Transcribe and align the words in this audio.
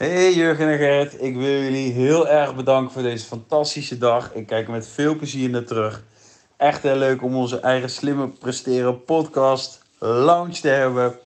Hey 0.00 0.34
Jurgen 0.34 0.68
en 0.68 0.78
Gerrit, 0.78 1.22
ik 1.22 1.34
wil 1.36 1.62
jullie 1.62 1.92
heel 1.92 2.28
erg 2.28 2.54
bedanken 2.54 2.92
voor 2.92 3.02
deze 3.02 3.26
fantastische 3.26 3.98
dag. 3.98 4.34
Ik 4.34 4.46
kijk 4.46 4.68
met 4.68 4.88
veel 4.88 5.16
plezier 5.16 5.50
naar 5.50 5.64
terug. 5.64 6.02
Echt 6.56 6.82
heel 6.82 6.96
leuk 6.96 7.22
om 7.22 7.36
onze 7.36 7.60
eigen 7.60 7.90
slimme 7.90 8.28
presteren 8.28 9.04
podcast 9.04 9.82
launch 9.98 10.56
te 10.56 10.68
hebben. 10.68 11.18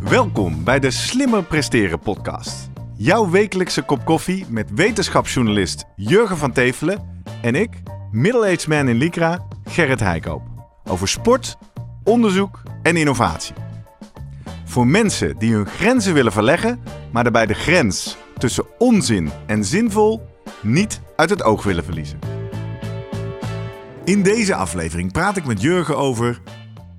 Welkom 0.00 0.64
bij 0.64 0.78
de 0.78 0.90
Slimmer 0.90 1.44
Presteren 1.44 1.98
podcast. 1.98 2.70
Jouw 2.96 3.30
wekelijkse 3.30 3.82
kop 3.82 4.04
koffie 4.04 4.46
met 4.48 4.70
wetenschapsjournalist 4.74 5.84
Jurgen 5.96 6.36
van 6.36 6.52
Tevelen 6.52 7.24
en 7.42 7.54
ik, 7.54 7.82
middle-aged 8.10 8.66
man 8.66 8.88
in 8.88 8.96
Lycra, 8.96 9.46
Gerrit 9.64 10.00
Heikoop. 10.00 10.42
Over 10.84 11.08
sport, 11.08 11.56
onderzoek 12.02 12.62
en 12.82 12.96
innovatie. 12.96 13.63
Voor 14.74 14.86
mensen 14.86 15.38
die 15.38 15.54
hun 15.54 15.66
grenzen 15.66 16.14
willen 16.14 16.32
verleggen, 16.32 16.80
maar 17.12 17.22
daarbij 17.22 17.46
de 17.46 17.54
grens 17.54 18.16
tussen 18.38 18.64
onzin 18.78 19.30
en 19.46 19.64
zinvol 19.64 20.26
niet 20.62 21.00
uit 21.16 21.30
het 21.30 21.42
oog 21.42 21.62
willen 21.62 21.84
verliezen. 21.84 22.18
In 24.04 24.22
deze 24.22 24.54
aflevering 24.54 25.12
praat 25.12 25.36
ik 25.36 25.44
met 25.44 25.60
Jurgen 25.60 25.96
over 25.96 26.40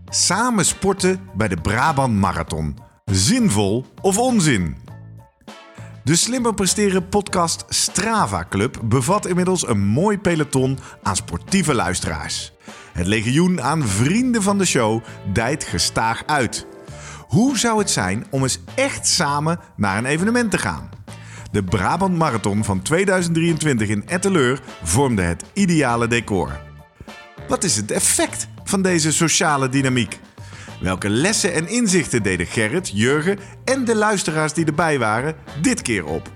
samen 0.09 0.65
sporten 0.65 1.19
bij 1.33 1.47
de 1.47 1.55
Brabant 1.61 2.13
Marathon. 2.13 2.77
Zinvol 3.05 3.85
of 4.01 4.17
onzin? 4.17 4.77
De 6.03 6.15
Slimmer 6.15 6.53
Presteren 6.53 7.09
podcast 7.09 7.65
Strava 7.67 8.45
Club 8.49 8.79
bevat 8.83 9.27
inmiddels 9.27 9.67
een 9.67 9.85
mooi 9.85 10.19
peloton 10.19 10.79
aan 11.03 11.15
sportieve 11.15 11.73
luisteraars. 11.73 12.53
Het 12.93 13.07
legioen 13.07 13.61
aan 13.61 13.83
vrienden 13.83 14.43
van 14.43 14.57
de 14.57 14.65
show 14.65 15.03
dijt 15.33 15.63
gestaag 15.63 16.23
uit. 16.25 16.67
Hoe 17.27 17.57
zou 17.57 17.79
het 17.79 17.89
zijn 17.89 18.25
om 18.29 18.41
eens 18.41 18.59
echt 18.75 19.07
samen 19.07 19.59
naar 19.75 19.97
een 19.97 20.05
evenement 20.05 20.51
te 20.51 20.57
gaan? 20.57 20.89
De 21.51 21.63
Brabant 21.63 22.17
Marathon 22.17 22.63
van 22.63 22.81
2023 22.81 23.87
in 23.87 24.07
Etteleur 24.07 24.61
vormde 24.83 25.21
het 25.21 25.43
ideale 25.53 26.07
decor. 26.07 26.59
Wat 27.47 27.63
is 27.63 27.75
het 27.75 27.91
effect 27.91 28.47
van 28.63 28.81
deze 28.81 29.11
sociale 29.11 29.69
dynamiek? 29.69 30.19
Welke 30.81 31.09
lessen 31.09 31.53
en 31.53 31.67
inzichten 31.67 32.23
deden 32.23 32.45
Gerrit, 32.45 32.91
Jurgen 32.93 33.39
en 33.63 33.85
de 33.85 33.95
luisteraars 33.95 34.53
die 34.53 34.65
erbij 34.65 34.99
waren 34.99 35.35
dit 35.61 35.81
keer 35.81 36.05
op? 36.05 36.31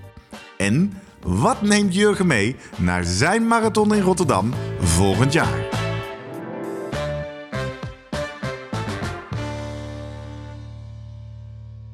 En 0.56 0.92
wat 1.22 1.62
neemt 1.62 1.94
Jurgen 1.94 2.26
mee 2.26 2.56
naar 2.76 3.04
zijn 3.04 3.46
marathon 3.46 3.94
in 3.94 4.02
Rotterdam 4.02 4.54
volgend 4.80 5.32
jaar? 5.32 5.79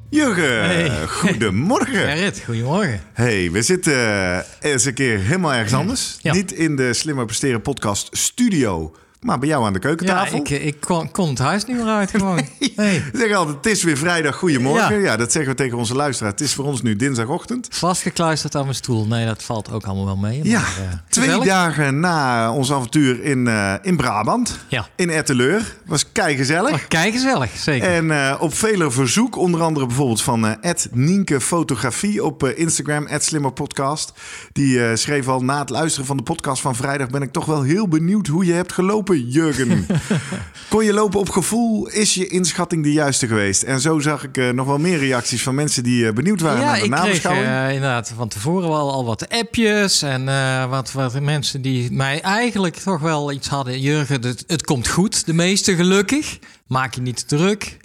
Jurgen, 0.09 0.63
Hey. 0.63 1.07
goedemorgen. 1.07 1.93
Gerrit, 2.07 2.41
goedemorgen. 2.45 3.01
Hey, 3.13 3.51
we 3.51 3.61
zitten 3.61 3.93
eh, 3.93 4.39
eens 4.59 4.85
een 4.85 4.93
keer 4.93 5.19
helemaal 5.19 5.53
ergens 5.53 5.73
anders. 5.73 6.17
Ja. 6.21 6.33
Niet 6.33 6.51
in 6.51 6.75
de 6.75 6.93
Slimmer 6.93 7.25
Presteren 7.25 7.61
podcast 7.61 8.17
studio, 8.17 8.95
maar 9.21 9.39
bij 9.39 9.47
jou 9.49 9.65
aan 9.65 9.73
de 9.73 9.79
Ja, 9.81 9.85
keukentafel. 9.85 10.37
ik, 10.37 10.49
ik 10.49 10.79
kon, 10.79 11.11
kon 11.11 11.29
het 11.29 11.37
huis 11.37 11.65
niet 11.65 11.77
meer 11.77 11.85
uit 11.85 12.09
gewoon. 12.11 12.41
Nee. 12.75 13.03
Zeggen 13.13 13.35
altijd, 13.37 13.57
het 13.57 13.65
is 13.65 13.83
weer 13.83 13.97
vrijdag, 13.97 14.35
goedemorgen. 14.35 15.01
Ja. 15.01 15.15
dat 15.17 15.31
zeggen 15.31 15.51
we 15.51 15.57
tegen 15.57 15.77
onze 15.77 15.95
luisteraar. 15.95 16.31
Het 16.31 16.41
is 16.41 16.53
voor 16.53 16.65
ons 16.65 16.81
nu 16.81 16.95
dinsdagochtend. 16.95 17.67
Vastgekluisterd 17.71 18.55
aan 18.55 18.63
mijn 18.63 18.75
stoel. 18.75 19.05
Nee, 19.07 19.25
dat 19.25 19.43
valt 19.43 19.71
ook 19.71 19.85
allemaal 19.85 20.05
wel 20.05 20.17
mee. 20.17 20.39
Ja, 20.43 20.59
maar, 20.59 20.69
eh, 20.91 20.97
twee 21.09 21.39
dagen 21.39 21.99
na 21.99 22.51
ons 22.53 22.71
avontuur 22.71 23.23
in, 23.23 23.47
eh, 23.47 23.73
in 23.81 23.97
Brabant, 23.97 24.59
Ja. 24.67 24.87
in 24.95 25.09
Etteleur. 25.09 25.75
Was 25.85 26.11
keigezellig. 26.11 26.71
Oh, 26.73 26.79
kijk 26.87 27.13
gezellig, 27.13 27.57
zeker. 27.57 27.87
En 27.89 28.11
eh, 28.11 28.35
op 28.39 28.53
vele 28.53 28.91
verzoek, 28.91 29.35
onder 29.37 29.61
andere 29.61 29.85
bijvoorbeeld 29.85 30.21
van 30.21 30.47
eh 30.47 30.73
Nienke 30.91 31.41
Fotografie 31.41 32.23
op 32.23 32.43
eh, 32.43 32.57
Instagram, 32.59 33.07
@slimmerpodcast. 33.19 34.13
Die 34.51 34.85
eh, 34.85 34.95
schreef 34.95 35.27
al 35.27 35.43
na 35.43 35.59
het 35.59 35.69
luisteren 35.69 36.05
van 36.07 36.17
de 36.17 36.23
podcast 36.23 36.61
van 36.61 36.75
vrijdag 36.75 37.09
ben 37.09 37.21
ik 37.21 37.31
toch 37.31 37.45
wel 37.45 37.61
heel 37.61 37.87
benieuwd 37.87 38.27
hoe 38.27 38.45
je 38.45 38.53
hebt 38.53 38.73
gelopen, 38.73 39.06
Jurgen. 39.15 39.85
Kon 40.69 40.85
je 40.85 40.93
lopen 40.93 41.19
op 41.19 41.29
gevoel? 41.29 41.87
Is 41.87 42.13
je 42.13 42.27
inschatting 42.27 42.83
de 42.83 42.91
juiste 42.91 43.27
geweest? 43.27 43.63
En 43.63 43.79
zo 43.79 43.99
zag 43.99 44.23
ik 44.23 44.37
eh, 44.37 44.49
nog 44.49 44.67
wel 44.67 44.77
meer 44.77 44.97
reacties 44.97 45.43
van 45.43 45.55
mensen 45.55 45.83
die 45.83 46.07
eh, 46.07 46.13
benieuwd 46.13 46.41
waren 46.41 46.61
ja, 46.61 46.65
naar 46.65 47.05
de 47.05 47.11
ik 47.11 47.21
kreeg 47.21 47.23
eh, 47.23 47.73
inderdaad 47.73 48.13
van 48.15 48.27
tevoren 48.27 48.69
wel 48.69 48.91
al 48.91 49.05
wat 49.05 49.29
appjes. 49.29 50.01
En 50.01 50.25
wat, 50.69 50.91
wat 50.91 51.19
mensen 51.19 51.61
die 51.61 51.91
mij 51.91 52.21
eigenlijk 52.21 52.75
toch 52.75 53.01
wel 53.01 53.31
iets 53.31 53.47
hadden. 53.47 53.81
Jurgen, 53.81 54.21
het, 54.21 54.43
het 54.47 54.63
komt 54.63 54.87
goed. 54.87 55.25
De 55.25 55.33
meeste 55.33 55.75
gelukkig. 55.75 56.39
Maak 56.67 56.95
je 56.95 57.01
niet 57.01 57.27
druk. 57.27 57.77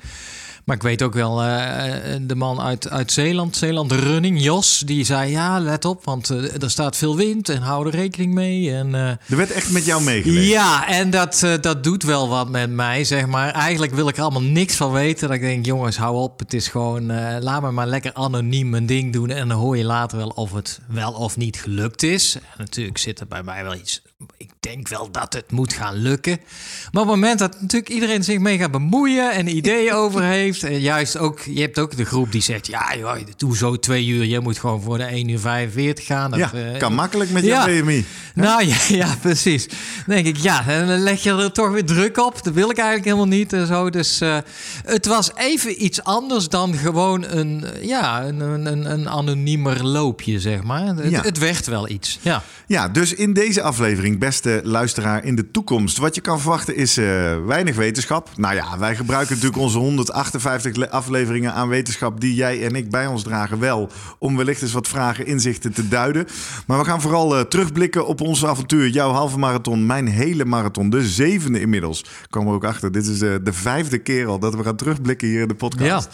Maar 0.65 0.77
ik 0.77 0.83
weet 0.83 1.03
ook 1.03 1.15
wel, 1.15 1.43
eh, 1.43 2.17
de 2.23 2.34
man 2.34 2.61
uit, 2.61 2.91
uit 2.91 3.12
Zeeland, 3.12 3.56
Zeeland 3.56 3.93
Running, 3.93 4.43
Jos, 4.43 4.83
die 4.87 5.05
zei: 5.05 5.31
Ja, 5.31 5.59
let 5.61 5.84
op, 5.84 6.05
want 6.05 6.31
eh, 6.31 6.62
er 6.62 6.71
staat 6.71 6.97
veel 6.97 7.17
wind 7.17 7.49
en 7.49 7.62
hou 7.62 7.87
er 7.87 7.95
rekening 7.95 8.34
mee. 8.34 8.75
En, 8.75 8.95
eh, 8.95 9.09
Er 9.09 9.37
werd 9.37 9.51
echt 9.51 9.71
met 9.71 9.84
jou 9.84 10.03
meegeleefd. 10.03 10.49
ja, 10.49 10.89
en 10.89 11.11
dat, 11.11 11.43
eh, 11.43 11.53
dat 11.61 11.84
doet 11.84 12.03
wel 12.03 12.28
wat 12.28 12.49
met 12.49 12.71
mij, 12.71 13.05
zeg 13.05 13.27
maar. 13.27 13.51
Eigenlijk 13.53 13.95
wil 13.95 14.09
ik 14.09 14.17
er 14.17 14.22
allemaal 14.22 14.43
niks 14.43 14.75
van 14.77 14.93
weten. 14.93 15.27
Dat 15.28 15.37
ik 15.37 15.43
denk, 15.43 15.67
jongens, 15.67 15.97
hou 15.97 16.17
op. 16.17 16.39
Het 16.39 16.55
is 16.55 16.69
gewoon, 16.69 17.11
eh, 17.11 17.37
laat 17.41 17.62
me 17.62 17.71
maar 17.71 17.87
lekker 17.87 18.12
anoniem 18.15 18.69
mijn 18.71 18.87
ding 18.87 19.12
doen. 19.12 19.31
En 19.31 19.49
dan 19.49 19.59
hoor 19.59 19.77
je 19.77 19.84
later 19.84 20.19
wel 20.19 20.28
of 20.28 20.53
het 20.53 20.81
wel 20.89 21.12
of 21.12 21.37
niet 21.37 21.56
gelukt 21.56 22.03
is. 22.03 22.34
En 22.34 22.43
natuurlijk 22.56 22.99
zit 22.99 23.21
er 23.21 23.27
bij 23.27 23.43
mij 23.43 23.62
wel 23.62 23.75
iets... 23.75 24.03
Ik 24.37 24.50
denk 24.60 24.88
wel 24.88 25.10
dat 25.10 25.33
het 25.33 25.50
moet 25.50 25.72
gaan 25.72 25.94
lukken. 25.94 26.41
Maar 26.93 27.03
op 27.03 27.09
het 27.09 27.16
moment 27.21 27.38
dat 27.38 27.60
natuurlijk 27.60 27.93
iedereen 27.93 28.25
zich 28.25 28.38
mee 28.38 28.59
gaat 28.59 28.71
bemoeien... 28.71 29.33
en 29.33 29.56
ideeën 29.56 29.93
over 30.03 30.22
heeft... 30.22 30.62
en 30.62 30.81
juist 30.81 31.16
ook, 31.19 31.41
je 31.41 31.60
hebt 31.60 31.78
ook 31.78 31.97
de 31.97 32.05
groep 32.05 32.33
die 32.33 32.43
zegt... 32.43 32.66
ja, 32.66 32.97
joh, 32.97 33.16
doe 33.37 33.56
zo 33.56 33.78
twee 33.78 34.06
uur. 34.06 34.25
Je 34.25 34.41
moet 34.41 34.59
gewoon 34.59 34.83
voor 34.83 34.99
de 34.99 35.05
1 35.05 35.28
uur 35.28 35.38
45 35.38 36.06
gaan. 36.06 36.31
Dat, 36.31 36.41
Ja, 36.41 36.53
eh, 36.53 36.78
kan 36.78 36.94
makkelijk 36.94 37.31
met 37.31 37.44
ja. 37.44 37.71
jouw 37.71 37.83
BMI. 37.83 38.05
nou 38.34 38.66
ja, 38.66 38.77
ja, 39.05 39.16
precies. 39.21 39.66
Dan 39.66 39.77
denk 40.06 40.27
ik, 40.27 40.37
ja, 40.37 40.66
en 40.66 40.87
dan 40.87 40.99
leg 40.99 41.22
je 41.22 41.31
er 41.31 41.53
toch 41.53 41.71
weer 41.71 41.84
druk 41.84 42.19
op. 42.19 42.44
Dat 42.44 42.54
wil 42.54 42.71
ik 42.71 42.77
eigenlijk 42.77 43.04
helemaal 43.06 43.39
niet 43.39 43.53
en 43.53 43.66
zo. 43.66 43.91
Dus 43.91 44.21
eh, 44.21 44.39
het 44.84 45.06
was 45.06 45.31
even 45.34 45.84
iets 45.84 46.03
anders 46.03 46.49
dan 46.49 46.75
gewoon 46.75 47.25
een, 47.28 47.65
eh, 47.65 47.84
ja, 47.84 48.22
een, 48.25 48.41
een, 48.41 48.66
een, 48.66 48.91
een 48.93 49.09
anoniemer 49.09 49.84
loopje, 49.87 50.41
zeg 50.41 50.62
maar. 50.62 50.87
Het, 50.87 51.10
Ja. 51.10 51.22
het 51.22 51.39
werd 51.39 51.66
wel 51.66 51.89
iets, 51.89 52.19
ja. 52.22 52.43
Ja, 52.66 52.89
dus 52.89 53.15
in 53.15 53.33
deze 53.33 53.62
aflevering, 53.62 54.12
beste 54.19 54.61
luisteraar 54.65 55.25
in 55.25 55.34
de 55.34 55.50
toekomst. 55.50 55.97
Wat 55.99 56.15
je 56.15 56.21
kan 56.21 56.41
verwachten 56.41 56.77
is 56.77 56.97
eh, 56.97 57.05
weinig 57.47 57.77
wetenschap. 57.77 58.28
Nou 58.37 58.55
ja, 58.55 58.78
wij 58.78 58.97
gebruiken 58.97 59.34
natuurlijk 59.34 59.62
onze 59.62 59.78
158 59.78 60.77
le- 60.77 60.91
afleveringen 60.91 61.53
aan 61.55 61.69
wetenschap 61.69 62.21
die 62.21 62.34
jij 62.34 62.65
en 62.67 62.75
ik 62.75 62.91
bij 62.91 63.06
ons 63.06 63.22
dragen 63.22 63.59
wel. 63.59 63.89
Om 64.19 64.37
wellicht 64.37 64.62
eens 64.62 64.72
wat 64.72 64.89
vragen, 64.89 65.27
inzichten 65.27 65.72
te 65.72 65.89
duiden. 65.89 66.27
Maar 66.67 66.78
we 66.78 66.84
gaan 66.84 67.01
vooral 67.01 67.37
eh, 67.37 67.45
terugblikken 67.45 68.06
op 68.06 68.21
ons 68.21 68.47
avontuur. 68.47 68.89
Jouw 68.89 69.11
halve 69.11 69.39
marathon, 69.39 69.87
mijn 69.87 70.06
hele 70.09 70.45
marathon. 70.45 70.91
De 70.91 71.06
zevende 71.09 71.61
inmiddels. 71.61 72.05
Kwam 72.31 72.47
er 72.47 72.53
ook 72.53 72.65
achter. 72.65 72.93
Dit 72.93 73.06
is 73.06 73.21
eh, 73.21 73.34
de 73.43 73.53
vijfde 73.53 73.99
keer 73.99 74.27
al 74.27 74.39
dat 74.39 74.55
we 74.55 74.62
gaan 74.65 74.77
terugblikken 74.77 75.28
hier 75.28 75.41
in 75.43 75.49
de 75.49 75.55
podcast. 75.55 76.09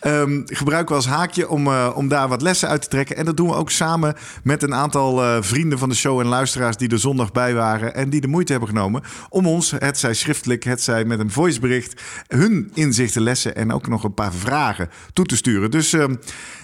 Ehm, 0.00 0.40
gebruiken 0.44 0.88
we 0.88 0.94
als 0.94 1.06
haakje 1.10 1.48
om, 1.48 1.68
om 1.94 2.08
daar 2.08 2.28
wat 2.28 2.42
lessen 2.42 2.68
uit 2.68 2.82
te 2.82 2.88
trekken. 2.88 3.16
En 3.16 3.24
dat 3.24 3.36
doen 3.36 3.48
we 3.48 3.54
ook 3.54 3.70
samen 3.70 4.14
met 4.42 4.62
een 4.62 4.74
aantal 4.74 5.42
vrienden 5.42 5.78
van 5.78 5.88
de 5.88 5.94
show 5.94 6.20
en 6.20 6.26
luisteraars 6.26 6.76
die 6.76 6.88
er 6.88 6.98
zondag 6.98 7.32
bij 7.32 7.41
waren. 7.50 7.94
En 7.94 8.10
die 8.10 8.20
de 8.20 8.28
moeite 8.28 8.52
hebben 8.52 8.70
genomen 8.70 9.02
om 9.28 9.46
ons, 9.46 9.70
het 9.78 9.98
zij 9.98 10.14
schriftelijk, 10.14 10.64
het 10.64 10.82
zij 10.82 11.04
met 11.04 11.18
een 11.18 11.30
voicebericht, 11.30 12.02
hun 12.28 12.70
inzichten, 12.74 13.22
lessen 13.22 13.56
en 13.56 13.72
ook 13.72 13.88
nog 13.88 14.04
een 14.04 14.14
paar 14.14 14.32
vragen 14.32 14.88
toe 15.12 15.26
te 15.26 15.36
sturen. 15.36 15.70
Dus 15.70 15.92
ehm, 15.92 16.14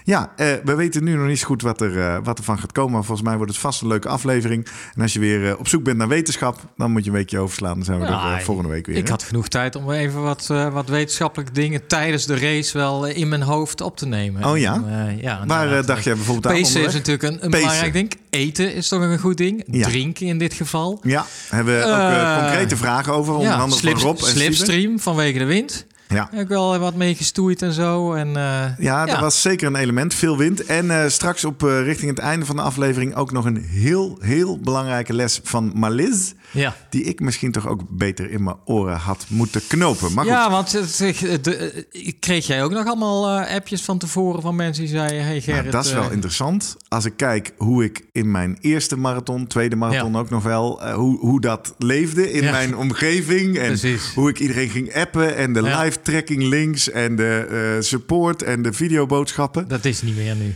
ja, 0.05 0.33
eh, 0.37 0.47
we 0.65 0.75
weten 0.75 1.05
nu 1.05 1.15
nog 1.15 1.27
niet 1.27 1.39
zo 1.39 1.47
goed 1.47 1.63
wat 1.63 1.81
er, 1.81 2.01
eh, 2.01 2.19
wat 2.23 2.39
er 2.39 2.45
van 2.45 2.59
gaat 2.59 2.73
komen. 2.73 2.93
Maar 2.93 3.05
volgens 3.05 3.27
mij 3.29 3.37
wordt 3.37 3.53
het 3.53 3.61
vast 3.61 3.81
een 3.83 3.89
leuke 3.89 4.09
aflevering. 4.09 4.67
En 4.95 5.03
als 5.03 5.13
je 5.13 5.19
weer 5.19 5.49
eh, 5.49 5.59
op 5.59 5.69
zoek 5.69 5.83
bent 5.83 5.97
naar 5.97 6.09
wetenschap, 6.09 6.61
dan 6.77 6.91
moet 6.91 7.05
je 7.05 7.11
een 7.11 7.17
weekje 7.17 7.39
overslaan. 7.39 7.75
Dan 7.75 7.85
zijn 7.85 8.01
we 8.01 8.07
Ja, 8.07 8.31
er 8.31 8.39
eh, 8.39 8.45
volgende 8.45 8.71
week 8.71 8.87
weer. 8.87 8.97
Ik 8.97 9.05
hè? 9.05 9.11
had 9.11 9.23
genoeg 9.23 9.49
tijd 9.49 9.77
om 9.77 9.91
even 9.91 10.23
wat, 10.23 10.47
wat 10.73 10.89
wetenschappelijke 10.89 11.53
dingen 11.53 11.87
tijdens 11.87 12.27
de 12.27 12.39
race 12.39 12.79
wel 12.79 13.07
in 13.07 13.29
mijn 13.29 13.43
hoofd 13.43 13.81
op 13.81 13.97
te 13.97 14.07
nemen. 14.07 14.45
Oh 14.45 14.59
ja? 14.59 14.75
En, 14.75 15.19
ja 15.21 15.45
Waar 15.47 15.87
dacht 15.87 16.05
jij 16.05 16.15
bijvoorbeeld 16.15 16.47
aan 16.47 16.61
Pacen 16.61 16.85
is 16.85 16.93
natuurlijk 16.93 17.43
een, 17.43 17.51
belangrijk 17.51 17.93
ding. 17.93 18.13
Eten 18.31 18.75
is 18.75 18.89
toch 18.89 19.01
een 19.01 19.19
goed 19.19 19.37
ding. 19.37 19.65
Ja. 19.67 19.89
Drinken 19.89 20.27
in 20.27 20.39
dit 20.39 20.55
geval. 20.65 21.01
Ja, 21.03 21.27
hebben 21.49 21.79
we 21.79 21.85
ook 21.85 21.93
eh, 21.93 22.23
Eh, 22.37 22.39
concrete 22.39 22.77
vragen 22.77 23.13
over. 23.13 23.35
Onder 23.35 23.53
andere 23.53 23.81
slip- 23.81 23.99
van 23.99 24.09
Rob 24.09 24.19
en 24.19 24.27
slipstream 24.27 25.01
vanwege 25.01 25.39
de 25.39 25.45
wind. 25.45 25.87
Ja. 26.09 26.29
Heb 26.31 26.41
ik 26.41 26.49
wel 26.49 26.79
wat 26.79 26.95
mee 26.95 27.15
gestoeid 27.15 27.63
en 27.63 27.73
zo. 27.73 28.13
En, 28.13 28.37
eh, 28.37 28.65
Ja, 28.79 29.07
dat 29.07 29.21
was 29.21 29.43
zeker 29.43 29.67
een 29.67 29.77
element. 29.77 30.15
Veel 30.15 30.37
wind. 30.37 30.65
En 30.67 30.91
eh, 30.91 31.09
straks 31.09 31.45
op 31.45 31.63
eh, 31.65 31.83
richting 31.83 32.11
het 32.11 32.19
einde 32.19 32.47
van 32.47 32.57
de 32.57 32.63
aflevering 32.63 33.15
ook 33.15 33.33
nog 33.33 33.45
een 33.45 33.57
heel, 33.57 34.19
heel 34.21 34.59
belangrijke 34.59 35.13
les 35.13 35.41
van 35.43 35.73
Maliz. 35.75 36.33
Ja. 36.51 36.77
Die 36.91 37.03
ik 37.03 37.21
misschien 37.21 37.53
toch 37.53 37.67
ook 37.67 37.81
beter 37.89 38.31
in 38.31 38.43
mijn 38.43 38.57
oren 38.65 38.97
had 38.97 39.25
moeten 39.29 39.61
knopen. 39.69 40.13
Maar 40.15 40.25
goed. 40.25 40.33
Ja, 40.33 40.51
want 40.51 40.71
de- 40.71 41.87
kreeg 42.21 42.47
jij 42.47 42.65
ook 42.65 42.71
nog 42.71 42.87
allemaal 42.87 43.41
appjes 43.41 43.83
van 43.83 43.99
tevoren 43.99 44.43
van 44.43 44.57
mensen 44.57 44.85
die 44.85 44.93
zeiden... 44.93 45.25
Hey 45.25 45.41
Gerrit, 45.41 45.61
Nou, 45.61 45.71
dat 45.73 45.85
is 45.85 45.93
wel 45.93 46.11
interessant. 46.11 46.77
Als 46.89 47.05
ik 47.05 47.13
kijk 47.17 47.53
hoe 47.57 47.85
ik 47.85 48.05
in 48.13 48.31
mijn 48.31 48.59
eerste 48.61 48.97
marathon, 48.97 49.47
tweede 49.47 49.77
marathon 49.77 50.17
ook 50.17 50.31
nog 50.31 50.43
wel, 50.43 50.93
hoe, 50.93 51.19
hoe 51.19 51.41
dat 51.41 51.75
leefde 51.79 52.33
in 52.33 52.45
mijn 52.45 52.77
omgeving. 52.77 53.59
En 53.59 53.67
Precies. 53.67 54.15
hoe 54.15 54.29
ik 54.29 54.39
iedereen 54.39 54.69
ging 54.69 54.95
appen 54.95 55.37
en 55.37 55.53
de 55.53 55.63
live 55.63 55.98
live 55.99 56.11
tracking 56.11 56.43
links 56.43 56.91
en 56.91 57.17
de 57.17 57.47
eh, 57.77 57.83
support 57.83 58.43
en 58.43 58.63
de 58.63 58.73
videoboodschappen. 58.73 59.69
Dat 59.69 59.85
is 59.85 60.03
niet 60.03 60.17
meer 60.17 60.35
nu. 60.37 60.55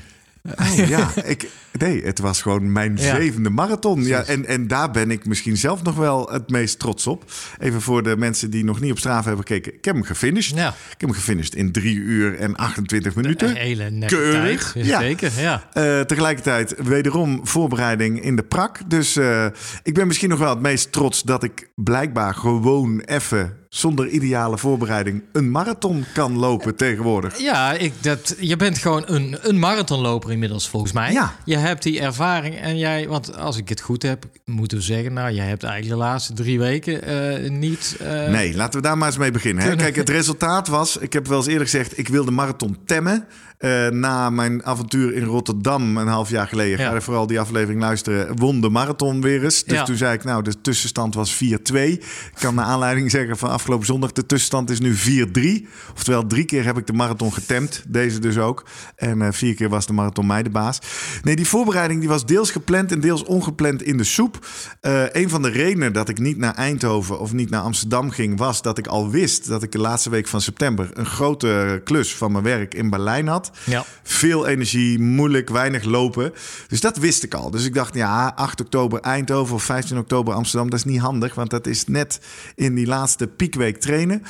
Oh, 0.61 0.89
ja, 0.89 1.11
ik, 1.25 1.49
nee, 1.79 2.03
het 2.05 2.19
was 2.19 2.43
gewoon 2.43 2.73
mijn 2.73 2.97
Ja. 2.97 3.15
zevende 3.17 3.51
marathon. 3.51 4.05
Ja, 4.05 4.25
en, 4.25 4.47
en 4.47 4.67
daar 4.67 4.91
ben 4.91 5.11
ik 5.11 5.27
misschien 5.27 5.57
zelf 5.57 5.83
nog 5.83 5.97
wel 5.97 6.29
het 6.33 6.51
meest 6.51 6.79
trots 6.79 7.07
op. 7.07 7.25
Even 7.59 7.81
voor 7.81 8.03
de 8.03 8.17
mensen 8.17 8.51
die 8.51 8.65
nog 8.65 8.81
niet 8.81 8.91
op 8.91 8.99
Strava 8.99 9.27
hebben 9.29 9.47
gekeken. 9.47 9.75
Ik 9.75 9.85
heb 9.85 9.95
hem 9.95 10.05
gefinished. 10.05 10.57
Ja. 10.57 10.69
Ik 10.69 10.75
heb 11.01 11.01
hem 11.01 11.13
gefinished 11.13 11.55
in 11.55 11.73
3 11.73 11.97
uur 11.97 12.39
en 12.39 12.57
28 12.57 13.15
minuten. 13.15 13.49
Een 13.49 13.57
hele 13.57 13.91
nette 13.91 14.15
Keurig, 14.15 14.73
tijd. 14.73 14.87
ja. 14.87 15.01
Zeker, 15.01 15.31
ja. 15.39 15.69
Eh, 15.73 16.01
tegelijkertijd 16.01 16.75
wederom 16.79 17.41
voorbereiding 17.47 18.23
in 18.23 18.37
de 18.37 18.43
prak. 18.45 18.79
Dus 18.91 19.17
eh, 19.17 19.47
ik 19.83 19.95
ben 19.95 20.07
misschien 20.07 20.29
nog 20.29 20.39
wel 20.39 20.51
het 20.51 20.61
meest 20.61 20.93
trots 20.93 21.23
dat 21.23 21.43
ik 21.43 21.69
blijkbaar 21.75 22.35
gewoon 22.35 23.01
even 23.01 23.57
zonder 23.75 24.09
ideale 24.09 24.59
voorbereiding 24.59 25.23
een 25.33 25.51
marathon 25.51 26.05
kan 26.15 26.37
lopen 26.37 26.77
tegenwoordig. 26.77 27.39
Ja, 27.39 27.73
ik, 27.73 27.93
dat, 28.01 28.35
je 28.41 28.57
bent 28.57 28.79
gewoon 28.79 29.03
een, 29.07 29.37
een 29.43 29.59
marathonloper 29.59 30.31
inmiddels, 30.31 30.69
volgens 30.69 30.93
mij. 30.93 31.13
Ja. 31.13 31.35
Je 31.45 31.57
hebt 31.57 31.83
die 31.83 32.01
ervaring 32.01 32.59
en 32.59 32.79
jij, 32.79 33.09
want 33.09 33.37
als 33.37 33.57
ik 33.57 33.69
het 33.69 33.81
goed 33.81 34.03
heb, 34.03 34.25
moeten 34.45 34.79
we 34.79 34.85
zeggen, 34.85 35.13
nou, 35.13 35.33
jij 35.33 35.47
hebt 35.47 35.63
eigenlijk 35.63 35.95
de 36.01 36.05
laatste 36.07 36.33
drie 36.33 36.59
weken 36.59 37.03
eh, 37.03 37.51
niet. 37.51 37.97
eh, 38.01 38.29
Nee, 38.29 38.55
laten 38.55 38.81
we 38.81 38.87
daar 38.87 38.99
maar 38.99 39.09
eens 39.09 39.19
mee 39.19 39.31
beginnen. 39.31 39.65
Hè. 39.65 39.77
Kijk, 39.77 39.97
het 39.97 40.09
resultaat 40.09 40.69
was, 40.69 40.97
ik 40.97 41.13
heb 41.13 41.27
wel 41.27 41.39
eens 41.39 41.47
eerder 41.47 41.65
gezegd, 41.65 41.99
ik 41.99 42.09
wil 42.09 42.25
de 42.25 42.31
marathon 42.31 42.77
temmen. 42.87 43.25
Eh, 43.63 43.89
na 43.89 44.31
mijn 44.31 44.65
avontuur 44.65 45.15
in 45.15 45.25
Rotterdam 45.25 45.97
een 45.97 46.07
half 46.07 46.31
jaar 46.31 46.47
geleden, 46.49 46.79
Ja. 46.79 46.89
ga 46.89 46.95
er 46.95 47.03
vooral 47.03 47.27
die 47.27 47.41
aflevering 47.41 47.81
luisteren, 47.81 48.37
won 48.39 48.61
de 48.61 48.69
marathon 48.69 49.21
weer 49.21 49.45
eens. 49.45 49.65
Dus 49.65 49.77
Ja. 49.79 49.85
toen 49.85 49.97
zei 49.97 50.15
ik, 50.15 50.25
nou, 50.25 50.43
de 50.43 50.61
tussenstand 50.61 51.15
was 51.15 51.35
4-2. 51.35 51.93
Ik 51.93 52.03
kan 52.41 52.55
naar 52.55 52.65
aanleiding 52.65 53.11
zeggen 53.11 53.37
van 53.37 53.51
afgelopen 53.51 53.87
zondag, 53.87 54.13
de 54.13 54.27
tussenstand 54.27 54.71
is 54.71 54.81
nu 54.81 54.95
4-3. 54.95 55.69
Oftewel, 55.95 56.27
drie 56.27 56.45
keer 56.45 56.65
heb 56.65 56.79
ik 56.79 56.87
de 56.87 56.93
marathon 56.93 57.33
getemd, 57.33 57.85
deze 57.89 58.19
dus 58.19 58.39
ook. 58.39 58.65
En 58.97 59.23
eh, 59.23 59.29
vier 59.33 59.55
keer 59.55 59.69
was 59.69 59.87
de 59.87 59.93
marathon 59.93 60.27
mij 60.27 60.43
de 60.43 60.51
baas. 60.51 60.79
Nee, 61.23 61.37
die 61.37 61.47
voorbereiding 61.47 62.01
die 62.01 62.09
was 62.09 62.27
deels 62.27 62.51
gepland 62.51 62.93
en 62.93 63.01
deels 63.01 63.25
ongepland 63.25 63.83
in 63.83 63.97
de 63.97 64.05
soep. 64.05 64.47
Eh, 64.81 65.03
een 65.13 65.29
van 65.29 65.43
de 65.43 65.51
redenen 65.51 65.93
dat 65.93 66.09
ik 66.09 66.19
niet 66.19 66.37
naar 66.39 66.55
Eindhoven 66.55 67.21
of 67.21 67.33
niet 67.33 67.51
naar 67.51 67.61
Amsterdam 67.63 68.11
ging, 68.11 68.39
was 68.39 68.63
dat 68.63 68.79
ik 68.79 68.87
al 68.87 69.11
wist 69.11 69.47
dat 69.49 69.63
ik 69.63 69.73
de 69.73 69.79
laatste 69.79 70.11
week 70.11 70.29
van 70.29 70.41
september 70.41 70.91
een 70.93 71.07
grote 71.07 71.81
klus 71.85 72.15
van 72.15 72.33
mijn 72.33 72.45
werk 72.45 72.75
in 72.75 72.91
Berlijn 72.91 73.27
had. 73.29 73.51
Ja. 73.65 73.85
Veel 74.03 74.47
energie, 74.47 74.99
moeilijk, 74.99 75.49
weinig 75.49 75.85
lopen. 75.85 76.33
Dus 76.69 76.81
dat 76.81 76.97
wist 76.97 77.23
ik 77.23 77.35
al. 77.35 77.51
Dus 77.51 77.65
ik 77.65 77.75
dacht, 77.75 77.95
ja, 77.95 78.33
8 78.37 78.61
oktober 78.61 79.01
Eindhoven 79.01 79.55
of 79.55 79.63
15 79.63 79.99
oktober 79.99 80.35
Amsterdam, 80.35 80.71
dat 80.71 80.79
is 80.79 80.85
niet 80.85 81.01
handig, 81.01 81.35
want 81.35 81.51
dat 81.51 81.67
is 81.67 81.87
net 81.87 82.21
in 82.55 82.75
die 82.75 82.87
laatste 82.87 83.27
piekweek 83.27 83.81
trainen. 83.81 84.23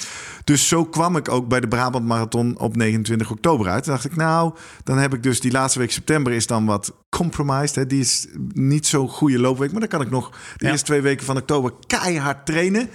Dus 0.45 0.69
zo 0.69 0.85
kwam 0.85 1.17
ik 1.17 1.29
ook 1.29 1.49
bij 1.49 1.61
de 1.61 1.69
Brabant 1.69 2.07
Marathon 2.07 2.59
op 2.59 2.77
29 2.77 3.31
oktober 3.31 3.69
uit. 3.69 3.83
Toen 3.85 3.93
dacht 3.93 4.05
ik, 4.05 4.17
nou, 4.17 4.55
dan 4.85 4.99
heb 4.99 5.15
ik 5.15 5.23
dus 5.23 5.41
die 5.41 5.53
laatste 5.53 5.79
week 5.79 5.93
september 5.93 6.33
is 6.33 6.47
dan 6.47 6.67
wat 6.67 6.93
compromised. 7.11 7.75
Hè. 7.75 7.87
Die 7.87 8.01
is 8.01 8.27
niet 8.53 8.87
zo'n 8.87 9.09
goede 9.09 9.39
loopweek, 9.39 9.71
maar 9.71 9.81
dan 9.81 9.89
kan 9.89 10.01
ik 10.01 10.11
nog 10.11 10.31
de 10.31 10.65
Ja. 10.65 10.71
eerste 10.71 10.87
twee 10.87 11.01
weken 11.01 11.27
van 11.27 11.37
oktober 11.37 11.73
keihard 11.87 12.47
trainen. 12.47 12.89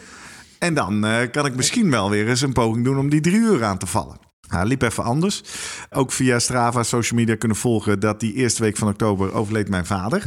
En 0.59 0.73
dan 0.73 1.05
eh, 1.05 1.31
kan 1.31 1.45
ik 1.45 1.55
misschien 1.55 1.91
wel 1.91 2.09
weer 2.09 2.27
eens 2.29 2.41
een 2.41 2.53
poging 2.53 2.85
doen 2.85 2.97
om 2.97 3.09
die 3.09 3.21
drie 3.21 3.35
uur 3.35 3.63
aan 3.63 3.77
te 3.77 3.85
vallen. 3.85 4.17
Nou, 4.49 4.67
liep 4.67 4.81
even 4.81 5.03
anders. 5.03 5.43
Ook 5.89 6.11
via 6.11 6.39
Strava, 6.39 6.83
social 6.83 7.19
media 7.19 7.35
kunnen 7.35 7.57
volgen 7.57 7.99
dat 7.99 8.19
die 8.19 8.33
eerste 8.33 8.63
week 8.63 8.77
van 8.77 8.87
oktober 8.87 9.33
overleed 9.33 9.69
mijn 9.69 9.85
vader. 9.85 10.23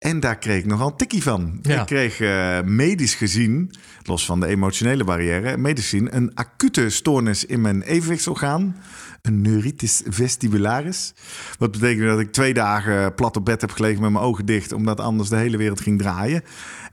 En 0.00 0.20
daar 0.20 0.38
kreeg 0.38 0.58
ik 0.58 0.66
nogal 0.66 0.86
een 0.86 0.96
tikkie 0.96 1.22
van. 1.22 1.58
Ja. 1.62 1.80
Ik 1.80 1.86
kreeg 1.86 2.20
eh, 2.20 2.60
medisch 2.62 3.14
gezien, 3.14 3.74
los 4.02 4.24
van 4.24 4.40
de 4.40 4.46
emotionele 4.46 5.04
barrière, 5.04 5.56
medisch 5.56 5.88
gezien 5.88 6.16
een 6.16 6.34
acute 6.34 6.90
stoornis 6.90 7.44
in 7.44 7.60
mijn 7.60 7.82
evenwichtsorgaan. 7.82 8.76
Een 9.22 9.40
neuritis 9.40 10.02
vestibularis. 10.08 11.14
Wat 11.58 11.70
betekent 11.70 12.06
dat 12.06 12.20
ik 12.20 12.32
twee 12.32 12.54
dagen 12.54 13.14
plat 13.14 13.36
op 13.36 13.44
bed 13.44 13.60
heb 13.60 13.70
gelegen 13.70 14.00
met 14.00 14.10
mijn 14.10 14.24
ogen 14.24 14.46
dicht, 14.46 14.72
omdat 14.72 15.00
anders 15.00 15.28
de 15.28 15.36
hele 15.36 15.56
wereld 15.56 15.80
ging 15.80 15.98
draaien. 15.98 16.42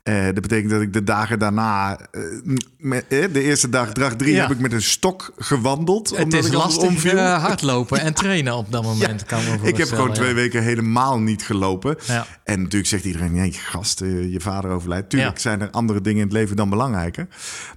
Eh, 0.08 0.26
dat 0.26 0.42
betekent 0.42 0.70
dat 0.72 0.82
ik 0.82 0.94
de 0.94 1.04
dagen 1.04 1.40
daarna, 1.40 2.00
eh, 2.12 2.98
eh, 3.24 3.34
de 3.34 3.42
eerste 3.42 3.70
dag, 3.70 3.92
dag 3.92 4.16
drie, 4.16 4.34
Ja. 4.34 4.42
heb 4.42 4.52
ik 4.52 4.60
met 4.60 4.74
een 4.74 4.82
stok 4.82 5.34
gewandeld. 5.38 6.10
Het 6.10 6.24
omdat 6.24 6.40
is 6.40 6.46
ik 6.46 6.54
lastig 6.54 7.12
hardlopen 7.42 8.00
en 8.00 8.14
trainen 8.14 8.56
op 8.56 8.72
dat 8.72 8.84
moment. 8.92 9.24
kan 9.26 9.40
me 9.44 9.68
Ik 9.68 9.78
heb 9.78 9.88
gewoon 9.88 10.14
twee 10.14 10.30
ja. 10.30 10.34
weken 10.34 10.64
helemaal 10.64 11.20
niet 11.20 11.44
gelopen. 11.44 11.96
Ja. 12.06 12.26
En 12.44 12.62
natuurlijk 12.62 12.90
zegt 12.90 13.06
iedereen, 13.06 13.34
nee, 13.34 13.52
gast, 13.52 14.00
je 14.00 14.38
vader 14.40 14.72
overlijdt. 14.72 15.10
Tuurlijk 15.10 15.36
Ja. 15.36 15.42
zijn 15.42 15.62
er 15.62 15.70
andere 15.70 16.02
dingen 16.02 16.20
in 16.20 16.24
het 16.28 16.34
leven 16.34 16.56
dan 16.56 16.70
belangrijker. 16.70 17.28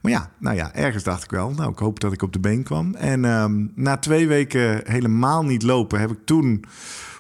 Maar 0.03 0.13
ja, 0.13 0.31
nou 0.39 0.57
ja, 0.57 0.75
ergens 0.75 1.03
dacht 1.03 1.25
ik 1.25 1.31
wel, 1.31 1.51
nou, 1.51 1.71
ik 1.71 1.79
hoop 1.79 2.01
dat 2.01 2.13
ik 2.13 2.23
op 2.23 2.33
de 2.33 2.41
been 2.41 2.63
kwam. 2.63 2.95
En 2.95 3.25
ehm, 3.25 3.67
na 3.75 3.97
twee 3.97 4.29
weken 4.29 4.81
helemaal 4.85 5.45
niet 5.45 5.63
lopen, 5.63 6.01
heb 6.01 6.11
ik 6.11 6.19
toen 6.25 6.65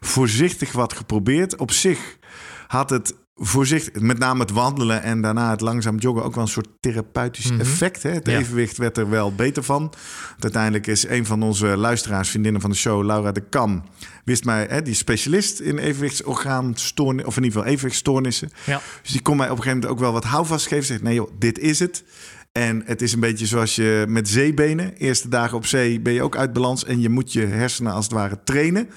voorzichtig 0.00 0.72
wat 0.72 0.92
geprobeerd. 0.92 1.56
Op 1.56 1.70
zich 1.70 2.18
had 2.66 2.90
het 2.90 3.14
voorzichtig, 3.42 4.02
met 4.02 4.18
name 4.18 4.40
het 4.40 4.50
wandelen 4.50 5.02
en 5.02 5.20
daarna 5.20 5.50
het 5.50 5.60
langzaam 5.60 5.98
joggen, 5.98 6.24
ook 6.24 6.34
wel 6.34 6.44
een 6.44 6.50
soort 6.50 6.68
therapeutisch 6.80 7.50
effect. 7.58 8.02
Hè? 8.02 8.10
Het 8.10 8.24
Mhm. 8.26 8.34
Ja. 8.34 8.38
evenwicht 8.40 8.76
werd 8.76 8.96
er 8.98 9.10
wel 9.10 9.34
beter 9.34 9.62
van. 9.62 9.92
Uiteindelijk 10.38 10.86
is 10.86 11.08
een 11.08 11.26
van 11.26 11.42
onze 11.42 11.66
luisteraars, 11.66 12.30
vriendinnen 12.30 12.60
van 12.60 12.70
de 12.70 12.76
show, 12.76 13.04
Laura 13.04 13.32
de 13.32 13.48
Kam, 13.48 13.82
wist 14.24 14.44
mij, 14.44 14.66
hè, 14.70 14.82
die 14.82 14.92
is 14.92 14.98
specialist 14.98 15.60
in 15.60 15.78
evenwichtsorgaanstoornissen, 15.78 17.28
of 17.28 17.36
in 17.36 17.42
ieder 17.42 17.58
geval 17.58 17.72
evenwichtstoornissen. 17.74 18.50
Ja. 18.66 18.80
Dus 19.02 19.10
die 19.12 19.22
kon 19.22 19.36
mij 19.36 19.50
op 19.50 19.56
een 19.56 19.62
gegeven 19.62 19.80
moment 19.80 19.98
ook 19.98 20.04
wel 20.04 20.12
wat 20.12 20.24
houvast 20.24 20.66
geven. 20.66 20.84
Zegt, 20.84 21.02
nee 21.02 21.14
joh, 21.14 21.30
dit 21.38 21.58
is 21.58 21.78
het. 21.78 22.04
En 22.52 22.82
het 22.84 23.02
is 23.02 23.12
een 23.12 23.20
beetje 23.20 23.46
zoals 23.46 23.74
je 23.74 24.04
met 24.08 24.28
zeebenen. 24.28 24.92
Eerste 24.96 25.28
dagen 25.28 25.56
op 25.56 25.66
zee 25.66 26.00
ben 26.00 26.12
je 26.12 26.22
ook 26.22 26.36
uit 26.36 26.52
balans 26.52 26.84
en 26.84 27.00
je 27.00 27.08
moet 27.08 27.32
je 27.32 27.46
hersenen 27.46 27.92
als 27.92 28.04
het 28.04 28.14
ware 28.14 28.38
trainen. 28.44 28.88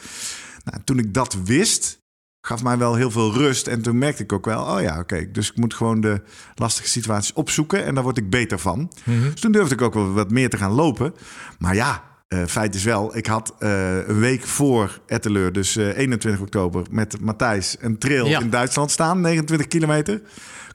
Nou, 0.63 0.81
toen 0.83 0.97
ik 0.99 1.13
dat 1.13 1.37
wist, 1.43 2.01
gaf 2.45 2.63
mij 2.63 2.77
wel 2.77 2.95
heel 2.95 3.11
veel 3.11 3.33
rust. 3.33 3.67
En 3.67 3.81
toen 3.81 3.97
merkte 3.97 4.23
ik 4.23 4.33
ook 4.33 4.45
wel, 4.45 4.61
oh 4.63 4.81
ja, 4.81 4.99
oké. 4.99 5.31
dus 5.31 5.49
ik 5.51 5.57
moet 5.57 5.73
gewoon 5.73 6.01
de 6.01 6.21
lastige 6.55 6.87
situaties 6.89 7.33
opzoeken 7.33 7.85
en 7.85 7.93
daar 7.95 8.03
word 8.03 8.17
ik 8.17 8.29
beter 8.29 8.59
van. 8.59 8.91
Dus 9.05 9.39
toen 9.41 9.51
durfde 9.51 9.73
ik 9.75 9.81
ook 9.81 9.93
wel 9.93 10.13
wat 10.13 10.31
meer 10.31 10.49
te 10.49 10.57
gaan 10.57 10.71
lopen. 10.71 11.13
Maar 11.59 11.75
ja, 11.75 12.03
eh, 12.27 12.45
feit 12.47 12.75
is 12.75 12.83
wel, 12.83 13.17
ik 13.17 13.25
had 13.25 13.55
eh, 13.59 13.97
een 14.07 14.19
week 14.19 14.43
voor 14.45 14.99
Etteleur, 15.07 15.51
dus 15.51 15.75
eh, 15.75 15.97
21 15.97 16.41
oktober, 16.41 16.83
met 16.91 17.21
Matthijs 17.21 17.75
een 17.79 17.97
trail 17.97 18.25
Ja. 18.27 18.39
in 18.39 18.49
Duitsland 18.49 18.91
staan, 18.91 19.21
29 19.21 19.67
kilometer. 19.67 20.21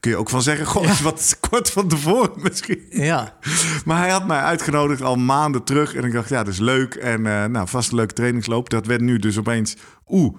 Kun 0.00 0.10
je 0.10 0.16
ook 0.16 0.30
van 0.30 0.42
zeggen, 0.42 0.66
goh, 0.66 0.84
is 0.84 1.00
wat 1.10 1.36
kort 1.50 1.70
van 1.70 1.88
tevoren 1.88 2.30
misschien. 2.42 2.86
Ja. 2.90 3.36
Maar 3.84 3.98
hij 3.98 4.10
had 4.10 4.26
mij 4.26 4.40
uitgenodigd 4.40 5.02
al 5.02 5.16
maanden 5.16 5.64
terug. 5.64 5.94
En 5.94 6.04
ik 6.04 6.12
dacht, 6.12 6.28
ja, 6.28 6.44
dat 6.44 6.52
is 6.52 6.58
leuk. 6.60 6.94
En 6.94 7.26
eh, 7.26 7.44
nou, 7.44 7.68
vast 7.68 7.90
een 7.90 7.96
leuke 7.96 8.14
trainingsloop. 8.14 8.70
Dat 8.70 8.86
werd 8.86 9.00
nu 9.00 9.18
dus 9.18 9.38
opeens, 9.38 9.76
oeh, 10.08 10.36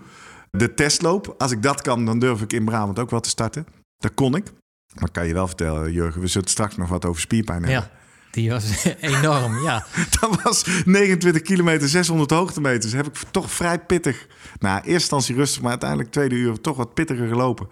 de 0.51 0.74
testloop. 0.74 1.36
Als 1.38 1.51
ik 1.51 1.62
dat 1.63 1.82
kan, 1.82 2.06
dan 2.06 2.20
durf 2.20 2.41
ik 2.41 2.53
in 2.53 2.65
Brabant 2.65 3.00
ook 3.00 3.10
wel 3.10 3.20
te 3.20 3.29
starten. 3.29 3.65
Dat 3.98 4.13
kon 4.13 4.36
ik. 4.36 4.51
Maar 4.94 5.08
ik 5.08 5.13
kan 5.13 5.27
je 5.27 5.34
wel 5.34 5.48
vertellen, 5.48 5.91
Jurgen, 5.91 6.22
we 6.22 6.27
zullen 6.27 6.48
straks 6.50 6.77
nog 6.77 6.89
wat 6.89 7.06
over 7.06 7.22
spierpijn 7.22 7.63
hebben. 7.63 7.82
ja, 7.82 7.91
die 8.32 8.50
was 8.50 8.86
enorm, 9.01 9.63
ja. 9.63 9.86
Dat 10.20 10.41
was 10.44 10.65
29 10.86 11.41
kilometer, 11.41 11.88
600 11.88 12.32
hoogtemeters. 12.32 12.91
Heb 12.94 13.08
ik 13.08 13.13
toch 13.32 13.51
vrij 13.51 13.79
pittig. 13.79 14.27
Nou, 14.60 14.75
eerste 14.75 14.91
instantie 14.91 15.36
rustig, 15.36 15.62
maar 15.62 15.72
uiteindelijk 15.72 16.12
tweede 16.12 16.36
uur 16.36 16.62
toch 16.62 16.77
wat 16.77 16.94
pittiger 16.94 17.27
gelopen. 17.27 17.68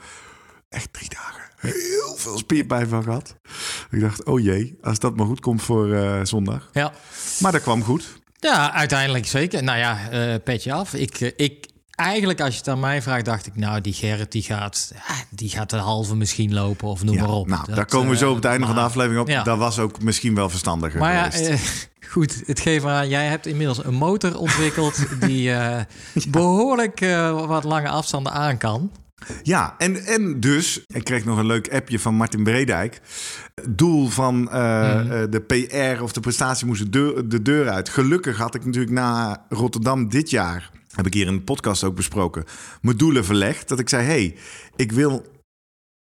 Echt 0.69 0.93
drie 0.93 1.09
dagen. 1.09 1.41
Heel 1.57 2.15
veel 2.15 2.37
spierpijn 2.37 2.87
van 2.87 3.03
gehad. 3.03 3.35
Ik 3.91 3.99
dacht, 3.99 4.23
oh 4.23 4.39
jee, 4.39 4.77
als 4.81 4.99
dat 4.99 5.15
maar 5.15 5.25
goed 5.25 5.39
komt 5.39 5.61
voor 5.61 5.93
eh, 5.93 6.19
zondag. 6.23 6.69
ja. 6.73 6.93
Maar 7.39 7.51
dat 7.51 7.61
kwam 7.61 7.83
goed. 7.83 8.19
Ja, 8.39 8.73
uiteindelijk 8.73 9.25
zeker. 9.27 9.63
Nou 9.63 9.77
ja, 9.77 10.09
eh 10.09 10.35
petje 10.43 10.73
af. 10.73 10.93
Ik, 10.93 11.19
eh, 11.21 11.31
ik, 11.35 11.66
eigenlijk, 11.97 12.41
als 12.41 12.53
je 12.53 12.59
het 12.59 12.67
aan 12.67 12.79
mij 12.79 13.01
vraagt, 13.01 13.25
dacht 13.25 13.45
ik, 13.47 13.55
nou, 13.55 13.81
die 13.81 13.93
Gerrit 13.93 14.31
die 14.31 14.41
gaat, 14.43 14.93
die 15.29 15.49
gaat 15.49 15.69
de 15.69 15.75
halve 15.77 16.15
misschien 16.15 16.53
lopen 16.53 16.87
of 16.87 17.03
noem 17.03 17.15
Ja, 17.15 17.21
maar 17.21 17.31
op. 17.31 17.47
nou, 17.47 17.65
Dat, 17.65 17.75
daar 17.75 17.85
komen 17.85 18.09
we 18.09 18.17
zo 18.17 18.23
eh, 18.25 18.29
op 18.29 18.35
het 18.35 18.45
einde 18.45 18.65
van 18.65 18.75
de 18.75 18.81
aflevering 18.81 19.21
op. 19.21 19.27
ja. 19.27 19.43
Dat 19.43 19.57
was 19.57 19.79
ook 19.79 20.01
misschien 20.01 20.35
wel 20.35 20.49
verstandiger 20.49 20.99
Maar 20.99 21.13
ja, 21.13 21.29
geweest. 21.29 21.49
eh, 21.49 22.09
goed, 22.11 22.41
het 22.45 22.59
geeft 22.59 22.83
maar 22.83 22.93
aan. 22.95 23.09
Jij 23.09 23.25
hebt 23.27 23.45
inmiddels 23.45 23.83
een 23.85 23.93
motor 23.93 24.37
ontwikkeld 24.37 25.05
die 25.27 25.51
eh, 25.53 25.81
behoorlijk 26.27 27.01
eh, 27.01 27.45
wat 27.47 27.63
lange 27.63 27.89
afstanden 27.89 28.31
aan 28.31 28.57
kan. 28.57 28.91
Ja, 29.43 29.75
en, 29.77 30.05
en 30.05 30.39
dus, 30.39 30.83
ik 30.87 31.03
kreeg 31.03 31.25
nog 31.25 31.37
een 31.37 31.45
leuk 31.45 31.73
appje 31.73 31.99
van 31.99 32.15
Martin 32.15 32.43
Bredijk. 32.43 33.01
Doel 33.69 34.07
van 34.07 34.39
Mhm. 34.41 35.29
de 35.29 35.39
PR 35.47 36.01
of 36.03 36.11
de 36.11 36.19
prestatie 36.19 36.65
moest 36.67 36.81
de 36.81 36.89
deur, 36.89 37.29
de 37.29 37.41
deur 37.41 37.69
uit. 37.69 37.89
Gelukkig 37.89 38.37
had 38.37 38.55
ik 38.55 38.65
natuurlijk 38.65 38.93
na 38.93 39.45
Rotterdam 39.49 40.09
dit 40.09 40.29
jaar, 40.29 40.71
heb 40.97 41.05
ik 41.05 41.13
hier 41.13 41.27
in 41.27 41.35
de 41.35 41.41
podcast 41.41 41.83
ook 41.83 41.95
besproken, 41.95 42.43
mijn 42.81 42.97
doelen 42.97 43.25
verlegd. 43.25 43.67
Dat 43.67 43.79
ik 43.79 43.89
zei, 43.89 44.05
hey, 44.05 44.35
ik 44.75 44.91
wil 44.91 45.25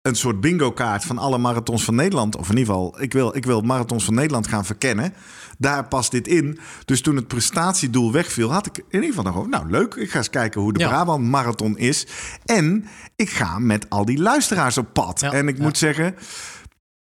een 0.02 0.14
soort 0.14 0.40
bingo 0.40 0.72
kaart 0.72 1.04
van 1.04 1.18
alle 1.18 1.38
marathons 1.38 1.84
van 1.84 1.94
Nederland. 1.94 2.36
Of 2.36 2.50
in 2.50 2.56
ieder 2.56 2.74
geval, 2.74 3.02
ik 3.02 3.12
wil, 3.12 3.36
ik 3.36 3.44
wil 3.44 3.60
marathons 3.60 4.04
van 4.04 4.14
Nederland 4.14 4.46
gaan 4.46 4.64
verkennen. 4.64 5.14
Daar 5.58 5.88
past 5.88 6.10
dit 6.10 6.28
in. 6.28 6.58
Dus 6.84 7.00
toen 7.00 7.16
het 7.16 7.28
prestatiedoel 7.28 8.12
wegviel, 8.12 8.52
had 8.52 8.66
ik 8.66 8.76
in 8.76 8.84
ieder 8.90 9.08
geval 9.08 9.24
nog 9.24 9.36
over. 9.36 9.50
Nou, 9.50 9.70
leuk. 9.70 9.94
Ik 9.94 10.10
ga 10.10 10.18
eens 10.18 10.30
kijken 10.30 10.60
hoe 10.60 10.72
de 10.72 10.78
Ja. 10.78 10.88
Brabant 10.88 11.24
Marathon 11.24 11.78
is. 11.78 12.06
En 12.44 12.84
ik 13.16 13.30
ga 13.30 13.58
met 13.58 13.90
al 13.90 14.04
die 14.04 14.18
luisteraars 14.18 14.78
op 14.78 14.92
pad. 14.92 15.20
Ja, 15.20 15.32
En 15.32 15.48
ik 15.48 15.56
ja. 15.56 15.62
moet 15.62 15.78
zeggen, 15.78 16.14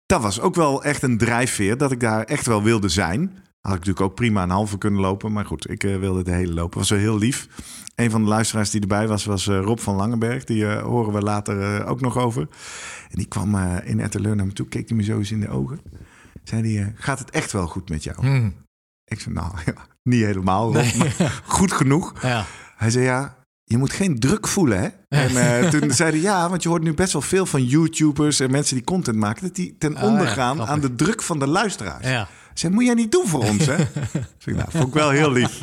dat 0.06 0.22
was 0.22 0.40
ook 0.40 0.54
wel 0.54 0.84
echt 0.84 1.02
een 1.02 1.18
drijfveer. 1.18 1.76
Dat 1.76 1.92
ik 1.92 2.00
daar 2.00 2.24
echt 2.24 2.46
wel 2.46 2.62
wilde 2.62 2.88
zijn. 2.88 3.38
Had 3.62 3.72
ik 3.72 3.78
natuurlijk 3.78 4.00
ook 4.00 4.14
prima 4.14 4.42
een 4.42 4.50
halve 4.50 4.78
kunnen 4.78 5.00
lopen. 5.00 5.32
Maar 5.32 5.44
goed, 5.46 5.70
ik 5.70 5.82
wilde 5.82 6.22
de 6.22 6.30
hele 6.30 6.52
lopen. 6.52 6.78
Was 6.78 6.90
wel 6.90 6.98
heel 6.98 7.18
lief. 7.18 7.48
Een 7.94 8.10
van 8.10 8.22
de 8.22 8.28
luisteraars 8.28 8.70
die 8.70 8.80
erbij 8.80 9.08
was, 9.08 9.24
was 9.24 9.46
Rob 9.46 9.78
van 9.78 9.94
Langenberg. 9.94 10.44
Die 10.44 10.66
horen 10.66 11.12
we 11.12 11.20
later 11.20 11.84
ook 11.84 12.00
nog 12.00 12.18
over. 12.18 12.48
En 13.10 13.18
die 13.18 13.26
kwam 13.26 13.56
in 13.84 14.00
Etteleur 14.00 14.36
naar 14.36 14.46
me 14.46 14.52
toe. 14.52 14.68
Keek 14.68 14.88
hij 14.88 14.96
me 14.96 15.02
zo 15.02 15.18
eens 15.18 15.30
in 15.30 15.40
de 15.40 15.48
ogen. 15.48 15.80
Zei 16.44 16.76
hij, 16.76 16.92
gaat 16.96 17.18
het 17.18 17.30
echt 17.30 17.52
wel 17.52 17.66
goed 17.66 17.88
met 17.88 18.04
jou? 18.04 18.16
Hmm. 18.20 18.54
Ik 19.04 19.20
zei, 19.20 19.34
nou 19.34 19.50
ja, 19.66 19.74
niet 20.02 20.24
helemaal. 20.24 20.74
Rob, 20.74 20.94
maar 20.94 21.42
goed 21.46 21.72
genoeg. 21.72 22.12
Ja. 22.22 22.44
Hij 22.76 22.90
zei, 22.90 23.04
ja, 23.04 23.36
je 23.64 23.78
moet 23.78 23.92
geen 23.92 24.18
druk 24.18 24.48
voelen, 24.48 24.80
hè? 24.80 24.88
En 25.08 25.36
eh, 25.36 25.68
toen 25.68 25.90
zeiden 25.90 26.20
ja, 26.20 26.48
want 26.48 26.62
je 26.62 26.68
hoort 26.68 26.82
nu 26.82 26.94
best 26.94 27.12
wel 27.12 27.22
veel 27.22 27.46
van 27.46 27.64
YouTubers 27.64 28.40
en 28.40 28.50
mensen 28.50 28.74
die 28.74 28.84
content 28.84 29.16
maken, 29.16 29.42
dat 29.42 29.54
die 29.54 29.76
ten 29.78 29.96
Ah, 29.96 30.02
onder 30.02 30.26
gaan 30.26 30.62
aan 30.62 30.80
de 30.80 30.94
druk 30.94 31.22
van 31.22 31.38
de 31.38 31.46
luisteraars. 31.46 32.06
Ja. 32.06 32.28
Zei, 32.54 32.72
moet 32.72 32.84
jij 32.84 32.94
niet 32.94 33.12
doen 33.12 33.26
voor 33.28 33.44
ons, 33.44 33.66
hè? 33.66 33.76
zei, 34.42 34.56
nou, 34.56 34.68
vond 34.70 34.86
ik 34.88 34.94
wel 34.94 35.10
heel 35.10 35.32
lief. 35.32 35.60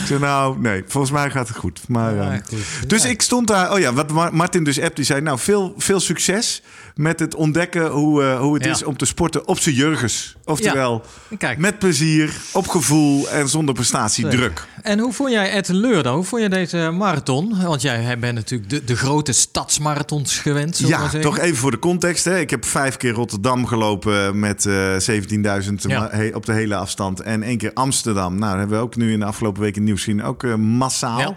Ik 0.00 0.06
zei, 0.06 0.20
nou, 0.20 0.60
nee, 0.60 0.82
volgens 0.86 1.12
mij 1.12 1.30
gaat 1.30 1.48
het 1.48 1.56
goed. 1.56 1.80
Maar, 1.88 2.14
Ja, 2.14 2.32
eh, 2.32 2.38
goed. 2.48 2.88
dus 2.90 3.02
Ja. 3.02 3.08
ik 3.08 3.22
stond 3.22 3.46
daar, 3.48 3.72
oh 3.72 3.78
ja, 3.78 3.92
wat 3.92 4.10
Mar- 4.12 4.34
Martin 4.34 4.64
dus 4.64 4.80
app, 4.80 4.96
die 4.96 5.04
zei, 5.04 5.20
nou, 5.20 5.38
veel, 5.38 5.74
veel 5.76 6.00
succes 6.00 6.62
met 6.94 7.20
het 7.20 7.34
ontdekken 7.34 7.86
hoe, 7.90 8.22
eh, 8.22 8.40
hoe 8.40 8.54
het 8.54 8.64
Ja. 8.64 8.70
is 8.70 8.84
om 8.84 8.96
te 8.96 9.04
sporten 9.04 9.48
op 9.48 9.58
z'n 9.58 9.70
jurgens. 9.70 10.36
Oftewel, 10.44 11.02
Kijk, 11.38 11.58
met 11.58 11.78
plezier, 11.78 12.32
op 12.52 12.68
gevoel 12.68 13.28
en 13.28 13.48
zonder 13.48 13.74
prestatiedruk. 13.74 14.66
En 14.82 14.98
hoe 14.98 15.12
vond 15.12 15.30
jij 15.30 15.50
Etteleur 15.50 16.02
dan? 16.02 16.14
Hoe 16.14 16.24
vond 16.24 16.42
je 16.42 16.48
deze 16.48 16.90
marathon? 16.96 17.62
Want 17.62 17.82
jij 17.82 18.18
bent 18.18 18.34
natuurlijk 18.34 18.70
de, 18.70 18.84
de 18.84 18.96
grote 18.96 19.32
stadsmarathons 19.32 20.38
gewend, 20.38 20.78
Ja, 20.78 21.08
toch 21.08 21.38
even 21.38 21.56
voor 21.56 21.70
de 21.70 21.78
context. 21.78 22.24
Hè. 22.24 22.38
Ik 22.38 22.50
heb 22.50 22.64
vijf 22.64 22.96
keer 22.96 23.12
Rotterdam 23.12 23.66
gelopen 23.66 24.38
met 24.38 24.66
eh 24.66 24.96
17.000 24.98 25.82
Ja. 25.82 25.98
ma- 26.00 26.08
he- 26.10 26.30
op 26.34 26.46
de 26.46 26.52
hele 26.52 26.74
afstand. 26.76 27.20
En 27.20 27.42
één 27.42 27.58
keer 27.58 27.70
Amsterdam. 27.74 28.38
Nou, 28.38 28.50
dat 28.50 28.58
hebben 28.58 28.78
we 28.78 28.84
ook 28.84 28.96
nu 28.96 29.12
in 29.12 29.18
de 29.18 29.24
afgelopen 29.24 29.62
in 29.66 29.68
het 29.72 29.82
nieuws 29.82 30.02
gezien. 30.02 30.22
Ook 30.22 30.42
eh, 30.44 30.54
massaal. 30.54 31.36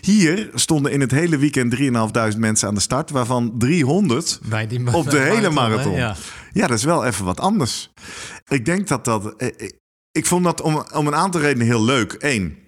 Hier 0.00 0.50
stonden 0.54 0.92
in 0.92 1.00
het 1.00 1.10
hele 1.10 1.36
weekend 1.36 1.70
3.500 1.70 2.38
mensen 2.38 2.68
aan 2.68 2.74
de 2.74 2.80
start. 2.80 3.10
Waarvan 3.10 3.52
300 3.58 4.38
Bij 4.44 4.66
die 4.66 4.80
op 4.94 5.10
de 5.10 5.18
hele 5.18 5.50
marathon. 5.50 5.94
Ja. 5.96 6.16
Ja, 6.52 6.66
dat 6.66 6.78
is 6.78 6.84
wel 6.84 7.04
even 7.04 7.24
wat 7.24 7.40
anders. 7.40 7.90
Ik 8.48 8.64
denk 8.64 8.88
dat 8.88 9.04
dat... 9.04 9.36
eh, 9.36 9.48
eh, 9.48 9.70
Ik 10.12 10.26
vond 10.26 10.44
dat 10.44 10.60
om, 10.60 10.84
om 10.92 11.06
een 11.06 11.14
aantal 11.14 11.40
redenen 11.40 11.66
heel 11.66 11.84
leuk. 11.84 12.16
Eén, 12.18 12.58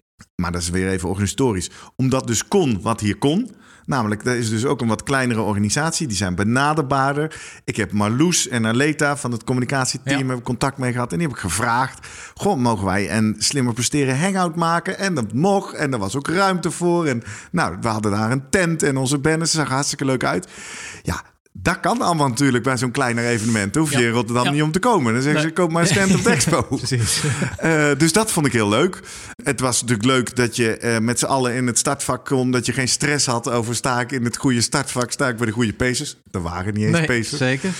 maar 0.42 0.52
dat 0.52 0.61
is 0.62 0.71
weer 0.71 0.88
even 0.88 1.09
organisatorisch. 1.09 1.71
Omdat 1.97 2.26
dus 2.26 2.49
kon 2.49 2.80
wat 2.83 3.00
hier 3.00 3.16
kon. 3.16 3.50
Namelijk, 3.85 4.25
dat 4.25 4.35
is 4.35 4.49
dus 4.50 4.64
ook 4.64 4.80
een 4.80 4.88
wat 4.88 5.02
kleinere 5.02 5.40
organisatie. 5.40 6.06
Die 6.06 6.16
zijn 6.16 6.35
benaderbaarder. 6.35 7.40
Ik 7.64 7.76
heb 7.76 7.92
Marloes 7.92 8.49
en 8.49 8.66
Aleta 8.66 9.16
van 9.16 9.33
het 9.33 9.45
communicatieteam 9.45 10.30
Ja. 10.30 10.40
contact 10.40 10.78
mee 10.78 10.92
gehad. 10.92 11.12
En 11.12 11.18
die 11.18 11.26
heb 11.26 11.37
ik 11.37 11.42
gevraagd. 11.42 12.06
Goh, 12.35 12.56
mogen 12.59 12.85
wij 12.85 13.16
een 13.16 13.35
slimmer 13.38 13.73
presteren 13.75 14.21
hangout 14.21 14.56
maken? 14.56 14.99
En 14.99 15.14
dat 15.14 15.33
mocht. 15.33 15.75
En 15.75 15.92
er 15.92 15.99
was 15.99 16.16
ook 16.16 16.28
ruimte 16.28 16.71
voor. 16.71 17.06
En 17.06 17.23
nou, 17.50 17.76
we 17.80 17.88
hadden 17.88 18.11
daar 18.12 18.30
een 18.30 18.50
tent 18.50 18.83
en 18.83 18.97
onze 18.97 19.18
banners. 19.18 19.50
zag 19.50 19.68
hartstikke 19.68 20.04
leuk 20.04 20.25
uit. 20.25 20.49
Ja, 21.02 21.23
dat 21.62 21.80
kan 21.80 22.00
allemaal 22.02 22.28
natuurlijk 22.28 22.64
bij 22.64 22.76
zo'n 22.76 22.90
kleiner 22.90 23.26
evenement. 23.26 23.72
Daar 23.75 23.82
hoef 23.82 23.92
je 23.92 23.98
Ja. 23.98 24.06
in 24.06 24.12
Rotterdam 24.12 24.44
Ja. 24.44 24.50
niet 24.50 24.62
om 24.62 24.72
te 24.72 24.78
komen. 24.78 25.12
Dan 25.12 25.22
zeggen 25.22 25.40
Nee. 25.40 25.50
ze, 25.50 25.56
koop 25.56 25.72
maar 25.72 25.82
een 25.82 25.88
stand 25.88 26.14
op 26.14 26.22
de 26.22 26.30
expo. 26.36 26.62
Precies. 26.62 27.20
Eh, 27.56 27.88
dus 27.98 28.12
dat 28.12 28.30
vond 28.30 28.46
ik 28.46 28.52
heel 28.52 28.68
leuk. 28.68 29.00
Het 29.42 29.60
was 29.60 29.80
natuurlijk 29.80 30.08
leuk 30.08 30.36
dat 30.36 30.56
je 30.56 30.76
eh, 30.76 30.98
met 30.98 31.18
z'n 31.18 31.25
allen 31.25 31.54
in 31.54 31.66
het 31.66 31.78
startvak 31.78 32.25
kon. 32.25 32.50
Dat 32.50 32.66
je 32.66 32.72
geen 32.72 32.88
stress 32.88 33.26
had 33.26 33.50
over 33.50 33.75
sta 33.75 34.00
ik 34.00 34.12
in 34.12 34.25
het 34.25 34.36
goede 34.36 34.60
startvak, 34.60 35.10
sta 35.12 35.28
ik 35.28 35.36
bij 35.36 35.46
de 35.46 35.52
goede 35.52 35.72
pacers. 35.72 36.16
Er 36.30 36.42
waren 36.42 36.75
niet 36.75 36.84
eens 36.86 36.96
Nee, 36.96 37.06
pacers. 37.06 37.36
zeker. 37.36 37.70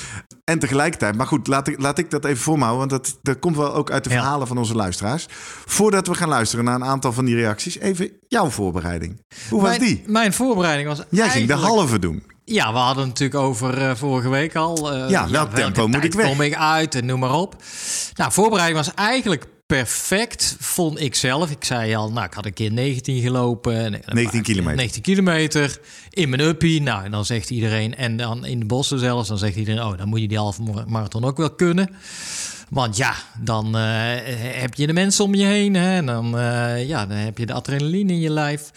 En 0.45 0.59
tegelijkertijd, 0.59 1.16
maar 1.16 1.26
goed, 1.26 1.47
laat 1.47 1.68
ik, 1.68 1.80
laat 1.80 1.99
ik 1.99 2.11
dat 2.11 2.25
even 2.25 2.42
voor 2.42 2.59
me 2.59 2.64
houden. 2.64 2.88
Want 2.88 3.04
dat, 3.04 3.18
dat 3.23 3.38
komt 3.38 3.56
wel 3.56 3.75
ook 3.75 3.90
uit 3.90 4.04
de 4.04 4.11
Ja. 4.11 4.16
verhalen 4.16 4.47
van 4.47 4.59
onze 4.59 4.75
luisteraars. 4.75 5.26
Voordat 5.66 6.06
we 6.06 6.14
gaan 6.14 6.28
luisteren 6.28 6.64
naar 6.64 6.75
een 6.75 6.85
aantal 6.85 7.12
van 7.12 7.25
die 7.25 7.35
reacties, 7.35 7.78
even 7.78 8.11
jouw 8.28 8.50
voorbereiding. 8.50 9.21
Hoe 9.50 9.62
was 9.62 9.78
die? 9.78 10.02
Mijn 10.06 10.33
voorbereiding 10.33 10.88
was 10.88 10.97
Jij 10.99 11.06
ging 11.09 11.47
de 11.47 11.52
eigenlijk- 11.52 11.62
halve 11.78 11.99
doen. 11.99 12.23
Ja, 12.49 12.73
we 12.73 12.79
hadden 12.79 13.05
het 13.05 13.12
natuurlijk 13.21 13.41
over 13.41 13.79
eh, 13.88 13.95
vorige 13.95 14.29
week 14.29 14.55
al. 14.57 14.93
eh, 14.93 15.11
Ja, 15.11 15.29
welk 15.31 15.55
tempo 15.55 15.87
moet 15.88 16.05
ik 16.05 16.12
weg? 16.12 16.26
kom 16.26 16.41
ik 16.41 16.55
uit 16.55 16.95
en 16.95 17.07
noem 17.07 17.19
maar 17.21 17.35
op. 17.35 17.57
Nou, 18.15 18.33
voorbereiding 18.33 18.79
was 18.85 18.95
eigenlijk 18.95 19.45
perfect, 19.67 20.57
vond 20.61 21.00
ik 21.00 21.15
zelf. 21.15 21.50
Ik 21.50 21.65
zei 21.65 21.95
al, 21.95 22.12
nou, 22.12 22.26
ik 22.26 22.33
had 22.35 22.45
een 22.47 22.53
keer 22.53 22.73
19 22.73 23.21
gelopen. 23.23 23.76
en 23.76 23.95
een 23.95 24.00
19 24.07 24.31
paar- 24.31 24.41
kilometer. 24.43 24.76
19 24.76 25.03
kilometer 25.03 25.79
in 26.11 26.29
mijn 26.29 26.41
uppie. 26.43 26.83
Nou, 26.83 27.05
en 27.05 27.11
dan 27.11 27.25
zegt 27.25 27.50
iedereen, 27.50 27.97
en 27.97 28.17
dan 28.17 28.45
in 28.45 28.59
de 28.59 28.65
bossen 28.67 28.99
zelfs, 28.99 29.29
dan 29.29 29.38
zegt 29.38 29.57
iedereen, 29.57 29.83
oh, 29.83 29.99
dan 29.99 30.09
moet 30.09 30.21
je 30.21 30.29
die 30.29 30.38
halve 30.38 30.62
marathon 30.87 31.25
ook 31.25 31.37
wel 31.37 31.50
kunnen. 31.55 31.91
Want 32.68 32.96
ja, 32.96 33.14
dan 33.38 33.76
eh, 33.76 33.82
heb 34.61 34.75
je 34.75 34.87
de 34.87 34.92
mensen 34.92 35.25
om 35.25 35.35
je 35.35 35.44
heen. 35.44 35.75
Hè? 35.75 35.96
En 35.96 36.06
dan, 36.06 36.38
eh, 36.38 36.88
ja, 36.88 37.06
dan 37.06 37.16
heb 37.16 37.38
je 37.38 37.46
de 37.46 37.52
adrenaline 37.52 38.12
in 38.12 38.20
je 38.20 38.30
lijf. 38.30 38.70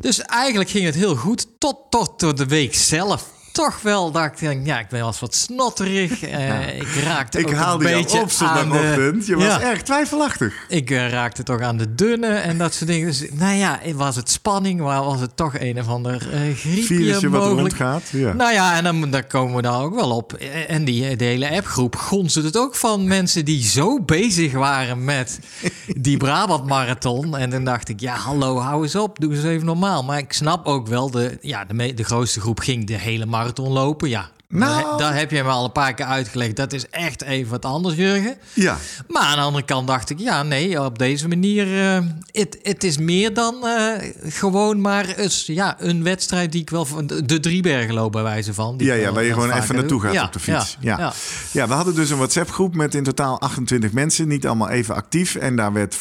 Dus 0.00 0.20
eigenlijk 0.20 0.70
ging 0.70 0.84
het 0.84 0.94
heel 0.94 1.16
goed. 1.16 1.46
Tot, 1.58 1.76
tot, 1.90 2.18
tot 2.18 2.36
de 2.36 2.46
week 2.46 2.74
zelf. 2.74 3.39
Toch 3.52 3.82
wel 3.82 4.10
dacht 4.10 4.40
ik, 4.40 4.60
ja, 4.64 4.78
ik 4.78 4.88
ben 4.88 4.98
wel 4.98 5.08
eens 5.08 5.20
wat 5.20 5.34
snotterig. 5.34 6.22
Eh, 6.22 6.76
ik 6.76 6.94
raakte 7.04 7.38
Ik 7.38 7.46
ook 7.46 7.52
haalde 7.54 7.88
een 7.92 7.92
beetje 8.02 8.20
op 8.20 8.30
zondagochtend. 8.30 9.26
Je 9.26 9.34
was 9.36 9.44
Ja. 9.44 9.60
erg 9.60 9.82
twijfelachtig. 9.82 10.54
Ik 10.68 10.90
eh, 10.90 11.08
raakte 11.10 11.42
toch 11.42 11.60
aan 11.60 11.76
de 11.76 11.94
dunne 11.94 12.26
en 12.26 12.58
dat 12.58 12.74
soort 12.74 12.90
dingen. 12.90 13.06
Dus, 13.06 13.24
nou 13.32 13.54
ja, 13.56 13.80
was 13.94 14.16
het 14.16 14.30
spanning? 14.30 14.80
Maar 14.80 15.04
was 15.04 15.20
het 15.20 15.36
toch 15.36 15.58
een 15.58 15.78
of 15.80 15.88
ander 15.88 16.28
eh 16.32 16.40
griepje 16.56 16.82
Virusje 16.82 17.28
wat 17.28 17.40
mogelijk? 17.40 17.58
rondgaat. 17.76 18.02
Ja. 18.12 18.32
Nou 18.32 18.52
ja, 18.52 18.76
en 18.76 19.10
dan, 19.10 19.24
komen 19.28 19.56
we 19.56 19.62
daar 19.62 19.80
ook 19.82 19.94
wel 19.94 20.10
op. 20.10 20.32
En 20.68 20.84
die 20.84 21.16
de 21.16 21.24
hele 21.24 21.50
appgroep 21.50 21.96
gonste 21.96 22.42
het 22.42 22.56
ook 22.56 22.74
van 22.76 23.06
mensen 23.08 23.44
die 23.44 23.64
zo 23.64 24.00
bezig 24.00 24.52
waren 24.52 25.04
met 25.04 25.38
die 26.06 26.16
Brabant 26.16 26.66
Marathon. 26.66 27.36
En 27.36 27.50
dan 27.50 27.64
dacht 27.64 27.88
ik, 27.88 28.00
ja, 28.00 28.14
hallo, 28.14 28.58
hou 28.58 28.82
eens 28.82 28.96
op, 28.96 29.18
doe 29.20 29.34
eens 29.34 29.44
even 29.44 29.66
normaal. 29.66 30.04
Maar 30.04 30.18
ik 30.18 30.32
snap 30.32 30.66
ook 30.66 30.86
wel, 30.86 31.10
de, 31.10 31.38
ja, 31.40 31.64
de, 31.64 31.94
de 31.94 32.04
grootste 32.04 32.40
groep 32.40 32.58
ging 32.58 32.86
de 32.86 32.98
hele 32.98 33.26
marathon 33.26 33.38
lopen. 33.56 34.08
Ja, 34.08 34.30
Nou. 34.48 34.98
daar, 34.98 35.14
heb 35.16 35.30
je 35.30 35.42
me 35.42 35.48
al 35.48 35.64
een 35.64 35.72
paar 35.72 35.94
keer 35.94 36.06
uitgelegd. 36.06 36.56
Dat 36.56 36.72
is 36.72 36.88
echt 36.88 37.22
even 37.22 37.50
wat 37.50 37.64
anders, 37.64 37.94
Jurgen. 37.94 38.36
ja. 38.54 38.76
Maar 39.08 39.22
aan 39.22 39.36
de 39.36 39.42
andere 39.42 39.64
kant 39.64 39.86
dacht 39.86 40.10
ik, 40.10 40.18
ja, 40.18 40.42
nee, 40.42 40.84
op 40.84 40.98
deze 40.98 41.28
manier. 41.28 41.94
eh, 41.96 42.00
Het 42.32 42.58
het 42.62 42.84
is 42.84 42.98
meer 42.98 43.34
dan 43.34 43.66
eh, 43.66 44.10
gewoon 44.22 44.80
maar 44.80 45.06
eens, 45.08 45.46
ja, 45.46 45.76
een 45.78 46.02
wedstrijd 46.02 46.52
die 46.52 46.60
ik 46.60 46.70
wel 46.70 46.84
van 46.84 47.06
de, 47.06 47.40
Driebergen 47.40 47.94
loop 47.94 48.12
bij 48.12 48.22
wijze 48.22 48.54
van. 48.54 48.76
die 48.76 48.86
Ja, 48.86 48.94
ja, 48.94 49.12
waar 49.12 49.24
je 49.24 49.32
gewoon 49.32 49.52
even 49.52 49.74
naartoe 49.74 50.00
gaat 50.00 50.12
Ja, 50.12 50.24
op 50.24 50.32
de 50.32 50.40
fiets. 50.40 50.76
Ja, 50.80 50.98
ja, 50.98 51.12
ja. 51.52 51.68
we 51.68 51.74
hadden 51.74 51.94
dus 51.94 52.10
een 52.10 52.16
WhatsApp-groep 52.16 52.74
met 52.74 52.94
in 52.94 53.04
totaal 53.04 53.40
28 53.40 53.92
mensen. 53.92 54.28
Niet 54.28 54.46
allemaal 54.46 54.68
even 54.70 54.94
actief. 54.94 55.34
En 55.34 55.56
daar 55.56 55.72
werd 55.72 55.94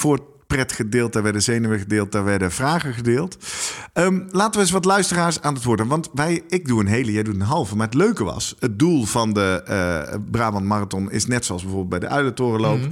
voorpret 0.49 0.71
gedeeld, 0.71 1.13
daar 1.13 1.23
werden 1.23 1.41
zenuwen 1.41 1.79
gedeeld, 1.79 2.11
daar 2.11 2.23
werden 2.23 2.51
vragen 2.51 2.93
gedeeld. 2.93 3.37
Ehm, 3.93 4.21
laten 4.31 4.53
we 4.53 4.59
eens 4.59 4.71
wat 4.71 4.85
luisteraars 4.85 5.41
aan 5.41 5.53
het 5.53 5.63
woord. 5.63 5.87
Want 5.87 6.09
wij, 6.13 6.43
ik 6.47 6.67
doe 6.67 6.79
een 6.79 6.87
hele, 6.87 7.11
jij 7.11 7.23
doet 7.23 7.35
een 7.35 7.41
halve. 7.41 7.75
Maar 7.75 7.85
het 7.85 7.95
leuke 7.95 8.23
was, 8.23 8.55
het 8.59 8.79
doel 8.79 9.05
van 9.05 9.33
de 9.33 9.63
eh, 9.65 10.15
Brabant 10.31 10.65
Marathon 10.65 11.11
is 11.11 11.25
net 11.25 11.45
zoals 11.45 11.61
bijvoorbeeld 11.61 11.99
bij 11.99 12.09
de 12.09 12.15
Uilentorenloop. 12.15 12.79
Mhm. 12.79 12.89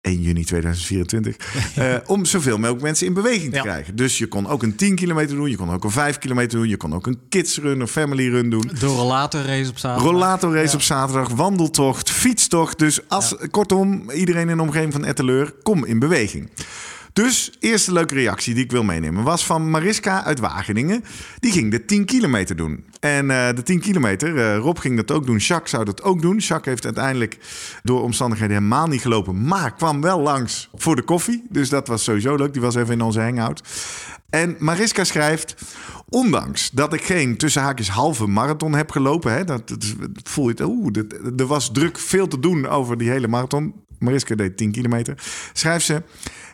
1 0.00 0.20
juni 0.22 0.44
2024. 0.44 1.36
eh, 1.76 1.94
om 2.06 2.24
zoveel 2.24 2.56
mogelijk 2.58 2.82
mensen 2.82 3.06
in 3.06 3.14
beweging 3.14 3.50
te 3.50 3.56
Ja. 3.56 3.62
krijgen. 3.62 3.96
Dus 3.96 4.18
je 4.18 4.26
kon 4.26 4.46
ook 4.48 4.62
een 4.62 4.76
10 4.76 4.94
kilometer 4.94 5.36
doen, 5.36 5.50
je 5.50 5.56
kon 5.56 5.70
ook 5.70 5.84
een 5.84 5.90
5 5.90 6.18
kilometer 6.18 6.58
doen, 6.58 6.68
je 6.68 6.76
kon 6.76 6.94
ook 6.94 7.06
een 7.06 7.18
kidsrun, 7.28 7.80
een 7.80 7.88
family 7.88 8.28
run 8.28 8.50
doen. 8.50 8.70
Door 8.80 9.00
een 9.00 9.06
later 9.06 9.46
race 9.46 9.70
op 9.70 9.78
zaterdag. 9.78 10.10
Rollatorrace 10.12 10.66
Ja. 10.68 10.74
op 10.74 10.82
zaterdag, 10.82 11.28
wandeltocht, 11.28 12.10
fietstocht. 12.10 12.78
Dus 12.78 13.08
als, 13.08 13.34
kortom, 13.50 14.10
iedereen 14.10 14.48
in 14.48 14.56
de 14.56 14.62
omgeving 14.62 14.92
van 14.92 15.04
Etteleur, 15.04 15.52
kom 15.62 15.84
in 15.84 15.98
beweging. 15.98 16.50
Dus, 17.12 17.52
eerste 17.60 17.92
leuke 17.92 18.14
reactie 18.14 18.54
die 18.54 18.64
ik 18.64 18.70
wil 18.70 18.82
meenemen 18.82 19.24
was 19.24 19.46
van 19.46 19.70
Mariska 19.70 20.24
uit 20.24 20.38
Wageningen. 20.38 21.04
Die 21.38 21.52
ging 21.52 21.70
de 21.70 21.84
10 21.84 22.04
kilometer 22.04 22.56
doen. 22.56 22.84
En 23.00 23.30
eh, 23.30 23.54
de 23.54 23.62
10 23.62 23.80
kilometer, 23.80 24.38
eh, 24.38 24.56
Rob 24.56 24.78
ging 24.78 24.96
dat 24.96 25.10
ook 25.10 25.26
doen, 25.26 25.36
Jacques 25.36 25.70
zou 25.70 25.84
dat 25.84 26.02
ook 26.02 26.22
doen. 26.22 26.36
Jacques 26.36 26.66
heeft 26.66 26.84
uiteindelijk 26.84 27.38
door 27.82 28.02
omstandigheden 28.02 28.56
helemaal 28.56 28.86
niet 28.86 29.00
gelopen, 29.00 29.44
maar 29.44 29.74
kwam 29.74 30.00
wel 30.00 30.20
langs 30.20 30.68
voor 30.74 30.96
de 30.96 31.02
koffie. 31.02 31.44
Dus 31.48 31.68
dat 31.68 31.88
was 31.88 32.04
sowieso 32.04 32.36
leuk, 32.36 32.52
die 32.52 32.62
was 32.62 32.74
even 32.74 32.92
in 32.92 33.02
onze 33.02 33.20
hangout. 33.20 33.62
En 34.30 34.56
Mariska 34.58 35.04
schrijft... 35.04 35.54
Ondanks 36.12 36.70
dat 36.70 36.92
ik 36.92 37.02
geen 37.02 37.36
tussen 37.36 37.62
haakjes 37.62 37.88
halve 37.88 38.26
marathon 38.26 38.74
heb 38.74 38.90
gelopen... 38.90 39.32
Hè, 39.32 39.44
dat, 39.44 39.68
dat, 39.68 39.84
voel 40.22 40.48
je. 40.48 40.64
Oeh, 40.64 40.96
er 41.36 41.46
was 41.46 41.72
druk 41.72 41.98
veel 41.98 42.28
te 42.28 42.38
doen 42.38 42.66
over 42.66 42.98
die 42.98 43.10
hele 43.10 43.28
marathon. 43.28 43.74
Mariska 43.98 44.34
deed 44.34 44.56
10 44.56 44.72
kilometer. 44.72 45.14
Schrijft 45.52 45.86
ze... 45.86 46.02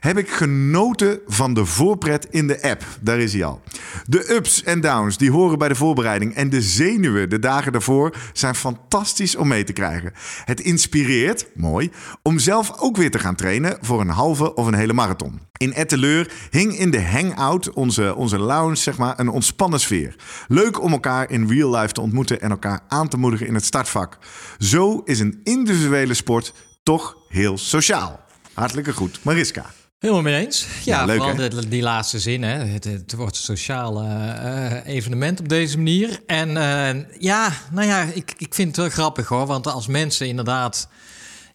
Heb 0.06 0.18
ik 0.18 0.30
genoten 0.30 1.20
van 1.26 1.54
de 1.54 1.64
voorpret 1.64 2.26
in 2.30 2.46
de 2.46 2.62
app. 2.62 2.84
Daar 3.00 3.18
is 3.18 3.32
hij 3.32 3.44
al. 3.44 3.60
De 4.04 4.34
ups 4.34 4.62
en 4.62 4.80
downs 4.80 5.18
die 5.18 5.30
horen 5.30 5.58
bij 5.58 5.68
de 5.68 5.74
voorbereiding... 5.74 6.34
en 6.34 6.50
de 6.50 6.62
zenuwen 6.62 7.30
de 7.30 7.38
dagen 7.38 7.72
daarvoor... 7.72 8.16
zijn 8.32 8.54
fantastisch 8.54 9.36
om 9.36 9.48
mee 9.48 9.64
te 9.64 9.72
krijgen. 9.72 10.12
Het 10.44 10.60
inspireert, 10.60 11.46
mooi... 11.54 11.90
om 12.22 12.38
zelf 12.38 12.80
ook 12.80 12.96
weer 12.96 13.10
te 13.10 13.18
gaan 13.18 13.34
trainen... 13.34 13.78
voor 13.80 14.00
een 14.00 14.08
halve 14.08 14.54
of 14.54 14.66
een 14.66 14.74
hele 14.74 14.92
marathon. 14.92 15.40
In 15.56 15.72
Etteleur 15.72 16.32
hing 16.50 16.78
in 16.78 16.90
de 16.90 17.02
hangout, 17.02 17.72
onze, 17.72 18.14
onze 18.14 18.38
lounge, 18.38 18.76
zeg 18.76 18.98
maar, 18.98 19.18
een 19.18 19.28
ontspannen 19.28 19.80
sfeer. 19.80 20.16
Leuk 20.48 20.82
om 20.82 20.92
elkaar 20.92 21.30
in 21.30 21.48
real 21.48 21.76
life 21.76 21.92
te 21.92 22.00
ontmoeten 22.00 22.40
en 22.40 22.50
elkaar 22.50 22.80
aan 22.88 23.08
te 23.08 23.16
moedigen 23.16 23.46
in 23.46 23.54
het 23.54 23.64
startvak. 23.64 24.18
Zo 24.58 25.02
is 25.04 25.20
een 25.20 25.40
individuele 25.44 26.14
sport 26.14 26.52
toch 26.82 27.16
heel 27.28 27.58
sociaal. 27.58 28.20
Hartelijke 28.52 28.92
goed. 28.92 29.18
Mariska. 29.22 29.64
Helemaal 29.98 30.22
mee 30.22 30.44
eens. 30.44 30.66
Ja, 30.84 30.98
Ja, 30.98 31.04
leuk, 31.04 31.16
vooral 31.16 31.36
de- 31.50 31.68
die 31.68 31.82
laatste 31.82 32.18
zin. 32.18 32.42
Hè. 32.42 32.64
Het, 32.64 32.84
het 32.84 33.12
wordt 33.14 33.36
een 33.36 33.42
sociaal 33.42 34.02
eh, 34.02 34.86
evenement 34.94 35.40
op 35.40 35.48
deze 35.48 35.76
manier. 35.76 36.20
En 36.26 36.56
eh, 36.56 37.02
ja, 37.18 37.52
nou 37.70 37.86
ja, 37.86 38.02
ik, 38.02 38.34
ik 38.38 38.54
vind 38.54 38.68
het 38.68 38.76
wel 38.76 38.88
grappig 38.88 39.28
hoor. 39.28 39.46
Want 39.46 39.66
als 39.66 39.86
mensen 39.86 40.26
inderdaad... 40.26 40.88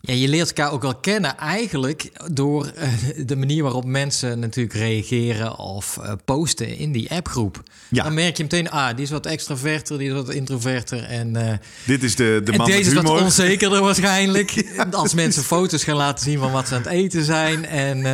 Ja, 0.04 0.14
je 0.14 0.28
leert 0.28 0.48
elkaar 0.48 0.72
ook 0.72 0.82
wel 0.82 0.96
kennen 0.96 1.38
eigenlijk 1.38 2.12
door 2.32 2.66
eh, 2.66 2.90
de 3.26 3.36
manier 3.36 3.64
waarop 3.64 3.86
mensen 3.86 4.40
natuurlijk 4.40 4.76
reageren 4.76 5.58
of 5.58 5.98
eh, 5.98 6.14
posten 6.26 6.78
in 6.78 6.92
die 6.92 7.12
appgroep. 7.12 7.64
Ja. 7.90 8.04
Dan 8.04 8.14
merk 8.14 8.38
je 8.38 8.44
meteen, 8.44 8.70
ah, 8.70 8.96
die 8.96 9.06
is 9.06 9.12
wat 9.12 9.26
extraverter, 9.26 9.98
die 9.98 10.08
is 10.08 10.14
wat 10.14 10.30
introverter. 10.30 11.04
En, 11.04 11.36
eh, 11.36 11.58
Dit 11.86 12.04
is 12.04 12.16
de, 12.16 12.42
de 12.44 12.52
man 12.52 12.66
deze 12.66 12.90
is 12.90 12.94
wat 12.94 13.22
onzekerder 13.22 13.82
waarschijnlijk. 13.82 14.74
Als 14.92 15.14
mensen 15.14 15.44
foto's 15.44 15.84
gaan 15.84 15.96
laten 15.96 16.24
zien 16.26 16.40
van 16.40 16.52
wat 16.52 16.68
ze 16.68 16.76
aan 16.76 16.82
het 16.82 16.92
eten 16.92 17.24
zijn 17.24 17.66
en, 17.66 18.06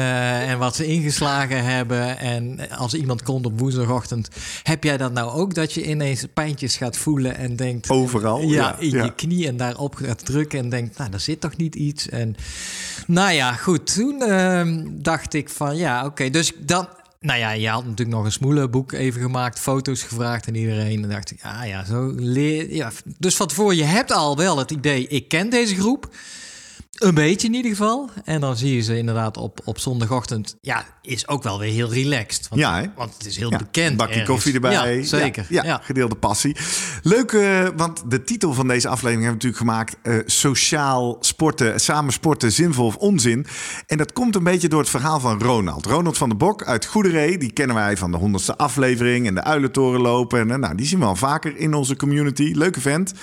en 0.48 0.58
wat 0.58 0.75
ze 0.75 0.86
ingeslagen 0.86 1.63
hebben. 1.63 2.20
En 2.20 2.70
als 2.70 2.94
iemand 2.94 3.24
komt 3.24 3.46
op 3.46 3.60
woensdagochtend, 3.60 4.29
heb 4.63 4.84
jij 4.84 4.98
dat 4.98 5.13
nou 5.13 5.32
ook 5.32 5.53
dat 5.53 5.74
je 5.74 5.86
ineens 5.86 6.25
pijntjes 6.34 6.77
gaat 6.77 6.98
voelen 6.98 7.38
en 7.38 7.56
denkt. 7.56 7.89
Overal, 7.89 8.41
Ja, 8.41 8.48
ja, 8.48 8.75
in 8.79 8.89
je 8.89 9.15
knie 9.15 9.48
en 9.48 9.58
daarop 9.58 9.96
gaat 9.96 10.25
drukken 10.25 10.60
en 10.60 10.70
denkt, 10.70 10.98
nou, 10.98 11.10
daar 11.10 11.20
zit 11.20 11.41
toch 11.41 11.58
niet 11.58 11.75
iets. 11.77 12.10
En 12.10 12.36
nou 13.07 13.31
ja, 13.31 13.53
goed. 13.53 13.93
Toen 13.93 14.22
ehm, 14.22 14.84
dacht 14.88 15.34
ik 15.34 15.50
van 15.50 15.77
ja, 15.77 16.05
oké. 16.05 16.29
Dus 16.29 16.51
dan. 16.60 16.88
Nou 17.19 17.39
ja, 17.39 17.51
je 17.51 17.67
had 17.67 17.84
natuurlijk 17.84 18.17
nog 18.17 18.25
een 18.25 18.31
smoelenboek 18.31 18.91
even 18.91 19.22
gemaakt, 19.22 19.60
foto's 19.60 20.03
gevraagd 20.03 20.48
aan 20.48 20.55
iedereen. 20.55 21.03
En 21.03 21.10
dacht 21.10 21.31
ik, 21.31 21.39
ah 21.41 21.67
ja, 21.67 21.86
zo 21.86 22.13
leer. 22.15 22.74
Ja. 22.74 22.91
Dus 23.17 23.36
van 23.36 23.48
tevoren, 23.48 23.75
je 23.75 23.84
hebt 23.84 24.12
al 24.12 24.38
wel 24.38 24.57
het 24.57 24.72
idee, 24.72 25.07
ik 25.07 25.27
ken 25.27 25.50
deze 25.50 25.75
groep. 25.75 26.10
Een 26.98 27.13
beetje 27.13 27.48
in 27.48 27.53
ieder 27.53 27.72
geval. 27.72 28.10
En 28.24 28.41
dan 28.41 28.58
zie 28.58 28.75
je 28.75 28.82
ze 28.82 28.98
inderdaad 28.98 29.38
op, 29.38 29.60
op 29.63 29.79
zondagochtend. 29.79 30.56
Ja, 30.62 30.86
is 31.01 31.27
ook 31.27 31.44
wel 31.44 31.60
weer 31.60 31.72
heel 31.72 31.94
relaxed. 31.94 32.48
Want, 32.48 32.62
Ja, 32.62 32.82
hè? 32.82 32.86
want 32.96 33.13
het 33.17 33.25
is 33.25 33.38
heel 33.38 33.51
Ja, 33.51 33.58
bekend. 33.58 33.89
Een 33.91 33.96
bakje 33.98 34.12
ergens. 34.13 34.29
koffie 34.29 34.53
erbij. 34.53 34.98
Ja, 34.98 35.03
zeker. 35.03 35.46
Ja, 35.50 35.79
gedeelde 35.84 36.15
passie. 36.15 36.56
Leuk, 37.03 37.32
eh, 37.32 37.67
want 37.75 38.03
de 38.12 38.24
titel 38.24 38.53
van 38.53 38.67
deze 38.67 38.88
aflevering 38.88 39.24
hebben 39.25 39.41
we 39.41 39.48
natuurlijk 39.48 39.91
gemaakt... 39.91 39.96
eh, 40.01 40.24
Sociaal 40.25 41.17
sporten, 41.20 41.79
samen 41.79 42.13
sporten, 42.13 42.51
zinvol 42.51 42.86
of 42.86 42.96
onzin. 42.96 43.46
En 43.88 43.98
dat 43.98 44.13
komt 44.13 44.36
een 44.36 44.44
beetje 44.44 44.67
door 44.70 44.79
het 44.79 44.89
verhaal 44.89 45.20
van 45.20 45.41
Ronald. 45.41 45.86
Ronald 45.86 46.17
van 46.17 46.29
der 46.29 46.38
Bok 46.38 46.63
uit 46.63 46.86
Goederee. 46.86 47.38
Die 47.38 47.51
kennen 47.51 47.75
wij 47.75 47.98
van 47.98 48.12
de 48.12 48.17
honderdste 48.17 48.58
aflevering... 48.58 49.27
en 49.27 49.36
de 49.36 49.44
uilentoren 49.44 50.01
lopen. 50.01 50.39
En, 50.39 50.51
eh, 50.51 50.58
nou, 50.58 50.75
die 50.75 50.86
zien 50.86 51.00
we 51.00 51.06
al 51.06 51.15
vaker 51.15 51.58
in 51.58 51.74
onze 51.74 51.96
community. 51.96 52.51
Leuke 52.56 52.82
vent. 52.82 53.13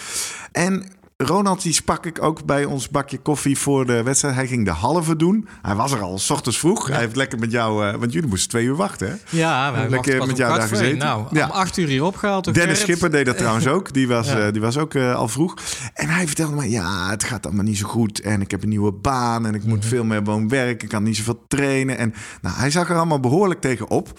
En... 0.52 1.02
Ronald 1.16 1.62
die 1.62 1.72
sprak 1.72 2.06
ik 2.06 2.22
ook 2.22 2.44
bij 2.44 2.64
ons 2.64 2.88
bakje 2.88 3.18
koffie 3.18 3.58
voor 3.58 3.86
de 3.86 4.02
wedstrijd. 4.02 4.34
Hij 4.34 4.46
ging 4.46 4.64
de 4.64 4.70
halve 4.70 5.16
doen. 5.16 5.48
Hij 5.62 5.74
was 5.74 5.92
er 5.92 6.00
al, 6.02 6.18
s 6.18 6.30
ochtends 6.30 6.58
vroeg. 6.58 6.88
Hij 6.88 6.98
heeft 6.98 7.16
lekker 7.16 7.38
met 7.38 7.50
jou, 7.50 7.86
eh, 7.86 7.94
want 7.98 8.12
jullie 8.12 8.28
moesten 8.28 8.48
twee 8.48 8.64
uur 8.64 8.74
wachten. 8.76 9.08
Hè? 9.08 9.14
Ja, 9.38 9.72
wij 9.72 9.80
Lekker 9.80 9.96
wachten 9.96 10.18
pas 10.18 10.26
met 10.26 10.36
jou 10.36 10.58
daar 10.58 10.68
gezeten. 10.68 10.98
Nou, 10.98 11.24
Ja. 11.30 11.44
om 11.44 11.50
acht 11.50 11.76
uur 11.76 11.86
hier 11.86 12.04
opgehaald. 12.04 12.44
Dennis 12.44 12.62
Gerrit. 12.62 12.78
Schipper 12.78 13.10
deed 13.10 13.26
dat 13.26 13.36
trouwens 13.38 13.66
ook. 13.76 13.92
Die 13.92 14.08
was, 14.08 14.26
Ja. 14.28 14.38
eh, 14.46 14.52
die 14.52 14.60
was 14.60 14.78
ook 14.78 14.94
eh, 14.94 15.14
al 15.14 15.28
vroeg. 15.28 15.54
En 15.94 16.08
hij 16.08 16.26
vertelde 16.26 16.54
me, 16.54 16.70
ja, 16.70 17.10
het 17.10 17.24
gaat 17.24 17.46
allemaal 17.46 17.64
niet 17.64 17.78
zo 17.78 17.88
goed. 17.88 18.20
En 18.20 18.40
ik 18.40 18.50
heb 18.50 18.62
een 18.62 18.68
nieuwe 18.68 18.92
baan 18.92 19.46
en 19.46 19.54
ik 19.54 19.64
moet 19.64 19.84
veel 19.84 20.04
meer 20.04 20.24
woonwerk. 20.24 20.82
Ik 20.82 20.88
kan 20.88 21.02
niet 21.02 21.16
zoveel 21.16 21.44
trainen. 21.48 21.98
En 21.98 22.14
nou, 22.42 22.56
hij 22.56 22.70
zag 22.70 22.90
er 22.90 22.96
allemaal 22.96 23.20
behoorlijk 23.20 23.60
tegen 23.60 23.88
op. 23.90 24.12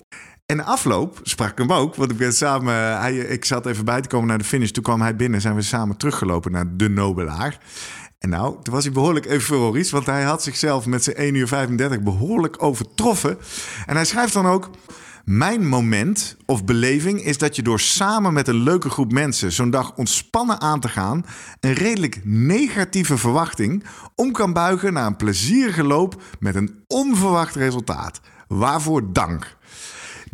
En 0.46 0.58
de 0.58 0.64
afloop 0.64 1.20
sprak 1.24 1.50
ik 1.50 1.58
hem 1.58 1.74
ook. 1.74 1.96
Want 1.96 2.22
ik 2.22 2.32
samen, 2.32 3.00
hij, 3.00 3.16
ik 3.16 3.46
zat 3.46 3.66
even 3.66 3.86
bij 3.86 4.02
te 4.02 4.08
komen 4.08 4.28
naar 4.28 4.38
de 4.38 4.44
finish. 4.44 4.72
Toen 4.72 4.84
kwam 4.84 5.02
hij 5.02 5.16
binnen. 5.16 5.42
Zijn 5.42 5.56
we 5.56 5.62
samen 5.62 5.98
teruggelopen 5.98 6.52
naar 6.52 6.78
de 6.78 6.90
Nobelaar. 6.90 7.58
En 8.20 8.30
nou, 8.30 8.56
toen 8.64 8.74
was 8.74 8.84
hij 8.84 8.94
behoorlijk 8.94 9.26
euforisch. 9.26 9.92
Want 9.92 10.06
hij 10.06 10.24
had 10.24 10.44
zichzelf 10.44 10.86
met 10.86 11.04
zijn 11.04 11.16
1 11.16 11.36
uur 11.36 11.48
35 11.48 12.02
behoorlijk 12.02 12.64
overtroffen. 12.64 13.38
En 13.86 13.96
hij 13.96 14.06
schrijft 14.06 14.34
dan 14.34 14.46
ook... 14.46 14.70
Mijn 15.26 15.68
moment 15.68 16.38
of 16.46 16.66
beleving 16.66 17.24
is 17.24 17.38
dat 17.38 17.56
je 17.56 17.62
door 17.62 17.80
samen 17.80 18.34
met 18.34 18.48
een 18.48 18.64
leuke 18.64 18.90
groep 18.90 19.12
mensen 19.12 19.52
zo'n 19.52 19.70
dag 19.70 19.96
ontspannen 19.96 20.62
aan 20.62 20.80
te 20.80 20.88
gaan, 20.88 21.26
een 21.60 21.74
redelijk 21.74 22.20
negatieve 22.24 23.18
verwachting 23.18 23.84
om 24.16 24.32
kan 24.32 24.54
buigen 24.54 24.94
naar 24.94 25.06
een 25.06 25.16
plezierige 25.16 25.84
loop 25.84 26.22
met 26.40 26.56
een 26.56 26.84
onverwacht 26.88 27.56
resultaat. 27.56 28.22
Waarvoor 28.48 29.14
dank. 29.14 29.58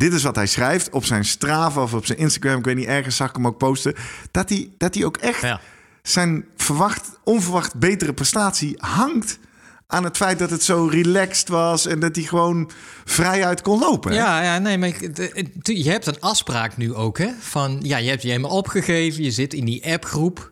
Dit 0.02 0.12
is 0.12 0.22
wat 0.22 0.36
hij 0.36 0.46
schrijft 0.46 0.90
op 0.90 1.04
zijn 1.04 1.24
Strava 1.24 1.82
of 1.82 1.94
op 1.94 2.06
zijn 2.06 2.18
Instagram. 2.18 2.58
Ik 2.58 2.64
weet 2.64 2.76
niet, 2.76 2.86
ergens 2.86 3.16
zag 3.16 3.28
ik 3.28 3.34
hem 3.36 3.46
ook 3.46 3.58
posten. 3.58 3.94
Dat 4.30 4.48
hij, 4.48 4.70
dat 4.78 4.94
hij 4.94 5.04
ook 5.04 5.16
echt 5.16 5.40
Ja. 5.40 5.60
zijn 6.02 6.44
verwacht, 6.56 7.08
onverwacht 7.24 7.74
betere 7.74 8.12
prestatie 8.12 8.74
hangt 8.78 9.38
aan 9.86 10.04
het 10.04 10.16
feit 10.16 10.38
dat 10.38 10.50
het 10.50 10.62
zo 10.62 10.86
relaxed 10.90 11.48
was 11.48 11.86
en 11.86 12.00
dat 12.00 12.16
hij 12.16 12.24
gewoon 12.24 12.70
vrijuit 13.04 13.62
kon 13.62 13.78
lopen. 13.78 14.10
hè? 14.10 14.16
Ja, 14.16 14.42
ja, 14.42 14.58
nee, 14.58 14.78
maar 14.78 14.88
ik- 14.88 15.16
de- 15.64 15.82
je 15.82 15.90
hebt 15.90 16.06
een 16.06 16.20
afspraak 16.20 16.76
nu 16.76 16.94
ook, 16.94 17.18
hè? 17.18 17.28
Van 17.40 17.78
ja, 17.82 17.96
je 17.96 18.08
hebt 18.08 18.22
je 18.22 18.28
helemaal 18.28 18.56
opgegeven, 18.56 19.22
je 19.22 19.30
zit 19.30 19.54
in 19.54 19.64
die 19.64 19.92
appgroep. 19.92 20.50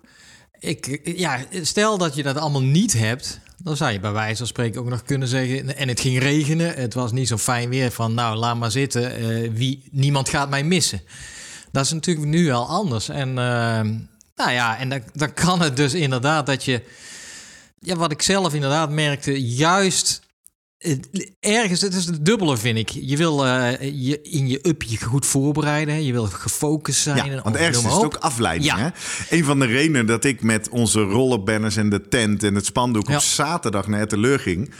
Ik, 0.58 1.00
ja, 1.04 1.38
stel 1.62 1.98
dat 1.98 2.14
je 2.14 2.22
dat 2.22 2.36
allemaal 2.36 2.62
niet 2.62 2.92
hebt, 2.92 3.40
dan 3.62 3.76
zou 3.76 3.92
je 3.92 4.00
bij 4.00 4.12
wijze 4.12 4.36
van 4.36 4.46
spreken 4.46 4.80
ook 4.80 4.88
nog 4.88 5.02
kunnen 5.02 5.28
zeggen. 5.28 5.76
En 5.76 5.88
het 5.88 6.00
ging 6.00 6.18
regenen, 6.18 6.74
het 6.74 6.94
was 6.94 7.12
niet 7.12 7.28
zo 7.28 7.36
fijn 7.36 7.68
weer. 7.68 7.90
Van 7.90 8.14
nou, 8.14 8.36
laat 8.36 8.56
maar 8.56 8.70
zitten, 8.70 9.16
eh, 9.16 9.50
wie, 9.52 9.88
niemand 9.90 10.28
gaat 10.28 10.50
mij 10.50 10.64
missen. 10.64 11.02
Dat 11.72 11.84
is 11.84 11.92
natuurlijk 11.92 12.26
nu 12.26 12.50
al 12.50 12.66
anders. 12.66 13.08
En 13.08 13.28
eh, 13.28 13.80
nou 14.36 14.50
ja, 14.50 14.78
en 14.78 14.88
dan, 14.88 15.02
dan 15.12 15.34
kan 15.34 15.60
het 15.60 15.76
dus 15.76 15.94
inderdaad 15.94 16.46
dat 16.46 16.64
je. 16.64 16.82
Ja, 17.78 17.96
wat 17.96 18.12
ik 18.12 18.22
zelf 18.22 18.54
inderdaad 18.54 18.90
merkte, 18.90 19.44
juist 19.44 20.20
ergens, 21.40 21.80
het 21.80 21.94
is 21.94 22.06
het 22.06 22.24
dubbele, 22.24 22.56
vind 22.56 22.78
ik. 22.78 22.88
Je 22.88 23.16
wil 23.16 23.46
eh, 23.46 23.80
je 23.80 24.20
in 24.22 24.48
je 24.48 24.58
upje 24.62 25.00
goed 25.04 25.26
voorbereiden. 25.26 26.04
Je 26.04 26.12
wil 26.12 26.24
gefocust 26.24 27.00
zijn. 27.00 27.30
Ja, 27.30 27.42
want 27.42 27.56
ergens 27.56 27.76
noem 27.76 27.86
is 27.86 27.96
het 27.96 28.04
ook 28.04 28.16
afleiding. 28.16 28.70
Ja. 28.70 28.78
Hè? 28.78 28.88
Een 29.36 29.44
van 29.44 29.58
de 29.58 29.66
redenen 29.66 30.06
dat 30.06 30.24
ik 30.24 30.42
met 30.42 30.68
onze 30.68 31.00
rollerbanners 31.00 31.76
en 31.76 31.90
de 31.90 32.08
tent 32.08 32.42
en 32.42 32.54
het 32.54 32.66
spandoek 32.66 33.08
Ja. 33.08 33.14
op 33.14 33.20
zaterdag 33.22 33.86
naar 33.86 34.00
Etteleur 34.00 34.38
ging, 34.38 34.70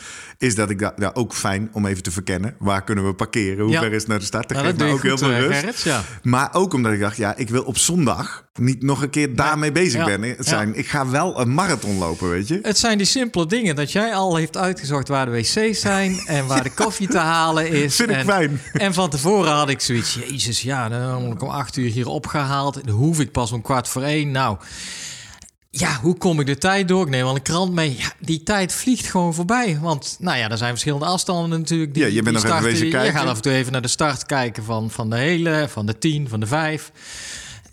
is 0.41 0.55
dat 0.55 0.69
ik 0.69 0.79
ja, 0.79 1.11
ook 1.13 1.33
fijn 1.33 1.69
om 1.73 1.85
even 1.85 2.03
te 2.03 2.11
verkennen. 2.11 2.55
Waar 2.59 2.83
kunnen 2.83 3.05
we 3.05 3.13
parkeren? 3.13 3.63
Hoe 3.63 3.71
Ja. 3.73 3.79
ver 3.81 3.91
is 3.91 3.99
het 3.99 4.07
naar 4.07 4.19
de 4.19 4.25
stad? 4.25 4.47
Dat 4.49 4.57
Ja, 4.57 4.63
geeft 4.63 4.79
dat 4.79 4.87
me 4.87 4.93
ook 4.93 5.03
heel 5.03 5.17
veel 5.17 5.31
eh, 5.31 5.39
rust. 5.39 5.59
Gerrit, 5.59 5.81
ja. 5.81 6.03
Maar 6.23 6.49
ook 6.53 6.73
omdat 6.73 6.91
ik 6.91 6.99
dacht, 6.99 7.17
ja, 7.17 7.35
ik 7.35 7.49
wil 7.49 7.63
op 7.63 7.77
zondag 7.77 8.49
niet 8.53 8.83
nog 8.83 9.01
een 9.01 9.09
keer 9.09 9.35
daarmee 9.35 9.71
bezig 9.71 10.05
ben. 10.05 10.35
Zijn, 10.39 10.75
Ik 10.75 10.87
ga 10.87 11.07
wel 11.09 11.39
een 11.39 11.53
marathon 11.53 11.97
lopen, 11.97 12.29
weet 12.29 12.47
je. 12.47 12.59
Het 12.61 12.77
zijn 12.77 12.97
die 12.97 13.07
simpele 13.07 13.45
dingen 13.45 13.75
dat 13.75 13.91
jij 13.91 14.13
al 14.13 14.35
heeft 14.35 14.57
uitgezocht 14.57 15.07
waar 15.07 15.25
de 15.25 15.31
wc's 15.31 15.79
zijn 15.79 16.19
en 16.25 16.47
waar 16.47 16.63
de 16.63 16.73
koffie 16.73 17.07
te 17.07 17.17
halen 17.17 17.69
is. 17.83 17.95
Vind 17.95 18.09
ik 18.09 18.15
en, 18.15 18.25
fijn. 18.25 18.61
En 18.73 18.93
van 18.93 19.09
tevoren 19.09 19.51
had 19.51 19.69
ik 19.69 19.81
zoiets, 19.81 20.17
jezus, 20.27 20.61
ja, 20.61 20.89
dan 20.89 21.21
word 21.21 21.33
ik 21.33 21.41
om 21.43 21.49
acht 21.49 21.77
uur 21.77 21.89
hier 21.91 22.07
opgehaald. 22.07 22.85
Dan 22.85 22.95
hoef 22.95 23.19
ik 23.19 23.31
pas 23.31 23.51
om 23.51 23.61
kwart 23.61 23.87
voor 23.87 24.03
één. 24.03 24.31
Nou, 24.31 24.57
ja, 25.73 25.99
hoe 26.01 26.17
kom 26.17 26.39
ik 26.39 26.45
de 26.45 26.57
tijd 26.57 26.87
door? 26.87 27.03
Ik 27.03 27.09
neem 27.09 27.25
al 27.25 27.35
een 27.35 27.41
krant 27.41 27.73
mee. 27.73 27.95
Ja, 27.97 28.13
die 28.19 28.43
tijd 28.43 28.73
vliegt 28.73 29.07
gewoon 29.07 29.33
voorbij. 29.33 29.79
Want, 29.81 30.17
nou 30.19 30.37
ja, 30.37 30.49
er 30.49 30.57
zijn 30.57 30.69
verschillende 30.69 31.05
afstanden 31.05 31.59
natuurlijk. 31.59 31.93
Die, 31.93 32.03
Ja, 32.03 32.09
je 32.09 32.21
bent 32.21 32.35
nog 32.35 32.43
even 32.45 32.57
starten. 32.57 32.85
Je 32.85 32.91
kijken. 32.91 33.13
gaat 33.13 33.27
af 33.27 33.35
en 33.35 33.41
toe 33.41 33.51
even 33.51 33.71
naar 33.71 33.81
de 33.81 33.87
start 33.87 34.25
kijken 34.25 34.63
van, 34.63 34.89
van 34.89 35.09
de 35.09 35.17
hele, 35.17 35.65
van 35.69 35.85
de 35.85 35.97
tien, 35.97 36.29
van 36.29 36.39
de 36.39 36.47
vijf. 36.47 36.91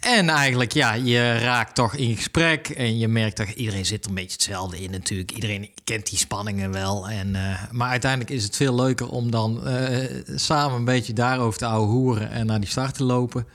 En 0.00 0.28
eigenlijk, 0.28 0.72
ja, 0.72 0.92
je 0.92 1.38
raakt 1.38 1.74
toch 1.74 1.94
in 1.94 2.16
gesprek 2.16 2.68
en 2.68 2.98
je 2.98 3.08
merkt 3.08 3.36
dat 3.36 3.48
iedereen 3.48 3.86
zit 3.86 4.04
er 4.04 4.08
een 4.08 4.14
beetje 4.14 4.32
hetzelfde 4.32 4.82
in 4.82 4.90
natuurlijk. 4.90 5.32
Iedereen 5.32 5.70
kent 5.84 6.10
die 6.10 6.18
spanningen 6.18 6.72
wel. 6.72 7.08
En, 7.08 7.34
eh, 7.34 7.62
maar 7.70 7.90
uiteindelijk 7.90 8.30
is 8.30 8.44
het 8.44 8.56
veel 8.56 8.74
leuker 8.74 9.08
om 9.08 9.30
dan 9.30 9.66
eh, 9.66 10.04
samen 10.34 10.76
een 10.76 10.84
beetje 10.84 11.12
daarover 11.12 11.58
te 11.58 11.66
ouwe 11.66 11.86
hoeren 11.86 12.30
en 12.30 12.46
naar 12.46 12.60
die 12.60 12.68
start 12.68 12.94
te 12.94 13.04
lopen. 13.04 13.46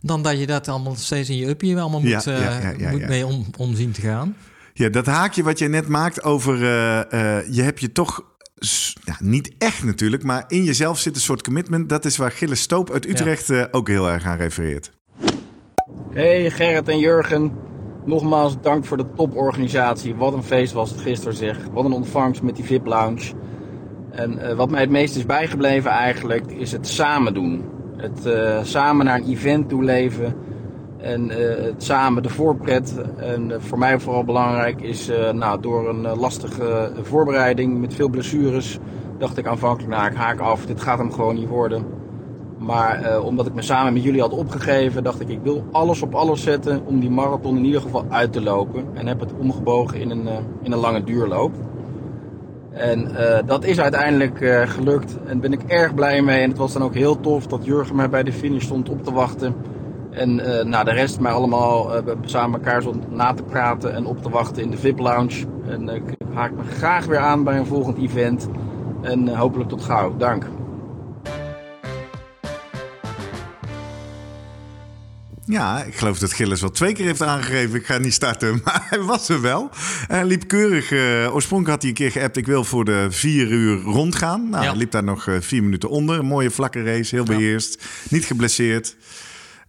Dan 0.00 0.22
dat 0.22 0.38
je 0.38 0.46
dat 0.46 0.68
allemaal 0.68 0.94
steeds 0.94 1.30
in 1.30 1.36
je 1.36 1.48
uppie 1.48 1.78
allemaal 1.78 2.00
moet, 2.00 2.26
eh, 2.26 2.40
ja, 2.40 2.60
ja, 2.60 2.74
ja, 2.78 2.90
moet 2.90 3.00
ja. 3.00 3.08
mee 3.08 3.26
om, 3.26 3.46
om 3.58 3.74
zien 3.74 3.92
te 3.92 4.00
gaan. 4.00 4.36
Ja, 4.72 4.88
dat 4.88 5.06
haakje 5.06 5.42
wat 5.42 5.58
je 5.58 5.68
net 5.68 5.88
maakt 5.88 6.22
over... 6.22 6.62
eh, 6.62 7.38
eh, 7.38 7.44
je 7.50 7.62
hebt 7.62 7.80
je 7.80 7.92
toch... 7.92 8.24
Ja, 9.04 9.16
niet 9.18 9.54
echt 9.58 9.84
natuurlijk, 9.84 10.22
maar 10.22 10.44
in 10.48 10.64
jezelf 10.64 10.98
zit 10.98 11.14
een 11.14 11.20
soort 11.20 11.42
commitment. 11.42 11.88
Dat 11.88 12.04
is 12.04 12.16
waar 12.16 12.30
Gilles 12.30 12.60
Stoop 12.60 12.90
uit 12.90 13.08
Utrecht 13.08 13.72
ook 13.72 13.88
heel 13.88 14.10
erg 14.10 14.24
aan 14.24 14.36
refereert. 14.36 14.90
Hey 16.12 16.50
Gerrit 16.50 16.88
en 16.88 16.98
Jurgen, 16.98 17.52
nogmaals 18.04 18.56
dank 18.60 18.84
voor 18.84 18.96
de 18.96 19.06
toporganisatie. 19.16 20.14
Wat 20.14 20.32
een 20.32 20.42
feest 20.42 20.72
was 20.72 20.90
het 20.90 21.00
gisteren 21.00 21.34
zeg. 21.34 21.58
Wat 21.72 21.84
een 21.84 21.92
ontvangst 21.92 22.42
met 22.42 22.56
die 22.56 22.64
VIP 22.64 22.86
lounge. 22.86 23.32
En 24.10 24.38
eh, 24.38 24.56
wat 24.56 24.70
mij 24.70 24.80
het 24.80 24.90
meest 24.90 25.16
is 25.16 25.26
bijgebleven 25.26 25.90
eigenlijk 25.90 26.50
is 26.52 26.72
het 26.72 26.88
samen 26.88 27.34
doen. 27.34 27.64
Het 27.96 28.26
eh, 28.26 28.58
samen 28.62 29.04
naar 29.04 29.18
een 29.18 29.28
event 29.28 29.68
toe 29.68 29.84
leven. 29.84 30.34
En 30.98 31.30
eh, 31.30 31.64
het 31.64 31.82
samen 31.82 32.22
de 32.22 32.28
voorpret. 32.28 32.94
En 33.16 33.50
eh, 33.50 33.60
voor 33.60 33.78
mij 33.78 33.98
vooral 34.00 34.24
belangrijk 34.24 34.80
is 34.80 35.10
nou, 35.32 35.60
door 35.60 35.88
een 35.88 36.18
lastige 36.18 36.92
voorbereiding 37.02 37.80
met 37.80 37.94
veel 37.94 38.08
blessures. 38.08 38.78
Dacht 39.18 39.36
ik 39.36 39.46
aanvankelijk, 39.46 39.94
nou 39.94 40.06
ik 40.06 40.16
haak 40.16 40.40
af, 40.40 40.66
dit 40.66 40.80
gaat 40.80 40.98
hem 40.98 41.12
gewoon 41.12 41.34
niet 41.34 41.48
worden. 41.48 41.84
Maar 42.58 43.20
omdat 43.22 43.46
ik 43.46 43.54
me 43.54 43.62
samen 43.62 43.92
met 43.92 44.02
jullie 44.02 44.20
had 44.20 44.32
opgegeven, 44.32 45.04
dacht 45.04 45.20
ik, 45.20 45.28
ik 45.28 45.40
wil 45.42 45.64
alles 45.72 46.02
op 46.02 46.14
alles 46.14 46.42
zetten 46.42 46.86
om 46.86 47.00
die 47.00 47.10
marathon 47.10 47.56
in 47.56 47.64
ieder 47.64 47.80
geval 47.80 48.04
uit 48.08 48.32
te 48.32 48.42
lopen. 48.42 48.84
En 48.94 49.06
heb 49.06 49.20
het 49.20 49.32
omgebogen 49.38 50.00
in 50.00 50.10
een, 50.10 50.28
in 50.62 50.72
een 50.72 50.78
lange 50.78 51.04
duurloop. 51.04 51.52
En 52.76 53.08
uh, 53.10 53.38
dat 53.46 53.64
is 53.64 53.80
uiteindelijk 53.80 54.40
uh, 54.40 54.62
gelukt 54.66 55.18
en 55.26 55.40
ben 55.40 55.52
ik 55.52 55.62
erg 55.66 55.94
blij 55.94 56.22
mee. 56.22 56.42
En 56.42 56.48
het 56.48 56.58
was 56.58 56.72
dan 56.72 56.82
ook 56.82 56.94
heel 56.94 57.20
tof 57.20 57.46
dat 57.46 57.64
Jurgen 57.64 57.96
mij 57.96 58.08
bij 58.08 58.22
de 58.22 58.32
finish 58.32 58.64
stond 58.64 58.88
op 58.88 59.04
te 59.04 59.12
wachten. 59.12 59.54
En 60.10 60.38
uh, 60.38 60.84
de 60.84 60.92
rest 60.92 61.20
mij 61.20 61.32
allemaal 61.32 61.90
samen 62.20 62.58
elkaar 62.60 62.82
stond 62.82 63.12
na 63.12 63.32
te 63.32 63.42
praten 63.42 63.94
en 63.94 64.06
op 64.06 64.22
te 64.22 64.28
wachten 64.28 64.62
in 64.62 64.70
de 64.70 64.76
VIP 64.76 64.98
lounge. 64.98 65.44
En 65.68 65.88
ik 65.88 66.02
haak 66.34 66.52
me 66.52 66.62
graag 66.62 67.06
weer 67.06 67.18
aan 67.18 67.44
bij 67.44 67.58
een 67.58 67.66
volgend 67.66 67.98
event. 67.98 68.48
En 69.02 69.28
hopelijk 69.36 69.68
tot 69.68 69.82
gauw. 69.82 70.16
Dank. 70.16 70.44
Ja, 75.46 75.82
ik 75.82 75.94
geloof 75.96 76.18
dat 76.18 76.32
Gilles 76.32 76.60
wel 76.60 76.70
twee 76.70 76.92
keer 76.92 77.06
heeft 77.06 77.22
aangegeven. 77.22 77.78
Ik 77.78 77.86
ga 77.86 77.98
niet 77.98 78.12
starten, 78.12 78.60
maar 78.64 78.86
hij 78.90 79.00
was 79.00 79.28
er 79.28 79.40
wel. 79.40 79.70
Hij 80.06 80.24
liep 80.24 80.48
keurig. 80.48 80.90
Uh, 80.90 81.34
oorspronkelijk 81.34 81.68
had 81.68 81.80
hij 81.80 81.90
een 81.90 81.96
keer 81.96 82.10
geappt. 82.10 82.36
Ik 82.36 82.46
wil 82.46 82.64
voor 82.64 82.84
de 82.84 83.06
vier 83.10 83.48
uur 83.48 83.80
rondgaan. 83.80 84.48
Nou, 84.48 84.64
hij 84.64 84.76
liep 84.76 84.90
daar 84.90 85.04
nog 85.04 85.26
uh, 85.26 85.40
vier 85.40 85.62
minuten 85.62 85.90
onder. 85.90 86.18
Een 86.18 86.26
mooie 86.26 86.50
vlakke 86.50 86.82
race, 86.82 87.14
heel 87.14 87.24
beheerst. 87.24 87.84
Niet 88.08 88.24
geblesseerd. 88.24 88.96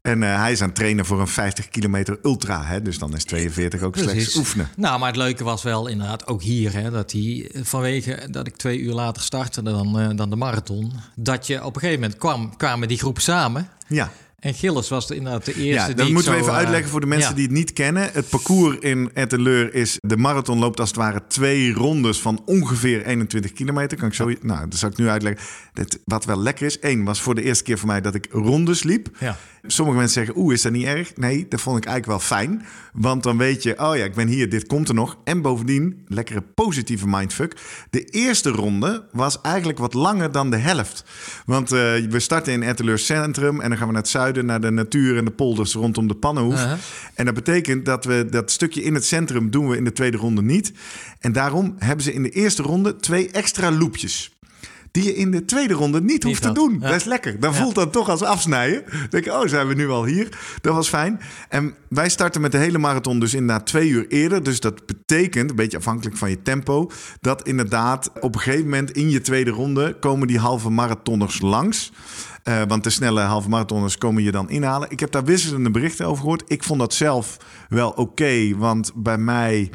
En 0.01 0.21
uh, 0.21 0.39
hij 0.39 0.51
is 0.51 0.61
aan 0.61 0.67
het 0.67 0.75
trainen 0.75 1.05
voor 1.05 1.19
een 1.19 1.27
50 1.27 1.69
kilometer 1.69 2.19
ultra. 2.23 2.63
Hè? 2.63 2.81
Dus 2.81 2.99
dan 2.99 3.15
is 3.15 3.23
42 3.23 3.81
ook 3.81 3.91
Precies. 3.91 4.11
slechts 4.11 4.35
oefenen. 4.35 4.69
Nou, 4.75 4.99
maar 4.99 5.07
het 5.07 5.17
leuke 5.17 5.43
was 5.43 5.63
wel 5.63 5.87
inderdaad 5.87 6.27
ook 6.27 6.41
hier... 6.41 6.73
Hè, 6.73 6.91
dat 6.91 7.11
hij 7.11 7.51
vanwege 7.53 8.27
dat 8.31 8.47
ik 8.47 8.55
twee 8.55 8.79
uur 8.79 8.93
later 8.93 9.21
startte 9.21 9.61
dan, 9.61 10.15
dan 10.15 10.29
de 10.29 10.35
marathon... 10.35 10.93
dat 11.15 11.47
je 11.47 11.63
op 11.63 11.75
een 11.75 11.81
gegeven 11.81 12.01
moment 12.01 12.19
kwam, 12.19 12.57
kwamen 12.57 12.87
die 12.87 12.97
groepen 12.97 13.21
samen... 13.21 13.69
Ja. 13.87 14.11
En 14.37 14.53
Gilles 14.53 14.89
was 14.89 15.07
de, 15.07 15.15
inderdaad 15.15 15.45
de 15.45 15.53
eerste. 15.53 15.89
Ja, 15.89 15.95
dat 15.95 16.09
moeten 16.09 16.31
we 16.31 16.37
even 16.37 16.51
uh, 16.51 16.57
uitleggen 16.57 16.89
voor 16.89 16.99
de 16.99 17.05
mensen 17.05 17.35
die 17.35 17.43
het 17.43 17.53
niet 17.53 17.73
kennen. 17.73 18.09
Het 18.11 18.29
parcours 18.29 18.77
in 18.79 19.11
Etteleur 19.13 19.73
is. 19.73 19.97
De 20.01 20.17
marathon 20.17 20.59
loopt 20.59 20.79
als 20.79 20.89
het 20.89 20.97
ware 20.97 21.21
twee 21.27 21.73
rondes 21.73 22.19
van 22.19 22.41
ongeveer 22.45 23.05
21 23.05 23.53
kilometer. 23.53 23.97
Kan 23.97 24.07
ik 24.07 24.13
zo. 24.13 24.31
Nou, 24.41 24.67
dat 24.67 24.79
zal 24.79 24.89
ik 24.89 24.97
nu 24.97 25.07
uitleggen. 25.09 25.45
Dat, 25.73 25.99
wat 26.05 26.25
wel 26.25 26.41
lekker 26.41 26.65
is. 26.65 26.77
Eén 26.81 27.03
was 27.03 27.21
voor 27.21 27.35
de 27.35 27.43
eerste 27.43 27.63
keer 27.63 27.77
voor 27.77 27.87
mij 27.87 28.01
dat 28.01 28.15
ik 28.15 28.27
rondes 28.31 28.83
liep. 28.83 29.09
Ja. 29.19 29.37
Sommige 29.67 29.97
mensen 29.97 30.25
zeggen, 30.25 30.43
oeh, 30.43 30.53
is 30.53 30.61
dat 30.61 30.71
niet 30.71 30.85
erg? 30.85 31.15
Nee, 31.15 31.45
dat 31.49 31.61
vond 31.61 31.77
ik 31.77 31.85
eigenlijk 31.85 32.19
wel 32.19 32.37
fijn. 32.37 32.65
Want 32.93 33.23
dan 33.23 33.37
weet 33.37 33.63
je, 33.63 33.79
oh 33.79 33.95
ja, 33.95 34.03
ik 34.03 34.15
ben 34.15 34.27
hier, 34.27 34.49
dit 34.49 34.67
komt 34.67 34.87
er 34.89 34.95
nog. 34.95 35.17
En 35.23 35.41
bovendien, 35.41 36.05
lekkere 36.07 36.41
positieve 36.41 37.07
mindfuck. 37.07 37.57
De 37.89 38.03
eerste 38.03 38.49
ronde 38.49 39.07
was 39.11 39.41
eigenlijk 39.41 39.77
wat 39.77 39.93
langer 39.93 40.31
dan 40.31 40.49
de 40.49 40.57
helft. 40.57 41.03
Want 41.45 41.73
uh, 41.73 41.79
we 42.09 42.19
starten 42.19 42.53
in 42.53 42.63
Etteleur 42.63 42.99
Centrum 42.99 43.61
en 43.61 43.69
dan 43.69 43.77
gaan 43.77 43.87
we 43.87 43.93
naar 43.93 44.01
het 44.01 44.11
zuiden, 44.11 44.26
naar 44.33 44.61
de 44.61 44.71
natuur 44.71 45.17
en 45.17 45.25
de 45.25 45.31
polders 45.31 45.73
rondom 45.73 46.07
de 46.07 46.15
Pannenhoef. 46.15 46.53
Uh 46.53 46.63
-huh. 46.63 46.77
En 47.13 47.25
dat 47.25 47.33
betekent 47.33 47.85
dat 47.85 48.05
we 48.05 48.27
dat 48.29 48.51
stukje 48.51 48.83
in 48.83 48.93
het 48.93 49.05
centrum 49.05 49.49
doen 49.49 49.69
we 49.69 49.77
in 49.77 49.83
de 49.83 49.91
tweede 49.91 50.17
ronde 50.17 50.41
niet. 50.41 50.73
En 51.19 51.31
daarom 51.31 51.75
hebben 51.77 52.03
ze 52.03 52.13
in 52.13 52.23
de 52.23 52.29
eerste 52.29 52.63
ronde 52.63 52.95
twee 52.95 53.31
extra 53.31 53.71
loopjes 53.71 54.36
die 54.97 55.05
je 55.05 55.15
in 55.15 55.31
de 55.31 55.45
tweede 55.45 55.73
ronde 55.73 56.01
niet, 56.01 56.23
hoeft 56.23 56.41
te 56.41 56.51
doen. 56.51 56.77
Ja. 56.81 56.87
Dat 56.87 56.95
is 56.95 57.03
lekker. 57.03 57.39
Dan 57.39 57.55
voelt 57.55 57.75
dat 57.75 57.93
toch 57.93 58.09
als 58.09 58.21
afsnijden. 58.21 58.83
Dan 58.91 59.07
denk 59.09 59.23
je, 59.23 59.33
oh, 59.33 59.47
zijn 59.47 59.67
we 59.67 59.73
nu 59.73 59.89
al 59.89 60.05
hier? 60.05 60.37
Dat 60.61 60.73
was 60.73 60.89
fijn. 60.89 61.19
En 61.49 61.73
wij 61.89 62.09
starten 62.09 62.41
met 62.41 62.51
de 62.51 62.57
hele 62.57 62.77
marathon 62.77 63.19
dus 63.19 63.33
inderdaad 63.33 63.65
twee 63.65 63.89
uur 63.89 64.07
eerder. 64.07 64.43
Dus 64.43 64.59
dat 64.59 64.85
betekent, 64.85 65.49
een 65.49 65.55
beetje 65.55 65.77
afhankelijk 65.77 66.17
van 66.17 66.29
je 66.29 66.41
tempo... 66.41 66.91
dat 67.21 67.47
inderdaad 67.47 68.11
op 68.19 68.35
een 68.35 68.41
gegeven 68.41 68.63
moment 68.63 68.91
in 68.91 69.09
je 69.09 69.21
tweede 69.21 69.51
ronde... 69.51 69.97
komen 69.99 70.27
die 70.27 70.39
halve 70.39 70.69
marathonners 70.69 71.41
langs. 71.41 71.91
Uh, 72.43 72.61
want 72.67 72.83
de 72.83 72.89
snelle 72.89 73.21
halve 73.21 73.49
marathonners 73.49 73.97
komen 73.97 74.23
je 74.23 74.31
dan 74.31 74.49
inhalen. 74.49 74.91
Ik 74.91 74.99
heb 74.99 75.11
daar 75.11 75.23
wisselende 75.23 75.71
berichten 75.71 76.05
over 76.05 76.21
gehoord. 76.21 76.43
Ik 76.47 76.63
vond 76.63 76.79
dat 76.79 76.93
zelf 76.93 77.37
wel 77.69 77.89
oké, 77.89 77.99
okay, 78.01 78.55
want 78.55 78.91
bij 78.95 79.17
mij... 79.17 79.69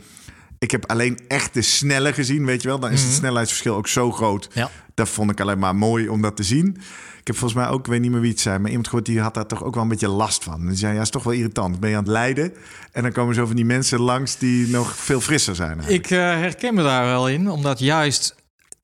Ik 0.59 0.71
heb 0.71 0.91
alleen 0.91 1.19
echt 1.29 1.55
de 1.55 1.63
snelle 1.63 2.13
gezien, 2.13 2.45
weet 2.45 2.63
je 2.63 2.69
wel. 2.69 2.79
Dan 2.79 2.91
is 2.91 3.01
het 3.01 3.09
Mhm. 3.11 3.19
snelheidsverschil 3.19 3.75
ook 3.75 3.89
zo 3.89 4.13
groot. 4.13 4.49
Ja. 4.53 4.71
Dat 4.95 5.09
vond 5.09 5.31
ik 5.31 5.41
alleen 5.41 5.59
maar 5.59 5.77
mooi 5.77 6.09
om 6.09 6.23
dat 6.23 6.37
te 6.37 6.43
zien. 6.43 6.77
Ik 7.21 7.27
heb 7.27 7.37
volgens 7.37 7.61
mij 7.61 7.69
ook, 7.69 7.79
ik 7.79 7.87
weet 7.87 8.01
niet 8.01 8.11
meer 8.11 8.21
wie 8.21 8.31
het 8.31 8.41
zei, 8.41 8.59
maar 8.59 8.69
iemand 8.69 8.89
gehoord 8.89 9.07
die 9.07 9.21
had 9.21 9.35
daar 9.35 9.47
toch 9.47 9.65
ook 9.65 9.75
wel 9.75 9.83
een 9.83 9.89
beetje 9.89 10.09
last 10.09 10.45
van. 10.45 10.67
Die 10.67 10.77
zei, 10.77 10.95
ja, 10.95 11.01
is 11.01 11.11
toch 11.11 11.23
wel 11.23 11.33
irritant. 11.33 11.81
Ben 11.81 11.91
je 11.91 11.97
aan 11.97 12.03
het 12.03 12.13
lijden 12.13 12.53
en 12.93 13.03
dan 13.03 13.13
komen 13.13 13.35
zo 13.35 13.47
van 13.47 13.57
die 13.57 13.65
mensen 13.65 14.01
langs 14.01 14.39
die 14.39 14.69
nog 14.69 14.97
veel 14.97 15.21
frisser 15.21 15.55
zijn. 15.55 15.81
eigenlijk. 15.81 16.05
Ik 16.05 16.11
uh, 16.11 16.19
herken 16.19 16.75
me 16.75 16.83
daar 16.83 17.05
wel 17.05 17.29
in, 17.29 17.51
omdat 17.51 17.79
juist 17.79 18.35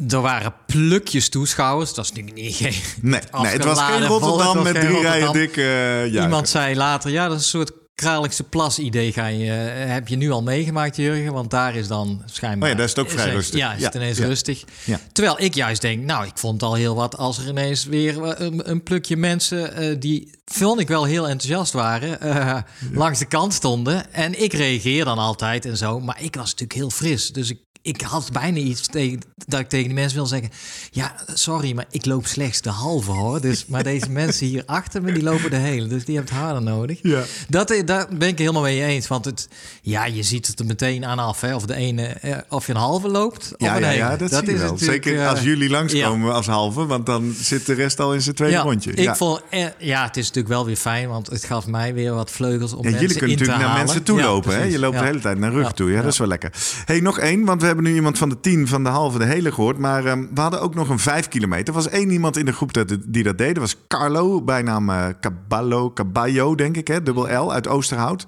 er 0.08 0.20
waren 0.20 0.54
plukjes 0.66 1.28
toeschouwers. 1.28 1.94
Dat 1.94 2.04
is 2.04 2.10
natuurlijk 2.10 2.36
niet 2.36 2.54
geen. 2.56 2.74
Nee, 3.00 3.20
nee 3.42 3.52
het 3.52 3.64
was 3.64 3.80
geen 3.82 4.06
Rotterdam 4.06 4.62
met 4.62 4.74
drie 4.74 5.00
rijen 5.00 5.32
dik. 5.32 5.56
Uh, 5.56 6.22
Iemand 6.22 6.48
zei 6.48 6.76
later, 6.76 7.10
ja, 7.10 7.28
dat 7.28 7.36
is 7.36 7.42
een 7.42 7.48
soort 7.48 7.72
Kralingse 7.98 8.44
Plas 8.44 8.78
idee 8.78 9.12
ga 9.12 9.26
je, 9.26 9.44
uh, 9.44 9.92
heb 9.92 10.08
je 10.08 10.16
nu 10.16 10.30
al 10.30 10.42
meegemaakt, 10.42 10.96
Jurgen? 10.96 11.32
Want 11.32 11.50
daar 11.50 11.74
is 11.74 11.88
dan 11.88 12.22
schijnbaar... 12.24 12.62
Oh 12.62 12.68
ja, 12.68 12.74
daar 12.74 12.84
is 12.84 12.90
het 12.90 12.98
ook 12.98 13.10
vrij 13.10 13.30
rustig. 13.30 13.58
Ja, 13.58 13.74
is 13.74 13.84
het 13.84 13.92
ja, 13.92 14.00
ineens 14.00 14.18
ja. 14.18 14.26
rustig. 14.26 14.64
Ja. 14.84 15.00
Terwijl 15.12 15.40
ik 15.40 15.54
juist 15.54 15.80
denk, 15.80 16.04
nou, 16.04 16.26
ik 16.26 16.38
vond 16.38 16.60
het 16.60 16.70
al 16.70 16.74
heel 16.74 16.94
wat... 16.94 17.16
als 17.16 17.38
er 17.38 17.48
ineens 17.48 17.84
weer 17.84 18.40
een, 18.40 18.70
een 18.70 18.82
plukje 18.82 19.16
mensen 19.16 19.82
uh, 19.82 19.96
die, 20.00 20.30
vond 20.44 20.80
ik 20.80 20.88
wel 20.88 21.04
heel 21.04 21.28
enthousiast 21.28 21.72
waren... 21.72 22.18
Uh, 22.26 22.58
langs 22.92 23.18
de 23.18 23.24
kant 23.24 23.54
stonden. 23.54 24.12
En 24.12 24.42
ik 24.42 24.52
reageer 24.52 25.04
dan 25.04 25.18
altijd 25.18 25.64
en 25.64 25.76
zo. 25.76 26.00
Maar 26.00 26.22
ik 26.22 26.34
was 26.34 26.50
natuurlijk 26.50 26.78
heel 26.78 26.90
fris. 26.90 27.32
Dus 27.32 27.50
ik 27.50 27.58
ik 27.82 28.00
had 28.00 28.32
bijna 28.32 28.58
iets 28.58 28.86
tegen, 28.86 29.20
dat 29.46 29.60
ik 29.60 29.68
tegen 29.68 29.86
die 29.86 29.94
mensen 29.94 30.16
wil 30.16 30.26
zeggen... 30.26 30.50
ja, 30.90 31.14
sorry, 31.34 31.72
maar 31.74 31.86
ik 31.90 32.06
loop 32.06 32.26
slechts 32.26 32.60
de 32.60 32.70
halve, 32.70 33.10
hoor. 33.10 33.40
Dus, 33.40 33.66
maar 33.66 33.82
deze 33.82 34.10
mensen 34.22 34.46
hier 34.46 34.62
achter 34.66 35.02
me, 35.02 35.12
die 35.12 35.22
lopen 35.22 35.50
de 35.50 35.56
hele. 35.56 35.86
Dus 35.86 36.04
die 36.04 36.16
hebben 36.16 36.34
het 36.34 36.42
harder 36.42 36.62
nodig. 36.62 36.98
Ja. 37.02 37.22
Dat, 37.48 37.82
daar 37.84 38.06
ben 38.10 38.28
ik 38.28 38.38
helemaal 38.38 38.62
mee 38.62 38.84
eens. 38.84 39.08
Want 39.08 39.24
het, 39.24 39.48
ja, 39.82 40.04
je 40.04 40.22
ziet 40.22 40.46
het 40.46 40.58
er 40.58 40.66
meteen 40.66 41.04
aan 41.04 41.18
af. 41.18 41.40
Hè, 41.40 41.54
of 41.54 41.66
de 41.66 41.74
ene, 41.74 42.06
eh, 42.06 42.36
of 42.48 42.66
je 42.66 42.72
een 42.72 42.78
halve 42.78 43.08
loopt, 43.08 43.52
of 43.56 43.66
Ja, 43.66 43.76
een 43.82 43.96
ja, 43.96 44.16
dat, 44.16 44.30
zie 44.32 44.44
je 44.46 44.52
is 44.52 44.60
wel. 44.60 44.78
Zeker 44.78 45.20
eh, 45.20 45.28
als 45.28 45.40
jullie 45.40 45.70
langskomen 45.70 46.28
ja. 46.28 46.34
als 46.34 46.46
halve, 46.46 46.86
want 46.86 47.06
dan 47.06 47.34
zit 47.40 47.66
de 47.66 47.74
rest 47.74 48.00
al 48.00 48.14
in 48.14 48.22
zijn 48.22 48.34
tweede 48.34 48.54
ja, 48.56 48.62
rondje. 48.62 48.92
Ik 48.92 49.16
vond, 49.16 49.40
eh, 49.50 49.64
ja, 49.78 50.04
het 50.04 50.16
is 50.16 50.26
natuurlijk 50.26 50.54
wel 50.54 50.64
weer 50.66 50.76
fijn, 50.76 51.08
want 51.08 51.26
het 51.26 51.44
gaf 51.44 51.66
mij 51.66 51.94
weer 51.94 52.14
wat 52.14 52.30
vleugels 52.30 52.72
om 52.72 52.76
Ja, 52.84 52.90
mensen 52.90 53.00
jullie 53.00 53.16
kunnen 53.18 53.38
natuurlijk 53.38 53.66
naar 53.66 53.76
mensen 53.76 54.02
toe 54.02 54.20
lopen. 54.20 54.54
hè? 54.56 54.62
Je 54.62 54.78
loopt 54.78 54.98
de 54.98 55.04
hele 55.04 55.20
tijd 55.20 55.38
naar 55.38 55.52
rug 55.52 55.72
toe. 55.72 55.88
Ja, 55.90 55.96
Ja. 55.96 56.02
dat 56.02 56.12
is 56.12 56.18
wel 56.18 56.28
lekker. 56.28 56.52
hey, 56.84 57.00
nog 57.00 57.18
één, 57.18 57.44
want 57.44 57.60
we 57.60 57.66
hebben 57.68 57.84
nu 57.84 57.94
iemand 57.94 58.18
van 58.18 58.28
de 58.28 58.40
tien, 58.40 58.68
van 58.68 58.84
de 58.84 58.90
halve, 58.90 59.18
de 59.18 59.24
hele 59.24 59.52
gehoord. 59.52 59.78
Maar 59.78 60.04
ehm, 60.04 60.26
we 60.34 60.40
hadden 60.40 60.60
ook 60.60 60.74
nog 60.74 60.88
een 60.88 60.98
vijf 60.98 61.28
kilometer. 61.28 61.66
Er 61.66 61.72
was 61.72 61.88
één 61.88 62.10
iemand 62.10 62.36
in 62.36 62.44
de 62.44 62.52
groep 62.52 62.72
dat, 62.72 62.96
die 63.06 63.22
dat 63.22 63.38
deed. 63.38 63.54
Dat 63.54 63.62
was 63.62 63.76
Carlo, 63.88 64.42
bijnaam 64.42 64.90
eh 64.90 65.06
Caballo, 65.20 65.92
Caballo, 65.92 66.54
denk 66.54 66.76
ik, 66.76 66.88
hè? 66.88 67.02
dubbel 67.02 67.44
L, 67.44 67.52
uit 67.52 67.68
Oosterhout. 67.68 68.26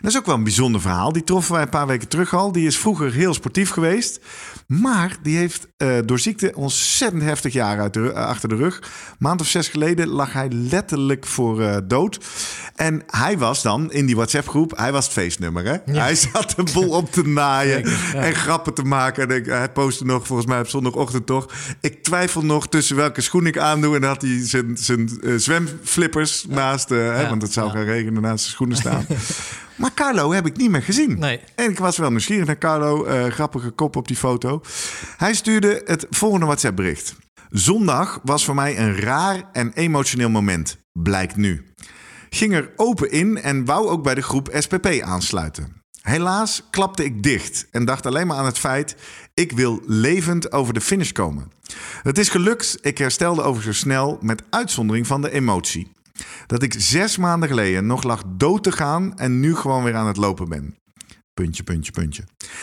Dat 0.00 0.10
is 0.10 0.18
ook 0.18 0.26
wel 0.26 0.34
een 0.34 0.42
bijzonder 0.42 0.80
verhaal. 0.80 1.12
Die 1.12 1.24
troffen 1.24 1.52
wij 1.52 1.62
een 1.62 1.68
paar 1.68 1.86
weken 1.86 2.08
terug 2.08 2.34
al. 2.34 2.52
Die 2.52 2.66
is 2.66 2.78
vroeger 2.78 3.12
heel 3.12 3.34
sportief 3.34 3.70
geweest. 3.70 4.20
Maar 4.66 5.16
die 5.22 5.36
heeft 5.36 5.68
eh, 5.76 5.96
door 6.04 6.18
ziekte 6.18 6.52
ontzettend 6.54 7.22
heftig 7.22 7.52
jaar 7.52 7.80
uit 7.80 7.94
de, 7.94 8.12
eh, 8.12 8.26
achter 8.26 8.48
de 8.48 8.54
rug. 8.54 8.82
Maand 9.18 9.40
of 9.40 9.46
zes 9.46 9.68
geleden 9.68 10.08
lag 10.08 10.32
hij 10.32 10.48
letterlijk 10.50 11.26
voor 11.26 11.62
eh, 11.62 11.76
dood. 11.84 12.20
En 12.76 13.02
hij 13.06 13.38
was 13.38 13.62
dan 13.62 13.92
in 13.92 14.06
die 14.06 14.14
WhatsApp-groep, 14.14 14.76
hij 14.76 14.92
was 14.92 15.04
het 15.04 15.12
feestnummer. 15.12 15.64
Hè? 15.64 15.92
Hij 15.92 16.14
zat 16.32 16.52
de 16.56 16.62
boel 16.72 16.90
op 16.90 17.12
te 17.12 17.22
naaien 17.22 17.84
en 18.14 18.34
grappen 18.34 18.74
te 18.74 18.82
maken. 18.82 19.28
En 19.28 19.36
ik, 19.36 19.46
hij 19.46 19.72
postte 19.72 20.04
nog, 20.04 20.26
volgens 20.26 20.48
mij 20.48 20.60
op 20.60 20.68
zondagochtend 20.68 21.26
toch. 21.26 21.52
Ik 21.80 22.02
twijfel 22.02 22.44
nog 22.44 22.68
tussen 22.68 22.96
welke 22.96 23.20
schoen 23.20 23.46
ik 23.46 23.58
aandoe. 23.58 23.94
En 23.94 24.00
dan 24.00 24.10
had 24.10 24.22
hij 24.22 24.40
zijn, 24.42 24.76
zijn 24.76 25.10
zwemflippers 25.36 26.44
naast, 26.48 26.88
hè, 26.88 27.28
want 27.28 27.42
het 27.42 27.52
zou 27.52 27.70
gaan 27.70 27.84
regenen 27.84 28.22
naast 28.22 28.40
zijn 28.40 28.52
schoenen 28.52 28.76
staan. 28.76 29.06
maar 29.82 29.94
Carlo 29.94 30.32
heb 30.32 30.46
ik 30.46 30.56
niet 30.56 30.70
meer 30.70 30.82
gezien. 30.82 31.18
Nee. 31.18 31.40
En 31.54 31.70
ik 31.70 31.78
was 31.78 31.96
wel 31.96 32.10
nieuwsgierig 32.10 32.46
naar 32.46 32.58
Carlo. 32.58 33.04
eh, 33.04 33.26
grappige 33.26 33.70
kop 33.70 33.96
op 33.96 34.08
die 34.08 34.16
foto. 34.16 34.60
Hij 35.16 35.34
stuurde 35.34 35.82
het 35.84 36.06
volgende 36.10 36.46
WhatsApp-bericht. 36.46 37.14
Zondag 37.50 38.20
was 38.22 38.44
voor 38.44 38.54
mij 38.54 38.78
een 38.78 38.96
raar 38.96 39.42
en 39.52 39.72
emotioneel 39.72 40.30
moment, 40.30 40.76
blijkt 40.92 41.36
nu. 41.36 41.64
Ging 42.30 42.54
er 42.54 42.72
open 42.76 43.10
in 43.10 43.42
en 43.42 43.64
wou 43.64 43.88
ook 43.88 44.02
bij 44.02 44.14
de 44.14 44.22
groep 44.22 44.48
SPP 44.58 44.86
aansluiten. 45.00 45.80
Helaas 46.02 46.62
klapte 46.70 47.04
ik 47.04 47.22
dicht 47.22 47.66
en 47.70 47.84
dacht 47.84 48.06
alleen 48.06 48.26
maar 48.26 48.36
aan 48.36 48.44
het 48.44 48.58
feit: 48.58 48.96
ik 49.34 49.52
wil 49.52 49.82
levend 49.86 50.52
over 50.52 50.74
de 50.74 50.80
finish 50.80 51.12
komen. 51.12 51.50
Het 52.02 52.18
is 52.18 52.28
gelukt, 52.28 52.78
ik 52.80 52.98
herstelde 52.98 53.42
overigens 53.42 53.78
snel 53.78 54.18
met 54.20 54.42
uitzondering 54.50 55.06
van 55.06 55.20
de 55.20 55.30
emotie. 55.30 55.92
Dat 56.46 56.62
ik 56.62 56.74
zes 56.78 57.16
maanden 57.16 57.48
geleden 57.48 57.86
nog 57.86 58.02
lag 58.02 58.22
dood 58.26 58.62
te 58.62 58.72
gaan 58.72 59.18
en 59.18 59.40
nu 59.40 59.54
gewoon 59.56 59.84
weer 59.84 59.94
aan 59.94 60.06
het 60.06 60.16
lopen 60.16 60.48
ben. 60.48 60.76
Puntje, 61.34 61.62
puntje, 61.62 61.92
puntje. 61.92 62.22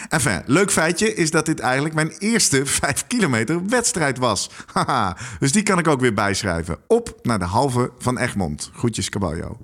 Enfin, 0.10 0.42
leuk 0.46 0.72
feitje 0.72 1.14
is 1.14 1.32
dat 1.32 1.46
dit 1.46 1.60
eigenlijk 1.60 1.96
mijn 1.96 2.10
eerste 2.20 2.66
5 2.82 3.08
kilometer 3.08 3.66
wedstrijd 3.68 4.18
was. 4.18 4.50
Haha, 4.74 5.18
dus 5.40 5.52
die 5.52 5.64
kan 5.64 5.80
ik 5.80 5.88
ook 5.88 6.00
weer 6.00 6.14
bijschrijven. 6.14 6.78
Op 6.88 7.20
naar 7.22 7.40
de 7.40 7.46
halve 7.46 7.92
van 7.98 8.18
Egmond. 8.18 8.72
Groetjes, 8.74 9.10
Caballo. 9.10 9.58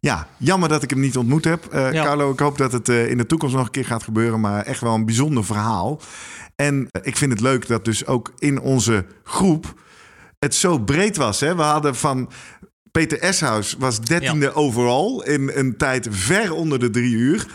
Ja, 0.00 0.28
jammer 0.36 0.68
dat 0.68 0.82
ik 0.82 0.90
hem 0.90 1.00
niet 1.00 1.16
ontmoet 1.16 1.44
heb. 1.44 1.64
Eh, 1.66 1.92
Ja. 1.92 2.04
Carlo, 2.04 2.30
ik 2.32 2.38
hoop 2.38 2.58
dat 2.58 2.72
het 2.72 2.88
eh, 2.88 3.10
in 3.10 3.16
de 3.16 3.26
toekomst 3.26 3.54
nog 3.54 3.64
een 3.64 3.70
keer 3.70 3.84
gaat 3.84 4.02
gebeuren. 4.02 4.40
Maar 4.40 4.62
echt 4.64 4.80
wel 4.80 4.94
een 4.94 5.04
bijzonder 5.06 5.44
verhaal. 5.44 6.00
En 6.56 6.88
eh, 6.90 7.00
ik 7.04 7.16
vind 7.16 7.32
het 7.32 7.40
leuk 7.40 7.66
dat 7.66 7.84
dus 7.84 8.06
ook 8.06 8.32
in 8.38 8.60
onze 8.60 9.04
groep 9.24 9.80
het 10.38 10.54
zo 10.54 10.78
breed 10.78 11.16
was. 11.16 11.40
Hè? 11.40 11.54
We 11.56 11.62
hadden 11.62 11.94
van 11.96 12.30
Peter 12.98 13.18
Eshuis 13.18 13.74
was 13.78 14.00
dertiende 14.00 14.54
overal 14.54 15.24
in 15.24 15.50
een 15.54 15.76
tijd 15.76 16.06
ver 16.10 16.52
onder 16.52 16.78
de 16.78 16.90
drie 16.90 17.14
uur. 17.14 17.46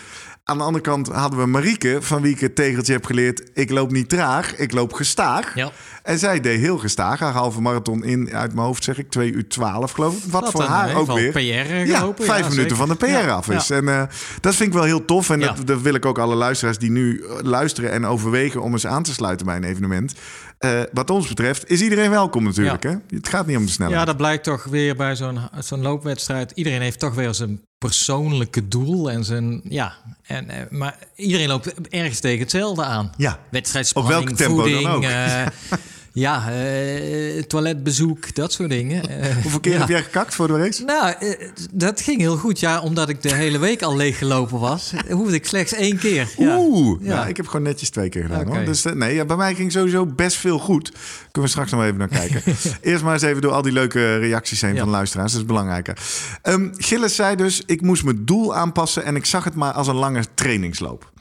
Aan 0.49 0.57
de 0.57 0.63
andere 0.63 0.83
kant 0.83 1.07
hadden 1.07 1.39
we 1.39 1.45
Marieke, 1.45 1.97
van 2.01 2.21
wie 2.21 2.33
ik 2.33 2.39
het 2.39 2.55
tegeltje 2.55 2.93
heb 2.93 3.05
geleerd... 3.05 3.49
ik 3.53 3.69
loop 3.69 3.91
niet 3.91 4.09
traag, 4.09 4.55
ik 4.55 4.71
loop 4.71 4.93
gestaag. 4.93 5.55
Ja. 5.55 5.71
En 6.03 6.19
zij 6.19 6.39
deed 6.39 6.59
heel 6.59 6.77
gestaag. 6.77 7.19
Haar 7.19 7.33
halve 7.33 7.61
marathon 7.61 8.03
in, 8.03 8.33
uit 8.33 8.53
mijn 8.53 8.65
hoofd 8.65 8.83
zeg 8.83 8.97
ik, 8.97 9.09
2 9.09 9.31
uur 9.31 9.47
12 9.47 9.91
geloof 9.91 10.17
ik. 10.17 10.31
Wat 10.31 10.41
Dat 10.41 10.51
voor 10.51 10.63
haar 10.63 10.95
ook 10.95 11.13
weer. 11.13 11.31
PR 11.31 11.39
ja, 11.39 12.13
vijf 12.19 12.43
ja, 12.43 12.49
minuten 12.49 12.77
van 12.77 12.89
de 12.89 12.95
PR 12.95 13.05
Ja, 13.05 13.27
af 13.27 13.49
is. 13.49 13.69
En 13.69 13.87
eh, 13.87 14.03
dat 14.41 14.55
vind 14.55 14.69
ik 14.69 14.75
wel 14.75 14.83
heel 14.83 15.05
tof. 15.05 15.29
En 15.29 15.39
dat, 15.39 15.67
dat 15.67 15.81
wil 15.81 15.93
ik 15.93 16.05
ook 16.05 16.19
alle 16.19 16.35
luisteraars 16.35 16.77
die 16.77 16.91
nu 16.91 17.23
eh, 17.23 17.35
luisteren 17.41 17.91
en 17.91 18.05
overwegen... 18.05 18.61
om 18.61 18.71
eens 18.71 18.87
aan 18.87 19.03
te 19.03 19.13
sluiten 19.13 19.45
bij 19.45 19.55
een 19.55 19.63
evenement. 19.63 20.13
Eh, 20.57 20.81
wat 20.93 21.09
ons 21.09 21.27
betreft 21.27 21.69
is 21.69 21.81
iedereen 21.81 22.09
welkom 22.09 22.43
natuurlijk. 22.43 22.83
Hè? 22.83 22.95
Het 23.07 23.29
gaat 23.29 23.47
niet 23.47 23.57
om 23.57 23.65
de 23.65 23.71
snelheid. 23.71 23.99
Ja, 23.99 24.05
dat 24.05 24.17
blijkt 24.17 24.43
toch 24.43 24.63
weer 24.63 24.95
bij 24.95 25.15
zo'n 25.15 25.39
zo'n 25.59 25.81
loopwedstrijd. 25.81 26.51
Iedereen 26.51 26.81
heeft 26.81 26.99
toch 26.99 27.15
weer 27.15 27.33
zijn 27.33 27.61
persoonlijke 27.79 28.67
doel 28.67 29.11
en 29.11 29.23
zijn 29.23 29.61
ja. 29.69 29.93
En, 30.23 30.49
eh, 30.49 30.61
maar 30.69 30.97
iedereen 31.15 31.47
loopt 31.47 31.73
ergens 31.89 32.19
tegen 32.19 32.39
hetzelfde 32.39 32.83
aan. 32.83 33.11
Ja. 33.17 33.39
Wedstrijdspanning, 33.51 34.15
Op 34.19 34.25
welk 34.25 34.37
tempo 34.37 34.55
dan 34.55 34.69
voeding, 34.71 34.87
ook. 34.95 35.03
eh, 35.03 35.45
ja, 36.19 36.51
eh, 36.51 37.41
toiletbezoek, 37.43 38.35
dat 38.35 38.51
soort 38.53 38.69
dingen. 38.69 39.03
Eh, 39.09 39.35
Hoeveel 39.41 39.59
keer 39.59 39.73
ja. 39.73 39.79
heb 39.79 39.87
jij 39.89 40.03
gekakt 40.03 40.35
voor 40.35 40.47
de 40.47 40.57
race? 40.57 40.83
Nou, 40.83 41.13
eh, 41.19 41.47
dat 41.71 42.01
ging 42.01 42.19
heel 42.19 42.37
goed. 42.37 42.59
Ja, 42.59 42.81
omdat 42.81 43.09
ik 43.09 43.21
de 43.21 43.33
hele 43.33 43.59
week 43.59 43.81
al 43.81 43.95
leeggelopen 43.95 44.59
was, 44.59 44.93
hoefde 45.09 45.35
ik 45.35 45.45
slechts 45.45 45.73
één 45.73 45.97
keer. 45.97 46.27
Ja. 46.37 46.57
Oeh, 46.57 47.01
Ja. 47.03 47.13
ja. 47.13 47.25
ik 47.25 47.37
heb 47.37 47.47
gewoon 47.47 47.61
netjes 47.61 47.89
twee 47.89 48.09
keer 48.09 48.21
gedaan. 48.21 48.47
Hoor. 48.47 48.65
Dus 48.65 48.83
nee, 48.83 49.15
ja, 49.15 49.25
bij 49.25 49.35
mij 49.35 49.55
ging 49.55 49.71
sowieso 49.71 50.05
best 50.05 50.37
veel 50.37 50.59
goed. 50.59 50.91
Kunnen 51.31 51.41
we 51.41 51.47
straks 51.47 51.71
nog 51.71 51.83
even 51.83 51.97
naar 51.97 52.07
kijken. 52.07 52.41
Eerst 52.81 53.03
maar 53.03 53.13
eens 53.13 53.21
even 53.23 53.41
door 53.41 53.51
al 53.51 53.61
die 53.61 53.71
leuke 53.71 54.17
reacties 54.17 54.61
heen 54.61 54.77
van 54.77 54.85
de 54.85 54.91
luisteraars. 54.91 55.31
Dat 55.31 55.41
is 55.41 55.47
belangrijker. 55.47 55.97
Ehm 56.41 56.67
Gilles 56.77 57.15
zei 57.15 57.35
dus, 57.35 57.63
ik 57.65 57.81
moest 57.81 58.03
mijn 58.03 58.25
doel 58.25 58.55
aanpassen 58.55 59.03
en 59.03 59.15
ik 59.15 59.25
zag 59.25 59.43
het 59.43 59.55
maar 59.55 59.73
als 59.73 59.87
een 59.87 59.95
lange 59.95 60.23
trainingsloop. 60.33 61.11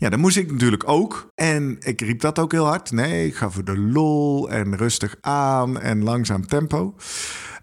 Ja, 0.00 0.08
dat 0.08 0.18
moest 0.18 0.36
ik 0.36 0.52
natuurlijk 0.52 0.88
ook. 0.88 1.30
En 1.34 1.76
ik 1.80 2.00
riep 2.00 2.20
dat 2.20 2.38
ook 2.38 2.52
heel 2.52 2.66
hard. 2.66 2.90
Nee, 2.90 3.26
ik 3.26 3.34
ga 3.34 3.50
voor 3.50 3.64
de 3.64 3.78
lol 3.78 4.50
en 4.50 4.76
rustig 4.76 5.16
aan 5.20 5.80
en 5.80 6.02
langzaam 6.02 6.46
tempo. 6.46 6.94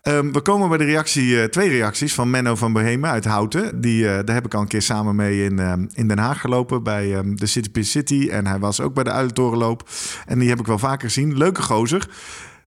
Ehm, 0.01 0.31
we 0.31 0.41
komen 0.41 0.69
bij 0.69 0.77
de 0.77 0.83
reactie, 0.83 1.41
eh, 1.41 1.47
twee 1.47 1.69
reacties 1.69 2.13
van 2.13 2.29
Menno 2.29 2.55
van 2.55 2.73
Bohemen 2.73 3.09
uit 3.09 3.25
Houten. 3.25 3.81
Die, 3.81 4.07
eh, 4.07 4.25
daar 4.25 4.35
heb 4.35 4.45
ik 4.45 4.53
al 4.53 4.61
een 4.61 4.67
keer 4.67 4.81
samen 4.81 5.15
mee 5.15 5.43
in, 5.43 5.59
ehm, 5.59 5.85
in 5.93 6.07
Den 6.07 6.17
Haag 6.17 6.41
gelopen 6.41 6.83
bij 6.83 7.15
ehm, 7.15 7.35
de 7.35 7.45
City 7.45 7.83
City. 7.83 8.27
En 8.31 8.47
hij 8.47 8.59
was 8.59 8.81
ook 8.81 8.93
bij 8.93 9.03
de 9.03 9.11
Uilentorenloop. 9.11 9.89
En 10.25 10.39
die 10.39 10.49
heb 10.49 10.59
ik 10.59 10.65
wel 10.65 10.79
vaker 10.79 11.07
gezien. 11.07 11.37
Leuke 11.37 11.61
gozer. 11.61 12.09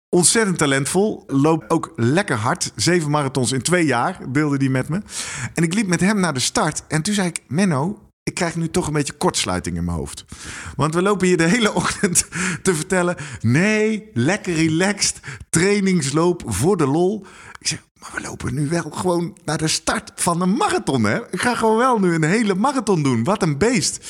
Ontzettend 0.09 0.59
talentvol. 0.59 1.25
Loopt 1.27 1.71
ook 1.71 1.93
lekker 1.97 2.37
hard. 2.37 2.73
Zeven 2.77 3.11
marathons 3.11 3.53
in 3.53 3.63
twee 3.63 3.87
jaar 3.87 4.19
deelde 4.33 4.59
die 4.59 4.71
met 4.71 4.89
me. 4.89 5.03
En 5.55 5.63
ik 5.63 5.75
liep 5.75 5.87
met 5.87 6.01
hem 6.01 6.21
naar 6.21 6.35
de 6.35 6.41
start. 6.41 6.83
En 6.89 7.03
toen 7.03 7.15
zei 7.15 7.29
ik, 7.29 7.41
Menno, 7.49 8.10
ik 8.23 8.35
krijg 8.35 8.57
nu 8.57 8.69
toch 8.69 8.87
een 8.87 8.93
beetje 8.93 9.13
kortsluiting 9.13 9.77
in 9.77 9.85
mijn 9.85 9.97
hoofd. 9.97 10.25
Want 10.77 10.95
we 10.95 11.03
lopen 11.03 11.27
hier 11.27 11.37
de 11.37 11.49
hele 11.49 11.75
ochtend 11.83 12.27
te 12.63 12.75
vertellen... 12.75 13.17
nee, 13.41 14.11
lekker 14.15 14.55
relaxed, 14.55 15.21
trainingsloop 15.51 16.43
voor 16.47 16.77
de 16.77 16.87
lol. 16.87 17.27
Ik 17.59 17.67
zeg, 17.67 17.83
maar 18.01 18.11
we 18.15 18.21
lopen 18.21 18.55
nu 18.55 18.69
wel 18.69 18.91
gewoon 18.91 19.37
naar 19.45 19.59
de 19.59 19.69
start 19.69 20.13
van 20.15 20.41
een 20.41 20.57
marathon, 20.57 21.05
hè? 21.05 21.31
Ik 21.31 21.41
ga 21.41 21.55
gewoon 21.55 21.77
wel 21.77 21.99
nu 21.99 22.15
een 22.15 22.23
hele 22.23 22.55
marathon 22.55 23.03
doen. 23.03 23.25
Wat 23.25 23.43
een 23.43 23.59
beest. 23.59 24.07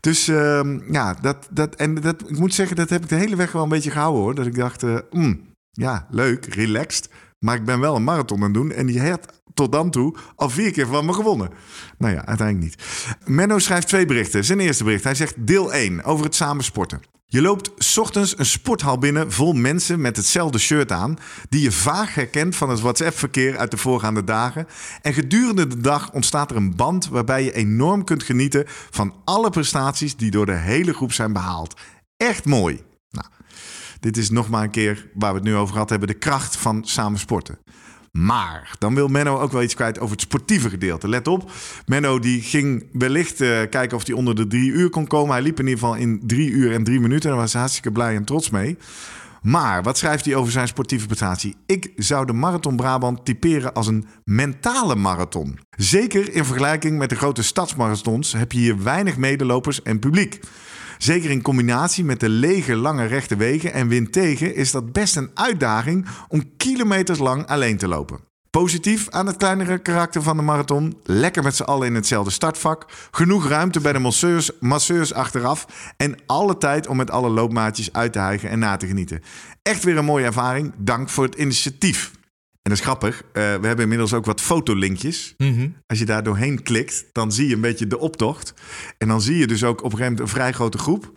Dus 0.00 0.28
ehm, 0.28 0.92
ja, 0.92 1.14
dat, 1.14 1.48
dat, 1.50 1.74
en 1.74 1.94
dat, 1.94 2.30
ik 2.30 2.38
moet 2.38 2.54
zeggen, 2.54 2.76
dat 2.76 2.90
heb 2.90 3.02
ik 3.02 3.08
de 3.08 3.14
hele 3.14 3.36
weg 3.36 3.52
wel 3.52 3.62
een 3.62 3.68
beetje 3.68 3.90
gehouden, 3.90 4.22
hoor. 4.22 4.34
Dat 4.34 4.46
ik 4.46 4.54
dacht, 4.54 4.82
eh, 4.82 4.98
mm, 5.10 5.40
ja, 5.70 6.06
leuk, 6.10 6.44
relaxed. 6.44 7.08
Maar 7.38 7.54
ik 7.54 7.64
ben 7.64 7.80
wel 7.80 7.96
een 7.96 8.04
marathon 8.04 8.38
aan 8.38 8.44
het 8.44 8.54
doen. 8.54 8.72
En 8.72 8.86
die 8.86 9.00
heeft 9.00 9.42
tot 9.54 9.72
dan 9.72 9.90
toe 9.90 10.16
al 10.36 10.50
vier 10.50 10.72
keer 10.72 10.86
van 10.86 11.04
me 11.04 11.12
gewonnen. 11.12 11.50
Nou 11.98 12.14
ja, 12.14 12.26
uiteindelijk 12.26 12.76
niet. 12.76 12.84
Menno 13.24 13.58
schrijft 13.58 13.88
twee 13.88 14.06
berichten. 14.06 14.44
Zijn 14.44 14.60
eerste 14.60 14.84
bericht. 14.84 15.04
Hij 15.04 15.14
zegt 15.14 15.46
deel 15.46 15.72
1 15.72 16.04
over 16.04 16.24
het 16.24 16.34
samen 16.34 16.64
sporten. 16.64 17.00
Je 17.26 17.42
loopt 17.42 17.98
ochtends 17.98 18.38
een 18.38 18.46
sporthal 18.46 18.98
binnen 18.98 19.32
vol 19.32 19.52
mensen 19.52 20.00
met 20.00 20.16
hetzelfde 20.16 20.58
shirt 20.58 20.92
aan... 20.92 21.16
die 21.48 21.60
je 21.60 21.72
vaag 21.72 22.14
herkent 22.14 22.56
van 22.56 22.70
het 22.70 22.80
WhatsApp-verkeer 22.80 23.58
uit 23.58 23.70
de 23.70 23.76
voorgaande 23.76 24.24
dagen. 24.24 24.66
En 25.02 25.14
gedurende 25.14 25.66
de 25.66 25.80
dag 25.80 26.12
ontstaat 26.12 26.50
er 26.50 26.56
een 26.56 26.76
band... 26.76 27.08
waarbij 27.08 27.44
je 27.44 27.52
enorm 27.52 28.04
kunt 28.04 28.22
genieten 28.22 28.64
van 28.90 29.14
alle 29.24 29.50
prestaties... 29.50 30.16
die 30.16 30.30
door 30.30 30.46
de 30.46 30.52
hele 30.52 30.92
groep 30.92 31.12
zijn 31.12 31.32
behaald. 31.32 31.80
Echt 32.16 32.44
mooi. 32.44 32.80
Nou, 33.10 33.26
dit 34.00 34.16
is 34.16 34.30
nog 34.30 34.48
maar 34.48 34.62
een 34.62 34.70
keer 34.70 35.10
waar 35.14 35.30
we 35.30 35.38
het 35.38 35.46
nu 35.46 35.56
over 35.56 35.72
gehad 35.72 35.90
hebben... 35.90 36.08
de 36.08 36.14
kracht 36.14 36.56
van 36.56 36.84
samen 36.84 37.18
sporten. 37.18 37.58
Maar 38.18 38.74
dan 38.78 38.94
wil 38.94 39.08
Menno 39.08 39.38
ook 39.38 39.52
wel 39.52 39.62
iets 39.62 39.74
kwijt 39.74 39.98
over 39.98 40.10
het 40.10 40.20
sportieve 40.20 40.68
gedeelte. 40.68 41.08
Let 41.08 41.28
op, 41.28 41.50
Menno 41.86 42.18
die 42.18 42.42
ging 42.42 42.86
wellicht 42.92 43.40
eh, 43.40 43.48
kijken 43.70 43.96
of 43.96 44.06
hij 44.06 44.14
onder 44.14 44.34
de 44.34 44.46
drie 44.46 44.70
uur 44.70 44.90
kon 44.90 45.06
komen. 45.06 45.32
Hij 45.32 45.42
liep 45.42 45.58
in 45.58 45.66
ieder 45.66 45.80
geval 45.80 45.96
in 45.96 46.20
drie 46.26 46.50
uur 46.50 46.72
en 46.72 46.84
drie 46.84 47.00
minuten. 47.00 47.30
Daar 47.30 47.38
was 47.38 47.52
hij 47.52 47.60
hartstikke 47.60 47.92
blij 47.92 48.14
en 48.14 48.24
trots 48.24 48.50
mee. 48.50 48.76
Maar 49.42 49.82
wat 49.82 49.98
schrijft 49.98 50.24
hij 50.24 50.34
over 50.34 50.52
zijn 50.52 50.68
sportieve 50.68 51.06
prestatie? 51.06 51.56
Ik 51.66 51.92
zou 51.96 52.26
de 52.26 52.32
Marathon 52.32 52.76
Brabant 52.76 53.24
typeren 53.24 53.74
als 53.74 53.86
een 53.86 54.06
mentale 54.24 54.94
marathon. 54.94 55.58
Zeker 55.76 56.34
in 56.34 56.44
vergelijking 56.44 56.98
met 56.98 57.08
de 57.08 57.16
grote 57.16 57.42
stadsmarathons 57.42 58.32
heb 58.32 58.52
je 58.52 58.58
hier 58.58 58.82
weinig 58.82 59.16
medelopers 59.16 59.82
en 59.82 59.98
publiek. 59.98 60.40
Zeker 61.04 61.30
in 61.30 61.42
combinatie 61.42 62.04
met 62.04 62.20
de 62.20 62.28
lege 62.28 62.76
lange 62.76 63.04
rechte 63.04 63.36
wegen 63.36 63.72
en 63.72 63.88
wind 63.88 64.12
tegen 64.12 64.54
is 64.54 64.70
dat 64.70 64.92
best 64.92 65.16
een 65.16 65.30
uitdaging 65.34 66.06
om 66.28 66.56
kilometers 66.56 67.18
lang 67.18 67.46
alleen 67.46 67.76
te 67.76 67.88
lopen. 67.88 68.20
Positief 68.50 69.08
aan 69.10 69.26
het 69.26 69.36
kleinere 69.36 69.78
karakter 69.78 70.22
van 70.22 70.36
de 70.36 70.42
marathon. 70.42 70.96
Lekker 71.02 71.42
met 71.42 71.56
z'n 71.56 71.62
allen 71.62 71.86
in 71.86 71.94
hetzelfde 71.94 72.30
startvak. 72.30 72.86
Genoeg 73.10 73.48
ruimte 73.48 73.80
bij 73.80 73.92
de 73.92 73.98
masseurs, 73.98 74.50
masseurs 74.60 75.14
achteraf. 75.14 75.66
En 75.96 76.16
alle 76.26 76.58
tijd 76.58 76.86
om 76.86 76.96
met 76.96 77.10
alle 77.10 77.28
loopmaatjes 77.28 77.92
uit 77.92 78.12
te 78.12 78.18
hijgen 78.18 78.50
en 78.50 78.58
na 78.58 78.76
te 78.76 78.86
genieten. 78.86 79.22
Echt 79.62 79.84
weer 79.84 79.96
een 79.96 80.04
mooie 80.04 80.24
ervaring. 80.24 80.72
Dank 80.76 81.08
voor 81.08 81.24
het 81.24 81.34
initiatief. 81.34 82.10
En 82.64 82.70
dat 82.70 82.78
is 82.78 82.84
grappig. 82.84 83.22
eh, 83.22 83.32
we 83.32 83.66
hebben 83.66 83.80
inmiddels 83.80 84.12
ook 84.12 84.24
wat 84.24 84.40
fotolinkjes. 84.40 85.34
Mhm. 85.38 85.68
Als 85.86 85.98
je 85.98 86.04
daar 86.04 86.22
doorheen 86.22 86.62
klikt, 86.62 87.04
dan 87.12 87.32
zie 87.32 87.48
je 87.48 87.54
een 87.54 87.60
beetje 87.60 87.86
de 87.86 87.98
optocht. 87.98 88.54
En 88.98 89.08
dan 89.08 89.20
zie 89.20 89.36
je 89.36 89.46
dus 89.46 89.64
ook 89.64 89.78
op 89.78 89.84
een 89.84 89.98
gegeven 89.98 90.12
moment 90.12 90.20
een 90.20 90.34
vrij 90.40 90.52
grote 90.52 90.78
groep. 90.78 91.12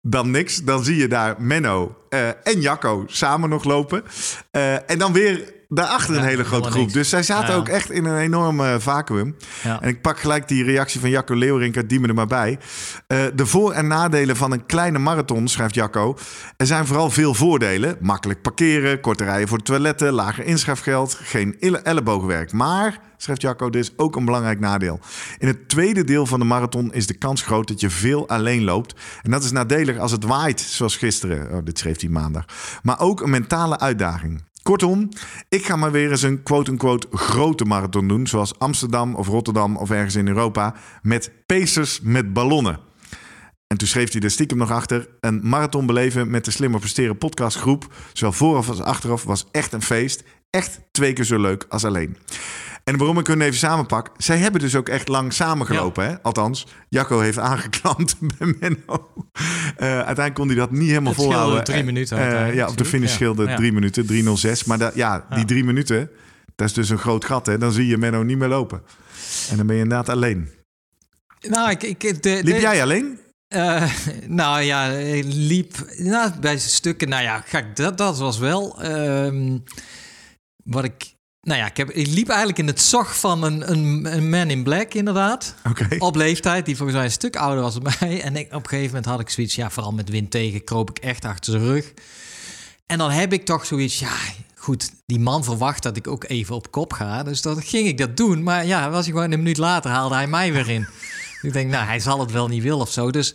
Dan 0.00 0.30
niks. 0.30 0.64
Dan 0.64 0.84
zie 0.84 0.96
je 0.96 1.08
daar 1.08 1.42
Menno 1.42 1.96
eh, 2.08 2.28
en 2.28 2.60
Jacco 2.60 3.04
samen 3.06 3.48
nog 3.48 3.64
lopen. 3.64 4.02
Eh, 4.50 4.90
en 4.90 4.98
dan 4.98 5.12
weer 5.12 5.52
daarachter 5.68 6.16
een 6.16 6.24
hele 6.24 6.44
grote 6.44 6.70
groep. 6.70 6.80
niks. 6.80 6.92
Dus 6.92 7.08
zij 7.08 7.22
zaten 7.22 7.54
ook 7.54 7.68
echt 7.68 7.90
in 7.90 8.04
een 8.04 8.18
enorm 8.18 8.60
eh, 8.60 8.74
vacuüm. 8.78 9.36
En 9.80 9.88
ik 9.88 10.02
pak 10.02 10.18
gelijk 10.20 10.48
die 10.48 10.64
reactie 10.64 11.00
van 11.00 11.10
Jacco 11.10 11.34
Leeuwrink, 11.34 11.88
die 11.88 12.00
me 12.00 12.08
er 12.08 12.14
maar 12.14 12.26
bij. 12.26 12.58
Eh, 13.06 13.18
de 13.34 13.46
voor- 13.46 13.72
en 13.72 13.86
nadelen 13.86 14.36
van 14.36 14.52
een 14.52 14.66
kleine 14.66 14.98
marathon, 14.98 15.48
schrijft 15.48 15.74
Jacco. 15.74 16.16
Er 16.56 16.66
zijn 16.66 16.86
vooral 16.86 17.10
veel 17.10 17.34
voordelen. 17.34 17.96
Makkelijk 18.00 18.42
parkeren, 18.42 19.00
korte 19.00 19.24
rijen 19.24 19.48
voor 19.48 19.58
de 19.58 19.64
toiletten, 19.64 20.12
lager 20.12 20.44
inschrijfgeld, 20.44 21.14
geen 21.22 21.56
elle- 21.60 21.78
ellebogenwerk. 21.78 22.52
Maar, 22.52 22.98
schrijft 23.16 23.42
Jacco, 23.42 23.66
er 23.68 23.76
is 23.76 23.92
ook 23.96 24.16
een 24.16 24.24
belangrijk 24.24 24.60
nadeel. 24.60 25.00
In 25.38 25.46
het 25.48 25.68
tweede 25.68 26.04
deel 26.04 26.26
van 26.26 26.38
de 26.38 26.44
marathon 26.44 26.92
is 26.92 27.06
de 27.06 27.18
kans 27.18 27.42
groot 27.42 27.68
dat 27.68 27.80
je 27.80 27.90
veel 27.90 28.28
alleen 28.28 28.64
loopt. 28.64 28.94
En 29.22 29.30
dat 29.30 29.44
is 29.44 29.52
nadelig 29.52 29.98
als 29.98 30.12
het 30.12 30.24
waait, 30.24 30.60
zoals 30.60 30.96
gisteren. 30.96 31.52
Oh, 31.52 31.64
dit 31.64 31.78
schreef 31.78 32.00
hij 32.00 32.10
maandag. 32.10 32.44
Maar 32.82 33.00
ook 33.00 33.20
een 33.20 33.30
mentale 33.30 33.78
uitdaging. 33.78 34.46
Kortom, 34.68 35.08
ik 35.48 35.64
ga 35.66 35.76
maar 35.76 35.92
weer 35.92 36.10
eens 36.10 36.22
een 36.22 36.42
quote-unquote 36.42 37.06
grote 37.12 37.64
marathon 37.64 38.08
doen. 38.08 38.26
Zoals 38.26 38.58
Amsterdam 38.58 39.14
of 39.14 39.26
Rotterdam 39.26 39.76
of 39.76 39.90
ergens 39.90 40.14
in 40.14 40.28
Europa. 40.28 40.74
Met 41.02 41.32
pacers 41.46 42.00
met 42.00 42.32
ballonnen. 42.32 42.78
En 43.66 43.76
toen 43.76 43.88
schreef 43.88 44.12
hij 44.12 44.20
er 44.20 44.30
stiekem 44.30 44.58
nog 44.58 44.70
achter. 44.70 45.08
Een 45.20 45.40
marathon 45.42 45.86
beleven 45.86 46.30
met 46.30 46.44
de 46.44 46.50
Slimmer 46.50 46.80
Presteren 46.80 47.18
podcastgroep. 47.18 47.94
Zowel 48.12 48.32
vooraf 48.32 48.68
als 48.68 48.80
achteraf 48.80 49.24
was 49.24 49.46
echt 49.50 49.72
een 49.72 49.82
feest. 49.82 50.24
Echt 50.50 50.80
twee 50.90 51.12
keer 51.12 51.24
zo 51.24 51.38
leuk 51.38 51.66
als 51.68 51.84
alleen. 51.84 52.16
En 52.88 52.96
waarom 52.96 53.18
ik 53.18 53.26
hun 53.26 53.40
even 53.40 53.58
samenpak. 53.58 54.10
Zij 54.16 54.38
hebben 54.38 54.60
dus 54.60 54.74
ook 54.76 54.88
echt 54.88 55.08
lang 55.08 55.32
samengelopen. 55.32 56.04
Hè? 56.06 56.22
Althans, 56.22 56.66
Jacco 56.88 57.20
heeft 57.20 57.38
aangeklampt 57.38 58.16
bij 58.38 58.54
Menno. 58.60 59.12
Eh, 59.76 59.86
uiteindelijk 59.86 60.34
kon 60.34 60.46
hij 60.46 60.56
dat 60.56 60.70
niet 60.70 60.88
helemaal 60.88 61.12
Het 61.12 61.22
volhouden. 61.22 61.64
drie 61.64 61.84
minuten 61.84 62.16
Eh, 62.16 62.22
uiteindelijk 62.22 62.60
ja, 62.60 62.68
op 62.68 62.76
de 62.76 62.84
finish 62.84 63.08
Ja. 63.08 63.14
scheelde 63.14 63.44
Ja. 63.46 63.56
drie 63.56 63.72
minuten, 63.72 64.06
3.06. 64.06 64.64
Maar 64.64 64.78
dat, 64.78 64.94
ja, 64.94 65.26
die 65.30 65.38
Ja. 65.38 65.44
drie 65.44 65.64
minuten, 65.64 66.10
dat 66.54 66.66
is 66.68 66.72
dus 66.74 66.88
een 66.88 66.98
groot 66.98 67.24
gat. 67.24 67.46
Hè? 67.46 67.58
Dan 67.58 67.72
zie 67.72 67.86
je 67.86 67.96
Menno 67.98 68.22
niet 68.22 68.38
meer 68.38 68.48
lopen. 68.48 68.82
En 69.50 69.56
dan 69.56 69.66
ben 69.66 69.76
je 69.76 69.82
inderdaad 69.82 70.08
alleen. 70.08 70.48
Nou, 71.48 71.70
ik, 71.70 71.82
ik, 71.82 72.22
de, 72.22 72.40
Liep 72.44 72.60
jij 72.60 72.82
alleen? 72.82 73.18
Eh, 73.48 73.92
nou 74.26 74.60
ja, 74.62 74.86
ik 74.88 75.24
liep 75.26 75.76
nou, 75.96 76.30
bij 76.40 76.58
stukken. 76.58 77.08
Nou 77.08 77.22
ja, 77.22 77.44
dat, 77.74 77.98
dat 77.98 78.18
was 78.18 78.38
wel 78.38 78.82
ehm, 78.82 79.58
wat 80.64 80.84
ik. 80.84 81.16
Nou 81.42 81.58
ja, 81.60 81.66
ik, 81.66 81.76
heb, 81.76 81.90
ik 81.90 82.06
liep 82.06 82.28
eigenlijk 82.28 82.58
in 82.58 82.66
het 82.66 82.80
zog 82.80 83.18
van 83.18 83.42
een, 83.42 83.70
een, 83.70 84.16
een 84.16 84.30
man 84.30 84.50
in 84.50 84.62
black, 84.62 84.94
inderdaad. 84.94 85.54
Op 85.98 86.16
leeftijd, 86.16 86.66
die 86.66 86.76
volgens 86.76 86.96
mij 86.96 87.06
een 87.06 87.12
stuk 87.12 87.36
ouder 87.36 87.62
was 87.62 87.74
dan 87.74 87.92
mij. 88.00 88.22
En 88.22 88.36
ik, 88.36 88.46
op 88.46 88.62
een 88.62 88.68
gegeven 88.68 88.86
moment 88.86 89.06
had 89.06 89.20
ik 89.20 89.28
zoiets, 89.28 89.54
ja, 89.54 89.70
vooral 89.70 89.92
met 89.92 90.08
wind 90.08 90.30
tegen, 90.30 90.64
kroop 90.64 90.90
ik 90.90 90.98
echt 90.98 91.24
achter 91.24 91.52
zijn 91.52 91.64
rug. 91.64 91.92
En 92.86 92.98
dan 92.98 93.10
heb 93.10 93.32
ik 93.32 93.44
toch 93.44 93.66
zoiets, 93.66 93.98
ja, 93.98 94.16
goed, 94.54 94.90
die 95.06 95.20
man 95.20 95.44
verwacht 95.44 95.82
dat 95.82 95.96
ik 95.96 96.06
ook 96.06 96.24
even 96.24 96.54
op 96.54 96.70
kop 96.70 96.92
ga. 96.92 97.22
Dus 97.22 97.42
dat 97.42 97.64
ging 97.64 97.88
ik 97.88 97.98
dat 97.98 98.16
doen. 98.16 98.42
Maar 98.42 98.66
ja, 98.66 98.90
was 98.90 99.04
hij 99.04 99.14
gewoon 99.14 99.32
een 99.32 99.38
minuut 99.38 99.56
later, 99.56 99.90
haalde 99.90 100.14
hij 100.14 100.26
mij 100.26 100.52
weer 100.52 100.68
in. 100.68 100.88
ik 101.42 101.52
denk, 101.52 101.70
nou, 101.70 101.86
hij 101.86 102.00
zal 102.00 102.20
het 102.20 102.32
wel 102.32 102.48
niet 102.48 102.62
willen 102.62 102.80
of 102.80 102.90
zo. 102.90 103.10
Dus 103.10 103.34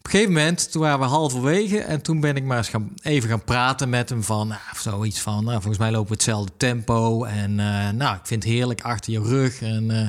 op 0.00 0.06
een 0.06 0.10
gegeven 0.10 0.32
moment, 0.32 0.72
toen 0.72 0.82
waren 0.82 0.98
we 0.98 1.04
halverwege... 1.04 1.78
en 1.78 2.02
toen 2.02 2.20
ben 2.20 2.36
ik 2.36 2.44
maar 2.44 2.56
eens 2.56 2.68
gaan, 2.68 2.92
even 3.02 3.28
gaan 3.28 3.44
praten 3.44 3.88
met 3.88 4.08
hem 4.08 4.22
van... 4.22 4.48
Nou, 4.48 4.60
zoiets 4.76 5.20
van, 5.20 5.44
nou, 5.44 5.56
volgens 5.56 5.78
mij 5.78 5.90
lopen 5.90 6.08
we 6.08 6.14
hetzelfde 6.14 6.52
tempo... 6.56 7.24
en 7.24 7.50
uh, 7.50 7.88
nou, 7.88 8.14
ik 8.14 8.20
vind 8.24 8.42
het 8.42 8.52
heerlijk 8.52 8.80
achter 8.80 9.12
je 9.12 9.22
rug 9.22 9.62
en... 9.62 9.90
Uh, 9.90 10.06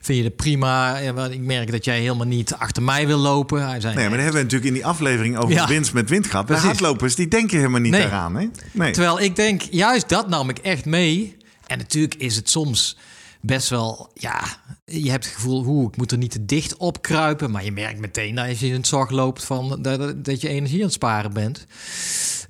vind 0.00 0.18
je 0.18 0.24
het 0.24 0.36
prima? 0.36 0.98
Ik 1.30 1.40
merk 1.40 1.70
dat 1.70 1.84
jij 1.84 2.00
helemaal 2.00 2.26
niet 2.26 2.54
achter 2.54 2.82
mij 2.82 3.06
wil 3.06 3.18
lopen. 3.18 3.68
Hij 3.68 3.80
zei, 3.80 3.94
nee, 3.94 4.08
maar 4.08 4.16
dat 4.16 4.24
hebben 4.24 4.36
we 4.36 4.42
natuurlijk 4.42 4.70
in 4.70 4.72
die 4.72 4.86
aflevering 4.86 5.36
over 5.36 5.54
ja. 5.54 5.66
winst 5.66 5.92
met 5.92 6.10
wind 6.10 6.26
gehad. 6.26 6.48
De 6.48 6.56
hardlopers, 6.56 7.14
die 7.14 7.28
denken 7.28 7.56
helemaal 7.56 7.80
niet 7.80 7.92
nee. 7.92 8.04
eraan. 8.04 8.36
Hè? 8.36 8.48
Nee. 8.72 8.92
Terwijl 8.92 9.20
ik 9.20 9.36
denk, 9.36 9.62
juist 9.62 10.08
dat 10.08 10.28
nam 10.28 10.48
ik 10.48 10.58
echt 10.58 10.84
mee. 10.84 11.36
En 11.66 11.78
natuurlijk 11.78 12.14
is 12.14 12.36
het 12.36 12.50
soms 12.50 12.96
best 13.40 13.68
wel, 13.68 14.10
ja, 14.14 14.40
je 14.88 15.10
hebt 15.10 15.24
het 15.24 15.34
gevoel, 15.34 15.64
hoe 15.64 15.88
ik 15.88 15.96
moet 15.96 16.12
er 16.12 16.18
niet 16.18 16.30
te 16.30 16.44
dicht 16.44 16.76
op 16.76 17.02
kruipen, 17.02 17.50
maar 17.50 17.64
je 17.64 17.72
merkt 17.72 18.00
meteen 18.00 18.34
dat 18.34 18.48
als 18.48 18.60
je 18.60 18.66
in 18.66 18.72
het 18.72 18.86
zorg 18.86 19.10
loopt 19.10 19.44
van 19.44 19.78
dat, 19.82 20.24
dat 20.24 20.40
je 20.40 20.48
energie 20.48 20.78
aan 20.78 20.84
het 20.84 20.92
sparen 20.92 21.32
bent. 21.32 21.66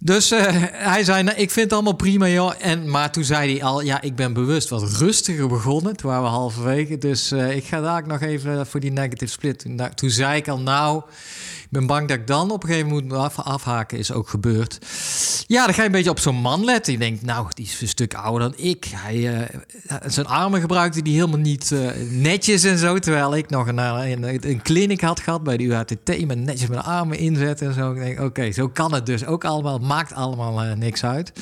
Dus 0.01 0.33
uh, 0.33 0.41
hij 0.73 1.05
zei, 1.05 1.23
nou, 1.23 1.37
ik 1.37 1.51
vind 1.51 1.65
het 1.65 1.73
allemaal 1.73 1.93
prima, 1.93 2.29
joh. 2.29 2.53
En, 2.59 2.91
maar 2.91 3.13
toen 3.13 3.25
zei 3.25 3.53
hij 3.53 3.63
al, 3.65 3.81
ja, 3.81 4.01
ik 4.01 4.17
ben 4.17 4.33
bewust 4.33 4.69
wat 4.69 4.93
rustiger 4.93 5.49
begonnen. 5.49 5.97
Toen 5.97 6.11
waren 6.11 6.25
we 6.25 6.29
halverwege. 6.29 6.99
Dus 6.99 7.33
uh, 7.33 7.57
ik 7.57 7.65
ga 7.65 7.81
daar 7.81 8.07
nog 8.07 8.21
even 8.21 8.67
voor 8.67 8.81
die 8.81 8.93
negative 8.93 9.31
split. 9.31 9.59
Toen, 9.59 9.81
toen 9.95 10.11
zei 10.11 10.37
ik 10.37 10.49
al, 10.49 10.61
nou, 10.61 11.03
ik 11.63 11.69
ben 11.71 11.87
bang 11.87 12.09
dat 12.09 12.19
ik 12.19 12.27
dan 12.27 12.51
op 12.51 12.63
een 12.63 12.69
gegeven 12.69 12.89
moment 12.89 13.09
moet 13.09 13.19
af, 13.19 13.39
afhaken. 13.39 13.99
Is 13.99 14.13
ook 14.13 14.29
gebeurd. 14.29 14.79
Ja, 15.47 15.65
dan 15.65 15.75
ga 15.75 15.81
je 15.81 15.87
een 15.87 15.93
beetje 15.93 16.11
op 16.11 16.19
zo'n 16.19 16.41
man 16.41 16.65
letten. 16.65 16.93
Je 16.93 16.99
denkt, 16.99 17.23
nou, 17.23 17.47
die 17.55 17.65
is 17.65 17.81
een 17.81 17.89
stuk 17.89 18.15
ouder 18.15 18.51
dan 18.51 18.65
ik. 18.65 18.85
Hij, 18.95 19.49
zijn 20.07 20.27
armen 20.27 20.61
gebruikte 20.61 21.03
die 21.03 21.15
helemaal 21.15 21.39
niet 21.39 21.75
netjes 22.11 22.65
en 22.65 22.79
zo. 22.79 22.99
Terwijl 22.99 23.37
ik 23.37 23.51
nog 23.51 23.67
een, 23.67 24.49
een, 24.49 24.63
kliniek 24.63 25.01
had 25.01 25.21
gehad 25.21 25.43
bij 25.43 25.57
de 25.57 25.65
UHTT. 25.65 26.27
Met 26.27 26.39
netjes 26.39 26.69
mijn 26.69 26.83
armen 26.83 27.19
inzetten 27.19 27.67
en 27.67 27.75
zo. 27.75 27.93
Ik 27.93 27.99
denk, 27.99 28.21
oké, 28.21 28.53
zo 28.53 28.69
kan 28.69 28.95
het 28.95 29.07
dus 29.07 29.25
ook 29.25 29.45
allemaal. 29.45 29.79
Maakt 29.89 30.13
allemaal 30.13 30.65
uh, 30.65 30.73
niks 30.73 31.05
uit. 31.05 31.33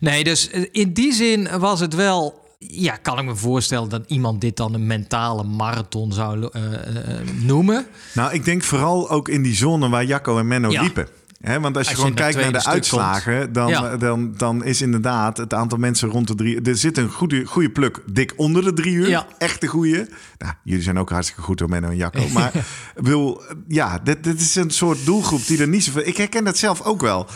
Nee, 0.00 0.24
dus 0.24 0.48
in 0.72 0.92
die 0.92 1.12
zin 1.12 1.58
was 1.58 1.80
het 1.80 1.94
wel 1.94 2.44
ja, 2.58 2.96
kan 2.96 3.18
ik 3.18 3.24
me 3.24 3.36
voorstellen 3.36 3.88
dat 3.88 4.04
iemand 4.06 4.40
dit 4.40 4.56
dan 4.56 4.74
een 4.74 4.86
mentale 4.86 5.44
marathon 5.44 6.12
zou 6.12 6.38
uh, 6.38 6.62
uh, 6.62 6.78
noemen. 7.40 7.86
Nou, 8.14 8.32
ik 8.32 8.44
denk 8.44 8.62
vooral 8.62 9.10
ook 9.10 9.28
in 9.28 9.42
die 9.42 9.54
zone 9.54 9.88
waar 9.88 10.04
Jacco 10.04 10.38
en 10.38 10.46
Menno 10.46 10.70
ja. 10.70 10.82
liepen. 10.82 11.08
He, 11.40 11.60
want 11.60 11.76
als 11.76 11.88
je, 11.88 11.90
als 11.90 12.04
je 12.04 12.06
gewoon 12.06 12.14
kijkt 12.32 12.40
naar 12.40 12.62
de 12.62 12.68
uitslagen, 12.68 13.52
dan, 13.52 13.68
ja. 13.68 13.96
dan, 13.96 14.34
dan 14.36 14.64
is 14.64 14.82
inderdaad 14.82 15.36
het 15.36 15.54
aantal 15.54 15.78
mensen 15.78 16.08
rond 16.08 16.28
de 16.28 16.34
drie. 16.34 16.62
Er 16.62 16.76
zit 16.76 16.98
een 16.98 17.10
goede, 17.10 17.44
goede 17.44 17.70
pluk 17.70 18.02
dik 18.06 18.32
onder 18.36 18.64
de 18.64 18.72
drie 18.72 18.94
uur. 18.94 19.08
Ja. 19.08 19.26
Echte 19.38 19.66
goede. 19.66 20.08
Nou, 20.38 20.52
jullie 20.64 20.82
zijn 20.82 20.98
ook 20.98 21.10
hartstikke 21.10 21.42
goed 21.42 21.58
door 21.58 21.68
Menno 21.68 21.88
en 21.88 21.96
Jacco. 21.96 22.28
Maar 22.28 22.52
wil, 22.94 23.42
ja, 23.68 23.98
dit, 23.98 24.24
dit 24.24 24.40
is 24.40 24.54
een 24.54 24.70
soort 24.70 25.04
doelgroep 25.04 25.46
die 25.46 25.60
er 25.60 25.68
niet 25.68 25.84
zoveel. 25.84 26.06
Ik 26.06 26.16
herken 26.16 26.44
dat 26.44 26.58
zelf 26.58 26.82
ook 26.82 27.00
wel. 27.00 27.26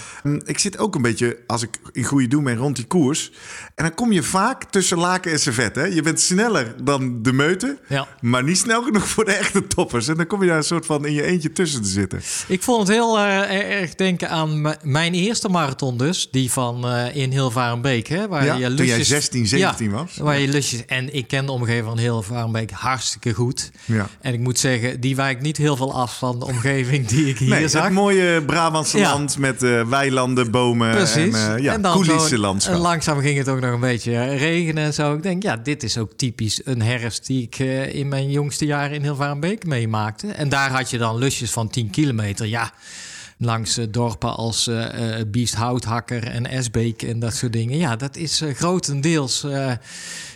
Ik 0.44 0.58
zit 0.58 0.78
ook 0.78 0.94
een 0.94 1.02
beetje, 1.02 1.38
als 1.46 1.62
ik 1.62 1.78
in 1.92 2.04
goede 2.04 2.28
doen 2.28 2.44
ben, 2.44 2.56
rond 2.56 2.76
die 2.76 2.86
koers. 2.86 3.32
En 3.74 3.84
dan 3.84 3.94
kom 3.94 4.12
je 4.12 4.22
vaak 4.22 4.64
tussen 4.64 4.98
laken 4.98 5.32
en 5.32 5.40
servet. 5.40 5.74
Hè? 5.74 5.84
Je 5.84 6.02
bent 6.02 6.20
sneller 6.20 6.74
dan 6.82 7.22
de 7.22 7.32
meute, 7.32 7.78
ja. 7.88 8.08
maar 8.20 8.44
niet 8.44 8.58
snel 8.58 8.82
genoeg 8.82 9.08
voor 9.08 9.24
de 9.24 9.32
echte 9.32 9.66
toppers. 9.66 10.08
En 10.08 10.16
dan 10.16 10.26
kom 10.26 10.40
je 10.40 10.48
daar 10.48 10.56
een 10.56 10.64
soort 10.64 10.86
van 10.86 11.06
in 11.06 11.12
je 11.12 11.22
eentje 11.22 11.52
tussen 11.52 11.82
te 11.82 11.88
zitten. 11.88 12.20
Ik 12.48 12.62
vond 12.62 12.88
het 12.88 12.96
heel 12.96 13.18
uh, 13.18 13.89
erg 13.90 13.98
denken 13.98 14.30
aan 14.30 14.74
mijn 14.82 15.14
eerste 15.14 15.48
marathon 15.48 15.96
dus. 15.96 16.28
Die 16.30 16.50
van 16.50 16.86
uh, 16.86 17.16
in 17.16 17.30
Hilvarenbeek. 17.30 18.08
Hè, 18.08 18.28
waar 18.28 18.44
ja, 18.44 18.54
je 18.54 18.70
lusjes, 18.70 18.76
toen 18.76 18.86
jij 18.86 19.04
16, 19.04 19.46
17 19.46 19.90
ja, 19.90 19.96
was. 19.96 20.16
Waar 20.16 20.38
je 20.38 20.48
lusjes, 20.48 20.86
en 20.86 21.14
ik 21.14 21.28
ken 21.28 21.46
de 21.46 21.52
omgeving 21.52 21.84
van 21.84 21.98
Hilvarenbeek 21.98 22.70
hartstikke 22.70 23.32
goed. 23.32 23.70
Ja. 23.84 24.08
En 24.20 24.32
ik 24.32 24.40
moet 24.40 24.58
zeggen, 24.58 25.00
die 25.00 25.16
wijkt 25.16 25.42
niet 25.42 25.56
heel 25.56 25.76
veel 25.76 25.94
af 25.94 26.18
van 26.18 26.38
de 26.38 26.44
omgeving 26.44 27.06
die 27.06 27.28
ik 27.28 27.38
hier 27.38 27.48
nee, 27.48 27.68
zag. 27.68 27.84
Het 27.84 27.92
mooie 27.92 28.42
Brabantse 28.42 29.00
land 29.00 29.38
met 29.38 29.62
uh, 29.62 29.88
weilanden, 29.88 30.50
bomen 30.50 30.90
Precies. 30.90 31.34
en, 31.34 31.56
uh, 31.56 31.62
ja, 31.62 31.72
en 31.72 31.82
dan. 31.82 32.60
En 32.60 32.76
langzaam 32.76 33.20
ging 33.20 33.38
het 33.38 33.48
ook 33.48 33.60
nog 33.60 33.72
een 33.72 33.80
beetje 33.80 34.24
regenen 34.24 34.84
en 34.84 34.94
zo. 34.94 35.14
Ik 35.14 35.22
denk, 35.22 35.42
ja, 35.42 35.56
dit 35.56 35.82
is 35.82 35.98
ook 35.98 36.12
typisch 36.16 36.60
een 36.64 36.82
herfst 36.82 37.26
die 37.26 37.42
ik 37.42 37.58
in 37.92 38.08
mijn 38.08 38.30
jongste 38.30 38.64
jaren 38.64 38.94
in 38.94 39.02
Hilvarenbeek 39.02 39.66
meemaakte. 39.66 40.26
En 40.26 40.48
daar 40.48 40.70
had 40.70 40.90
je 40.90 40.98
dan 40.98 41.18
lusjes 41.18 41.50
van 41.50 41.68
10 41.68 41.90
kilometer. 41.90 42.46
Ja, 42.46 42.72
langs 43.42 43.78
uh, 43.78 43.86
dorpen 43.90 44.36
als 44.36 44.68
uh, 44.68 44.86
Biest 45.26 45.54
Houthakker 45.54 46.24
en 46.24 46.46
Esbeek 46.46 47.02
en 47.02 47.18
dat 47.18 47.34
soort 47.34 47.52
dingen. 47.52 47.78
Ja, 47.78 47.96
dat 47.96 48.16
is 48.16 48.42
grotendeels... 48.54 49.46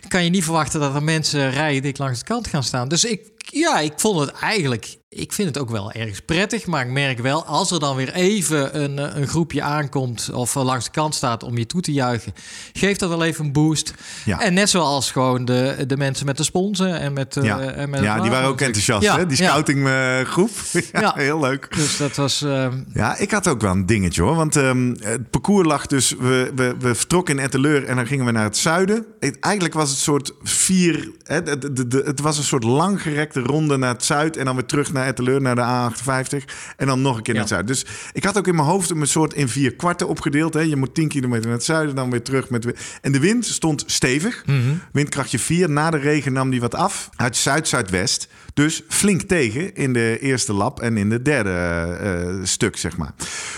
kan 0.09 0.25
je 0.25 0.31
niet 0.31 0.45
verwachten 0.45 0.81
dat 0.81 0.95
er 0.95 1.03
mensen 1.03 1.51
rijden 1.51 1.83
die 1.83 1.95
langs 1.97 2.19
de 2.19 2.25
kant 2.25 2.47
gaan 2.47 2.63
staan. 2.63 2.89
Dus 2.89 3.05
ik, 3.05 3.35
ja, 3.51 3.79
ik 3.79 3.93
vond 3.97 4.21
het 4.21 4.31
eigenlijk... 4.31 4.97
Ik 5.09 5.33
vind 5.33 5.49
het 5.49 5.59
ook 5.59 5.71
wel 5.71 5.93
ergens 5.93 6.21
prettig, 6.21 6.67
maar 6.67 6.87
ik 6.87 6.93
merk 6.93 7.19
wel... 7.19 7.45
als 7.45 7.71
er 7.71 7.81
dan 7.81 7.97
weer 7.97 8.13
even 8.13 8.83
een, 8.83 9.19
een 9.21 9.27
groepje 9.27 9.63
aankomt... 9.63 10.31
of 10.33 10.55
langs 10.55 10.85
de 10.85 10.91
kant 10.91 11.15
staat 11.15 11.43
om 11.43 11.59
je 11.59 11.67
toe 11.67 11.81
te 11.81 11.93
juichen... 11.93 12.33
geeft 12.73 13.01
dat 13.01 13.09
wel 13.09 13.25
even 13.25 13.45
een 13.45 13.53
boost. 13.53 13.95
Ja. 14.25 14.41
En 14.41 14.55
net 14.55 14.71
zoals 14.71 15.11
gewoon 15.11 15.45
de, 15.45 15.85
de 15.87 15.97
mensen 15.97 16.27
met 16.27 16.37
de 16.37 16.43
sponsen 16.43 17.01
en 17.01 17.13
met... 17.13 17.37
Ja, 17.43 17.61
en 17.61 17.91
met 17.91 18.01
ja 18.01 18.21
die 18.21 18.31
waren 18.31 18.49
ook 18.49 18.61
enthousiast, 18.61 19.03
ja, 19.03 19.17
hè? 19.17 19.27
Die 19.27 19.37
scoutinggroep. 19.37 20.51
Ja. 20.93 21.01
ja, 21.01 21.13
heel 21.17 21.41
leuk. 21.41 21.77
Dus 21.77 21.97
dat 21.97 22.17
was... 22.17 22.43
Uh... 22.43 22.67
Ja, 22.95 23.17
ik 23.19 23.31
had 23.31 23.49
ook 23.49 23.61
wel 23.61 23.71
een 23.71 23.87
dingetje, 23.87 24.23
hoor. 24.23 24.35
Want 24.35 24.57
um, 24.57 24.97
het 25.01 25.31
parcours 25.31 25.67
lag 25.67 25.87
dus... 25.87 26.15
We, 26.19 26.53
we, 26.55 26.75
we 26.79 26.95
vertrokken 26.95 27.39
in 27.39 27.45
Etteleur 27.45 27.85
en 27.85 27.97
dan 27.97 28.07
gingen 28.07 28.25
we 28.25 28.31
naar 28.31 28.45
het 28.45 28.57
zuiden. 28.57 29.07
Het, 29.21 29.39
eigenlijk 29.41 29.75
was 29.75 29.94
het 29.95 30.03
soort 30.03 30.33
vier... 30.43 31.11
De, 31.27 31.87
de, 31.89 32.03
het 32.05 32.21
was 32.21 32.39
een 32.39 32.45
soort 32.45 32.65
langgerekte 32.65 33.41
ronde 33.41 33.77
naar 33.77 33.93
het 33.93 34.05
zuid... 34.05 34.37
en 34.37 34.45
dan 34.45 34.55
weer 34.55 34.67
terug 34.67 34.93
naar 34.93 35.07
Etteleur, 35.07 35.41
naar 35.41 35.55
de 35.55 35.93
A58. 35.95 36.45
En 36.77 36.87
dan 36.87 37.03
nog 37.03 37.17
een 37.17 37.23
keer 37.23 37.35
naar 37.35 37.43
het 37.43 37.53
zuiden. 37.53 37.75
Dus 37.75 37.87
ik 38.13 38.25
had 38.25 38.39
ook 38.39 38.47
in 38.47 38.55
mijn 38.55 38.69
hoofd 38.69 38.91
een 38.91 39.07
soort 39.07 39.35
in 39.35 39.49
vier 39.49 39.75
kwarten 39.75 40.09
opgedeeld. 40.09 40.55
Hè. 40.55 40.61
Je 40.61 40.77
moet 40.77 40.95
10 40.95 41.09
kilometer 41.09 41.45
naar 41.47 41.57
het 41.57 41.65
zuiden, 41.65 41.95
dan 41.95 42.11
weer 42.11 42.23
terug 42.23 42.51
met... 42.51 42.67
En 43.01 43.13
de 43.13 43.21
wind 43.21 43.47
stond 43.47 43.85
stevig. 43.87 44.43
Mm 44.47 44.61
-hmm. 44.61 44.81
Windkrachtje 44.93 45.39
4. 45.39 45.71
Na 45.71 45.91
de 45.91 45.99
regen 45.99 46.33
nam 46.33 46.51
die 46.51 46.61
wat 46.61 46.75
af. 46.75 47.11
Uit 47.17 47.37
zuid-zuidwest. 47.37 48.29
Dus 48.55 48.83
flink 48.89 49.21
tegen 49.21 49.75
in 49.75 49.93
de 49.93 50.19
eerste 50.21 50.53
lap 50.53 50.81
en 50.81 50.97
in 50.97 51.09
de 51.09 51.23
derde 51.23 51.99
uh, 52.03 52.45
stuk, 52.45 52.77
zeg 52.77 52.97
maar. 52.97 53.15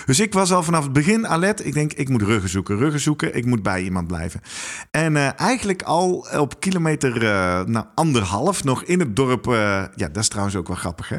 Dus 0.06 0.20
ik 0.20 0.32
was 0.32 0.52
al 0.52 0.62
vanaf 0.62 0.82
het 0.82 0.92
begin 0.92 1.26
alert. 1.28 1.66
Ik 1.66 1.74
denk, 1.74 1.92
ik 1.92 2.08
moet 2.08 2.22
ruggen 2.22 2.48
zoeken, 2.48 2.78
ruggen 2.78 3.00
zoeken. 3.00 3.34
Ik 3.34 3.44
moet 3.44 3.62
bij 3.62 3.82
iemand 3.82 4.06
blijven. 4.06 4.40
En 4.90 5.14
uh, 5.14 5.40
eigenlijk 5.40 5.82
al 5.82 6.26
op 6.36 6.60
kilometer 6.60 7.22
uh, 7.22 7.64
nou, 7.64 7.86
anderhalf 7.94 8.64
nog 8.64 8.82
in 8.82 9.00
het 9.00 9.16
dorp... 9.16 9.44
ja, 9.44 9.90
dat 9.96 10.16
is 10.16 10.28
trouwens 10.28 10.56
ook 10.56 10.66
wel 10.66 10.76
grappig, 10.76 11.08
hè? 11.08 11.18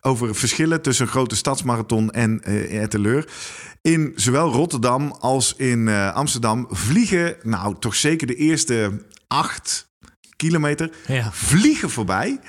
Over 0.00 0.34
verschillen 0.34 0.82
tussen 0.82 1.06
grote 1.06 1.36
stadsmarathon 1.36 2.10
en 2.10 2.42
Etteleur. 2.68 3.28
In 3.82 4.12
zowel 4.14 4.52
Rotterdam 4.52 5.16
als 5.20 5.54
in 5.56 5.88
Amsterdam 5.88 6.66
vliegen... 6.70 7.36
nou, 7.42 7.74
toch 7.78 7.94
zeker 7.94 8.26
de 8.26 8.34
eerste 8.34 9.04
acht 9.28 9.85
kilometer 10.36 10.90
ja. 11.06 11.30
vliegen 11.32 11.90
voorbij. 11.90 12.40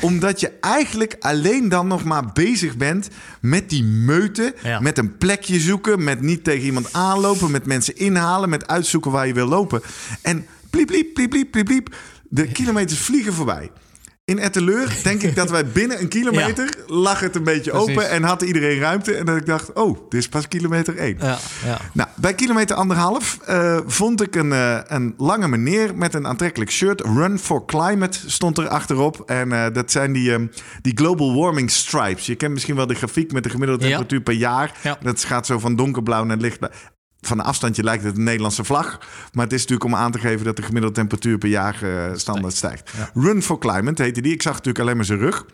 Omdat 0.00 0.40
je 0.40 0.52
eigenlijk 0.60 1.16
alleen 1.20 1.68
dan 1.68 1.86
nog 1.86 2.04
maar 2.04 2.32
bezig 2.32 2.76
bent 2.76 3.08
met 3.40 3.70
die 3.70 3.84
meute. 3.84 4.54
Ja. 4.62 4.80
Met 4.80 4.98
een 4.98 5.16
plekje 5.16 5.60
zoeken. 5.60 6.04
Met 6.04 6.20
niet 6.20 6.44
tegen 6.44 6.64
iemand 6.64 6.92
aanlopen. 6.92 7.50
Met 7.50 7.66
mensen 7.66 7.96
inhalen. 7.96 8.48
Met 8.48 8.66
uitzoeken 8.66 9.10
waar 9.10 9.26
je 9.26 9.34
wil 9.34 9.48
lopen. 9.48 9.82
En 10.22 10.46
pliep, 10.70 10.86
pliep, 10.86 11.14
pliep, 11.14 11.30
pliep, 11.30 11.50
pliep, 11.50 11.64
pliep. 11.64 11.94
De 12.28 12.46
kilometers 12.46 12.98
vliegen 12.98 13.32
voorbij. 13.32 13.70
In 14.30 14.38
Etteleur 14.38 14.96
denk 15.02 15.22
ik 15.22 15.34
dat 15.34 15.50
wij 15.50 15.66
binnen 15.66 16.00
een 16.00 16.08
kilometer 16.08 16.64
ja. 16.86 16.94
lag 16.94 17.20
het 17.20 17.36
een 17.36 17.44
beetje 17.44 17.70
Precies. 17.70 17.90
open 17.90 18.10
en 18.10 18.22
had 18.22 18.42
iedereen 18.42 18.78
ruimte. 18.78 19.14
En 19.14 19.26
dat 19.26 19.36
ik 19.36 19.46
dacht, 19.46 19.72
oh, 19.72 19.98
dit 20.08 20.20
is 20.20 20.28
pas 20.28 20.48
kilometer 20.48 20.96
één. 20.96 21.16
Ja, 21.20 21.38
ja. 21.64 21.78
Nou, 21.92 22.08
bij 22.14 22.34
kilometer 22.34 22.76
anderhalf 22.76 23.38
uh, 23.48 23.78
vond 23.86 24.22
ik 24.22 24.34
een, 24.34 24.50
uh, 24.50 24.78
een 24.86 25.14
lange 25.16 25.48
meneer 25.48 25.96
met 25.96 26.14
een 26.14 26.26
aantrekkelijk 26.26 26.70
shirt. 26.70 27.00
Run 27.00 27.38
for 27.38 27.64
Climate 27.66 28.18
stond 28.26 28.58
er 28.58 28.68
achterop. 28.68 29.22
En 29.26 29.50
uh, 29.50 29.66
dat 29.72 29.90
zijn 29.90 30.12
die, 30.12 30.32
um, 30.32 30.50
die 30.82 30.96
global 30.96 31.34
warming 31.34 31.70
stripes. 31.70 32.26
Je 32.26 32.34
kent 32.34 32.52
misschien 32.52 32.76
wel 32.76 32.86
de 32.86 32.94
grafiek 32.94 33.32
met 33.32 33.42
de 33.42 33.50
gemiddelde 33.50 33.82
temperatuur 33.82 34.20
per 34.20 34.34
jaar. 34.34 34.98
Dat 35.00 35.24
gaat 35.24 35.46
zo 35.46 35.58
van 35.58 35.76
donkerblauw 35.76 36.24
naar 36.24 36.36
lichtblauw 36.36 36.70
van 37.26 37.38
een 37.38 37.44
afstandje 37.44 37.82
lijkt 37.82 38.04
het 38.04 38.16
een 38.16 38.22
Nederlandse 38.22 38.64
vlag. 38.64 38.98
Maar 39.32 39.44
het 39.44 39.52
is 39.52 39.60
natuurlijk 39.60 39.84
om 39.84 39.94
aan 39.94 40.12
te 40.12 40.18
geven 40.18 40.44
dat 40.44 40.56
de 40.56 40.62
gemiddelde 40.62 40.94
temperatuur 40.96 41.38
per 41.38 41.48
jaar 41.48 41.78
uh, 41.82 42.04
standaard 42.14 42.54
stijgt. 42.54 42.90
Ja. 42.96 43.10
Run 43.14 43.42
for 43.42 43.58
Climate 43.58 44.02
heette 44.02 44.20
die. 44.20 44.32
Ik 44.32 44.42
zag 44.42 44.52
natuurlijk 44.52 44.84
alleen 44.84 44.96
maar 44.96 45.04
zijn 45.04 45.18
rug. 45.18 45.44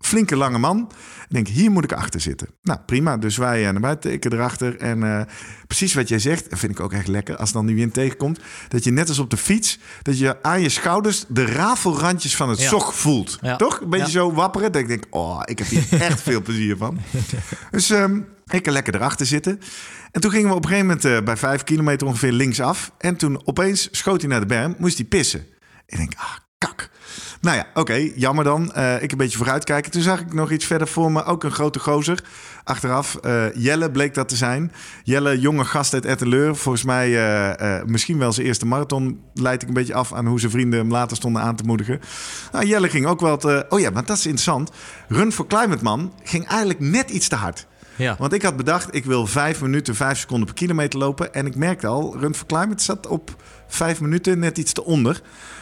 Flinke 0.00 0.36
lange 0.36 0.58
man. 0.58 0.90
Ik 1.28 1.34
denk, 1.34 1.48
hier 1.48 1.70
moet 1.70 1.84
ik 1.84 1.92
achter 1.92 2.20
zitten. 2.20 2.48
Nou, 2.62 2.78
prima. 2.86 3.16
Dus 3.16 3.36
wij 3.36 3.62
naar 3.72 3.80
buiten, 3.80 4.12
ik 4.12 4.24
erachter. 4.24 4.76
En 4.76 4.98
uh, 4.98 5.20
precies 5.66 5.94
wat 5.94 6.08
jij 6.08 6.18
zegt, 6.18 6.46
vind 6.50 6.72
ik 6.72 6.80
ook 6.80 6.92
echt 6.92 7.06
lekker. 7.08 7.36
Als 7.36 7.52
dan 7.52 7.66
die 7.66 7.74
wind 7.74 7.92
tegenkomt. 7.94 8.40
Dat 8.68 8.84
je 8.84 8.90
net 8.90 9.08
als 9.08 9.18
op 9.18 9.30
de 9.30 9.36
fiets, 9.36 9.78
dat 10.02 10.18
je 10.18 10.42
aan 10.42 10.60
je 10.60 10.68
schouders 10.68 11.24
de 11.28 11.44
rafelrandjes 11.46 12.36
van 12.36 12.48
het 12.48 12.60
Ja. 12.60 12.68
zog 12.68 12.94
voelt. 12.94 13.38
Ja. 13.40 13.56
Toch? 13.56 13.80
Een 13.80 13.90
beetje 13.90 14.06
Ja. 14.06 14.12
zo 14.12 14.32
wapperen. 14.32 14.72
Dat 14.72 14.80
ik 14.82 14.88
denk, 14.88 15.04
oh, 15.10 15.40
ik 15.44 15.58
heb 15.58 15.68
hier 15.68 16.00
echt 16.10 16.20
veel 16.20 16.42
plezier 16.42 16.76
van. 16.76 16.98
Dus 17.70 17.90
um, 17.90 18.26
ik 18.46 18.62
kan 18.62 18.72
lekker 18.72 18.94
erachter 18.94 19.26
zitten. 19.26 19.60
En 20.10 20.20
toen 20.20 20.30
gingen 20.30 20.48
we 20.48 20.54
op 20.54 20.62
een 20.62 20.68
gegeven 20.68 20.88
moment 20.88 21.06
uh, 21.06 21.20
bij 21.20 21.36
vijf 21.36 21.64
kilometer 21.64 22.06
ongeveer 22.06 22.32
linksaf. 22.32 22.92
En 22.98 23.16
toen 23.16 23.40
opeens 23.44 23.88
schoot 23.90 24.20
hij 24.20 24.30
naar 24.30 24.40
de 24.40 24.46
berm, 24.46 24.74
moest 24.78 24.96
hij 24.96 25.06
pissen. 25.06 25.46
Ik 25.86 25.96
denk, 25.96 26.12
ah, 26.16 26.36
kak. 26.58 26.90
Nou 27.40 27.56
ja, 27.56 27.66
oké, 27.74 28.10
jammer 28.14 28.44
dan. 28.44 28.72
Uh, 28.76 29.02
ik 29.02 29.12
een 29.12 29.18
beetje 29.18 29.36
vooruitkijken. 29.36 29.90
Toen 29.90 30.02
zag 30.02 30.20
ik 30.20 30.32
nog 30.32 30.50
iets 30.50 30.64
verder 30.66 30.88
voor 30.88 31.12
me. 31.12 31.24
Ook 31.24 31.44
een 31.44 31.50
grote 31.50 31.78
gozer. 31.78 32.24
Achteraf, 32.64 33.18
uh, 33.24 33.54
Jelle 33.54 33.90
bleek 33.90 34.14
dat 34.14 34.28
te 34.28 34.36
zijn. 34.36 34.72
Jelle, 35.02 35.40
jonge 35.40 35.64
gast 35.64 35.94
uit 35.94 36.04
Etteleur. 36.04 36.56
Volgens 36.56 36.84
mij 36.84 37.08
misschien 37.86 38.18
wel 38.18 38.32
zijn 38.32 38.46
eerste 38.46 38.66
marathon. 38.66 39.20
Leid 39.34 39.62
ik 39.62 39.68
een 39.68 39.74
beetje 39.74 39.94
af 39.94 40.12
aan 40.12 40.26
hoe 40.26 40.40
zijn 40.40 40.52
vrienden 40.52 40.78
hem 40.78 40.90
later 40.90 41.16
stonden 41.16 41.42
aan 41.42 41.56
te 41.56 41.64
moedigen. 41.64 42.00
Nou, 42.52 42.66
Jelle 42.66 42.88
ging 42.88 43.06
ook 43.06 43.20
wel... 43.20 43.64
Oh 43.68 43.80
ja, 43.80 43.90
maar 43.90 44.04
dat 44.04 44.16
is 44.16 44.26
interessant. 44.26 44.70
Run 45.08 45.32
for 45.32 45.46
Climate 45.46 45.82
Man 45.82 46.12
ging 46.22 46.46
eigenlijk 46.46 46.80
net 46.80 47.10
iets 47.10 47.28
te 47.28 47.36
hard. 47.36 47.67
Ja. 47.98 48.16
Want 48.18 48.32
ik 48.32 48.42
had 48.42 48.56
bedacht, 48.56 48.94
ik 48.94 49.04
wil 49.04 49.26
vijf 49.26 49.60
minuten, 49.60 49.94
vijf 49.94 50.18
seconden 50.18 50.46
per 50.46 50.54
kilometer 50.54 50.98
lopen. 50.98 51.34
En 51.34 51.46
ik 51.46 51.56
merkte 51.56 51.86
al, 51.86 52.16
Run 52.18 52.34
for 52.34 52.46
Climate 52.46 52.82
zat 52.82 53.06
op 53.06 53.36
vijf 53.66 54.00
minuten, 54.00 54.38
net 54.38 54.58
iets 54.58 54.72
te 54.72 54.84
onder. 54.84 55.20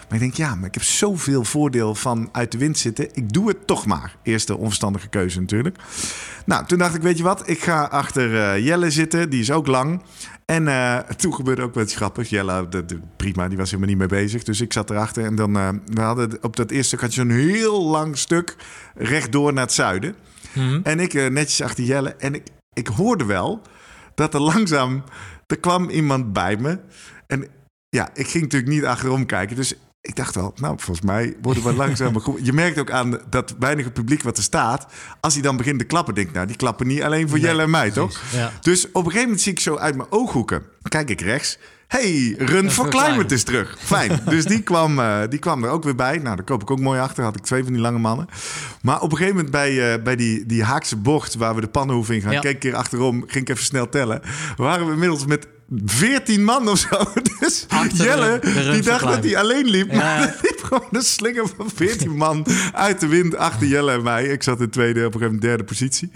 Maar 0.08 0.14
ik 0.14 0.20
denk, 0.20 0.34
ja, 0.34 0.54
maar 0.54 0.68
ik 0.68 0.74
heb 0.74 0.82
zoveel 0.82 1.44
voordeel 1.44 1.94
van 1.94 2.28
uit 2.32 2.52
de 2.52 2.58
wind 2.58 2.78
zitten. 2.78 3.08
Ik 3.12 3.32
doe 3.32 3.48
het 3.48 3.66
toch 3.66 3.86
maar. 3.86 4.16
Eerste 4.22 4.56
onverstandige 4.56 5.08
keuze 5.08 5.40
natuurlijk. 5.40 5.78
Nou, 6.44 6.66
toen 6.66 6.78
dacht 6.78 6.94
ik, 6.94 7.02
weet 7.02 7.16
je 7.16 7.22
wat? 7.22 7.48
Ik 7.48 7.62
ga 7.62 7.84
achter 7.84 8.32
uh, 8.32 8.64
Jelle 8.66 8.90
zitten. 8.90 9.30
Die 9.30 9.40
is 9.40 9.50
ook 9.50 9.66
lang. 9.66 10.02
En 10.44 10.66
uh, 10.66 10.98
toen 11.20 11.34
gebeurde 11.34 11.62
ook 11.62 11.74
wat 11.74 11.92
grappig. 11.92 12.28
Jelle, 12.28 12.68
de, 12.68 13.00
prima, 13.16 13.48
die 13.48 13.58
was 13.58 13.70
helemaal 13.70 13.90
niet 13.90 13.98
mee 13.98 14.22
bezig. 14.22 14.42
Dus 14.42 14.60
ik 14.60 14.72
zat 14.72 14.90
erachter. 14.90 15.24
En 15.24 15.34
dan, 15.34 15.56
uh, 15.56 15.68
we 15.86 16.00
hadden 16.00 16.38
op 16.40 16.56
dat 16.56 16.70
eerste 16.70 16.86
stuk 16.86 17.00
had 17.00 17.14
je 17.14 17.20
zo'n 17.20 17.30
heel 17.30 17.84
lang 17.84 18.18
stuk 18.18 18.56
rechtdoor 18.94 19.52
naar 19.52 19.64
het 19.64 19.72
zuiden. 19.72 20.14
Mm-hmm. 20.56 20.80
En 20.82 21.00
ik 21.00 21.12
netjes 21.12 21.62
achter 21.62 21.84
Jelle. 21.84 22.14
En 22.14 22.34
ik, 22.34 22.42
ik 22.72 22.86
hoorde 22.86 23.24
wel 23.24 23.62
dat 24.14 24.34
er 24.34 24.40
langzaam... 24.40 25.04
Er 25.46 25.58
kwam 25.58 25.88
iemand 25.88 26.32
bij 26.32 26.56
me. 26.56 26.78
En 27.26 27.48
ja, 27.88 28.10
ik 28.14 28.28
ging 28.28 28.42
natuurlijk 28.42 28.72
niet 28.72 28.84
achterom 28.84 29.26
kijken. 29.26 29.56
Dus 29.56 29.74
ik 30.00 30.16
dacht 30.16 30.34
wel, 30.34 30.52
nou, 30.56 30.74
volgens 30.78 31.06
mij 31.06 31.36
worden 31.42 31.62
we 32.12 32.20
goed. 32.20 32.46
Je 32.46 32.52
merkt 32.52 32.78
ook 32.78 32.90
aan 32.90 33.20
dat 33.30 33.54
weinige 33.58 33.90
publiek 33.90 34.22
wat 34.22 34.36
er 34.36 34.42
staat. 34.42 34.86
Als 35.20 35.34
hij 35.34 35.42
dan 35.42 35.56
begint 35.56 35.78
te 35.78 35.84
klappen, 35.84 36.14
denk 36.14 36.28
ik, 36.28 36.34
nou, 36.34 36.46
die 36.46 36.56
klappen 36.56 36.86
niet 36.86 37.02
alleen 37.02 37.28
voor 37.28 37.38
Jelle 37.38 37.62
en 37.62 37.70
mij, 37.70 37.90
toch? 37.90 38.22
Dus 38.60 38.86
op 38.86 38.94
een 38.94 39.02
gegeven 39.02 39.22
moment 39.22 39.40
zie 39.40 39.52
ik 39.52 39.60
zo 39.60 39.76
uit 39.76 39.96
mijn 39.96 40.10
ooghoeken. 40.10 40.62
Kijk 40.88 41.10
ik 41.10 41.20
rechts. 41.20 41.58
Hey, 41.86 42.34
Run 42.38 42.70
for 42.70 42.88
Climate 42.88 43.34
is 43.34 43.42
terug. 43.42 43.76
Fijn. 43.78 44.20
dus 44.34 44.44
die 44.44 44.62
kwam, 44.62 44.98
uh, 44.98 45.20
die 45.28 45.38
kwam 45.38 45.64
er 45.64 45.70
ook 45.70 45.84
weer 45.84 45.94
bij. 45.94 46.18
Nou, 46.18 46.36
daar 46.36 46.44
koop 46.44 46.62
ik 46.62 46.70
ook 46.70 46.80
mooi 46.80 47.00
achter. 47.00 47.24
Had 47.24 47.36
ik 47.36 47.42
twee 47.42 47.64
van 47.64 47.72
die 47.72 47.82
lange 47.82 47.98
mannen. 47.98 48.28
Maar 48.82 49.00
op 49.00 49.10
een 49.10 49.16
gegeven 49.16 49.36
moment 49.36 49.52
bij, 49.52 49.94
uh, 49.94 50.02
bij 50.02 50.16
die, 50.16 50.46
die 50.46 50.64
Haakse 50.64 50.96
bocht... 50.96 51.34
waar 51.34 51.54
we 51.54 51.60
de 51.60 51.66
pannenhoef 51.66 52.10
in 52.10 52.20
gaan... 52.20 52.32
Ja. 52.32 52.40
keek 52.40 52.54
ik 52.54 52.58
keer 52.58 52.74
achterom, 52.74 53.24
ging 53.26 53.44
ik 53.44 53.48
even 53.48 53.64
snel 53.64 53.88
tellen. 53.88 54.22
Waren 54.56 54.86
we 54.86 54.92
inmiddels 54.92 55.26
met 55.26 55.46
14 55.84 56.44
man 56.44 56.68
of 56.68 56.78
zo. 56.78 57.04
Dus 57.40 57.66
Jelle, 57.92 58.40
die 58.72 58.82
dacht 58.82 59.04
dat 59.04 59.24
hij 59.24 59.36
alleen 59.36 59.66
liep. 59.66 59.92
Ja. 59.92 59.96
Maar 60.16 60.38
liep 60.42 60.62
gewoon 60.62 60.88
een 60.90 61.02
slinger 61.02 61.48
van 61.56 61.70
14 61.74 62.16
man 62.16 62.46
uit 62.72 63.00
de 63.00 63.06
wind 63.06 63.36
achter 63.36 63.66
Jelle 63.66 63.92
en 63.92 64.02
mij. 64.02 64.24
Ik 64.24 64.42
zat 64.42 64.60
in 64.60 64.70
tweede, 64.70 64.98
op 64.98 65.14
een 65.14 65.20
gegeven 65.20 65.26
moment 65.26 65.42
derde 65.42 65.64
positie. 65.64 66.10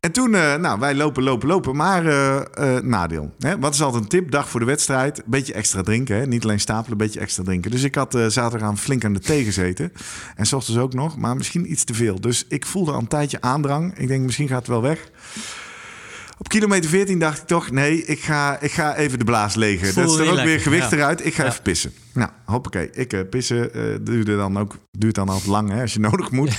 En 0.00 0.12
toen, 0.12 0.32
uh, 0.32 0.54
nou, 0.54 0.80
wij 0.80 0.94
lopen, 0.94 1.22
lopen, 1.22 1.48
lopen. 1.48 1.76
Maar 1.76 2.04
uh, 2.04 2.40
uh, 2.60 2.78
nadeel. 2.78 3.34
Hè? 3.38 3.58
Wat 3.58 3.74
is 3.74 3.82
altijd 3.82 4.02
een 4.02 4.08
tip? 4.08 4.30
Dag 4.30 4.48
voor 4.48 4.60
de 4.60 4.66
wedstrijd. 4.66 5.22
Beetje 5.26 5.52
extra 5.52 5.82
drinken. 5.82 6.16
Hè? 6.16 6.26
Niet 6.26 6.44
alleen 6.44 6.60
stapelen, 6.60 6.92
een 6.92 7.06
beetje 7.06 7.20
extra 7.20 7.42
drinken. 7.42 7.70
Dus 7.70 7.82
ik 7.82 7.94
had 7.94 8.18
zaterdag 8.28 8.68
aan 8.68 8.78
flink 8.78 9.04
aan 9.04 9.12
de 9.12 9.20
thee 9.20 9.44
gezeten. 9.44 9.92
En 10.36 10.46
s 10.46 10.52
ochtends 10.52 10.80
ook 10.80 10.94
nog, 10.94 11.16
maar 11.16 11.36
misschien 11.36 11.70
iets 11.70 11.84
te 11.84 11.94
veel. 11.94 12.20
Dus 12.20 12.44
ik 12.48 12.66
voelde 12.66 12.92
al 12.92 12.98
een 12.98 13.08
tijdje 13.08 13.40
aandrang. 13.40 13.98
Ik 13.98 14.08
denk, 14.08 14.24
misschien 14.24 14.48
gaat 14.48 14.58
het 14.58 14.68
wel 14.68 14.82
weg. 14.82 15.10
Op 16.38 16.48
kilometer 16.48 16.90
14 16.90 17.18
dacht 17.18 17.38
ik 17.38 17.46
toch, 17.46 17.70
nee, 17.70 18.04
ik 18.04 18.20
ga, 18.20 18.60
ik 18.60 18.72
ga 18.72 18.96
even 18.96 19.18
de 19.18 19.24
blaas 19.24 19.54
legen. 19.54 19.94
dat 19.94 20.10
is 20.10 20.16
er 20.16 20.30
ook 20.30 20.44
weer 20.44 20.60
gewicht 20.60 20.92
eruit. 20.92 21.26
Ik 21.26 21.34
ga 21.34 21.44
even 21.46 21.62
pissen. 21.62 21.92
Nou, 22.12 22.30
hoppakee. 22.44 22.90
Ik 22.90 23.12
uh, 23.12 23.20
pissen 23.30 23.70
uh, 23.76 23.82
duurde 24.00 24.36
dan 24.36 24.58
ook, 24.58 24.76
duurt 24.90 25.14
dan 25.14 25.28
altijd 25.28 25.46
lang 25.46 25.70
hè, 25.70 25.80
als 25.80 25.92
je 25.92 26.00
nodig 26.10 26.30
moet. 26.30 26.56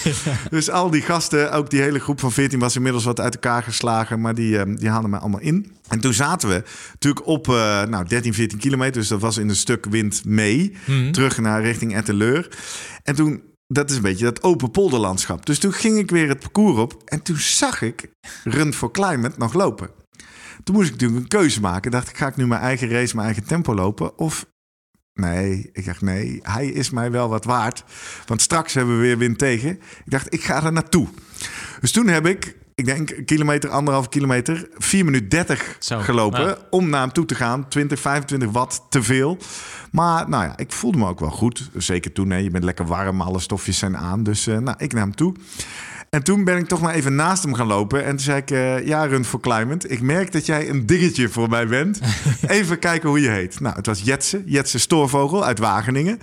dus 0.49 0.69
al 0.69 0.89
die 0.89 1.01
gasten, 1.01 1.51
ook 1.51 1.69
die 1.69 1.82
hele 1.82 1.99
groep 1.99 2.19
van 2.19 2.32
14 2.32 2.59
was 2.59 2.75
inmiddels 2.75 3.03
wat 3.03 3.19
uit 3.19 3.34
elkaar 3.34 3.63
geslagen. 3.63 4.21
Maar 4.21 4.36
die, 4.36 4.65
uh, 4.65 4.75
die 4.75 4.89
haalden 4.89 5.09
mij 5.09 5.19
allemaal 5.19 5.39
in. 5.39 5.71
En 5.88 5.99
toen 5.99 6.13
zaten 6.13 6.49
we 6.49 6.63
natuurlijk 6.91 7.28
op 7.28 7.47
nou, 7.47 8.07
13, 8.07 8.34
14 8.34 8.57
kilometer. 8.57 8.93
Dus 8.93 9.07
dat 9.07 9.21
was 9.21 9.38
in 9.38 9.49
een 9.49 9.55
stuk 9.55 9.86
wind 9.86 10.25
mee. 10.25 10.75
Mm. 10.86 11.11
Terug 11.11 11.38
naar 11.38 11.61
richting 11.61 11.95
Etteleur. 11.95 12.49
En 13.03 13.15
toen 13.15 13.41
dat 13.68 13.89
is 13.89 13.95
een 13.95 14.01
beetje 14.01 14.26
dat 14.26 14.43
open 14.43 14.72
polderlandschap. 14.72 15.45
Dus 15.45 15.59
toen 15.59 15.74
ging 15.74 15.97
ik 15.97 16.11
weer 16.11 16.28
het 16.28 16.39
parcours 16.39 16.78
op 16.78 17.01
en 17.05 17.22
toen 17.22 17.38
zag 17.38 17.82
ik 17.82 18.09
Run 18.43 18.74
for 18.74 18.91
Climate 18.91 19.36
nog 19.38 19.53
lopen. 19.53 19.89
Toen 20.63 20.76
moest 20.76 20.88
ik 20.88 20.93
natuurlijk 20.93 21.22
een 21.22 21.39
keuze 21.39 21.61
maken. 21.61 21.91
Dacht 21.91 22.09
ik, 22.09 22.18
ga 22.18 22.28
ik 22.28 22.36
nu 22.36 22.47
mijn 22.47 22.61
eigen 22.61 22.89
race, 22.89 23.15
mijn 23.15 23.28
eigen 23.28 23.45
tempo 23.45 23.74
lopen? 23.74 24.18
Of 24.18 24.45
nee, 25.13 25.70
ik 25.74 25.86
dacht 25.86 26.01
nee, 26.01 26.39
hij 26.43 26.68
is 26.68 26.89
mij 26.89 27.11
wel 27.11 27.30
wat 27.30 27.45
waard. 27.45 27.84
Want 28.26 28.41
straks 28.41 28.74
hebben 28.74 28.95
we 28.95 29.01
weer 29.01 29.18
wind 29.18 29.38
tegen. 29.38 29.70
Ik 30.05 30.11
dacht, 30.11 30.34
ik 30.34 30.43
ga 30.43 30.63
er 30.63 30.72
naartoe. 30.72 31.07
Dus 31.80 31.91
toen 31.91 32.07
heb 32.07 32.26
ik 32.26 32.55
ik 32.78 32.86
denk 32.86 33.25
kilometer, 33.25 33.69
anderhalf 33.69 34.09
kilometer, 34.09 34.67
4 34.78 35.05
minuten 35.05 35.30
30 35.30 35.75
Zo, 35.80 35.99
gelopen 35.99 36.45
nou. 36.45 36.57
om 36.69 36.89
naar 36.89 37.01
hem 37.01 37.11
toe 37.11 37.25
te 37.25 37.36
gaan. 37.36 37.67
20, 37.67 37.99
25 37.99 38.51
watt 38.51 38.82
te 38.89 39.03
veel. 39.03 39.38
Maar 39.91 40.30
nou 40.30 40.43
ja, 40.43 40.57
ik 40.57 40.71
voelde 40.71 40.97
me 40.97 41.07
ook 41.07 41.19
wel 41.19 41.30
goed. 41.30 41.69
Zeker 41.75 42.11
toen, 42.11 42.30
hè, 42.30 42.38
je 42.38 42.51
bent 42.51 42.63
lekker 42.63 42.86
warm, 42.86 43.21
alle 43.21 43.39
stofjes 43.39 43.78
zijn 43.78 43.97
aan. 43.97 44.23
Dus 44.23 44.47
uh, 44.47 44.57
nou, 44.57 44.78
ik 44.80 44.93
naar 44.93 45.01
hem 45.01 45.15
toe. 45.15 45.34
En 46.10 46.24
toen 46.24 46.43
ben 46.43 46.58
ik 46.58 46.68
toch 46.68 46.82
maar 46.82 46.93
even 46.93 47.16
naast 47.16 47.43
hem 47.43 47.53
gaan 47.53 47.68
lopen. 47.68 48.03
En 48.03 48.10
toen 48.10 48.20
zei 48.20 48.38
ik, 48.38 48.51
uh, 48.51 48.88
ja, 48.88 49.05
Run 49.05 49.26
for 49.26 49.39
Climate. 49.39 49.88
Ik 49.88 50.01
merk 50.01 50.32
dat 50.32 50.45
jij 50.45 50.70
een 50.70 50.86
dingetje 50.86 51.30
voor 51.30 51.49
mij 51.49 51.68
bent. 51.68 51.99
Even 52.47 52.80
kijken 52.80 53.10
hoe 53.10 53.22
je 53.22 53.30
heet. 53.30 53.60
Nou, 53.60 53.76
het 53.76 53.86
was 53.86 54.01
Jetse. 54.01 54.43
Jetse 54.45 54.80
Stoorvogel 54.80 55.45
uit 55.45 55.60
Wageningen. 55.60 56.20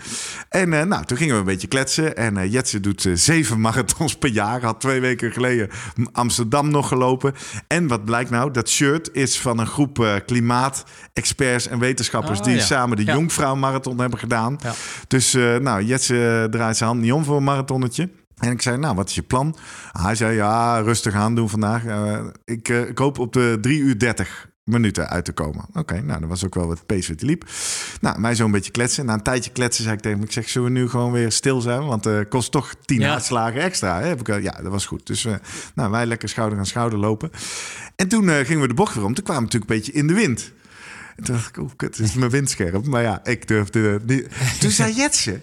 En 0.48 0.72
uh, 0.72 0.82
nou, 0.82 1.04
toen 1.04 1.16
gingen 1.16 1.34
we 1.34 1.40
een 1.40 1.46
beetje 1.46 1.66
kletsen. 1.66 2.16
En 2.16 2.36
uh, 2.36 2.52
Jetse 2.52 2.80
doet 2.80 3.08
zeven 3.14 3.60
marathons 3.60 4.16
per 4.16 4.30
jaar. 4.30 4.62
Had 4.62 4.80
twee 4.80 5.00
weken 5.00 5.32
geleden 5.32 5.70
Amsterdam 6.12 6.70
nog 6.70 6.88
gelopen. 6.88 7.34
En 7.66 7.86
wat 7.86 8.04
blijkt 8.04 8.30
nou? 8.30 8.50
Dat 8.50 8.68
shirt 8.68 9.08
is 9.12 9.40
van 9.40 9.58
een 9.58 9.66
groep 9.66 10.22
klimaatexperts 10.26 11.68
en 11.68 11.78
wetenschappers... 11.78 12.38
Oh, 12.38 12.44
die 12.44 12.54
ja. 12.54 12.62
samen 12.62 12.96
de 12.96 13.04
ja. 13.04 13.12
Jongvrouw 13.12 13.54
Marathon 13.54 13.98
hebben 13.98 14.18
gedaan. 14.18 14.58
Ja. 14.62 14.72
Dus 15.08 15.32
nou, 15.60 15.82
Jetse 15.82 16.46
draait 16.50 16.76
zijn 16.76 16.88
hand 16.88 17.00
niet 17.00 17.12
om 17.12 17.24
voor 17.24 17.36
een 17.36 17.44
marathonnetje. 17.44 18.08
En 18.44 18.52
ik 18.52 18.62
zei, 18.62 18.76
nou, 18.76 18.94
wat 18.94 19.08
is 19.08 19.14
je 19.14 19.22
plan? 19.22 19.56
Hij 19.92 20.14
zei, 20.14 20.34
ja, 20.34 20.78
rustig 20.78 21.14
aan 21.14 21.34
doen 21.34 21.48
vandaag. 21.48 21.84
Uh, 21.84 22.20
ik, 22.44 22.68
uh, 22.68 22.88
ik, 22.88 22.98
hoop 22.98 23.18
op 23.18 23.32
de 23.32 23.58
3 23.60 23.80
uur 23.80 23.98
30 23.98 24.48
minuten 24.64 25.08
uit 25.08 25.24
te 25.24 25.32
komen. 25.32 25.64
Oké, 25.68 25.78
okay, 25.78 25.98
nou, 25.98 26.20
dat 26.20 26.28
was 26.28 26.44
ook 26.44 26.54
wel 26.54 26.66
wat 26.66 26.86
pace 26.86 27.12
wat 27.12 27.22
liep. 27.22 27.44
Nou, 28.00 28.20
mij 28.20 28.34
zo 28.34 28.44
een 28.44 28.50
beetje 28.50 28.70
kletsen. 28.70 29.06
Na 29.06 29.12
een 29.12 29.22
tijdje 29.22 29.50
kletsen 29.50 29.84
zei 29.84 29.96
ik 29.96 30.02
tegen 30.02 30.18
hem, 30.18 30.26
ik 30.26 30.32
zeg, 30.32 30.48
zullen 30.48 30.72
we 30.72 30.78
nu 30.78 30.88
gewoon 30.88 31.12
weer 31.12 31.32
stil 31.32 31.60
zijn? 31.60 31.86
Want 31.86 32.04
het 32.04 32.24
uh, 32.24 32.28
kost 32.28 32.52
toch 32.52 32.74
10 32.84 33.00
ja. 33.00 33.10
hartslagen 33.10 33.60
extra. 33.60 34.00
Hè? 34.00 34.12
Ik, 34.12 34.42
ja, 34.42 34.52
dat 34.62 34.72
was 34.72 34.86
goed. 34.86 35.06
Dus 35.06 35.26
nou, 35.74 35.90
wij 35.90 36.06
lekker 36.06 36.28
schouder 36.28 36.58
aan 36.58 36.66
schouder 36.66 36.98
lopen. 36.98 37.30
En 37.96 38.08
toen 38.08 38.28
gingen 38.28 38.60
we 38.60 38.68
de 38.68 38.74
bocht 38.74 38.94
weer 38.94 39.04
om. 39.04 39.14
Toen 39.14 39.24
kwamen 39.24 39.42
we 39.42 39.48
natuurlijk 39.48 39.70
een 39.70 39.76
beetje 39.76 40.00
in 40.00 40.06
de 40.06 40.14
wind. 40.14 40.52
En 41.16 41.24
toen 41.24 41.34
dacht 41.34 41.48
ik, 41.48 41.62
oh, 41.62 41.70
kut, 41.76 41.98
is 41.98 42.14
mijn 42.14 42.30
windscherm. 42.30 42.88
Maar 42.88 43.02
ja, 43.02 43.24
ik 43.24 43.48
durfde 43.48 44.00
niet. 44.06 44.28
Toen 44.60 44.70
zei 44.70 44.94
Jetse... 44.94 45.40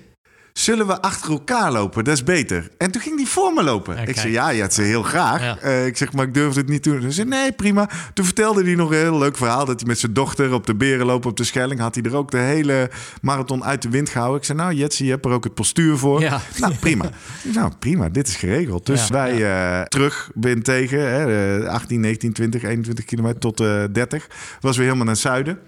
Zullen 0.53 0.87
we 0.87 1.01
achter 1.01 1.31
elkaar 1.31 1.71
lopen? 1.71 2.03
Dat 2.03 2.13
is 2.13 2.23
beter. 2.23 2.69
En 2.77 2.91
toen 2.91 3.01
ging 3.01 3.17
die 3.17 3.27
voor 3.27 3.53
me 3.53 3.63
lopen. 3.63 4.07
ik 4.07 4.17
zei, 4.17 4.31
ja, 4.31 4.49
je 4.49 4.61
had 4.61 4.73
ze 4.73 4.81
heel 4.81 5.03
graag. 5.03 5.41
Ja. 5.41 5.57
Uh, 5.63 5.85
ik 5.85 5.97
zeg, 5.97 6.13
maar 6.13 6.25
ik 6.25 6.33
durfde 6.33 6.59
het 6.59 6.69
niet 6.69 6.83
doen. 6.83 7.01
Hij 7.01 7.11
zei, 7.11 7.27
nee, 7.27 7.51
prima. 7.51 7.89
Toen 8.13 8.25
vertelde 8.25 8.63
hij 8.63 8.75
nog 8.75 8.89
een 8.91 8.97
heel 8.97 9.17
leuk 9.17 9.37
verhaal... 9.37 9.65
dat 9.65 9.79
hij 9.79 9.87
met 9.87 9.99
zijn 9.99 10.13
dochter 10.13 10.53
op 10.53 10.65
de 10.65 10.75
beren 10.75 11.05
lopen 11.05 11.29
op 11.29 11.37
de 11.37 11.43
Schelling... 11.43 11.79
had 11.79 11.95
hij 11.95 12.03
er 12.03 12.15
ook 12.15 12.31
de 12.31 12.37
hele 12.37 12.89
marathon 13.21 13.63
uit 13.63 13.81
de 13.81 13.89
wind 13.89 14.09
gehouden. 14.09 14.39
Ik 14.39 14.45
zei, 14.45 14.57
nou, 14.57 14.73
Jetsie, 14.73 15.05
je 15.05 15.11
hebt 15.11 15.25
er 15.25 15.31
ook 15.31 15.43
het 15.43 15.53
postuur 15.53 15.97
voor. 15.97 16.21
Ja. 16.21 16.41
Nou, 16.57 16.73
prima. 16.75 17.09
nou, 17.53 17.71
prima, 17.79 18.09
dit 18.09 18.27
is 18.27 18.35
geregeld. 18.35 18.85
Dus 18.85 19.07
ja, 19.07 19.13
wij 19.13 19.35
uh, 19.79 19.81
terug 19.81 20.31
ben 20.33 20.63
tegen... 20.63 20.99
Hè, 21.11 21.69
18, 21.69 21.99
19, 21.99 22.33
20, 22.33 22.63
21 22.63 23.05
kilometer 23.05 23.39
tot 23.39 23.61
uh, 23.61 23.83
30. 23.91 24.27
Was 24.59 24.75
weer 24.75 24.85
helemaal 24.85 25.05
naar 25.05 25.13
het 25.13 25.23
zuiden. 25.23 25.59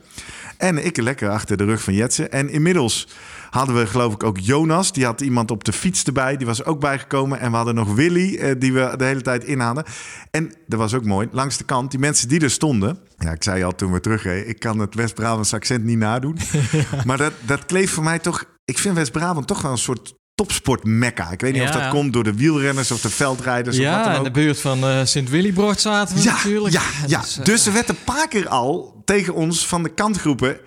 En 0.57 0.85
ik 0.85 0.97
lekker 0.97 1.29
achter 1.29 1.57
de 1.57 1.63
rug 1.63 1.81
van 1.81 1.93
Jetsen. 1.93 2.31
En 2.31 2.49
inmiddels 2.49 3.07
hadden 3.53 3.75
we 3.75 3.87
geloof 3.87 4.13
ik 4.13 4.23
ook 4.23 4.37
Jonas. 4.39 4.91
Die 4.91 5.05
had 5.05 5.21
iemand 5.21 5.51
op 5.51 5.63
de 5.63 5.73
fiets 5.73 6.03
erbij. 6.03 6.37
Die 6.37 6.45
was 6.45 6.63
ook 6.63 6.79
bijgekomen. 6.79 7.39
En 7.39 7.49
we 7.49 7.55
hadden 7.55 7.75
nog 7.75 7.93
Willy, 7.93 8.35
eh, 8.35 8.55
die 8.57 8.73
we 8.73 8.93
de 8.97 9.03
hele 9.03 9.21
tijd 9.21 9.43
inhadden. 9.43 9.83
En 10.31 10.53
dat 10.67 10.79
was 10.79 10.93
ook 10.93 11.05
mooi. 11.05 11.27
Langs 11.31 11.57
de 11.57 11.63
kant, 11.63 11.91
die 11.91 11.99
mensen 11.99 12.27
die 12.27 12.39
er 12.39 12.49
stonden. 12.49 12.97
Ja, 13.17 13.31
ik 13.31 13.43
zei 13.43 13.63
al 13.63 13.75
toen 13.75 13.91
we 13.91 13.99
terugreden. 13.99 14.49
Ik 14.49 14.59
kan 14.59 14.79
het 14.79 14.95
West-Brabants 14.95 15.53
accent 15.53 15.83
niet 15.83 15.97
nadoen. 15.97 16.37
maar 17.05 17.17
dat, 17.17 17.33
dat 17.45 17.65
kleeft 17.65 17.91
voor 17.91 18.03
mij 18.03 18.19
toch... 18.19 18.43
Ik 18.65 18.77
vind 18.77 18.95
West-Brabant 18.95 19.47
toch 19.47 19.61
wel 19.61 19.71
een 19.71 19.77
soort 19.77 20.13
topsport-mekka. 20.35 21.31
Ik 21.31 21.41
weet 21.41 21.53
niet 21.53 21.61
ja. 21.61 21.67
of 21.67 21.75
dat 21.75 21.89
komt 21.89 22.13
door 22.13 22.23
de 22.23 22.33
wielrenners 22.33 22.91
of 22.91 23.01
de 23.01 23.09
veldrijders. 23.09 23.77
Ja, 23.77 23.89
of 23.89 23.95
wat 23.95 24.05
dan 24.05 24.13
ook. 24.13 24.25
in 24.25 24.33
de 24.33 24.39
buurt 24.39 24.59
van 24.59 24.83
uh, 24.83 24.99
Sint-Willibrocht 25.03 25.81
zaten 25.81 26.15
we 26.15 26.23
ja, 26.23 26.31
natuurlijk. 26.31 26.73
Ja, 26.73 26.81
ja. 27.07 27.19
Dus, 27.19 27.37
uh, 27.37 27.45
dus 27.45 27.65
er 27.65 27.73
werd 27.73 27.89
een 27.89 28.03
paar 28.03 28.27
keer 28.27 28.47
al 28.47 29.01
tegen 29.05 29.33
ons 29.33 29.67
van 29.67 29.83
de 29.83 29.89
kantgroepen... 29.89 30.57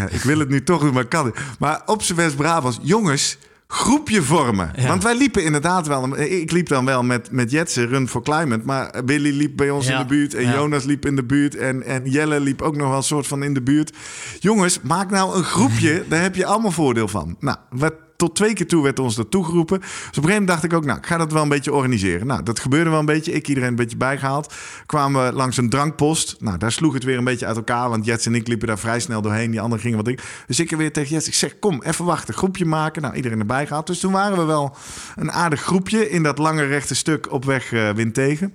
Ja, 0.00 0.08
ik 0.08 0.22
wil 0.22 0.38
het 0.38 0.48
nu 0.48 0.62
toch 0.62 0.80
doen, 0.80 0.92
maar 0.92 1.06
kan 1.06 1.24
niet. 1.24 1.34
Maar 1.58 1.82
op 1.86 2.02
z'n 2.02 2.14
West-Brabants, 2.14 2.78
jongens, 2.82 3.38
groepje 3.66 4.22
vormen. 4.22 4.72
Ja. 4.76 4.88
Want 4.88 5.02
wij 5.02 5.16
liepen 5.16 5.44
inderdaad 5.44 5.86
wel... 5.86 6.18
Ik 6.18 6.50
liep 6.50 6.68
dan 6.68 6.84
wel 6.84 7.02
met, 7.02 7.30
met 7.30 7.50
Jetsen, 7.50 7.88
Run 7.88 8.08
for 8.08 8.22
Climate. 8.22 8.64
Maar 8.64 9.04
Billy 9.04 9.36
liep 9.36 9.56
bij 9.56 9.70
ons 9.70 9.86
ja. 9.86 9.92
in 9.92 9.98
de 9.98 10.14
buurt. 10.14 10.34
En 10.34 10.42
ja. 10.42 10.54
Jonas 10.54 10.84
liep 10.84 11.06
in 11.06 11.16
de 11.16 11.24
buurt. 11.24 11.54
En, 11.54 11.82
en 11.82 12.10
Jelle 12.10 12.40
liep 12.40 12.62
ook 12.62 12.76
nog 12.76 12.88
wel 12.88 12.96
een 12.96 13.02
soort 13.02 13.26
van 13.26 13.42
in 13.42 13.54
de 13.54 13.62
buurt. 13.62 13.92
Jongens, 14.40 14.80
maak 14.80 15.10
nou 15.10 15.36
een 15.36 15.44
groepje. 15.44 16.04
daar 16.08 16.22
heb 16.22 16.34
je 16.34 16.46
allemaal 16.46 16.70
voordeel 16.70 17.08
van. 17.08 17.36
Nou, 17.40 17.56
wat 17.70 17.94
tot 18.16 18.34
twee 18.34 18.52
keer 18.52 18.66
toe 18.66 18.82
werd 18.82 18.98
ons 18.98 19.14
dat 19.14 19.30
toegeroepen. 19.30 19.78
Dus 19.80 19.88
op 19.88 19.96
een 19.96 20.02
gegeven 20.06 20.30
moment 20.30 20.48
dacht 20.48 20.64
ik 20.64 20.72
ook, 20.72 20.84
nou, 20.84 20.98
ik 20.98 21.06
ga 21.06 21.16
dat 21.16 21.32
wel 21.32 21.42
een 21.42 21.48
beetje 21.48 21.72
organiseren. 21.72 22.26
Nou, 22.26 22.42
dat 22.42 22.60
gebeurde 22.60 22.90
wel 22.90 22.98
een 22.98 23.06
beetje. 23.06 23.32
Ik 23.32 23.48
iedereen 23.48 23.68
een 23.68 23.76
beetje 23.76 23.96
bijgehaald. 23.96 24.54
Kwamen 24.86 25.26
we 25.26 25.32
langs 25.32 25.56
een 25.56 25.68
drankpost. 25.68 26.36
Nou, 26.38 26.58
daar 26.58 26.72
sloeg 26.72 26.94
het 26.94 27.04
weer 27.04 27.18
een 27.18 27.24
beetje 27.24 27.46
uit 27.46 27.56
elkaar. 27.56 27.88
Want 27.88 28.04
Jets 28.04 28.26
en 28.26 28.34
ik 28.34 28.48
liepen 28.48 28.66
daar 28.66 28.78
vrij 28.78 29.00
snel 29.00 29.22
doorheen. 29.22 29.50
Die 29.50 29.60
anderen 29.60 29.82
gingen 29.82 29.96
wat 29.96 30.08
ik. 30.08 30.22
Dus 30.46 30.60
ik 30.60 30.70
weer 30.70 30.92
tegen 30.92 31.10
Jets. 31.10 31.26
Ik 31.26 31.34
zeg, 31.34 31.58
kom, 31.58 31.82
even 31.82 32.04
wachten. 32.04 32.34
Groepje 32.34 32.64
maken. 32.64 33.02
Nou, 33.02 33.14
iedereen 33.14 33.38
erbij 33.38 33.66
gehaald. 33.66 33.86
Dus 33.86 34.00
toen 34.00 34.12
waren 34.12 34.38
we 34.38 34.44
wel 34.44 34.76
een 35.16 35.32
aardig 35.32 35.62
groepje 35.62 36.10
in 36.10 36.22
dat 36.22 36.38
lange 36.38 36.64
rechte 36.64 36.94
stuk 36.94 37.32
op 37.32 37.44
weg 37.44 37.72
uh, 37.72 37.90
wind 37.90 38.14
tegen. 38.14 38.54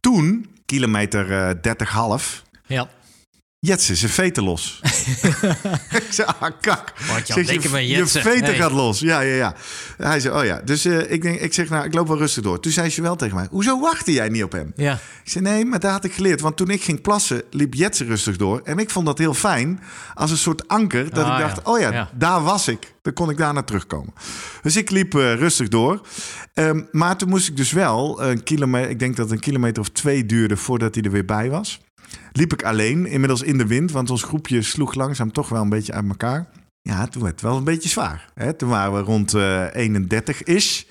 Toen, 0.00 0.46
kilometer 0.66 1.30
uh, 1.30 2.18
30,5. 2.18 2.42
Ja. 2.66 2.88
Jetsen, 3.66 3.96
zijn 3.96 4.10
veten 4.12 4.42
los. 4.42 4.80
ik 5.90 6.06
zei, 6.10 6.28
ah, 6.40 6.50
kak. 6.60 6.92
Wat 7.14 7.26
je 7.26 7.32
Zeg, 7.32 7.46
denken 7.46 7.70
van 7.70 7.86
je 7.86 7.96
Jetsen. 7.96 8.22
veten 8.22 8.54
gaat 8.54 8.72
los. 8.72 9.00
Ja, 9.00 9.20
ja, 9.20 9.34
ja. 9.34 9.54
Hij 9.96 10.20
zei, 10.20 10.38
oh 10.38 10.44
ja. 10.44 10.60
Dus 10.64 10.84
eh, 10.84 11.10
ik, 11.12 11.22
denk, 11.22 11.40
ik 11.40 11.52
zeg, 11.54 11.68
nou, 11.68 11.84
ik 11.84 11.94
loop 11.94 12.08
wel 12.08 12.18
rustig 12.18 12.42
door. 12.42 12.60
Toen 12.60 12.72
zei 12.72 12.90
ze 12.90 13.02
wel 13.02 13.16
tegen 13.16 13.36
mij, 13.36 13.46
hoezo 13.50 13.80
wachtte 13.80 14.12
jij 14.12 14.28
niet 14.28 14.42
op 14.42 14.52
hem? 14.52 14.72
Ja. 14.76 14.92
Ik 15.24 15.30
zei, 15.30 15.44
nee, 15.44 15.64
maar 15.64 15.80
daar 15.80 15.92
had 15.92 16.04
ik 16.04 16.12
geleerd. 16.12 16.40
Want 16.40 16.56
toen 16.56 16.70
ik 16.70 16.82
ging 16.82 17.00
plassen, 17.00 17.42
liep 17.50 17.74
Jetsen 17.74 18.06
rustig 18.06 18.36
door. 18.36 18.60
En 18.64 18.78
ik 18.78 18.90
vond 18.90 19.06
dat 19.06 19.18
heel 19.18 19.34
fijn, 19.34 19.80
als 20.14 20.30
een 20.30 20.36
soort 20.36 20.68
anker. 20.68 21.10
Dat 21.14 21.24
Ah, 21.24 21.38
ik 21.38 21.44
dacht, 21.46 21.56
ja. 21.64 21.72
oh 21.72 21.78
ja, 21.80 21.92
Ja. 21.92 22.10
daar 22.14 22.42
was 22.42 22.68
ik. 22.68 22.92
Dan 23.02 23.12
kon 23.12 23.30
ik 23.30 23.36
daar 23.36 23.52
naar 23.54 23.64
terugkomen. 23.64 24.12
Dus 24.62 24.76
ik 24.76 24.90
liep 24.90 25.14
eh, 25.14 25.34
rustig 25.34 25.68
door. 25.68 26.00
Ehm, 26.54 26.80
maar 26.90 27.16
toen 27.16 27.28
moest 27.28 27.48
ik 27.48 27.56
dus 27.56 27.72
wel 27.72 28.22
een 28.22 28.42
kilometer... 28.42 28.90
Ik 28.90 28.98
denk 28.98 29.16
dat 29.16 29.24
het 29.26 29.34
een 29.34 29.40
kilometer 29.40 29.82
of 29.82 29.88
twee 29.88 30.26
duurde 30.26 30.56
voordat 30.56 30.94
hij 30.94 31.04
er 31.04 31.10
weer 31.10 31.24
bij 31.24 31.50
was. 31.50 31.80
Liep 32.32 32.52
ik 32.52 32.62
alleen, 32.62 33.06
inmiddels 33.06 33.42
in 33.42 33.58
de 33.58 33.66
wind. 33.66 33.90
Want 33.90 34.10
ons 34.10 34.22
groepje 34.22 34.62
sloeg 34.62 34.94
langzaam 34.94 35.32
toch 35.32 35.48
wel 35.48 35.62
een 35.62 35.68
beetje 35.68 35.92
uit 35.92 36.08
elkaar. 36.08 36.46
Ja, 36.82 37.06
toen 37.06 37.22
werd 37.22 37.34
het 37.34 37.42
wel 37.42 37.56
een 37.56 37.64
beetje 37.64 37.88
zwaar. 37.88 38.28
Hè? 38.34 38.52
Toen 38.52 38.68
waren 38.68 38.92
we 38.94 39.00
rond 39.00 39.34
eh 39.34 39.66
31-ish. 39.74 40.82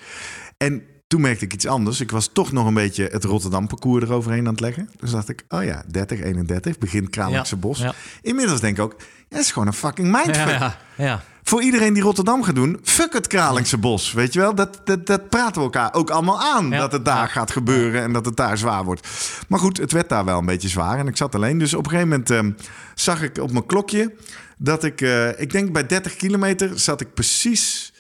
En 0.57 0.83
toen 1.07 1.21
merkte 1.21 1.45
ik 1.45 1.53
iets 1.53 1.67
anders. 1.67 1.99
Ik 2.01 2.11
was 2.11 2.29
toch 2.33 2.51
nog 2.51 2.67
een 2.67 2.73
beetje 2.73 3.07
het 3.11 3.23
Rotterdam-parcours 3.23 4.03
eroverheen 4.03 4.45
aan 4.45 4.51
het 4.51 4.59
leggen. 4.59 4.89
Dus 4.99 5.11
dacht 5.11 5.29
ik, 5.29 5.43
oh 5.49 5.63
ja, 5.63 5.83
30, 5.87 6.21
31, 6.21 6.77
begint 6.77 7.09
Kralingse 7.09 7.55
Ja, 7.55 7.61
Bos. 7.61 7.79
ja. 7.79 7.93
Inmiddels 8.21 8.59
denk 8.59 8.77
ik 8.77 8.83
ook, 8.83 8.95
ja, 8.99 9.05
het 9.29 9.39
is 9.39 9.51
gewoon 9.51 9.67
een 9.67 9.73
fucking 9.73 10.11
mindfuck. 10.11 10.75
Ja. 10.97 11.23
Voor 11.43 11.61
iedereen 11.63 11.93
die 11.93 12.03
Rotterdam 12.03 12.43
gaat 12.43 12.55
doen, 12.55 12.79
fuck 12.83 13.13
het 13.13 13.27
Kralingse 13.27 13.77
Bos. 13.77 14.11
Weet 14.13 14.33
je 14.33 14.39
wel, 14.39 14.55
dat, 14.55 14.81
dat, 14.83 15.05
dat 15.05 15.29
praten 15.29 15.55
we 15.55 15.61
elkaar 15.61 15.93
ook 15.93 16.09
allemaal 16.09 16.41
aan. 16.41 16.69
Ja. 16.69 16.77
Dat 16.77 16.91
het 16.91 17.05
daar 17.05 17.27
gaat 17.29 17.51
gebeuren 17.51 18.01
en 18.01 18.13
dat 18.13 18.25
het 18.25 18.35
daar 18.35 18.57
zwaar 18.57 18.83
wordt. 18.83 19.07
Maar 19.47 19.59
goed, 19.59 19.77
het 19.77 19.91
werd 19.91 20.09
daar 20.09 20.25
wel 20.25 20.39
een 20.39 20.45
beetje 20.45 20.69
zwaar 20.69 20.99
en 20.99 21.07
ik 21.07 21.17
zat 21.17 21.35
alleen. 21.35 21.57
Dus 21.57 21.73
op 21.73 21.83
een 21.83 21.89
gegeven 21.89 22.09
moment 22.09 22.29
ehm, 22.29 22.51
zag 22.95 23.21
ik 23.21 23.37
op 23.37 23.51
mijn 23.51 23.65
klokje 23.65 24.13
dat 24.57 24.83
ik, 24.83 25.01
eh, 25.01 25.39
ik 25.39 25.51
denk 25.51 25.71
bij 25.71 25.85
30 25.85 26.15
kilometer 26.15 26.79
zat 26.79 27.01
ik 27.01 27.13
precies 27.13 27.93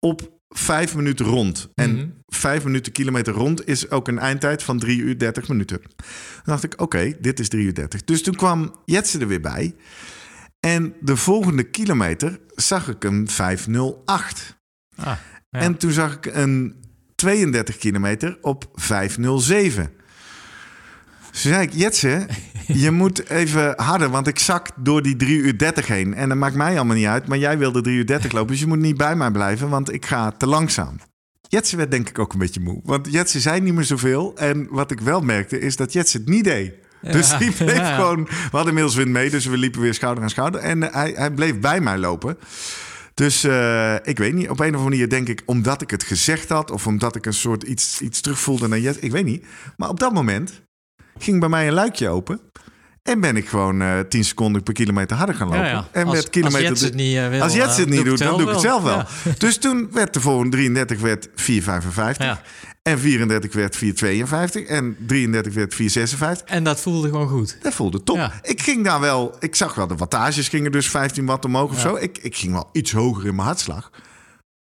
op 0.00 0.30
vijf 0.48 0.94
minuten 0.96 1.26
rond. 1.26 1.68
En 1.74 1.94
Mhm. 1.94 2.06
vijf 2.26 2.64
minuten 2.64 2.92
kilometer 2.92 3.32
rond 3.34 3.68
is 3.68 3.90
ook 3.90 4.08
een 4.08 4.18
eindtijd 4.18 4.62
van 4.62 4.78
3 4.78 4.98
uur 5.00 5.18
30 5.18 5.48
minuten. 5.48 5.80
Dan 5.96 6.06
dacht 6.44 6.62
ik, 6.64 6.80
oké, 6.80 7.12
dit 7.20 7.40
is 7.40 7.48
3 7.48 7.64
uur 7.64 7.74
30. 7.74 8.04
Dus 8.04 8.22
toen 8.22 8.34
kwam 8.34 8.74
Jetsen 8.84 9.20
er 9.20 9.28
weer 9.28 9.40
bij. 9.40 9.74
En 10.60 10.94
de 11.00 11.16
volgende 11.16 11.62
kilometer 11.62 12.40
zag 12.54 12.88
ik 12.88 13.04
een 13.04 13.28
508. 13.28 14.56
Ah, 14.96 15.04
ja. 15.04 15.18
En 15.50 15.76
toen 15.76 15.90
zag 15.90 16.16
ik 16.16 16.26
een 16.26 16.84
32 17.14 17.76
kilometer 17.76 18.38
op 18.40 18.68
507. 18.74 19.90
Dus 21.30 21.40
zei 21.40 21.62
ik, 21.62 21.72
Jetse, 21.72 22.26
je 22.84 22.90
moet 22.90 23.28
even 23.28 23.72
harder, 23.82 24.10
want 24.10 24.26
ik 24.26 24.38
zak 24.38 24.68
door 24.76 25.02
die 25.02 25.16
3 25.16 25.38
uur 25.38 25.58
30 25.58 25.86
heen. 25.86 26.14
En 26.14 26.28
dat 26.28 26.38
maakt 26.38 26.54
mij 26.54 26.76
allemaal 26.76 26.96
niet 26.96 27.06
uit, 27.06 27.26
maar 27.26 27.38
jij 27.38 27.58
wilde 27.58 27.80
3 27.80 27.96
uur 27.96 28.06
30 28.06 28.32
lopen, 28.32 28.50
dus 28.50 28.60
je 28.60 28.66
moet 28.66 28.78
niet 28.78 28.96
bij 28.96 29.16
mij 29.16 29.30
blijven, 29.30 29.68
want 29.68 29.92
ik 29.92 30.06
ga 30.06 30.30
te 30.30 30.46
langzaam. 30.46 30.96
Jetse 31.48 31.76
werd 31.76 31.90
denk 31.90 32.08
ik 32.08 32.18
ook 32.18 32.32
een 32.32 32.38
beetje 32.38 32.60
moe, 32.60 32.80
want 32.84 33.12
Jetse 33.12 33.40
zei 33.40 33.60
niet 33.60 33.74
meer 33.74 33.84
zoveel. 33.84 34.36
En 34.36 34.66
wat 34.70 34.90
ik 34.90 35.00
wel 35.00 35.20
merkte, 35.20 35.58
is 35.58 35.76
dat 35.76 35.92
Jetse 35.92 36.18
het 36.18 36.28
niet 36.28 36.44
deed. 36.44 36.74
Dus 37.12 37.38
die 37.38 37.50
bleef 37.52 37.76
Ja, 37.76 37.94
gewoon... 37.94 38.24
We 38.24 38.32
hadden 38.50 38.68
inmiddels 38.68 38.94
wind 38.94 39.08
mee, 39.10 39.30
dus 39.30 39.46
we 39.46 39.56
liepen 39.56 39.80
weer 39.80 39.94
schouder 39.94 40.22
aan 40.22 40.30
schouder. 40.30 40.60
En 40.60 40.82
eh, 40.82 40.94
hij, 40.94 41.12
hij 41.16 41.30
bleef 41.30 41.58
bij 41.58 41.80
mij 41.80 41.98
lopen. 41.98 42.38
Dus 43.14 43.44
eh, 43.44 43.94
ik 44.02 44.18
weet 44.18 44.34
niet, 44.34 44.48
op 44.50 44.60
een 44.60 44.66
of 44.68 44.74
andere 44.74 44.90
manier 44.90 45.08
denk 45.08 45.28
ik... 45.28 45.42
omdat 45.44 45.82
ik 45.82 45.90
het 45.90 46.02
gezegd 46.04 46.48
had... 46.48 46.70
of 46.70 46.86
omdat 46.86 47.16
ik 47.16 47.26
een 47.26 47.32
soort 47.34 47.62
iets, 47.62 48.00
iets 48.00 48.20
terugvoelde 48.20 48.68
naar 48.68 48.78
Jet... 48.78 49.02
ik 49.02 49.10
weet 49.10 49.24
niet. 49.24 49.44
Maar 49.76 49.88
op 49.88 50.00
dat 50.00 50.12
moment 50.12 50.62
ging 51.18 51.40
bij 51.40 51.48
mij 51.48 51.66
een 51.66 51.72
luikje 51.74 52.08
open... 52.08 52.40
en 53.02 53.20
ben 53.20 53.36
ik 53.36 53.48
gewoon 53.48 53.82
eh 53.82 53.98
10 54.08 54.24
seconden 54.24 54.62
per 54.62 54.72
kilometer 54.74 55.16
harder 55.16 55.34
gaan 55.34 55.46
lopen. 55.48 55.64
Ja, 55.64 55.70
ja. 55.70 55.88
En 55.92 56.04
Als- 56.04 56.14
werd 56.14 56.30
kilometer 56.30 56.70
als 56.70 56.80
Jets 56.80 56.80
het 56.80 56.94
niet, 56.94 57.28
wil, 57.28 57.42
als 57.42 57.54
Jets 57.54 57.76
het 57.76 57.88
niet 57.88 58.04
doet, 58.04 58.18
dan 58.18 58.38
doe 58.38 58.46
ik 58.46 58.52
het 58.52 58.60
zelf 58.60 58.82
wel. 58.82 58.96
Ja. 58.96 59.06
Dus 59.38 59.58
toen 59.58 59.88
werd 59.92 60.14
de 60.14 60.20
volgende 60.20 60.56
33 60.56 61.00
werd 61.00 61.28
4,55... 61.28 61.34
En 62.86 62.98
34 62.98 63.52
werd 63.52 63.76
4,52 63.84 64.66
en 64.68 64.96
33 65.06 65.54
werd 65.54 65.74
4,56... 66.40 66.44
En 66.44 66.64
dat 66.64 66.80
voelde 66.80 67.08
gewoon 67.08 67.28
goed. 67.28 67.56
Dat 67.62 67.74
voelde 67.74 68.02
top. 68.02 68.16
Ja. 68.16 68.32
Ik 68.42 68.62
ging 68.62 68.84
daar 68.84 69.00
wel, 69.00 69.36
ik 69.40 69.54
zag 69.54 69.74
wel 69.74 69.86
de 69.86 69.96
wattages 69.96 70.48
gingen 70.48 70.72
dus 70.72 70.90
15 70.90 71.26
watt 71.26 71.44
omhoog 71.44 71.70
of 71.70 71.76
Ja. 71.76 71.80
zo. 71.82 71.94
Ik, 71.96 72.18
ik 72.18 72.36
ging 72.36 72.52
wel 72.52 72.68
iets 72.72 72.92
hoger 72.92 73.26
in 73.26 73.34
mijn 73.34 73.46
hartslag. 73.46 73.90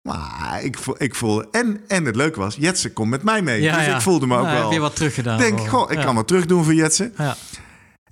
Maar 0.08 0.62
ik, 0.62 0.78
voel- 0.78 1.02
ik 1.02 1.14
voelde, 1.14 1.48
en, 1.50 1.80
en 1.88 2.04
het 2.04 2.16
leuke 2.16 2.38
was, 2.40 2.56
Jetsen 2.58 2.92
komt 2.92 3.10
met 3.10 3.22
mij 3.22 3.42
mee. 3.42 3.62
Ja, 3.62 3.76
dus 3.78 3.94
ik 3.94 4.00
voelde 4.00 4.26
me 4.26 4.36
ook 4.36 4.42
Nou, 4.42 4.54
wel. 4.54 4.62
Heb 4.64 4.72
je 4.72 4.78
wat 4.80 4.96
teruggedaan? 4.96 5.38
denk, 5.38 5.60
goh, 5.68 5.90
ik 5.90 5.98
kan 5.98 6.14
wat 6.14 6.26
terug 6.28 6.46
doen 6.46 6.64
voor 6.64 6.74
Jetsen. 6.74 7.12
Ja. 7.18 7.36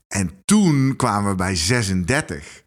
En 0.08 0.30
toen 0.44 0.94
kwamen 0.96 1.30
we 1.30 1.36
bij 1.36 1.54
36. 1.56 2.61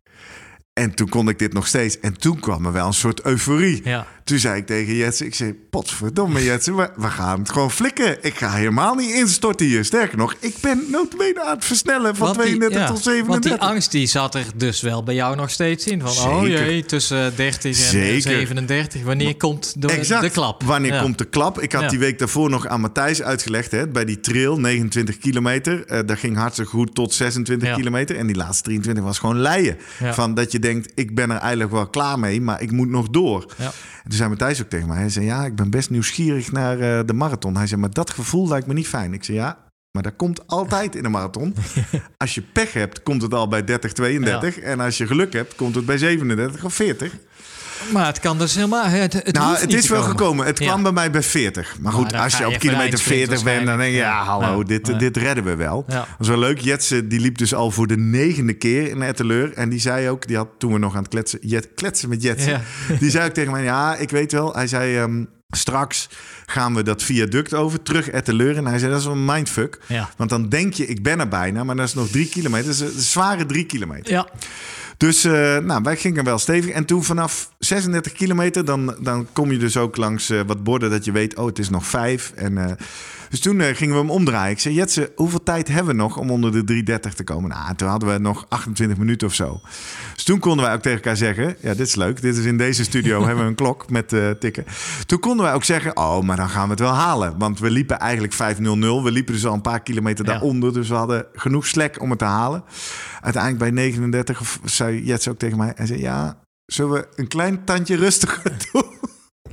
En 0.76 0.94
toen 0.96 1.10
kon 1.10 1.30
ik 1.30 1.40
dit 1.40 1.54
nog 1.54 1.68
steeds. 1.68 2.00
En 2.00 2.18
toen 2.20 2.40
kwam 2.40 2.66
er 2.66 2.72
wel 2.72 2.88
een 2.88 2.94
soort 2.94 3.22
euforie. 3.26 3.82
Ja. 3.84 4.08
Toen 4.24 4.40
zei 4.40 4.58
ik 4.60 4.66
tegen 4.66 4.96
Jetsen, 4.96 5.26
ik 5.26 5.36
zei, 5.36 5.54
potverdomme 5.70 6.44
Jetsen, 6.44 6.76
we, 6.76 6.90
we 6.96 7.08
gaan 7.08 7.40
het 7.40 7.50
gewoon 7.52 7.72
flikken. 7.72 8.18
Ik 8.24 8.36
ga 8.38 8.52
helemaal 8.52 8.96
niet 8.96 9.12
instorten 9.14 9.66
hier. 9.66 9.86
Sterker 9.86 10.18
nog, 10.18 10.36
ik 10.40 10.56
ben 10.62 10.84
noodmede 10.92 11.44
aan 11.44 11.56
het 11.56 11.66
versnellen 11.66 12.16
van 12.16 12.28
Want 12.28 12.38
die- 12.44 12.46
32 12.46 12.80
ja, 12.80 12.86
tot 12.86 12.94
Want 12.94 13.04
37. 13.04 13.52
die 13.52 13.62
angst 13.62 13.92
die 13.92 14.08
zat 14.08 14.36
er 14.36 14.46
dus 14.56 14.82
wel 14.82 15.04
bij 15.04 15.14
jou 15.16 15.36
nog 15.36 15.50
steeds 15.50 15.86
in. 15.88 16.02
Van, 16.02 16.32
oh 16.32 16.48
jee, 16.48 16.86
tussen 16.86 17.36
30 17.36 17.64
en 17.78 17.84
Zeker. 17.86 18.22
37. 18.22 19.04
Wanneer 19.04 19.38
komt 19.38 19.82
de, 19.82 19.88
Exact. 19.88 20.22
de 20.22 20.30
klap? 20.30 20.64
Wanneer 20.64 20.94
Ja. 20.94 21.02
komt 21.02 21.18
de 21.18 21.26
klap? 21.26 21.62
Ik 21.62 21.72
had 21.72 21.90
die 21.90 22.00
week 22.00 22.20
daarvoor 22.20 22.50
nog 22.50 22.68
aan 22.68 22.82
Matthijs 22.82 23.22
uitgelegd. 23.22 23.72
Hè, 23.72 23.88
bij 23.88 24.06
die 24.06 24.20
trail, 24.20 24.60
29 24.60 25.18
kilometer. 25.18 25.86
Eh 25.86 26.00
daar 26.06 26.18
ging 26.18 26.38
hartstikke 26.38 26.72
goed 26.72 26.96
tot 26.96 27.14
26 27.14 27.68
Ja. 27.68 27.76
kilometer. 27.76 28.16
En 28.18 28.28
die 28.28 28.36
laatste 28.36 28.64
23 28.64 29.04
was 29.04 29.20
gewoon 29.20 29.40
leien. 29.42 29.78
Van 30.12 30.34
dat 30.34 30.52
je 30.52 30.60
denkt, 30.66 30.92
ik 30.96 31.16
ben 31.16 31.32
er 31.32 31.38
eigenlijk 31.38 31.72
wel 31.72 31.88
klaar 31.88 32.20
mee, 32.20 32.42
maar 32.42 32.62
ik 32.62 32.72
moet 32.72 32.90
nog 32.90 33.10
door. 33.10 33.54
Ja. 33.58 33.66
En 33.66 34.10
toen 34.10 34.18
zei 34.18 34.30
Matthijs 34.30 34.62
ook 34.62 34.70
tegen 34.70 34.88
mij. 34.88 34.98
Hij 34.98 35.10
zei, 35.10 35.26
ja, 35.26 35.46
ik 35.46 35.56
ben 35.56 35.70
best 35.70 35.90
nieuwsgierig 35.90 36.52
naar 36.52 36.80
eh, 36.80 37.06
de 37.06 37.14
marathon. 37.14 37.58
Hij 37.58 37.68
zei, 37.68 37.82
maar 37.82 37.94
dat 37.94 38.10
gevoel 38.10 38.48
lijkt 38.48 38.68
me 38.68 38.74
niet 38.74 38.88
fijn. 38.88 39.14
Ik 39.14 39.24
zei, 39.24 39.38
ja, 39.38 39.58
maar 39.92 40.04
dat 40.04 40.16
komt 40.16 40.48
altijd 40.48 40.96
in 40.96 41.06
een 41.06 41.12
marathon. 41.12 41.56
Als 42.18 42.36
je 42.36 42.42
pech 42.42 42.74
hebt, 42.74 43.04
komt 43.04 43.22
het 43.22 43.34
al 43.34 43.48
bij 43.48 43.64
30, 43.64 43.94
32. 43.94 44.60
En 44.60 44.80
als 44.80 44.98
je 44.98 45.08
geluk 45.08 45.34
hebt, 45.34 45.56
komt 45.56 45.76
het 45.76 45.86
bij 45.86 45.98
37 45.98 46.64
of 46.64 46.74
40. 46.74 47.14
Maar 47.92 48.06
het 48.06 48.20
kan 48.20 48.38
dus 48.38 48.56
helemaal... 48.56 48.86
Het, 48.86 49.14
het 49.14 49.32
Nou, 49.34 49.58
het 49.58 49.74
is 49.74 49.88
wel 49.88 50.00
komen. 50.00 50.18
gekomen. 50.18 50.46
Het 50.46 50.60
Ja. 50.60 50.66
kwam 50.68 50.84
bij 50.84 50.92
mij 50.92 51.12
bij 51.12 51.24
40. 51.24 51.76
Maar 51.80 51.92
goed, 51.94 52.10
dan 52.10 52.20
als 52.22 52.38
je 52.38 52.48
op 52.48 52.60
kilometer 52.60 52.82
eindsprint 52.90 53.18
40 53.28 53.44
bent, 53.44 53.66
dan 53.66 53.78
denk 53.78 53.92
je... 53.92 53.98
Ja, 53.98 54.24
hallo, 54.24 54.64
dit, 54.64 55.00
dit 55.00 55.18
redden 55.18 55.44
we 55.44 55.56
wel. 55.56 55.84
Dat 55.88 56.08
was 56.18 56.28
wel 56.28 56.40
leuk. 56.40 56.60
Jetse, 56.60 57.08
die 57.08 57.20
liep 57.20 57.38
dus 57.38 57.54
al 57.54 57.72
voor 57.72 57.88
de 57.88 57.98
negende 57.98 58.54
keer 58.54 58.90
in 58.90 59.02
Etteleur. 59.02 59.54
En 59.54 59.70
die 59.70 59.80
zei 59.80 60.10
ook, 60.10 60.28
die 60.28 60.38
had 60.38 60.48
toen 60.58 60.74
we 60.74 60.80
nog 60.80 60.92
aan 60.96 61.00
het 61.02 61.08
kletsen, 61.10 61.40
Jet, 61.42 61.68
kletsen 61.76 62.10
met 62.10 62.22
Jetse. 62.22 62.50
Ja. 62.50 62.62
Die 63.00 63.10
zei 63.10 63.26
ook 63.28 63.34
tegen 63.34 63.52
mij, 63.52 63.64
ja, 63.64 63.96
ik 63.96 64.10
weet 64.10 64.32
wel. 64.32 64.54
Hij 64.54 64.68
zei, 64.68 64.98
ehm, 64.98 65.24
straks 65.50 66.10
gaan 66.46 66.76
we 66.76 66.84
dat 66.84 67.04
viaduct 67.04 67.54
over, 67.54 67.82
terug 67.82 68.10
Etteleur. 68.10 68.58
En 68.58 68.66
hij 68.66 68.78
zei, 68.80 68.92
dat 68.92 69.00
is 69.00 69.06
wel 69.06 69.16
een 69.16 69.26
mindfuck. 69.26 69.80
Ja. 69.88 70.10
Want 70.18 70.30
dan 70.30 70.50
denk 70.50 70.74
je, 70.74 70.86
ik 70.88 71.04
ben 71.04 71.20
er 71.20 71.28
bijna. 71.28 71.64
Maar 71.64 71.76
dat 71.76 71.88
is 71.88 71.94
nog 71.94 72.08
drie 72.08 72.30
kilometer. 72.30 72.66
Dat 72.66 72.76
is 72.76 72.96
een 72.96 73.02
zware 73.02 73.46
drie 73.46 73.66
kilometer. 73.66 74.12
Ja, 74.12 74.28
Dus 74.98 75.24
eh, 75.24 75.58
nou, 75.58 75.82
wij 75.84 75.98
gingen 75.98 76.24
wel 76.24 76.38
stevig. 76.38 76.72
En 76.72 76.86
toen 76.86 77.04
vanaf 77.04 77.50
36 77.60 78.12
kilometer, 78.12 78.66
dan, 78.66 78.96
dan 79.00 79.28
kom 79.34 79.52
je 79.52 79.58
dus 79.58 79.78
ook 79.78 79.98
langs 79.98 80.30
eh, 80.30 80.40
wat 80.48 80.64
borden 80.64 80.90
dat 80.90 81.06
je 81.06 81.12
weet, 81.12 81.38
oh, 81.38 81.46
het 81.46 81.60
is 81.60 81.70
nog 81.70 81.86
vijf. 81.86 82.32
En, 82.36 82.58
eh, 82.58 82.72
dus 83.36 83.44
toen 83.44 83.62
eh, 83.62 83.76
gingen 83.76 83.94
we 83.96 84.00
hem 84.02 84.10
omdraaien. 84.10 84.52
Ik 84.52 84.60
zei, 84.60 84.76
Jetse, 84.76 85.12
hoeveel 85.16 85.44
tijd 85.44 85.68
hebben 85.68 85.96
we 85.96 86.02
nog 86.02 86.18
om 86.18 86.32
onder 86.32 86.52
de 86.52 86.64
330 86.64 87.14
te 87.14 87.24
komen? 87.24 87.50
Nou, 87.50 87.76
toen 87.76 87.88
hadden 87.88 88.10
we 88.14 88.18
nog 88.18 88.46
28 88.50 88.98
minuten 88.98 89.28
of 89.28 89.34
zo. 89.34 89.62
Dus 90.14 90.24
toen 90.24 90.40
konden 90.40 90.66
wij 90.66 90.74
ook 90.74 90.82
tegen 90.82 90.98
elkaar 90.98 91.18
zeggen, 91.18 91.56
ja, 91.62 91.74
dit 91.74 91.88
is 91.88 91.96
leuk. 91.96 92.22
Dit 92.22 92.38
is 92.38 92.46
in 92.46 92.58
deze 92.58 92.84
studio, 92.84 93.20
hebben 93.26 93.44
we 93.44 93.50
een 93.50 93.56
klok 93.56 93.90
met 93.90 94.14
eh, 94.14 94.30
tikken. 94.30 94.66
Toen 95.06 95.20
konden 95.20 95.46
wij 95.46 95.54
ook 95.54 95.64
zeggen, 95.64 95.98
oh, 95.98 96.22
maar 96.22 96.38
dan 96.38 96.50
gaan 96.50 96.64
we 96.64 96.70
het 96.70 96.80
wel 96.80 96.94
halen. 96.94 97.38
Want 97.38 97.60
we 97.60 97.70
liepen 97.72 98.00
eigenlijk 98.00 98.34
5.00. 98.34 98.38
We 98.70 99.12
liepen 99.12 99.34
dus 99.34 99.46
al 99.46 99.54
een 99.54 99.62
paar 99.62 99.82
kilometer 99.82 100.26
Ja. 100.26 100.32
daaronder. 100.32 100.74
Dus 100.74 100.90
we 100.90 100.96
hadden 100.96 101.26
genoeg 101.34 101.68
slek 101.68 102.02
om 102.02 102.10
het 102.10 102.20
te 102.20 102.26
halen. 102.26 102.64
Uiteindelijk 103.22 103.64
bij 103.64 103.72
39 103.84 104.40
of 104.42 104.60
zei 104.64 105.04
Jets 105.04 105.28
ook 105.28 105.38
tegen 105.38 105.58
mij. 105.58 105.72
Hij 105.76 105.86
zei, 105.86 106.00
ja, 106.00 106.38
zullen 106.66 106.92
we 106.92 107.08
een 107.16 107.28
klein 107.28 107.64
tandje 107.64 107.96
rustiger 107.96 108.52
doen? 108.72 108.86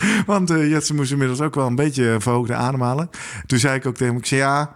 Want 0.27 0.51
eh 0.51 0.71
Jetsen 0.71 0.97
moest 0.97 1.13
inmiddels 1.13 1.41
ook 1.41 1.55
wel 1.55 1.67
een 1.67 1.75
beetje 1.75 2.17
verhoogde 2.19 2.55
ademhalen. 2.55 3.11
Toen 3.47 3.59
zei 3.59 3.75
ik 3.75 3.87
ook 3.87 3.97
tegen 3.97 4.13
hem, 4.13 4.23
ik 4.23 4.27
zei, 4.27 4.41
ja, 4.41 4.75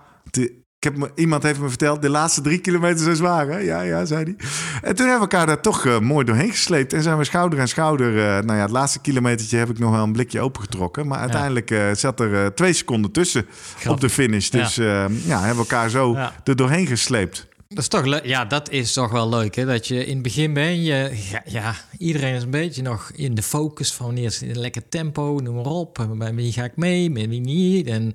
Ik 0.79 0.85
heb 0.85 0.97
me, 0.97 1.11
iemand 1.15 1.43
heeft 1.43 1.61
me 1.61 1.69
verteld, 1.69 2.03
de 2.03 2.11
laatste 2.11 2.41
drie 2.41 2.59
kilometer 2.59 2.99
zijn 2.99 3.17
zwaar. 3.17 3.49
Hè? 3.49 3.59
Ja, 3.59 3.81
ja, 3.81 4.05
zei 4.05 4.23
hij. 4.23 4.37
En 4.83 4.97
toen 4.97 5.07
hebben 5.07 5.29
we 5.29 5.35
elkaar 5.35 5.47
daar 5.47 5.61
toch 5.61 5.85
uh, 5.85 5.99
mooi 5.99 6.25
doorheen 6.25 6.51
gesleept. 6.51 6.93
En 6.93 7.03
zijn 7.03 7.19
we 7.19 7.25
schouder 7.25 7.61
aan 7.61 7.69
schouder. 7.69 8.13
Uh, 8.13 8.23
nou 8.23 8.53
ja, 8.55 8.63
het 8.63 8.71
laatste 8.71 9.01
kilometertje 9.01 9.59
heb 9.59 9.71
ik 9.71 9.79
nog 9.79 9.91
wel 9.91 10.03
een 10.03 10.13
blikje 10.13 10.41
opengetrokken. 10.41 11.07
Maar 11.07 11.19
uiteindelijk 11.19 11.71
uh, 11.71 11.93
zat 11.93 12.21
er 12.21 12.55
twee 12.55 12.73
seconden 12.73 13.11
tussen 13.11 13.47
op 13.89 14.01
de 14.01 14.11
finish. 14.11 14.49
Dus 14.49 14.75
ja, 14.75 15.09
ja 15.25 15.39
hebben 15.39 15.65
we 15.65 15.71
elkaar 15.71 15.91
zo 15.91 16.13
ja. 16.13 16.33
er 16.45 16.57
doorheen 16.57 16.87
gesleept. 16.87 17.49
Dat 17.69 17.79
is 17.79 17.89
toch 17.89 18.05
leuk. 18.05 18.25
Ja, 18.25 18.45
dat 18.45 18.71
is 18.71 18.93
toch 18.93 19.11
wel 19.11 19.29
leuk. 19.29 19.55
Hè? 19.55 19.65
Dat 19.65 19.87
je 19.87 20.07
in 20.07 20.15
het 20.15 20.23
begin 20.23 20.53
ben 20.53 20.83
je. 20.83 21.25
Ja, 21.31 21.43
ja, 21.47 21.75
iedereen 21.99 22.35
is 22.35 22.43
een 22.43 22.51
beetje 22.51 22.83
nog 22.83 23.11
in 23.15 23.35
de 23.35 23.43
focus 23.43 23.93
van 23.93 24.07
wanneer 24.07 24.25
is 24.25 24.41
een 24.41 24.59
lekker 24.59 24.89
tempo, 24.89 25.39
noem 25.43 25.55
maar 25.55 25.65
op. 25.65 26.07
Bij 26.19 26.35
wie 26.35 26.53
ga 26.53 26.65
ik 26.65 26.77
mee, 26.77 27.11
met 27.11 27.27
wie 27.27 27.41
niet. 27.41 27.87
En 27.87 28.13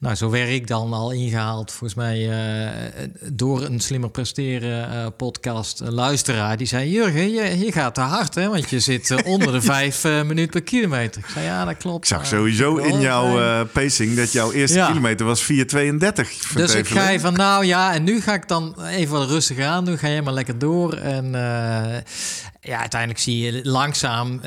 nou, 0.00 0.14
zo 0.14 0.30
werd 0.30 0.48
ik 0.48 0.66
dan 0.66 0.92
al 0.92 1.10
ingehaald, 1.10 1.70
volgens 1.70 1.94
mij, 1.94 2.18
uh, 2.18 3.08
door 3.32 3.62
een 3.62 3.80
slimmer 3.80 4.10
presteren 4.10 4.92
uh, 4.92 5.06
podcast 5.16 5.80
een 5.80 5.92
luisteraar. 5.92 6.56
Die 6.56 6.66
zei, 6.66 6.90
Jurgen, 6.90 7.30
je, 7.30 7.58
je 7.58 7.72
gaat 7.72 7.94
te 7.94 8.00
hard, 8.00 8.34
hè? 8.34 8.48
Want 8.48 8.70
je 8.70 8.80
zit 8.80 9.22
onder 9.24 9.52
de 9.52 9.60
vijf 9.60 10.04
minuten 10.04 10.50
per 10.50 10.62
kilometer. 10.62 11.20
Ik 11.20 11.28
zei, 11.28 11.44
ja, 11.44 11.64
dat 11.64 11.76
klopt. 11.76 11.98
Ik 11.98 12.16
zag 12.16 12.26
sowieso 12.26 12.76
in 12.76 13.00
jouw 13.00 13.66
pacing 13.66 14.16
dat 14.16 14.32
jouw 14.32 14.52
eerste 14.52 14.78
ja. 14.78 14.86
kilometer 14.86 15.26
was 15.26 15.52
4,32. 15.52 15.58
Dus 16.54 16.74
ik 16.74 16.88
ga 16.88 17.18
van, 17.18 17.34
nou 17.34 17.64
ja, 17.64 17.94
en 17.94 18.04
nu 18.04 18.20
ga 18.20 18.34
ik 18.34 18.48
dan 18.48 18.82
even 18.84 19.18
wat 19.18 19.28
rustig 19.28 19.58
aan 19.58 19.84
doen. 19.84 19.98
Ga 19.98 20.08
je 20.08 20.22
maar 20.22 20.34
lekker 20.34 20.58
door. 20.58 20.94
En 20.94 21.30
ja, 22.60 22.78
uiteindelijk 22.78 23.20
zie 23.20 23.38
je 23.38 23.60
langzaam 23.62 24.40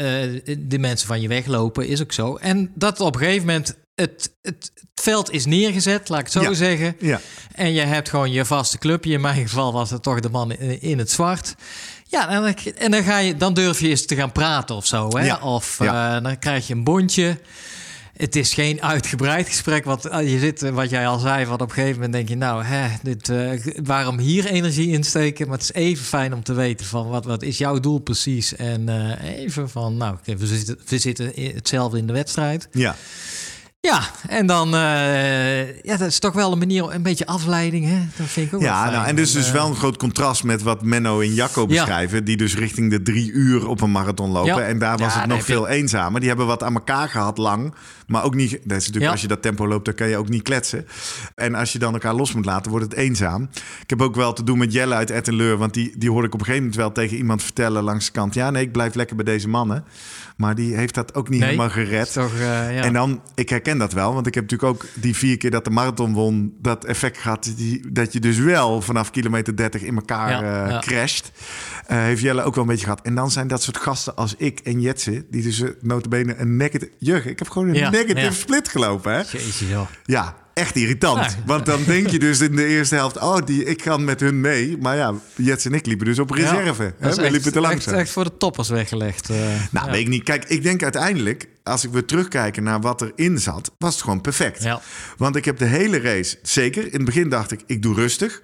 de 0.57 0.77
mensen 0.79 1.07
van 1.07 1.21
je 1.21 1.27
weglopen, 1.27 1.87
is 1.87 2.01
ook 2.01 2.11
zo. 2.11 2.35
En 2.35 2.71
dat 2.75 2.99
op 2.99 3.15
een 3.15 3.21
gegeven 3.21 3.45
moment 3.45 3.75
het, 3.95 4.35
het, 4.41 4.71
veld 5.03 5.31
is 5.31 5.45
neergezet, 5.45 6.09
laat 6.09 6.19
ik 6.19 6.33
het 6.33 6.43
zo 6.43 6.53
zeggen. 6.53 6.95
Ja. 6.99 7.21
En 7.55 7.73
je 7.73 7.81
hebt 7.81 8.09
gewoon 8.09 8.31
je 8.31 8.45
vaste 8.45 8.77
clubje. 8.77 9.13
In 9.13 9.21
mijn 9.21 9.41
geval 9.41 9.73
was 9.73 9.89
het 9.89 10.03
toch 10.03 10.19
de 10.19 10.29
man 10.29 10.51
in, 10.79 10.99
het 10.99 11.11
zwart. 11.11 11.55
Ja, 12.07 12.29
en 12.29 12.41
dan, 12.41 12.73
en 12.77 12.91
dan, 12.91 13.03
ga 13.03 13.17
je, 13.17 13.37
dan 13.37 13.53
durf 13.53 13.79
je 13.79 13.89
eens 13.89 14.05
te 14.05 14.15
gaan 14.15 14.31
praten 14.31 14.75
of 14.75 14.85
zo. 14.85 15.17
Hè? 15.17 15.35
Of 15.35 15.79
uh, 15.81 16.21
dan 16.21 16.39
krijg 16.39 16.67
je 16.67 16.73
een 16.73 16.83
bondje. 16.83 17.37
Het 18.17 18.35
is 18.35 18.53
geen 18.53 18.81
uitgebreid 18.81 19.47
gesprek. 19.47 19.85
Want 19.85 20.05
eh, 20.05 20.31
je 20.31 20.39
zit, 20.39 20.69
wat 20.69 20.89
jij 20.89 21.07
al 21.07 21.19
zei, 21.19 21.45
van 21.45 21.53
op 21.53 21.61
een 21.61 21.71
gegeven 21.71 21.93
moment 21.93 22.13
denk 22.13 22.29
je, 22.29 22.35
nou, 22.35 22.63
hè, 22.63 22.87
dit, 23.01 23.29
uh, 23.29 23.51
waarom 23.83 24.19
hier 24.19 24.45
energie 24.45 24.91
insteken? 24.91 25.47
Maar 25.47 25.57
het 25.57 25.63
is 25.63 25.73
even 25.73 26.05
fijn 26.05 26.33
om 26.33 26.43
te 26.43 26.53
weten 26.53 26.85
van 26.85 27.07
wat, 27.07 27.25
wat 27.25 27.43
is 27.43 27.57
jouw 27.57 27.79
doel 27.79 27.99
precies? 27.99 28.55
En 28.55 28.81
uh, 28.89 29.39
even 29.39 29.69
van, 29.69 29.97
nou, 29.97 30.17
we 30.23 30.47
zitten, 30.47 30.79
we 30.87 30.97
zitten 30.97 31.31
hetzelfde 31.35 31.97
in 31.97 32.07
de 32.07 32.13
wedstrijd. 32.13 32.67
Ja. 32.71 32.95
Ja, 33.87 34.01
en 34.27 34.45
dan, 34.45 34.75
uh, 34.75 35.81
ja, 35.81 35.97
dat 35.97 36.07
is 36.07 36.19
toch 36.19 36.33
wel 36.33 36.51
een 36.51 36.57
manier, 36.57 36.93
een 36.93 37.01
beetje 37.01 37.25
afleiding, 37.25 37.85
hè? 37.85 37.99
Dat 38.17 38.27
vind 38.27 38.47
ik 38.47 38.53
ook 38.53 38.61
Ja, 38.61 38.89
nou, 38.89 39.05
en 39.05 39.15
dus 39.15 39.31
dus 39.31 39.51
wel 39.51 39.67
een 39.67 39.75
groot 39.75 39.97
contrast 39.97 40.43
met 40.43 40.61
wat 40.61 40.81
Menno 40.81 41.21
en 41.21 41.33
Jacco 41.33 41.65
beschrijven, 41.65 42.23
die 42.23 42.37
dus 42.37 42.55
richting 42.55 42.89
de 42.89 43.01
drie 43.01 43.31
uur 43.31 43.67
op 43.67 43.81
een 43.81 43.91
marathon 43.91 44.31
lopen. 44.31 44.65
En 44.65 44.79
daar 44.79 44.97
was 44.97 45.15
het 45.15 45.25
nog 45.25 45.43
veel 45.43 45.67
eenzamer. 45.67 46.19
Die 46.19 46.29
hebben 46.29 46.47
wat 46.47 46.63
aan 46.63 46.73
elkaar 46.73 47.09
gehad 47.09 47.37
lang, 47.37 47.73
maar 48.13 48.23
ook 48.23 48.35
niet. 48.35 48.51
Dat 48.51 48.77
is 48.77 48.85
natuurlijk 48.85 49.11
als 49.11 49.21
je 49.21 49.27
dat 49.27 49.41
tempo 49.41 49.67
loopt, 49.67 49.85
dan 49.85 49.93
kan 49.93 50.09
je 50.09 50.17
ook 50.17 50.29
niet 50.29 50.41
kletsen. 50.41 50.87
En 51.35 51.55
als 51.55 51.71
je 51.71 51.79
dan 51.79 51.93
elkaar 51.93 52.13
los 52.13 52.33
moet 52.33 52.45
laten, 52.45 52.71
wordt 52.71 52.85
het 52.85 52.95
eenzaam. 52.95 53.49
Ik 53.81 53.89
heb 53.89 54.01
ook 54.01 54.15
wel 54.15 54.33
te 54.33 54.43
doen 54.43 54.57
met 54.57 54.73
Jelle 54.73 54.95
uit 54.95 55.09
Ettenleur, 55.09 55.57
want 55.57 55.73
die, 55.73 55.93
die 55.97 56.09
hoorde 56.09 56.27
ik 56.27 56.33
op 56.33 56.39
een 56.39 56.45
gegeven 56.45 56.65
moment 56.67 56.81
wel 56.81 56.91
tegen 56.91 57.17
iemand 57.17 57.43
vertellen 57.43 57.83
langs 57.83 58.05
de 58.05 58.11
kant. 58.11 58.33
Ja, 58.33 58.49
nee, 58.49 58.63
ik 58.63 58.71
blijf 58.71 58.93
lekker 58.93 59.15
bij 59.15 59.25
deze 59.25 59.49
mannen. 59.49 59.85
Maar 60.37 60.55
die 60.55 60.75
heeft 60.75 60.93
dat 60.93 61.15
ook 61.15 61.29
niet 61.29 61.43
helemaal 61.43 61.69
gered. 61.69 62.13
Toch, 62.13 62.33
uh, 62.33 62.39
ja. 62.75 62.83
En 62.83 62.93
dan, 62.93 63.21
ik 63.35 63.49
herken 63.49 63.77
dat 63.77 63.93
wel, 63.93 64.13
want 64.13 64.27
ik 64.27 64.33
heb 64.33 64.43
natuurlijk 64.43 64.73
ook 64.73 64.85
die 64.93 65.15
vier 65.15 65.37
keer 65.37 65.51
dat 65.51 65.63
de 65.63 65.69
marathon 65.69 66.13
won, 66.13 66.53
dat 66.61 66.85
effect 66.85 67.17
gehad. 67.17 67.53
Die, 67.55 67.91
dat 67.91 68.13
je 68.13 68.19
dus 68.19 68.37
wel 68.37 68.81
vanaf 68.81 69.11
kilometer 69.11 69.55
30 69.55 69.81
in 69.81 69.95
elkaar 69.95 70.43
uh, 70.43 70.79
crasht. 70.79 71.31
Uh, 71.91 71.97
heeft 71.97 72.21
Jelle 72.21 72.43
ook 72.43 72.55
wel 72.55 72.63
een 72.63 72.69
beetje 72.69 72.85
gehad. 72.85 73.01
En 73.01 73.15
dan 73.15 73.31
zijn 73.31 73.47
dat 73.47 73.61
soort 73.61 73.77
gasten 73.77 74.15
als 74.15 74.35
ik 74.37 74.59
en 74.59 74.81
Jetse, 74.81 75.25
die 75.29 75.43
dus 75.43 75.63
notabene 75.81 76.35
een 76.35 76.57
negative... 76.57 76.91
Jurgen, 76.97 77.31
ik 77.31 77.39
heb 77.39 77.49
gewoon 77.49 77.67
een 77.67 77.91
negative 78.07 78.33
split 78.33 78.67
gelopen, 78.67 79.13
hè? 79.13 79.21
Joh. 79.69 79.87
Ja, 80.05 80.35
echt 80.53 80.75
irritant. 80.75 81.37
Want 81.45 81.65
dan 81.65 81.83
denk 81.83 82.07
je 82.07 82.19
dus 82.19 82.41
in 82.41 82.55
de 82.55 82.65
eerste 82.65 82.95
helft... 82.95 83.17
oh, 83.17 83.37
die, 83.45 83.63
ik 83.63 83.81
ga 83.81 83.97
met 83.97 84.19
hun 84.19 84.41
mee. 84.41 84.77
Maar 84.77 84.95
ja, 84.95 85.13
Jets 85.35 85.65
en 85.65 85.73
ik 85.73 85.85
liepen 85.85 86.05
dus 86.05 86.19
op 86.19 86.31
reserve. 86.31 86.83
Ja, 86.83 87.07
hè? 87.07 87.15
We 87.15 87.31
liepen 87.31 87.51
te 87.51 87.59
langzaam. 87.59 87.93
Echt, 87.93 88.03
echt 88.03 88.11
voor 88.11 88.23
de 88.23 88.37
toppers 88.37 88.69
weggelegd. 88.69 89.29
Uh, 89.29 89.37
nou, 89.71 89.91
weet 89.91 90.01
ik 90.01 90.07
niet. 90.07 90.23
Kijk, 90.23 90.45
ik 90.45 90.63
denk 90.63 90.83
uiteindelijk... 90.83 91.47
als 91.63 91.83
ik 91.83 91.91
weer 91.91 92.05
terugkijken 92.05 92.63
naar 92.63 92.81
wat 92.81 93.01
erin 93.01 93.39
zat... 93.39 93.71
was 93.77 93.93
het 93.93 94.03
gewoon 94.03 94.21
perfect. 94.21 94.63
Ja. 94.63 94.81
Want 95.17 95.35
ik 95.35 95.45
heb 95.45 95.57
de 95.57 95.65
hele 95.65 95.99
race... 95.99 96.37
zeker, 96.41 96.85
in 96.85 96.91
het 96.91 97.05
begin 97.05 97.29
dacht 97.29 97.51
ik, 97.51 97.63
ik 97.65 97.81
doe 97.81 97.95
rustig... 97.95 98.41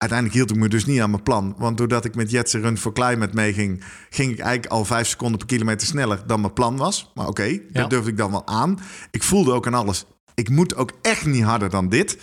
Uiteindelijk 0.00 0.38
hield 0.38 0.50
ik 0.50 0.56
me 0.56 0.68
dus 0.68 0.84
niet 0.84 1.00
aan 1.00 1.10
mijn 1.10 1.22
plan. 1.22 1.54
Want 1.58 1.78
doordat 1.78 2.04
ik 2.04 2.14
met 2.14 2.30
Jetse 2.30 2.60
Run 2.60 2.78
for 2.78 2.92
Climate 2.92 3.34
meeging... 3.34 3.84
ging 4.10 4.32
ik 4.32 4.38
eigenlijk 4.38 4.72
al 4.72 4.84
vijf 4.84 5.08
seconden 5.08 5.38
per 5.38 5.46
kilometer 5.46 5.86
sneller 5.86 6.22
dan 6.26 6.40
mijn 6.40 6.52
plan 6.52 6.76
was. 6.76 7.10
Maar 7.14 7.26
oké, 7.28 7.42
okay, 7.42 7.62
dat 7.72 7.90
durfde 7.90 8.10
ik 8.10 8.16
dan 8.16 8.30
wel 8.30 8.46
aan. 8.46 8.78
Ik 9.10 9.22
voelde 9.22 9.52
ook 9.52 9.66
aan 9.66 9.74
alles 9.74 10.06
ik 10.40 10.48
moet 10.48 10.76
ook 10.76 10.92
echt 11.02 11.26
niet 11.26 11.42
harder 11.42 11.70
dan 11.70 11.88
dit. 11.88 12.18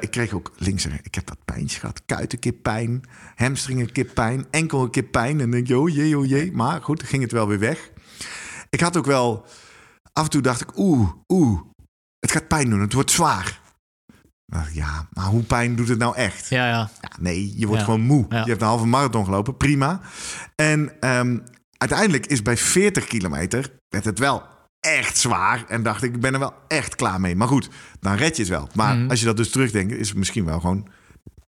Ik 0.00 0.10
kreeg 0.10 0.32
ook 0.32 0.52
links, 0.56 0.86
ik 0.86 1.14
heb 1.14 1.26
dat 1.26 1.44
pijntje 1.44 1.80
gehad. 1.80 2.02
Kuit 2.06 2.32
een 2.32 2.38
keer 2.38 2.52
pijn, 2.52 3.02
hamstring 3.34 3.80
een 3.80 3.92
keer 3.92 4.04
pijn, 4.04 4.46
enkel 4.50 4.82
een 4.82 4.90
keer 4.90 5.02
pijn. 5.02 5.40
En 5.40 5.50
denk 5.50 5.66
je, 5.66 5.78
oh 5.78 5.88
jee, 5.88 6.18
oh 6.18 6.26
jee. 6.26 6.52
Maar 6.52 6.82
goed, 6.82 7.02
ging 7.02 7.22
het 7.22 7.32
wel 7.32 7.48
weer 7.48 7.58
weg. 7.58 7.90
Ik 8.70 8.80
had 8.80 8.96
ook 8.96 9.06
wel, 9.06 9.46
af 10.12 10.24
en 10.24 10.30
toe 10.30 10.42
dacht 10.42 10.60
ik, 10.60 10.78
oeh, 10.78 11.10
oeh, 11.28 11.60
het 12.18 12.32
gaat 12.32 12.48
pijn 12.48 12.70
doen, 12.70 12.80
het 12.80 12.92
wordt 12.92 13.10
zwaar. 13.10 13.60
Ja, 14.72 15.08
maar 15.12 15.24
hoe 15.24 15.42
pijn 15.42 15.76
doet 15.76 15.88
het 15.88 15.98
nou 15.98 16.16
echt? 16.16 16.48
Ja, 16.48 16.68
ja. 16.68 16.90
ja 17.00 17.10
nee, 17.18 17.52
je 17.56 17.66
wordt 17.66 17.82
gewoon 17.82 18.00
moe. 18.00 18.26
Je 18.28 18.36
hebt 18.36 18.60
een 18.60 18.66
halve 18.66 18.86
marathon 18.86 19.24
gelopen, 19.24 19.56
prima. 19.56 20.00
En 20.54 20.92
um, 21.00 21.42
uiteindelijk 21.76 22.26
is 22.26 22.42
bij 22.42 22.56
40 22.56 23.06
kilometer 23.06 23.70
werd 23.88 24.04
het 24.04 24.18
wel 24.18 24.42
echt 24.80 25.16
zwaar. 25.16 25.64
En 25.68 25.82
dacht 25.82 26.02
ik, 26.02 26.14
ik 26.14 26.20
ben 26.20 26.32
er 26.32 26.38
wel 26.38 26.54
echt 26.68 26.94
klaar 26.94 27.20
mee. 27.20 27.36
Maar 27.36 27.48
goed, 27.48 27.68
dan 28.00 28.14
red 28.14 28.36
je 28.36 28.42
het 28.42 28.50
wel. 28.50 28.68
Maar 28.74 28.96
mhm. 28.96 29.10
als 29.10 29.20
je 29.20 29.26
dat 29.26 29.36
dus 29.36 29.50
terugdenkt, 29.50 29.92
is 29.92 30.08
het 30.08 30.18
misschien 30.18 30.44
wel 30.44 30.60
gewoon 30.60 30.88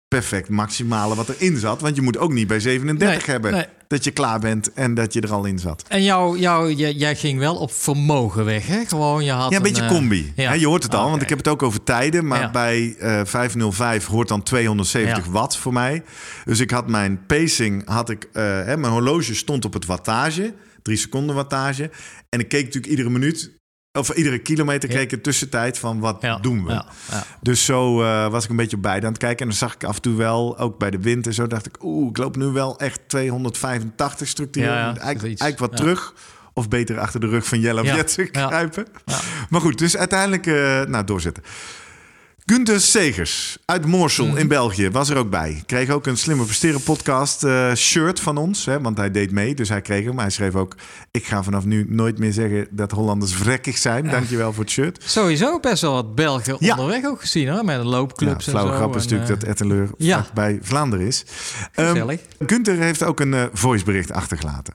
perfect 0.08 0.48
maximale 0.48 1.14
wat 1.14 1.28
erin 1.28 1.56
zat. 1.56 1.80
Want 1.80 1.96
je 1.96 2.02
moet 2.02 2.18
ook 2.18 2.32
niet 2.32 2.46
bij 2.46 2.60
37 2.60 3.26
hebben 3.26 3.66
dat 3.88 4.04
je 4.04 4.10
klaar 4.10 4.40
bent 4.40 4.72
en 4.72 4.94
dat 4.94 5.12
je 5.12 5.20
er 5.20 5.32
al 5.32 5.44
in 5.44 5.58
zat. 5.58 5.84
En 5.88 6.02
jou, 6.02 6.38
jou, 6.38 6.72
jij, 6.72 7.16
ging 7.16 7.38
wel 7.38 7.56
op 7.56 7.72
vermogen 7.72 8.44
weg, 8.44 8.66
hè? 8.66 8.84
Gewoon, 8.86 9.24
je 9.24 9.30
had 9.30 9.50
ja, 9.50 9.56
een 9.56 9.62
beetje 9.62 9.86
combi. 9.86 10.32
Ja. 10.36 10.52
je 10.52 10.66
hoort 10.66 10.82
het 10.82 10.94
al, 10.94 11.10
want 11.10 11.22
ik 11.22 11.28
heb 11.28 11.38
het 11.38 11.48
ook 11.48 11.62
over 11.62 11.82
tijden. 11.82 12.26
Maar 12.26 12.50
bij 12.50 12.96
uh, 12.98 13.20
eh, 13.20 13.26
505 13.26 14.06
hoort 14.06 14.28
dan 14.28 14.42
270 14.42 15.26
watt 15.26 15.56
voor 15.56 15.72
mij. 15.72 16.02
Dus 16.44 16.60
ik 16.60 16.70
had 16.70 16.88
mijn 16.88 17.26
pacing, 17.26 17.88
had 17.88 18.10
ik, 18.10 18.28
uh, 18.32 18.42
hè, 18.42 18.76
mijn 18.76 18.92
horloge 18.92 19.34
stond 19.34 19.64
op 19.64 19.72
het 19.72 19.86
wattage 19.86 20.54
drie 20.84 20.96
seconden 20.96 21.34
wattage. 21.34 21.90
En 22.28 22.40
ik 22.40 22.48
keek 22.48 22.64
natuurlijk 22.64 22.92
iedere 22.92 23.10
minuut 23.10 23.52
of 23.98 24.10
iedere 24.10 24.38
kilometer 24.38 24.88
keek 24.88 25.12
ik 25.12 25.22
tussentijd 25.22 25.78
van 25.78 26.00
wat 26.00 26.26
doen 26.40 26.64
we. 26.64 26.72
Ja, 26.72 26.86
ja. 27.10 27.24
Dus 27.40 27.64
zo 27.64 28.02
uh, 28.02 28.28
was 28.28 28.44
ik 28.44 28.50
een 28.50 28.56
beetje 28.56 28.76
bij 28.76 28.96
aan 28.96 29.04
het 29.04 29.18
kijken. 29.18 29.38
En 29.38 29.48
dan 29.48 29.56
zag 29.56 29.74
ik 29.74 29.84
af 29.84 29.96
en 29.96 30.02
toe 30.02 30.16
wel, 30.16 30.58
ook 30.58 30.78
bij 30.78 30.90
de 30.90 30.98
wind 30.98 31.26
en 31.26 31.34
zo, 31.34 31.46
dacht 31.46 31.66
ik, 31.66 31.82
oeh, 31.82 32.08
ik 32.08 32.16
loop 32.16 32.36
nu 32.36 32.44
wel 32.46 32.78
echt 32.78 33.00
285 33.06 34.28
structureel. 34.28 34.70
eigenlijk, 34.70 35.22
eigenlijk 35.22 35.58
wat 35.58 35.76
terug. 35.76 36.14
Of 36.52 36.68
beter 36.68 36.98
achter 36.98 37.20
de 37.20 37.28
rug 37.28 37.46
van 37.46 37.60
Jelle 37.60 37.80
of 37.80 37.86
Jetse 37.86 38.24
kruipen. 38.24 38.86
Maar 39.50 39.60
goed, 39.60 39.78
dus 39.78 39.96
uiteindelijk 39.96 40.46
uh, 40.46 40.82
nou, 40.82 41.04
doorzetten. 41.04 41.42
Gunther 42.46 42.80
Segers 42.80 43.58
uit 43.64 43.86
Moorsel 43.86 44.26
in 44.26 44.32
mhm. 44.32 44.46
België 44.46 44.90
was 44.90 45.10
er 45.10 45.16
ook 45.16 45.30
bij. 45.30 45.62
Kreeg 45.66 45.90
ook 45.90 46.06
een 46.06 46.16
Slimme 46.16 46.44
Presteren 46.44 46.82
podcast 46.82 47.44
uh, 47.44 47.74
shirt 47.74 48.20
van 48.20 48.36
ons. 48.36 48.66
Hè, 48.66 48.80
want 48.80 48.96
hij 48.96 49.10
deed 49.10 49.30
mee, 49.30 49.54
dus 49.54 49.68
hij 49.68 49.80
kreeg 49.80 50.04
hem. 50.04 50.18
Hij 50.18 50.30
schreef 50.30 50.54
ook... 50.54 50.76
Ik 51.10 51.24
ga 51.24 51.42
vanaf 51.42 51.64
nu 51.64 51.86
nooit 51.88 52.18
meer 52.18 52.32
zeggen 52.32 52.66
dat 52.70 52.90
Hollanders 52.90 53.34
vrekkig 53.34 53.78
zijn. 53.78 54.10
Dankjewel 54.10 54.52
voor 54.52 54.64
het 54.64 54.72
shirt. 54.72 55.02
Sowieso 55.02 55.60
best 55.60 55.82
wel 55.82 55.92
wat 55.92 56.14
Belgen 56.14 56.60
onderweg 56.60 57.04
ook 57.04 57.20
gezien. 57.20 57.48
Hoor, 57.48 57.64
met 57.64 57.78
een 57.78 57.86
loopclub. 57.86 58.40
Ja, 58.40 58.50
flauwe 58.50 58.72
grap 58.72 58.96
is 58.96 59.02
natuurlijk 59.02 59.30
uh, 59.30 59.38
dat 59.38 59.48
Etteleur 59.48 59.90
ja. 59.98 60.26
bij 60.34 60.58
Vlaanderen 60.62 61.06
is. 61.06 61.24
Um, 61.76 62.18
Gunther 62.46 62.78
heeft 62.78 63.02
ook 63.02 63.20
een 63.20 63.32
uh, 63.32 63.44
voicebericht 63.52 64.12
achtergelaten. 64.12 64.74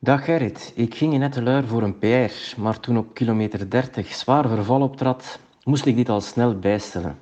Dag 0.00 0.24
Gerrit, 0.24 0.72
ik 0.74 0.94
ging 0.94 1.12
in 1.12 1.22
Etteleur 1.22 1.66
voor 1.66 1.82
een 1.82 1.98
PR. 1.98 2.60
Maar 2.60 2.80
toen 2.80 2.98
op 2.98 3.14
kilometer 3.14 3.70
30 3.70 4.14
zwaar 4.14 4.48
verval 4.48 4.80
optrad 4.80 5.38
moest 5.70 5.86
ik 5.86 5.96
dit 5.96 6.08
al 6.08 6.20
snel 6.20 6.58
bijstellen. 6.58 7.18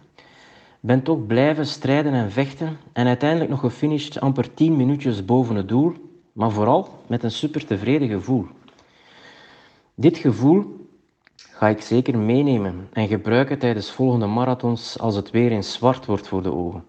Ben 0.80 1.02
toch 1.02 1.26
blijven 1.26 1.66
strijden 1.66 2.12
en 2.12 2.30
vechten 2.30 2.76
en 2.92 3.06
uiteindelijk 3.06 3.50
nog 3.50 3.60
gefinished 3.60 4.20
amper 4.20 4.54
10 4.54 4.76
minuutjes 4.76 5.24
boven 5.24 5.56
het 5.56 5.68
doel, 5.68 5.92
maar 6.32 6.50
vooral 6.50 6.88
met 7.06 7.22
een 7.22 7.30
super 7.30 7.66
tevreden 7.66 8.08
gevoel. 8.08 8.46
Dit 9.94 10.18
gevoel 10.18 10.86
ga 11.36 11.68
ik 11.68 11.80
zeker 11.80 12.18
meenemen 12.18 12.88
en 12.92 13.08
gebruiken 13.08 13.58
tijdens 13.58 13.90
volgende 13.90 14.26
marathons 14.26 14.98
als 14.98 15.14
het 15.14 15.30
weer 15.30 15.50
in 15.50 15.64
zwart 15.64 16.06
wordt 16.06 16.28
voor 16.28 16.42
de 16.42 16.52
ogen. 16.52 16.84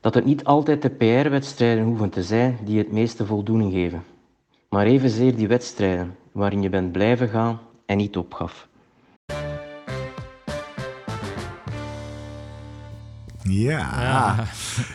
Dat 0.00 0.14
het 0.14 0.24
niet 0.24 0.44
altijd 0.44 0.82
de 0.82 0.90
PR-wedstrijden 0.90 1.84
hoeven 1.84 2.10
te 2.10 2.22
zijn 2.22 2.58
die 2.64 2.78
het 2.78 2.92
meeste 2.92 3.26
voldoening 3.26 3.72
geven, 3.72 4.04
maar 4.68 4.86
evenzeer 4.86 5.36
die 5.36 5.48
wedstrijden 5.48 6.16
waarin 6.32 6.62
je 6.62 6.68
bent 6.68 6.92
blijven 6.92 7.28
gaan 7.28 7.60
en 7.86 7.96
niet 7.96 8.16
opgaf. 8.16 8.67
Ja, 13.48 14.00
Ja. 14.02 14.44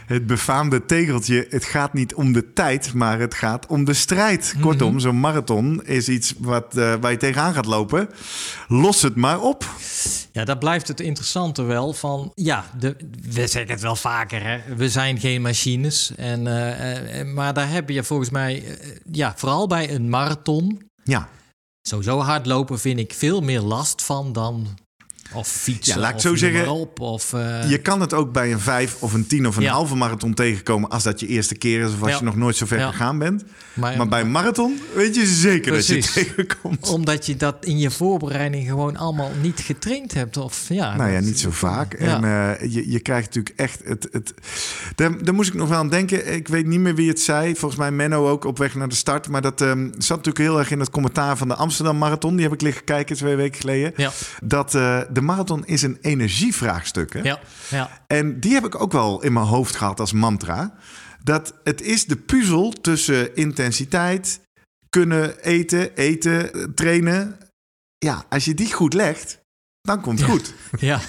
het 0.06 0.28
befaamde 0.28 0.86
tegeltje. 0.86 1.48
Het 1.50 1.66
gaat 1.66 1.94
niet 1.94 2.14
om 2.14 2.34
de 2.34 2.54
tijd, 2.54 2.94
maar 2.94 3.20
het 3.20 3.34
gaat 3.34 3.68
om 3.68 3.84
de 3.84 3.94
strijd. 3.94 4.52
Mhm. 4.54 4.64
Kortom, 4.64 5.00
zo'n 5.00 5.20
marathon 5.20 5.84
is 5.86 6.10
iets 6.10 6.34
wat, 6.38 6.78
eh, 6.78 6.94
waar 7.02 7.12
je 7.12 7.18
tegenaan 7.18 7.54
gaat 7.54 7.66
lopen. 7.66 8.10
Los 8.68 9.02
het 9.02 9.16
maar 9.16 9.42
op. 9.42 9.66
Ja, 10.32 10.44
dat 10.46 10.60
blijft 10.60 10.88
het 10.88 11.00
interessante 11.00 11.62
wel 11.64 11.94
van... 11.94 12.32
Ja, 12.36 12.66
de, 12.80 12.96
we 13.30 13.48
zeggen 13.48 13.72
het 13.72 13.82
wel 13.82 13.96
vaker, 13.96 14.44
hè. 14.44 14.76
We 14.76 14.90
zijn 14.90 15.20
geen 15.20 15.42
machines. 15.42 16.16
En, 16.16 16.48
eh, 16.48 17.20
eh, 17.20 17.28
maar 17.28 17.54
daar 17.54 17.70
heb 17.70 17.90
je 17.90 18.04
volgens 18.04 18.30
mij... 18.30 18.64
ja, 19.12 19.34
vooral 19.36 19.68
bij 19.68 19.92
een 19.94 20.10
marathon... 20.10 20.92
Ja, 21.04 21.28
Sowieso 21.88 22.20
hardlopen 22.20 22.80
vind 22.80 23.00
ik 23.00 23.14
veel 23.14 23.42
meer 23.42 23.62
last 23.62 24.02
van 24.02 24.34
dan... 24.34 24.68
Of 25.34 25.48
fietsen, 25.48 25.94
Ja, 25.96 26.00
laat 26.02 26.10
ik 26.10 26.16
of 26.16 26.22
zo 26.22 26.36
zeggen, 26.36 26.68
op, 26.72 27.00
of, 27.00 27.34
eh, 27.34 27.70
je 27.70 27.78
kan 27.78 28.02
het 28.02 28.14
ook 28.14 28.32
bij 28.32 28.52
een 28.52 28.60
vijf 28.60 28.96
of 29.00 29.14
een 29.14 29.28
tien 29.28 29.48
of 29.48 29.56
een 29.56 29.64
Ja. 29.64 29.72
halve 29.72 29.96
marathon 29.96 30.34
tegenkomen... 30.34 30.90
als 30.90 31.04
dat 31.04 31.20
je 31.20 31.28
eerste 31.28 31.56
keer 31.56 31.82
is 31.82 31.94
of 31.94 32.02
als 32.02 32.12
Ja. 32.12 32.18
je 32.18 32.24
nog 32.24 32.36
nooit 32.36 32.56
zo 32.56 32.66
ver 32.66 32.78
Ja. 32.80 32.92
gegaan 32.92 33.18
bent. 33.18 33.44
maar, 33.74 33.98
Maar 33.98 34.08
bij 34.08 34.22
een 34.22 34.32
marathon 34.32 34.80
weet 34.96 35.16
je 35.16 35.26
zeker 35.26 35.72
dat 35.72 35.88
je 35.88 35.98
tegenkomt. 36.14 36.90
Omdat 36.90 37.26
je 37.26 37.36
dat 37.36 37.56
in 37.66 37.78
je 37.80 37.92
voorbereiding 37.92 38.68
gewoon 38.68 38.98
allemaal 38.98 39.32
niet 39.42 39.60
getraind 39.60 40.14
hebt. 40.14 40.38
Of, 40.38 40.66
ja, 40.70 40.96
Nou 40.96 41.12
ja, 41.12 41.20
niet 41.20 41.40
zo 41.40 41.50
vaak. 41.52 41.94
En 41.94 42.24
eh, 42.24 42.72
je, 42.74 42.92
je 42.92 43.00
krijgt 43.00 43.26
natuurlijk 43.26 43.60
echt 43.60 43.80
het. 43.84 44.08
het 44.12 44.34
daar, 44.96 45.24
daar 45.24 45.34
moest 45.34 45.50
ik 45.50 45.56
nog 45.56 45.70
wel 45.70 45.78
aan 45.78 45.90
denken. 45.90 46.34
Ik 46.34 46.48
weet 46.48 46.66
niet 46.66 46.80
meer 46.80 46.96
wie 46.96 47.10
het 47.10 47.20
zei. 47.20 47.56
Volgens 47.56 47.80
mij 47.80 47.92
Menno 47.92 48.30
ook 48.30 48.46
op 48.46 48.58
weg 48.58 48.76
naar 48.76 48.90
de 48.90 48.96
start. 48.96 49.28
Maar 49.30 49.42
dat 49.42 49.62
ehm, 49.62 49.90
zat 49.98 50.18
natuurlijk 50.18 50.38
heel 50.38 50.60
erg 50.60 50.72
in 50.72 50.80
het 50.80 50.90
commentaar 50.90 51.38
van 51.38 51.48
de 51.48 51.56
Amsterdam 51.56 51.98
Marathon. 51.98 52.36
Die 52.36 52.44
heb 52.46 52.54
ik 52.54 52.62
liggen 52.62 52.84
kijken 52.84 53.16
twee 53.16 53.36
weken 53.36 53.60
geleden. 53.60 53.94
Ja, 53.96 54.12
Dat 54.44 54.76
eh, 54.76 55.00
de 55.12 55.22
marathon 55.26 55.66
is 55.66 55.82
een 55.82 55.98
energievraagstuk. 56.02 57.14
Hè? 57.14 57.20
ja, 57.20 57.40
ja. 57.70 57.90
En 58.08 58.40
die 58.40 58.54
heb 58.54 58.66
ik 58.66 58.82
ook 58.82 58.92
wel 58.92 59.22
in 59.24 59.34
mijn 59.34 59.46
hoofd 59.46 59.76
gehad 59.76 60.00
als 60.00 60.14
mantra. 60.14 60.74
Dat 61.24 61.54
het 61.64 61.82
is 61.82 62.06
de 62.06 62.16
puzzel 62.16 62.72
tussen 62.72 63.36
intensiteit, 63.36 64.40
kunnen 64.90 65.40
eten, 65.40 65.96
eten, 65.96 66.72
trainen. 66.76 67.38
Ja, 67.98 68.24
als 68.30 68.46
je 68.46 68.54
die 68.54 68.74
goed 68.74 68.94
legt, 68.94 69.42
dan 69.82 70.02
komt 70.02 70.20
het 70.20 70.28
Ja. 70.28 70.34
goed. 70.34 70.54
Ja, 70.80 71.00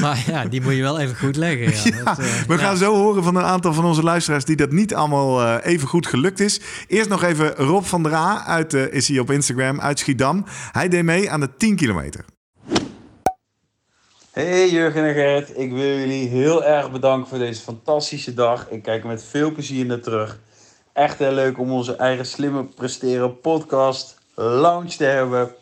maar 0.00 0.22
ja, 0.26 0.44
die 0.44 0.60
moet 0.62 0.74
je 0.74 0.82
wel 0.82 0.98
even 0.98 1.16
goed 1.16 1.36
leggen. 1.36 1.90
Ja, 1.90 1.96
Ja, 1.96 2.04
Dat, 2.04 2.18
eh, 2.18 2.42
we 2.46 2.58
gaan 2.58 2.76
zo 2.76 2.94
horen 2.94 3.22
van 3.22 3.36
een 3.36 3.44
aantal 3.44 3.72
van 3.72 3.84
onze 3.84 4.02
luisteraars 4.02 4.44
die 4.44 4.56
dat 4.56 4.72
niet 4.72 4.94
allemaal 4.94 5.42
eh, 5.42 5.72
even 5.72 5.88
goed 5.88 6.06
gelukt 6.06 6.40
is. 6.40 6.60
Eerst 6.86 7.08
nog 7.08 7.22
even 7.22 7.54
Rob 7.54 7.84
van 7.84 8.02
der 8.02 8.12
A 8.14 8.44
uit, 8.46 8.74
eh, 8.74 8.92
is 8.92 9.08
hij 9.08 9.18
op 9.18 9.30
Instagram 9.30 9.80
uit 9.80 9.98
Schiedam. 9.98 10.44
Hij 10.72 10.88
deed 10.88 11.04
mee 11.04 11.30
aan 11.30 11.40
de 11.40 11.56
10 11.56 11.76
kilometer. 11.76 12.24
Hey 14.36 14.68
Jurgen 14.68 15.04
en 15.04 15.14
Gerrit, 15.14 15.58
ik 15.58 15.72
wil 15.72 15.98
jullie 15.98 16.28
heel 16.28 16.64
erg 16.64 16.90
bedanken 16.90 17.28
voor 17.28 17.38
deze 17.38 17.62
fantastische 17.62 18.34
dag. 18.34 18.70
Ik 18.70 18.82
kijk 18.82 19.04
met 19.04 19.24
veel 19.24 19.52
plezier 19.52 19.86
naar 19.86 20.00
terug. 20.00 20.38
Echt 20.92 21.18
heel 21.18 21.32
leuk 21.32 21.58
om 21.58 21.72
onze 21.72 21.96
eigen 21.96 22.26
slimme 22.26 22.64
presteren 22.64 23.40
podcast 23.40 24.18
launch 24.34 24.92
te 24.92 25.04
hebben. 25.04 25.54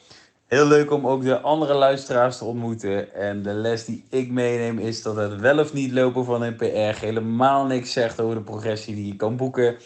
Heel 0.47 0.67
leuk 0.67 0.91
om 0.91 1.07
ook 1.07 1.23
de 1.23 1.41
andere 1.41 1.75
luisteraars 1.75 2.39
te 2.39 2.45
ontmoeten. 2.45 3.15
En 3.15 3.43
de 3.43 3.53
les 3.53 3.85
die 3.85 4.05
ik 4.11 4.31
meeneem 4.31 4.79
is 4.79 5.03
dat 5.03 5.17
het 5.17 5.41
wel 5.41 5.59
of 5.59 5.73
niet 5.73 5.93
lopen 5.93 6.25
van 6.25 6.43
een 6.43 6.57
PR 6.57 7.01
helemaal 7.01 7.65
niks 7.65 7.93
zegt 7.93 8.21
over 8.21 8.35
de 8.35 8.43
progressie 8.43 8.95
die 8.95 9.07
je 9.07 9.17
kan 9.17 9.37
boeken. 9.37 9.77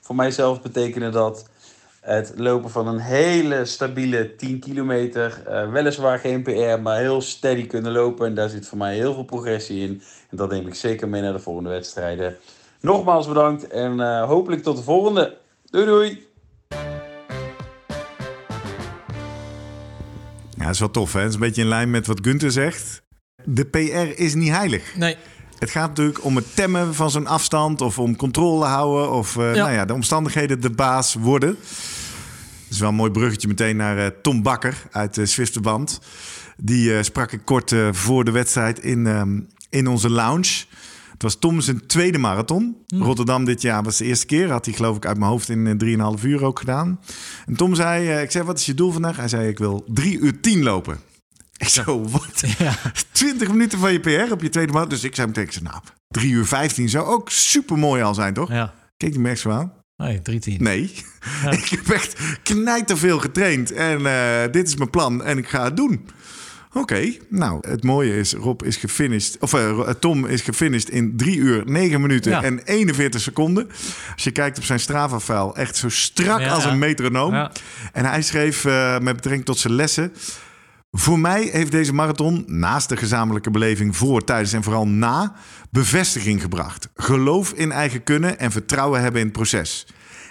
Voor 0.00 0.16
mijzelf 0.16 0.62
betekende 0.62 1.10
dat 1.10 1.48
het 2.00 2.32
lopen 2.36 2.70
van 2.70 2.86
een 2.88 2.98
hele 2.98 3.64
stabiele 3.64 4.34
10 4.36 4.58
kilometer. 4.60 5.42
eh, 5.46 5.70
weliswaar 5.70 6.18
geen 6.18 6.42
PR, 6.42 6.80
maar 6.82 6.98
heel 6.98 7.20
steady 7.20 7.66
kunnen 7.66 7.92
lopen. 7.92 8.26
En 8.26 8.34
daar 8.34 8.48
zit 8.48 8.66
voor 8.68 8.78
mij 8.78 8.94
heel 8.94 9.14
veel 9.14 9.24
progressie 9.24 9.80
in. 9.82 10.02
En 10.30 10.36
dat 10.36 10.50
neem 10.50 10.66
ik 10.66 10.74
zeker 10.74 11.08
mee 11.08 11.22
naar 11.22 11.32
de 11.32 11.38
volgende 11.38 11.68
wedstrijden. 11.70 12.36
Nogmaals 12.80 13.28
bedankt 13.28 13.66
en 13.68 14.00
eh, 14.00 14.24
hopelijk 14.24 14.62
tot 14.62 14.76
de 14.76 14.82
volgende. 14.82 15.36
Doei 15.70 15.84
doei! 15.86 16.26
Ja, 20.56 20.64
dat 20.64 20.72
is 20.74 20.78
wel 20.80 20.90
tof 20.90 21.12
hè. 21.12 21.18
Dat 21.20 21.28
is 21.28 21.34
een 21.34 21.40
beetje 21.40 21.62
in 21.62 21.68
lijn 21.68 21.90
met 21.90 22.06
wat 22.06 22.18
Gunther 22.22 22.50
zegt. 22.50 23.02
De 23.44 23.64
PR 23.66 24.20
is 24.22 24.34
niet 24.34 24.50
heilig. 24.50 24.96
Nee, 24.96 25.16
Het 25.58 25.70
gaat 25.70 25.88
natuurlijk 25.88 26.24
om 26.24 26.36
het 26.36 26.56
temmen 26.56 26.94
van 26.94 27.10
zo'n 27.10 27.26
afstand 27.26 27.80
of 27.80 27.98
om 27.98 28.16
controle 28.16 28.64
houden 28.64 29.12
of 29.12 29.36
eh, 29.36 29.54
Ja. 29.54 29.62
Nou 29.62 29.72
ja, 29.72 29.84
de 29.84 29.92
omstandigheden 29.92 30.60
de 30.60 30.70
baas 30.70 31.14
worden. 31.14 31.48
Dat 31.48 32.76
is 32.76 32.78
wel 32.78 32.88
een 32.88 32.94
mooi 32.94 33.10
bruggetje 33.10 33.48
meteen 33.48 33.76
naar 33.76 33.98
eh, 33.98 34.06
Tom 34.22 34.42
Bakker 34.42 34.82
uit 34.90 35.14
de 35.14 35.26
Zwifterband. 35.26 36.00
Die 36.56 36.96
eh, 36.96 37.02
sprak 37.02 37.32
ik 37.32 37.40
kort 37.44 37.74
voor 37.90 38.24
de 38.24 38.30
wedstrijd 38.30 38.78
in, 38.78 39.06
ehm, 39.06 39.40
in 39.70 39.86
onze 39.86 40.10
lounge. 40.10 40.64
Het 41.18 41.26
was 41.26 41.38
Tom 41.38 41.60
zijn 41.60 41.86
tweede 41.86 42.18
marathon. 42.18 42.76
Rotterdam 42.86 43.44
dit 43.44 43.62
jaar 43.62 43.82
was 43.82 43.96
de 43.96 44.04
eerste 44.04 44.26
keer. 44.26 44.50
Had 44.50 44.64
hij 44.64 44.74
geloof 44.74 44.96
ik 44.96 45.06
uit 45.06 45.18
mijn 45.18 45.30
hoofd 45.30 45.48
in 45.48 45.66
eh, 45.66 46.16
3,5 46.16 46.24
uur 46.24 46.44
ook 46.44 46.58
gedaan. 46.58 47.00
En 47.46 47.56
Tom 47.56 47.74
zei, 47.74 48.20
ik 48.22 48.30
zei, 48.30 48.44
wat 48.44 48.58
is 48.58 48.66
je 48.66 48.74
doel 48.74 48.92
vandaag? 48.92 49.16
Hij 49.16 49.28
zei, 49.28 49.48
ik 49.48 49.58
wil 49.58 49.84
3 49.86 50.18
uur 50.18 50.40
10 50.40 50.62
lopen. 50.62 50.98
Ik 51.58 51.68
zo, 51.68 52.08
wat? 52.08 52.42
ja, 52.58 52.74
20 53.12 53.48
minuten 53.48 53.78
van 53.78 53.92
je 53.92 54.00
PR 54.00 54.32
op 54.32 54.42
je 54.42 54.48
tweede 54.48 54.72
maand. 54.72 54.90
Dus 54.90 55.04
ik 55.04 55.14
zei 55.14 55.26
meteen, 55.26 55.44
ik 55.44 55.52
zei, 55.52 55.64
nou, 55.64 55.80
3 56.08 56.30
uur 56.32 56.46
15 56.46 56.88
zou 56.88 57.06
ook 57.06 57.30
super 57.30 57.78
mooi 57.78 58.02
al 58.02 58.14
zijn, 58.14 58.34
toch? 58.34 58.48
ja. 58.52 58.74
Keek 58.96 59.16
me 59.16 59.28
echt 59.30 59.40
zo 59.40 59.50
aan? 59.50 59.72
Nee, 59.96 60.22
310. 60.22 60.62
Nee. 60.62 60.82
ik 61.60 61.68
heb 61.68 61.88
echt 61.90 62.20
knijterveel 62.42 63.18
getraind. 63.18 63.72
En 63.72 64.06
eh, 64.06 64.52
dit 64.52 64.68
is 64.68 64.76
mijn 64.76 64.90
plan 64.90 65.24
en 65.24 65.38
ik 65.38 65.48
ga 65.48 65.64
het 65.64 65.76
doen. 65.76 66.08
Oké, 66.72 67.12
nou, 67.28 67.68
het 67.68 67.84
mooie 67.84 68.18
is, 68.18 68.32
Rob 68.32 68.62
is 68.62 68.76
gefinished, 68.76 69.36
of 69.40 69.54
eh, 69.54 69.90
Tom 70.00 70.26
is 70.26 70.42
gefinished 70.42 70.88
in 70.88 71.16
3 71.16 71.36
uur 71.36 71.62
9 71.66 72.00
minuten 72.00 72.30
Ja. 72.32 72.42
en 72.42 72.60
41 72.64 73.20
seconden. 73.20 73.68
Als 74.14 74.24
je 74.24 74.30
kijkt 74.30 74.58
op 74.58 74.64
zijn 74.64 74.80
Strava-file, 74.80 75.54
echt 75.54 75.76
zo 75.76 75.88
strak 75.88 76.40
Ja, 76.40 76.48
als 76.52 76.64
een 76.64 76.78
metronoom. 76.78 77.48
En 77.92 78.04
hij 78.04 78.22
schreef 78.22 78.64
eh, 78.64 78.98
met 78.98 79.14
betrekking 79.14 79.44
tot 79.44 79.58
zijn 79.58 79.72
lessen. 79.74 80.12
Voor 80.90 81.18
mij 81.18 81.48
heeft 81.52 81.70
deze 81.70 81.94
marathon, 81.94 82.44
naast 82.46 82.88
de 82.88 82.96
gezamenlijke 82.96 83.50
beleving 83.50 83.96
voor, 83.96 84.24
tijdens 84.24 84.52
en 84.52 84.62
vooral 84.62 84.86
na, 84.86 85.34
bevestiging 85.70 86.40
gebracht. 86.42 86.88
Geloof 86.94 87.52
in 87.52 87.72
eigen 87.72 88.02
kunnen 88.02 88.38
en 88.38 88.50
vertrouwen 88.50 89.00
hebben 89.00 89.20
in 89.20 89.26
het 89.26 89.36
proces. 89.36 89.86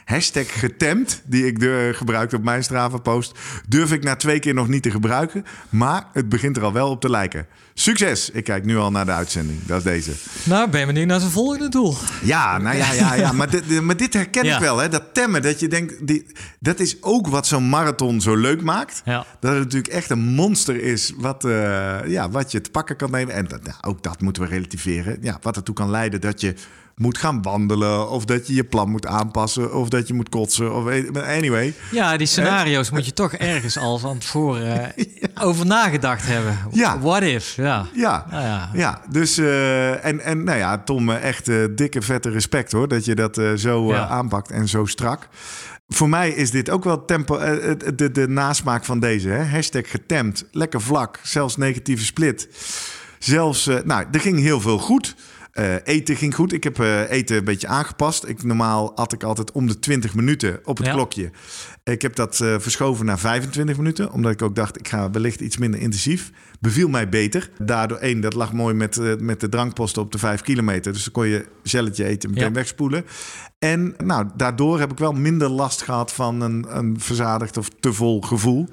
Hashtag 0.07 0.59
getemd, 0.59 1.21
die 1.25 1.45
ik 1.45 1.59
de, 1.59 1.91
gebruikte 1.93 2.35
op 2.35 2.43
mijn 2.43 2.63
Strava-post, 2.63 3.39
durf 3.67 3.91
ik 3.91 4.03
na 4.03 4.15
twee 4.15 4.39
keer 4.39 4.53
nog 4.53 4.67
niet 4.67 4.83
te 4.83 4.91
gebruiken. 4.91 5.45
Maar 5.69 6.07
het 6.13 6.29
begint 6.29 6.57
er 6.57 6.63
al 6.63 6.73
wel 6.73 6.89
op 6.89 7.01
te 7.01 7.09
lijken. 7.09 7.45
Succes! 7.73 8.29
Ik 8.29 8.43
kijk 8.43 8.65
nu 8.65 8.77
al 8.77 8.91
naar 8.91 9.05
de 9.05 9.11
uitzending. 9.11 9.65
Dat 9.65 9.77
is 9.77 9.83
deze. 9.83 10.11
Nou, 10.43 10.69
ben 10.69 10.85
benieuwd 10.87 11.07
naar 11.07 11.19
zijn 11.19 11.31
volgende 11.31 11.69
doel. 11.69 11.95
Ja, 12.23 12.57
nou 12.57 12.77
ja, 12.77 12.91
ja, 12.93 13.13
ja. 13.13 13.31
Maar, 13.31 13.49
dit, 13.49 13.81
maar 13.81 13.97
dit 13.97 14.13
herken 14.13 14.45
Ja. 14.45 14.53
ik 14.55 14.61
wel, 14.61 14.77
hè? 14.77 14.89
Dat 14.89 15.03
temmen. 15.13 15.41
Dat 15.41 15.59
je 15.59 15.67
denkt, 15.67 16.07
die, 16.07 16.25
dat 16.59 16.79
is 16.79 16.97
ook 17.03 17.27
wat 17.27 17.47
zo'n 17.47 17.69
marathon 17.69 18.21
zo 18.21 18.35
leuk 18.35 18.61
maakt. 18.61 19.01
Ja. 19.05 19.25
Dat 19.39 19.51
het 19.51 19.63
natuurlijk 19.63 19.93
echt 19.93 20.09
een 20.09 20.19
monster 20.19 20.81
is 20.83 21.13
wat, 21.17 21.45
eh, 21.45 21.97
ja, 22.05 22.29
wat 22.29 22.51
je 22.51 22.61
te 22.61 22.71
pakken 22.71 22.95
kan 22.95 23.11
nemen. 23.11 23.33
En 23.33 23.47
dat, 23.47 23.63
nou, 23.63 23.75
ook 23.81 24.03
dat 24.03 24.21
moeten 24.21 24.43
we 24.43 24.49
relativeren. 24.49 25.17
Ja, 25.21 25.37
wat 25.41 25.55
ertoe 25.55 25.75
kan 25.75 25.89
leiden 25.89 26.21
dat 26.21 26.41
je 26.41 26.53
moet 26.97 27.17
gaan 27.17 27.41
wandelen. 27.41 28.09
Of 28.09 28.25
dat 28.25 28.47
je 28.47 28.53
je 28.53 28.63
plan 28.63 28.89
moet 28.89 29.05
aanpassen. 29.05 29.73
Of 29.73 29.89
dat 29.89 30.07
je 30.07 30.13
moet 30.13 30.29
kotsen. 30.29 30.73
Of, 30.75 30.85
anyway. 31.15 31.73
Ja, 31.91 32.17
die 32.17 32.27
scenario's 32.27 32.89
moet 32.89 33.05
je 33.05 33.13
toch 33.13 33.33
ergens 33.33 33.77
al 33.77 33.97
van 33.97 34.17
tevoren 34.17 34.81
eh, 34.95 35.03
over 35.47 35.65
nagedacht 35.65 36.25
hebben. 36.27 36.57
Ja. 36.71 36.99
What 36.99 37.21
if? 37.21 37.55
Ja. 37.55 37.85
Ja, 37.93 38.25
Nou 38.29 38.43
ja. 38.43 38.69
ja. 38.73 39.01
dus 39.09 39.37
eh, 39.37 40.05
en, 40.05 40.19
en 40.19 40.43
nou 40.43 40.57
ja, 40.57 40.77
Tom, 40.77 41.09
eh, 41.09 41.23
echt 41.23 41.49
dikke 41.77 42.01
vette 42.01 42.29
respect 42.29 42.71
hoor, 42.71 42.87
dat 42.87 43.05
je 43.05 43.15
dat 43.15 43.41
zo 43.55 43.87
Ja. 43.93 44.07
aanpakt 44.07 44.51
en 44.51 44.67
zo 44.67 44.85
strak. 44.85 45.27
Voor 45.87 46.09
mij 46.09 46.29
is 46.29 46.51
dit 46.51 46.69
ook 46.69 46.83
wel 46.83 47.05
tempo, 47.05 47.37
de, 47.95 48.11
de 48.11 48.27
nasmaak 48.27 48.85
van 48.85 48.99
deze. 48.99 49.29
Hè? 49.29 49.43
Hashtag 49.43 49.89
getemd, 49.89 50.45
lekker 50.51 50.81
vlak, 50.81 51.19
zelfs 51.23 51.57
negatieve 51.57 52.05
split. 52.05 52.47
Zelfs, 53.19 53.69
nou, 53.83 54.05
er 54.11 54.19
ging 54.19 54.39
heel 54.39 54.61
veel 54.61 54.77
goed. 54.77 55.15
Eh, 55.57 55.75
eten 55.83 56.15
ging 56.15 56.35
goed. 56.35 56.53
Ik 56.53 56.63
heb 56.63 56.79
eh, 56.79 57.11
eten 57.11 57.37
een 57.37 57.43
beetje 57.43 57.67
aangepast. 57.67 58.25
Ik, 58.25 58.43
normaal 58.43 58.91
had 58.95 59.13
ik 59.13 59.23
altijd 59.23 59.51
om 59.51 59.67
de 59.67 59.79
20 59.79 60.15
minuten 60.15 60.59
op 60.63 60.77
het 60.77 60.85
Ja. 60.85 60.93
klokje. 60.93 61.31
Ik 61.83 62.01
heb 62.01 62.15
dat 62.15 62.39
eh, 62.41 62.55
verschoven 62.59 63.05
naar 63.05 63.19
25 63.19 63.77
minuten. 63.77 64.11
Omdat 64.11 64.31
ik 64.31 64.41
ook 64.41 64.55
dacht, 64.55 64.79
ik 64.79 64.87
ga 64.87 65.11
wellicht 65.11 65.39
iets 65.39 65.57
minder 65.57 65.79
intensief. 65.79 66.31
Beviel 66.59 66.87
mij 66.89 67.09
beter. 67.09 67.49
Daardoor, 67.57 67.97
één, 67.97 68.21
dat 68.21 68.33
lag 68.33 68.53
mooi 68.53 68.73
met, 68.73 69.21
met 69.21 69.39
de 69.39 69.49
drankposten 69.49 70.01
op 70.01 70.11
de 70.11 70.17
5 70.17 70.41
kilometer. 70.41 70.93
Dus 70.93 71.03
dan 71.03 71.13
kon 71.13 71.27
je 71.27 71.45
gelletje 71.63 72.05
eten 72.05 72.29
meteen 72.29 72.45
Ja. 72.47 72.51
wegspoelen. 72.51 73.05
En 73.59 73.93
nou, 74.03 74.25
daardoor 74.35 74.79
heb 74.79 74.91
ik 74.91 74.97
wel 74.97 75.13
minder 75.13 75.49
last 75.49 75.81
gehad 75.81 76.13
van 76.13 76.41
een, 76.41 76.65
een 76.69 76.99
verzadigd 76.99 77.57
of 77.57 77.69
te 77.79 77.93
vol 77.93 78.21
gevoel. 78.21 78.67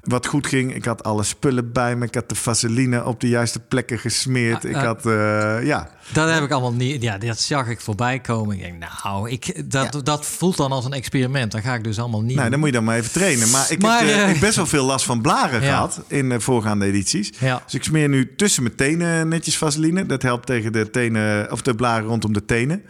Wat 0.00 0.26
goed 0.26 0.46
ging. 0.46 0.74
Ik 0.74 0.84
had 0.84 1.02
alle 1.02 1.22
spullen 1.22 1.72
bij 1.72 1.96
me. 1.96 2.06
Ik 2.06 2.14
had 2.14 2.28
de 2.28 2.34
vaseline 2.34 3.04
op 3.04 3.20
de 3.20 3.28
juiste 3.28 3.60
plekken 3.60 3.98
gesmeerd. 3.98 4.64
Ik 4.64 4.74
had, 4.74 5.06
eh, 5.06 5.64
ja, 5.64 5.90
Dat 6.12 6.30
heb 6.30 6.42
ik 6.42 6.50
allemaal 6.50 6.72
niet. 6.72 7.02
Ja, 7.02 7.18
dat 7.18 7.38
zag 7.38 7.68
ik 7.68 7.80
voorbij 7.80 8.20
komen. 8.20 8.56
Ik 8.56 8.62
denk, 8.62 8.84
nou, 9.02 9.30
ik, 9.30 9.70
dat, 9.70 10.00
dat 10.04 10.26
voelt 10.26 10.56
dan 10.56 10.72
als 10.72 10.84
een 10.84 10.92
experiment. 10.92 11.52
Dan 11.52 11.62
ga 11.62 11.74
ik 11.74 11.84
dus 11.84 11.98
allemaal 11.98 12.22
niet. 12.22 12.36
nou, 12.36 12.50
dan 12.50 12.58
moet 12.58 12.68
je 12.68 12.74
dan 12.74 12.84
maar 12.84 12.96
even 12.96 13.12
trainen. 13.12 13.50
Maar 13.50 13.70
ik 13.72 13.82
Maar, 13.82 13.98
heb, 14.00 14.08
eh, 14.08 14.22
eh, 14.22 14.30
ik 14.34 14.40
best 14.40 14.56
wel 14.56 14.66
veel 14.66 14.84
last 14.84 15.04
van 15.04 15.20
blaren 15.22 15.62
Ja. 15.62 15.68
gehad 15.68 16.02
in 16.06 16.28
de 16.28 16.40
voorgaande 16.40 16.84
edities. 16.86 17.32
Ja. 17.38 17.62
Dus 17.64 17.74
ik 17.74 17.84
smeer 17.84 18.08
nu 18.08 18.34
tussen 18.36 18.62
mijn 18.62 18.74
tenen 18.74 19.28
netjes 19.28 19.58
vaseline. 19.58 20.06
Dat 20.06 20.22
helpt 20.22 20.46
tegen 20.46 20.72
de 20.72 20.90
tenen, 20.90 21.52
of 21.52 21.62
de 21.62 21.74
blaren 21.74 22.08
rondom 22.08 22.32
de 22.32 22.44
tenen. 22.44 22.82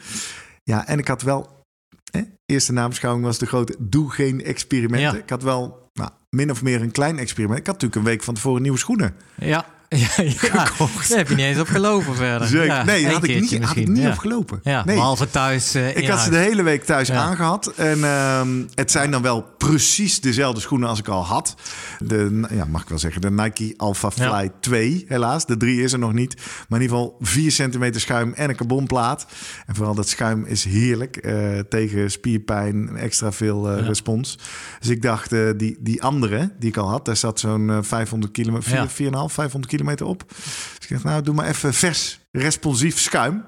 Ja, 0.62 0.86
en 0.86 0.98
ik 0.98 1.08
had 1.08 1.22
wel, 1.22 1.64
hè, 2.10 2.20
eerste 2.46 2.72
nabeschouwing 2.72 3.24
was 3.24 3.38
de 3.38 3.46
grote, 3.46 3.76
doe 3.78 4.10
geen 4.10 4.44
experimenten. 4.44 5.18
Ik 5.22 5.30
had 5.30 5.42
wel, 5.42 5.88
min 6.36 6.50
of 6.50 6.62
meer 6.62 6.80
een 6.80 6.90
klein 6.90 7.18
experiment. 7.18 7.58
Ik 7.60 7.66
had 7.66 7.74
natuurlijk 7.74 8.00
een 8.00 8.12
week 8.12 8.22
van 8.22 8.34
tevoren 8.34 8.62
nieuwe 8.62 8.78
schoenen. 8.78 9.14
Ja, 9.34 9.66
ja, 9.96 10.08
ja. 10.22 10.64
Gekocht. 10.64 11.08
daar 11.08 11.18
heb 11.18 11.28
je 11.28 11.34
niet 11.34 11.44
eens 11.44 11.58
op 11.58 11.66
gelopen 11.68 12.14
verder. 12.14 12.48
Zeker. 12.48 12.66
Ja, 12.66 12.84
nee, 12.84 13.06
had 13.08 13.24
ik, 13.24 13.40
niet, 13.40 13.64
had 13.64 13.76
ik 13.76 13.88
niet 13.88 14.02
ja. 14.02 14.10
op 14.10 14.18
gelopen. 14.18 14.60
Ja, 14.62 14.84
nee. 14.84 14.94
behalve 14.94 15.30
thuis 15.30 15.74
eh, 15.74 15.96
Ik 15.96 16.08
had 16.08 16.20
ze 16.20 16.30
de 16.30 16.36
hele 16.36 16.62
week 16.62 16.84
thuis 16.84 17.10
aangehad. 17.10 17.66
En 17.76 18.04
ehm, 18.04 18.62
het 18.74 18.90
zijn 18.90 19.10
dan 19.10 19.22
wel 19.22 19.42
precies 19.58 20.20
dezelfde 20.20 20.60
schoenen 20.60 20.88
als 20.88 20.98
ik 20.98 21.08
al 21.08 21.24
had. 21.24 21.54
De, 21.98 22.46
ja, 22.50 22.64
mag 22.64 22.82
ik 22.82 22.88
wel 22.88 22.98
zeggen, 22.98 23.20
de 23.20 23.30
Nike 23.30 23.74
Alpha 23.76 24.10
Fly 24.10 24.24
Ja. 24.24 24.48
2 24.60 25.04
helaas. 25.08 25.46
De 25.46 25.56
3 25.56 25.82
is 25.82 25.92
er 25.92 25.98
nog 25.98 26.12
niet. 26.12 26.34
Maar 26.68 26.78
in 26.80 26.84
ieder 26.84 26.96
geval 26.96 27.16
4 27.20 27.50
centimeter 27.52 28.00
schuim 28.00 28.32
en 28.32 28.48
een 28.48 28.56
carbonplaat. 28.56 29.26
En 29.66 29.74
vooral 29.74 29.94
dat 29.94 30.08
schuim 30.08 30.44
is 30.44 30.64
heerlijk. 30.64 31.16
eh, 31.16 31.58
tegen 31.68 32.10
spierpijn, 32.10 32.96
extra 32.96 33.32
veel 33.32 33.70
eh, 33.70 33.86
respons. 33.86 34.38
Dus 34.80 34.88
ik 34.88 35.02
dacht, 35.02 35.30
die, 35.56 35.76
die 35.80 36.02
andere 36.02 36.52
die 36.58 36.68
ik 36.68 36.76
al 36.76 36.88
had, 36.88 37.04
daar 37.04 37.16
zat 37.16 37.40
zo'n 37.40 37.70
eh, 37.70 37.78
500 37.82 38.32
kilometer, 38.32 38.72
Ja. 38.72 38.88
4,5, 38.88 38.88
500 38.94 39.26
kilometer 39.50 39.78
op. 40.06 40.24
Dus 40.28 40.78
ik 40.80 40.88
dacht, 40.88 41.04
nou, 41.04 41.22
doe 41.22 41.34
maar 41.34 41.48
even 41.48 41.74
vers, 41.74 42.20
responsief 42.32 42.98
schuim. 42.98 43.44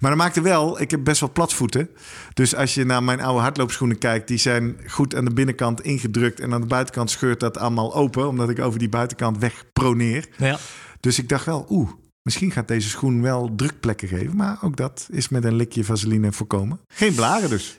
Maar 0.00 0.10
dat 0.10 0.20
maakte 0.20 0.40
wel, 0.40 0.80
ik 0.80 0.90
heb 0.90 1.04
best 1.04 1.20
wel 1.20 1.32
platvoeten. 1.32 1.88
Dus 2.34 2.54
als 2.54 2.74
je 2.74 2.84
naar 2.84 3.02
mijn 3.02 3.20
oude 3.20 3.40
hardloopschoenen 3.40 3.98
kijkt, 3.98 4.28
die 4.28 4.38
zijn 4.38 4.76
goed 4.86 5.14
aan 5.14 5.24
de 5.24 5.32
binnenkant 5.32 5.80
ingedrukt. 5.80 6.40
En 6.40 6.52
aan 6.52 6.60
de 6.60 6.66
buitenkant 6.66 7.10
scheurt 7.10 7.40
dat 7.40 7.58
allemaal 7.58 7.94
open, 7.94 8.28
omdat 8.28 8.50
ik 8.50 8.58
over 8.58 8.78
die 8.78 8.88
buitenkant 8.88 9.38
wegproneer. 9.38 10.28
Ja. 10.36 10.58
Dus 11.00 11.18
ik 11.18 11.28
dacht 11.28 11.44
wel, 11.44 11.66
oeh, 11.68 11.90
misschien 12.22 12.50
gaat 12.50 12.68
deze 12.68 12.88
schoen 12.88 13.22
wel 13.22 13.52
drukplekken 13.56 14.08
geven. 14.08 14.36
Maar 14.36 14.58
ook 14.60 14.76
dat 14.76 15.08
is 15.10 15.28
met 15.28 15.44
een 15.44 15.54
likje 15.54 15.84
vaseline 15.84 16.32
voorkomen. 16.32 16.80
Geen 16.88 17.14
blaren 17.14 17.48
dus. 17.50 17.76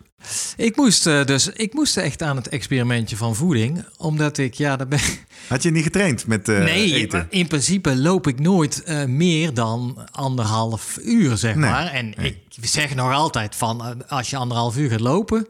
Ik 0.56 0.76
moest 0.76 1.08
eh, 1.08 1.26
dus 1.26 1.48
ik 1.48 1.74
moest 1.74 1.98
echt 1.98 2.22
aan 2.22 2.36
het 2.36 2.48
experimentje 2.50 3.18
van 3.18 3.36
voeding, 3.36 3.86
omdat 3.98 4.38
ik 4.38 4.54
ja, 4.54 4.76
daar 4.76 4.88
ben 4.88 5.00
Had 5.48 5.64
je 5.64 5.72
niet 5.72 5.84
getraind 5.84 6.28
met 6.28 6.48
nee, 6.48 6.94
eten? 6.94 7.20
maar 7.20 7.28
in 7.30 7.48
principe 7.48 7.96
loop 7.96 8.28
ik 8.28 8.40
nooit 8.40 8.84
eh, 8.84 9.06
meer 9.06 9.54
dan 9.54 10.08
anderhalf 10.12 11.00
uur 11.02 11.38
zeg 11.38 11.56
Nee, 11.56 11.70
maar. 11.70 11.88
En 11.88 12.14
nee. 12.18 12.44
ik 12.62 12.68
zeg 12.68 12.96
nog 12.96 13.12
altijd 13.12 13.56
van 13.56 14.08
als 14.08 14.30
je 14.30 14.38
anderhalf 14.38 14.78
uur 14.78 14.90
gaat 14.90 15.00
lopen, 15.00 15.48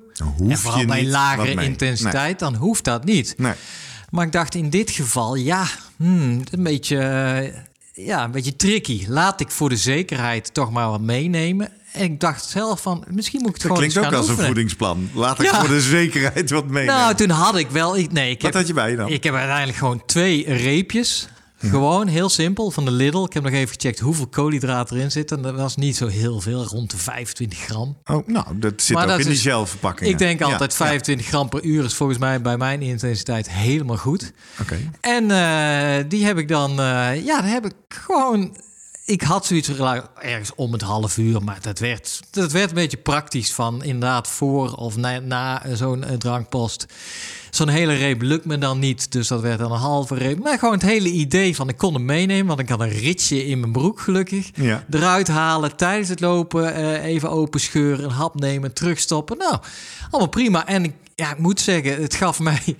en 0.49 0.57
vooral 0.57 0.85
bij 0.85 1.05
lagere 1.05 1.63
intensiteit, 1.63 2.39
dan 2.39 2.55
hoeft 2.55 2.83
dat 2.83 3.03
niet. 3.03 3.33
Nee. 3.37 3.53
Maar 4.09 4.25
ik 4.25 4.31
dacht 4.31 4.55
in 4.55 4.69
dit 4.69 4.91
geval, 4.91 5.35
ja, 5.35 5.65
hmm, 5.97 6.41
een 6.51 6.63
beetje, 6.63 7.65
ja, 7.93 8.23
een 8.23 8.31
beetje 8.31 8.55
tricky. 8.55 9.05
Laat 9.07 9.39
ik 9.39 9.51
voor 9.51 9.69
de 9.69 9.77
zekerheid 9.77 10.53
toch 10.53 10.71
maar 10.71 10.89
wat 10.89 11.01
meenemen. 11.01 11.71
En 11.91 12.03
ik 12.03 12.19
dacht 12.19 12.45
zelf 12.45 12.81
van, 12.81 13.03
misschien 13.07 13.39
moet 13.41 13.49
ik 13.49 13.61
het 13.61 13.63
Dat 13.63 13.77
gewoon 13.77 13.89
klinkt 13.89 14.13
ook 14.13 14.19
als 14.19 14.29
een 14.29 14.45
voedingsplan. 14.45 15.09
Laat 15.13 15.39
ik 15.39 15.45
Ja. 15.51 15.59
voor 15.59 15.69
de 15.69 15.81
zekerheid 15.81 16.49
wat 16.49 16.65
meenemen. 16.65 16.95
Nou, 16.95 17.15
toen 17.15 17.29
had 17.29 17.55
ik 17.57 17.69
wel... 17.69 17.97
Ik, 17.97 18.11
nee, 18.11 18.29
ik 18.29 18.41
wat 18.41 18.43
heb, 18.43 18.53
had 18.53 18.67
je 18.67 18.73
bij 18.73 18.89
je 18.89 18.95
dan? 18.95 19.09
ik 19.09 19.23
heb 19.23 19.33
uiteindelijk 19.33 19.77
gewoon 19.77 20.05
twee 20.05 20.45
reepjes. 20.53 21.27
Gewoon 21.69 22.07
heel 22.07 22.29
simpel 22.29 22.71
van 22.71 22.85
de 22.85 22.91
Lidl. 22.91 23.23
Ik 23.23 23.33
heb 23.33 23.43
nog 23.43 23.51
even 23.51 23.75
gecheckt 23.75 23.99
hoeveel 23.99 24.27
koolhydraten 24.27 24.97
erin 24.97 25.11
zitten. 25.11 25.37
En 25.37 25.43
dat 25.43 25.55
was 25.55 25.75
niet 25.75 25.95
zo 25.95 26.07
heel 26.07 26.41
veel, 26.41 26.63
rond 26.63 26.91
de 26.91 26.97
25 26.97 27.59
gram. 27.59 27.97
Oh, 28.05 28.27
nou, 28.27 28.45
dat 28.59 28.81
zit 28.81 28.95
Maar 28.95 29.03
ook 29.03 29.09
dat 29.09 29.19
in 29.19 29.31
die 29.31 29.41
gelverpakking. 29.41 30.09
Ik 30.09 30.17
denk 30.17 30.41
altijd 30.41 30.71
ja. 30.71 30.85
25 30.85 31.25
gram 31.27 31.49
per 31.49 31.63
uur 31.63 31.83
is 31.83 31.93
volgens 31.93 32.19
mij 32.19 32.41
bij 32.41 32.57
mijn 32.57 32.81
intensiteit 32.81 33.49
helemaal 33.49 33.97
goed. 33.97 34.31
Oké. 34.61 34.91
En 35.01 35.31
eh, 35.31 36.03
die 36.07 36.25
heb 36.25 36.37
ik 36.37 36.47
dan, 36.47 36.71
eh, 36.71 37.25
ja, 37.25 37.41
dan 37.41 37.49
heb 37.49 37.65
ik 37.65 37.73
gewoon. 37.87 38.55
Ik 39.05 39.21
had 39.21 39.45
zoiets 39.45 39.69
van, 39.69 40.01
ergens 40.21 40.55
om 40.55 40.71
het 40.71 40.81
half 40.81 41.17
uur, 41.17 41.43
maar 41.43 41.61
dat 41.61 41.79
werd, 41.79 42.19
dat 42.31 42.51
werd 42.51 42.69
een 42.69 42.75
beetje 42.75 42.97
praktisch 42.97 43.53
van 43.53 43.83
inderdaad 43.83 44.27
voor 44.27 44.73
of 44.73 44.95
na, 44.95 45.19
na 45.19 45.61
zo'n 45.73 46.03
eh, 46.03 46.17
drankpost. 46.17 46.85
Zo'n 47.49 47.69
hele 47.69 47.93
reep 47.93 48.21
lukt 48.21 48.45
me 48.45 48.57
dan 48.57 48.79
niet, 48.79 49.11
dus 49.11 49.27
dat 49.27 49.41
werd 49.41 49.59
dan 49.59 49.71
een 49.71 49.79
halve 49.79 50.15
reep. 50.15 50.39
Maar 50.39 50.59
gewoon 50.59 50.73
het 50.73 50.83
hele 50.83 51.09
idee 51.09 51.55
van 51.55 51.69
ik 51.69 51.77
kon 51.77 51.93
hem 51.93 52.05
meenemen, 52.05 52.47
want 52.47 52.59
ik 52.59 52.69
had 52.69 52.79
een 52.79 52.89
ritje 52.89 53.45
in 53.45 53.59
mijn 53.59 53.71
broek 53.71 53.99
gelukkig. 53.99 54.49
Ja. 54.53 54.85
Eruit 54.89 55.27
halen, 55.27 55.75
tijdens 55.75 56.09
het 56.09 56.19
lopen 56.19 56.73
eh, 56.73 57.03
even 57.03 57.29
open 57.29 57.59
scheuren, 57.59 58.05
een 58.05 58.11
hap 58.11 58.39
nemen, 58.39 58.73
terugstoppen. 58.73 59.37
Nou, 59.37 59.57
allemaal 60.09 60.29
prima. 60.29 60.67
En 60.67 60.83
ik, 60.83 60.93
ja, 61.15 61.31
ik 61.31 61.37
moet 61.37 61.59
zeggen, 61.59 62.01
het 62.01 62.15
gaf 62.15 62.39
mij 62.49 62.77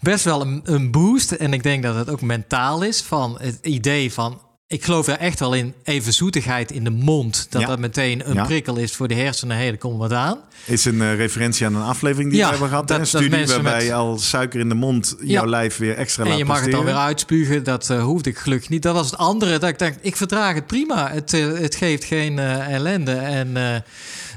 best 0.00 0.24
wel 0.24 0.40
een, 0.40 0.60
een 0.64 0.90
boost. 0.90 1.32
En 1.32 1.52
ik 1.52 1.62
denk 1.62 1.82
dat 1.82 1.94
het 1.94 2.10
ook 2.10 2.20
mentaal 2.20 2.82
is 2.82 3.02
van 3.02 3.36
het 3.40 3.58
idee 3.62 4.12
van... 4.12 4.40
Ik 4.66 4.84
geloof 4.84 5.06
er 5.06 5.18
echt 5.18 5.38
wel 5.40 5.54
in, 5.54 5.74
even 5.82 6.12
zoetigheid 6.12 6.70
in 6.72 6.84
de 6.84 6.90
mond. 6.90 7.46
Dat 7.50 7.60
Ja. 7.60 7.66
dat 7.66 7.78
meteen 7.78 8.28
een 8.28 8.34
Ja. 8.34 8.44
prikkel 8.44 8.76
is 8.76 8.92
voor 8.96 9.08
de 9.08 9.14
hersenen. 9.14 9.56
Hé, 9.56 9.62
hey, 9.62 9.70
er 9.72 9.78
komt 9.78 9.98
wat 9.98 10.12
aan. 10.12 10.38
Is 10.64 10.84
een 10.84 11.02
eh, 11.02 11.14
referentie 11.16 11.66
aan 11.66 11.74
een 11.74 11.82
aflevering 11.82 12.30
die 12.30 12.38
Ja, 12.38 12.44
we 12.44 12.50
hebben 12.50 12.68
gehad. 12.68 12.88
dat- 12.88 12.98
een 12.98 13.06
studie 13.06 13.46
waarbij 13.46 13.82
met- 13.84 13.92
al 13.92 14.18
suiker 14.18 14.60
in 14.60 14.68
de 14.68 14.74
mond 14.74 15.16
jouw 15.20 15.46
lijf 15.46 15.76
weer 15.76 15.94
extra 15.96 16.22
En 16.22 16.28
laat 16.28 16.38
je 16.38 16.44
mag 16.44 16.60
het 16.60 16.70
dan 16.70 16.84
weer 16.84 16.94
uitspugen. 16.94 17.64
Dat 17.64 17.90
eh, 17.90 18.02
hoefde 18.02 18.30
ik 18.30 18.38
gelukkig 18.38 18.68
niet. 18.68 18.82
Dat 18.82 18.94
was 18.94 19.10
het 19.10 19.18
andere. 19.18 19.58
Dat 19.58 19.68
ik 19.68 19.78
dacht, 19.78 19.98
ik 20.00 20.16
verdraag 20.16 20.54
het 20.54 20.66
prima. 20.66 21.10
Het, 21.10 21.32
eh, 21.32 21.46
het 21.52 21.74
geeft 21.74 22.04
geen 22.04 22.38
ellende. 22.38 23.12
En, 23.12 23.84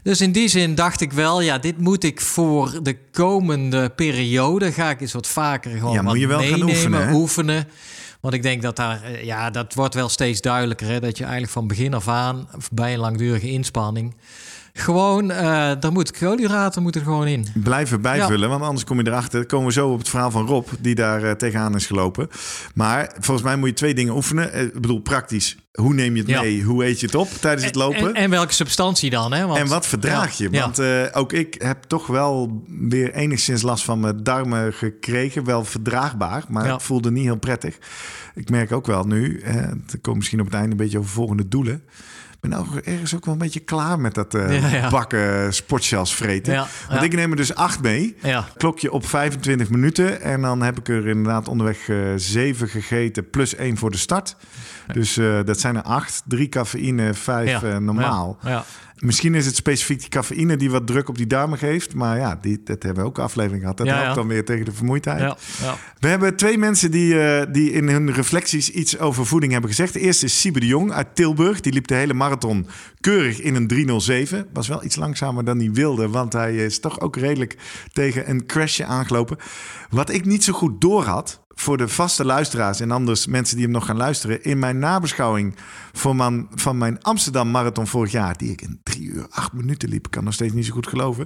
dus 0.04 0.22
in 0.22 0.32
die 0.32 0.48
zin 0.48 0.76
dacht 0.76 1.02
ik 1.02 1.12
wel, 1.14 1.42
ja, 1.42 1.58
dit 1.58 1.78
moet 1.80 2.04
ik 2.04 2.22
voor 2.22 2.80
de 2.84 2.98
komende 3.12 3.90
periode. 3.90 4.72
Ga 4.72 4.90
ik 4.90 5.02
eens 5.02 5.14
wat 5.14 5.28
vaker 5.28 5.72
gewoon 5.72 5.94
Ja, 5.94 6.02
moet 6.02 6.20
je 6.20 6.28
wel 6.28 6.40
gaan 6.40 6.48
meenemen, 6.50 6.70
oefenen, 6.76 7.08
hè? 7.08 7.14
oefenen. 7.14 7.68
Want 8.20 8.34
ik 8.34 8.42
denk 8.42 8.62
dat 8.62 8.76
daar, 8.76 9.04
eh, 9.04 9.24
ja, 9.24 9.50
dat 9.50 9.74
wordt 9.74 9.94
wel 9.94 10.10
steeds 10.10 10.42
duidelijker. 10.42 10.88
Hè? 10.88 11.00
Dat 11.00 11.18
je 11.18 11.24
eigenlijk 11.24 11.54
van 11.54 11.68
begin 11.68 11.94
af 11.94 12.08
aan, 12.08 12.48
bij 12.72 12.94
een 12.94 13.00
langdurige 13.00 13.52
inspanning, 13.52 14.16
gewoon, 14.80 15.32
eh 15.32 15.72
daar 15.80 15.92
moet 15.92 16.12
koolhydraten 16.18 16.82
moeten 16.82 17.02
er 17.02 17.08
gewoon 17.08 17.28
in. 17.28 17.48
Blijven 17.54 18.02
bijvullen, 18.02 18.50
want 18.50 18.64
anders 18.64 18.84
kom 18.84 19.00
je 19.00 19.08
erachter. 19.08 19.40
Dan 19.40 19.48
komen 19.48 19.68
we 19.68 19.74
zo 19.74 19.90
op 19.90 19.98
het 20.00 20.10
verhaal 20.10 20.32
van 20.32 20.46
Rob, 20.48 20.68
die 20.80 20.96
daar 20.96 21.24
eh, 21.24 21.32
tegenaan 21.32 21.76
is 21.76 21.86
gelopen. 21.86 22.28
Maar 22.74 23.12
volgens 23.20 23.46
mij 23.46 23.56
moet 23.58 23.68
je 23.70 23.74
twee 23.76 23.94
dingen 23.94 24.16
oefenen. 24.16 24.52
Eh, 24.54 24.62
Ik 24.64 24.74
bedoel, 24.74 25.00
praktisch. 25.00 25.58
Hoe 25.72 25.94
neem 25.94 26.14
je 26.16 26.22
het 26.22 26.30
Ja. 26.30 26.42
mee? 26.42 26.64
Hoe 26.64 26.86
eet 26.86 27.00
je 27.00 27.06
het 27.06 27.16
op 27.16 27.28
tijdens 27.42 27.66
het 27.66 27.76
lopen? 27.76 28.08
En, 28.08 28.14
en 28.14 28.30
welke 28.30 28.54
substantie 28.54 29.10
dan? 29.10 29.34
Hè? 29.34 29.46
Want, 29.46 29.60
En 29.60 29.68
wat 29.68 29.86
verdraag 29.88 30.38
je? 30.38 30.50
Want 30.50 30.82
ook 31.16 31.34
ik 31.34 31.56
heb 31.62 31.84
toch 31.84 32.08
wel 32.08 32.64
weer 32.68 33.14
enigszins 33.14 33.62
last 33.62 33.84
van 33.84 34.00
mijn 34.00 34.24
darmen 34.24 34.74
gekregen. 34.74 35.44
Wel 35.44 35.64
verdraagbaar, 35.66 36.44
maar 36.50 36.72
het 36.72 36.84
voelde 36.84 37.12
niet 37.12 37.24
heel 37.24 37.38
prettig. 37.38 37.78
Ik 38.36 38.50
merk 38.50 38.72
ook 38.72 38.86
wel 38.88 39.04
nu, 39.04 39.42
het 39.44 39.98
komt 40.02 40.16
misschien 40.18 40.40
op 40.40 40.46
het 40.46 40.56
einde 40.56 40.72
een 40.72 40.78
beetje 40.78 40.98
over 40.98 41.10
volgende 41.10 41.48
doelen. 41.48 41.84
Ben 42.50 42.60
ook 42.60 42.76
ergens 42.76 43.16
ook 43.16 43.26
wel 43.26 43.34
een 43.34 43.40
beetje 43.40 43.60
klaar 43.60 44.00
met 44.00 44.14
dat 44.14 44.34
eh, 44.34 44.72
Ja, 44.72 44.90
bakken 44.90 45.54
sportshells 45.54 46.16
vreten. 46.16 46.68
Want 46.90 47.04
ik 47.04 47.14
neem 47.14 47.32
er 47.32 47.38
dus 47.38 47.56
acht 47.56 47.82
mee. 47.82 48.16
Klokje 48.58 48.92
op 48.92 49.06
25 49.06 49.70
minuten. 49.70 50.22
En 50.22 50.42
dan 50.42 50.62
heb 50.62 50.80
ik 50.80 50.88
er 50.88 51.08
inderdaad 51.08 51.48
onderweg 51.48 51.90
eh, 51.90 51.98
zeven 52.16 52.68
gegeten 52.68 53.30
plus 53.30 53.56
één 53.56 53.78
voor 53.78 53.92
de 53.92 53.98
start. 53.98 54.36
Dus 54.94 55.18
eh, 55.18 55.40
dat 55.46 55.60
zijn 55.60 55.76
er 55.76 55.82
acht. 55.82 56.24
Drie 56.26 56.50
cafeïne, 56.50 57.14
vijf 57.14 57.62
normaal. 57.62 58.38
Ja. 58.44 58.66
Misschien 58.98 59.36
is 59.36 59.46
het 59.46 59.56
specifiek 59.56 60.00
die 60.00 60.10
cafeïne 60.10 60.58
die 60.58 60.72
wat 60.72 60.88
druk 60.88 61.10
op 61.10 61.18
die 61.18 61.28
darmen 61.28 61.58
geeft. 61.58 61.94
Maar 61.94 62.18
ja, 62.18 62.38
die, 62.42 62.62
dat 62.64 62.84
hebben 62.84 63.04
we 63.04 63.10
ook 63.10 63.18
een 63.18 63.24
aflevering 63.24 63.62
gehad. 63.62 63.78
Dat 63.78 63.88
Ja, 63.88 63.94
helpt 63.94 64.08
ja. 64.08 64.16
dan 64.16 64.28
weer 64.28 64.46
tegen 64.46 64.66
de 64.66 64.72
vermoeidheid. 64.72 65.20
Ja, 65.20 65.38
ja. 65.62 65.76
We 66.00 66.08
hebben 66.08 66.36
twee 66.36 66.58
mensen 66.58 66.92
die, 66.92 67.20
eh, 67.22 67.46
die 67.54 67.72
in 67.72 67.88
hun 67.90 68.14
reflecties 68.14 68.70
iets 68.72 69.00
over 69.00 69.26
voeding 69.26 69.52
hebben 69.52 69.70
gezegd. 69.70 69.94
De 69.94 70.00
eerste 70.00 70.26
is 70.26 70.40
Siebe 70.40 70.60
de 70.60 70.66
Jong 70.66 70.92
uit 70.92 71.16
Tilburg. 71.16 71.62
Die 71.62 71.74
liep 71.74 71.88
de 71.88 71.96
hele 71.96 72.14
marathon 72.14 72.68
keurig 73.00 73.42
in 73.42 73.56
een 73.56 73.68
307. 73.68 74.48
Was 74.54 74.68
wel 74.68 74.84
iets 74.84 74.96
langzamer 74.96 75.46
dan 75.46 75.58
hij 75.58 75.72
wilde, 75.72 76.10
want 76.10 76.34
hij 76.34 76.56
is 76.56 76.80
toch 76.80 77.00
ook 77.00 77.16
redelijk 77.16 77.56
tegen 77.94 78.30
een 78.30 78.46
crashje 78.46 78.86
aangelopen. 78.86 79.38
Wat 79.90 80.10
ik 80.10 80.26
niet 80.26 80.44
zo 80.44 80.54
goed 80.54 80.82
doorhad 80.82 81.46
voor 81.60 81.78
de 81.78 81.88
vaste 81.88 82.26
luisteraars 82.26 82.80
en 82.80 82.92
anders 82.92 83.26
mensen 83.26 83.56
die 83.56 83.66
hem 83.66 83.74
nog 83.74 83.86
gaan 83.86 83.98
luisteren. 83.98 84.44
In 84.44 84.60
mijn 84.60 84.80
nabeschouwing 84.80 85.56
van 85.94 86.16
mijn, 86.16 86.48
van 86.56 86.78
mijn 86.78 87.04
Amsterdam 87.04 87.52
Marathon 87.52 87.88
vorig 87.88 88.12
jaar, 88.12 88.38
die 88.38 88.52
ik 88.52 88.62
in 88.62 88.80
3 88.84 89.04
uur 89.04 89.28
8 89.30 89.54
minuten 89.54 89.90
liep, 89.90 90.06
ik 90.06 90.12
kan 90.12 90.24
nog 90.24 90.34
steeds 90.34 90.54
niet 90.54 90.66
zo 90.66 90.74
goed 90.74 90.88
geloven. 90.88 91.26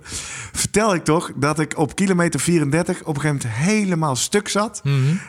Vertel 0.52 0.94
ik 0.94 1.04
toch 1.04 1.32
dat 1.36 1.60
ik 1.60 1.78
op 1.78 1.96
kilometer 1.96 2.40
34 2.40 3.00
op 3.04 3.16
een 3.16 3.22
gegeven 3.22 3.50
moment 3.50 3.66
helemaal 3.68 4.16
stuk 4.16 4.48
zat. 4.48 4.82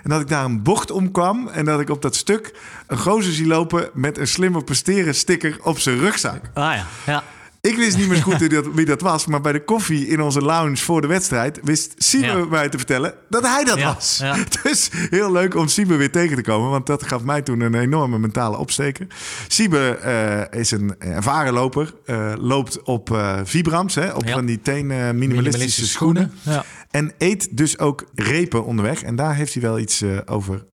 En 0.03 0.11
dat 0.11 0.20
ik 0.20 0.28
daar 0.28 0.44
een 0.44 0.62
bocht 0.62 0.90
omkwam 0.90 1.48
en 1.48 1.64
dat 1.64 1.80
ik 1.80 1.90
op 1.90 2.03
dat 2.03 2.16
stuk 2.16 2.55
een 2.86 2.98
gozer 2.98 3.32
zie 3.32 3.46
lopen 3.46 3.90
met 3.94 4.18
een 4.18 4.28
slimmer 4.28 4.64
presteren 4.64 5.14
sticker 5.14 5.59
op 5.62 5.78
zijn 5.78 5.98
rugzak. 5.98 6.50
Ah 6.55 6.74
ja, 6.74 6.86
ja. 7.07 7.22
Ik 7.69 7.77
wist 7.77 7.97
niet 7.97 8.09
meer 8.09 8.17
zo 8.17 8.23
goed 8.23 8.39
wie 8.45 8.49
dat, 8.49 8.67
wie 8.75 8.85
dat 8.87 9.01
was, 9.01 9.27
maar 9.27 9.41
bij 9.41 9.53
de 9.53 9.65
koffie 9.65 10.07
in 10.07 10.21
onze 10.21 10.41
lounge 10.41 10.77
voor 10.77 11.01
de 11.01 11.07
wedstrijd 11.07 11.61
wist 11.63 11.95
Siebe 11.97 12.27
Ja. 12.27 12.45
mij 12.45 12.69
te 12.69 12.77
vertellen 12.77 13.15
dat 13.29 13.43
hij 13.47 13.65
dat 13.65 13.79
Ja, 13.79 13.95
was. 13.95 14.19
ja. 14.19 14.37
Dus 14.63 14.91
heel 15.11 15.33
leuk 15.33 15.55
om 15.55 15.69
Siebe 15.69 15.97
weer 15.97 16.11
tegen 16.11 16.37
te 16.37 16.43
komen, 16.43 16.71
want 16.71 16.87
dat 16.87 17.03
gaf 17.03 17.23
mij 17.25 17.43
toen 17.43 17.61
een 17.61 17.75
enorme 17.75 18.19
mentale 18.19 18.57
opsteker. 18.57 19.07
Siebe 19.49 19.79
eh, 19.97 20.61
is 20.61 20.71
een 20.71 20.95
ervaren 20.99 21.53
loper, 21.53 21.95
eh, 22.05 22.33
loopt 22.39 22.83
op 22.83 23.11
eh, 23.11 23.41
Vibrams, 23.45 23.95
hè, 23.95 24.13
op 24.13 24.25
Ja. 24.25 24.33
van 24.33 24.47
die 24.47 24.61
teen 24.63 24.87
minimalistische, 25.19 25.87
schoenen. 25.87 26.33
Ja. 26.43 26.65
En 26.91 27.13
eet 27.19 27.57
dus 27.57 27.79
ook 27.79 28.05
repen 28.15 28.65
onderweg. 28.65 29.03
En 29.03 29.17
daar 29.17 29.35
heeft 29.35 29.53
hij 29.55 29.63
wel 29.63 29.79
iets 29.79 30.01
eh, 30.03 30.19
over, 30.25 30.67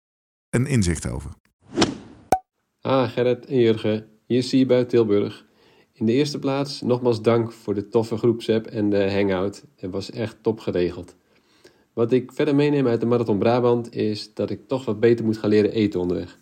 een 0.51 0.67
inzicht 0.67 1.09
over. 1.11 1.31
Ah, 2.81 3.11
Gerrit 3.11 3.47
en 3.47 3.59
Jurgen, 3.61 4.07
hier 4.27 4.43
zie 4.43 4.59
je 4.59 4.67
bij 4.67 4.85
Tilburg. 4.85 5.47
In 5.99 6.07
de 6.07 6.13
eerste 6.13 6.39
plaats 6.39 6.81
nogmaals 6.81 7.23
dank 7.23 7.53
voor 7.53 7.75
de 7.75 7.89
toffe 7.89 8.17
groepsapp 8.17 8.67
en 8.67 8.91
de 8.91 9.13
hangout. 9.13 9.65
Het 9.77 9.91
was 9.91 10.11
echt 10.11 10.37
top 10.41 10.61
geregeld. 10.61 11.17
Wat 11.93 12.13
ik 12.13 12.33
verder 12.33 12.55
meeneem 12.55 12.87
uit 12.87 13.01
de 13.01 13.07
Marathon 13.07 13.39
Brabant 13.39 13.95
is 13.95 14.35
dat 14.35 14.51
ik 14.51 14.61
toch 14.67 14.85
wat 14.85 15.01
beter 15.01 15.25
moet 15.25 15.37
gaan 15.37 15.51
leren 15.51 15.73
eten 15.73 16.01
onderweg. 16.01 16.39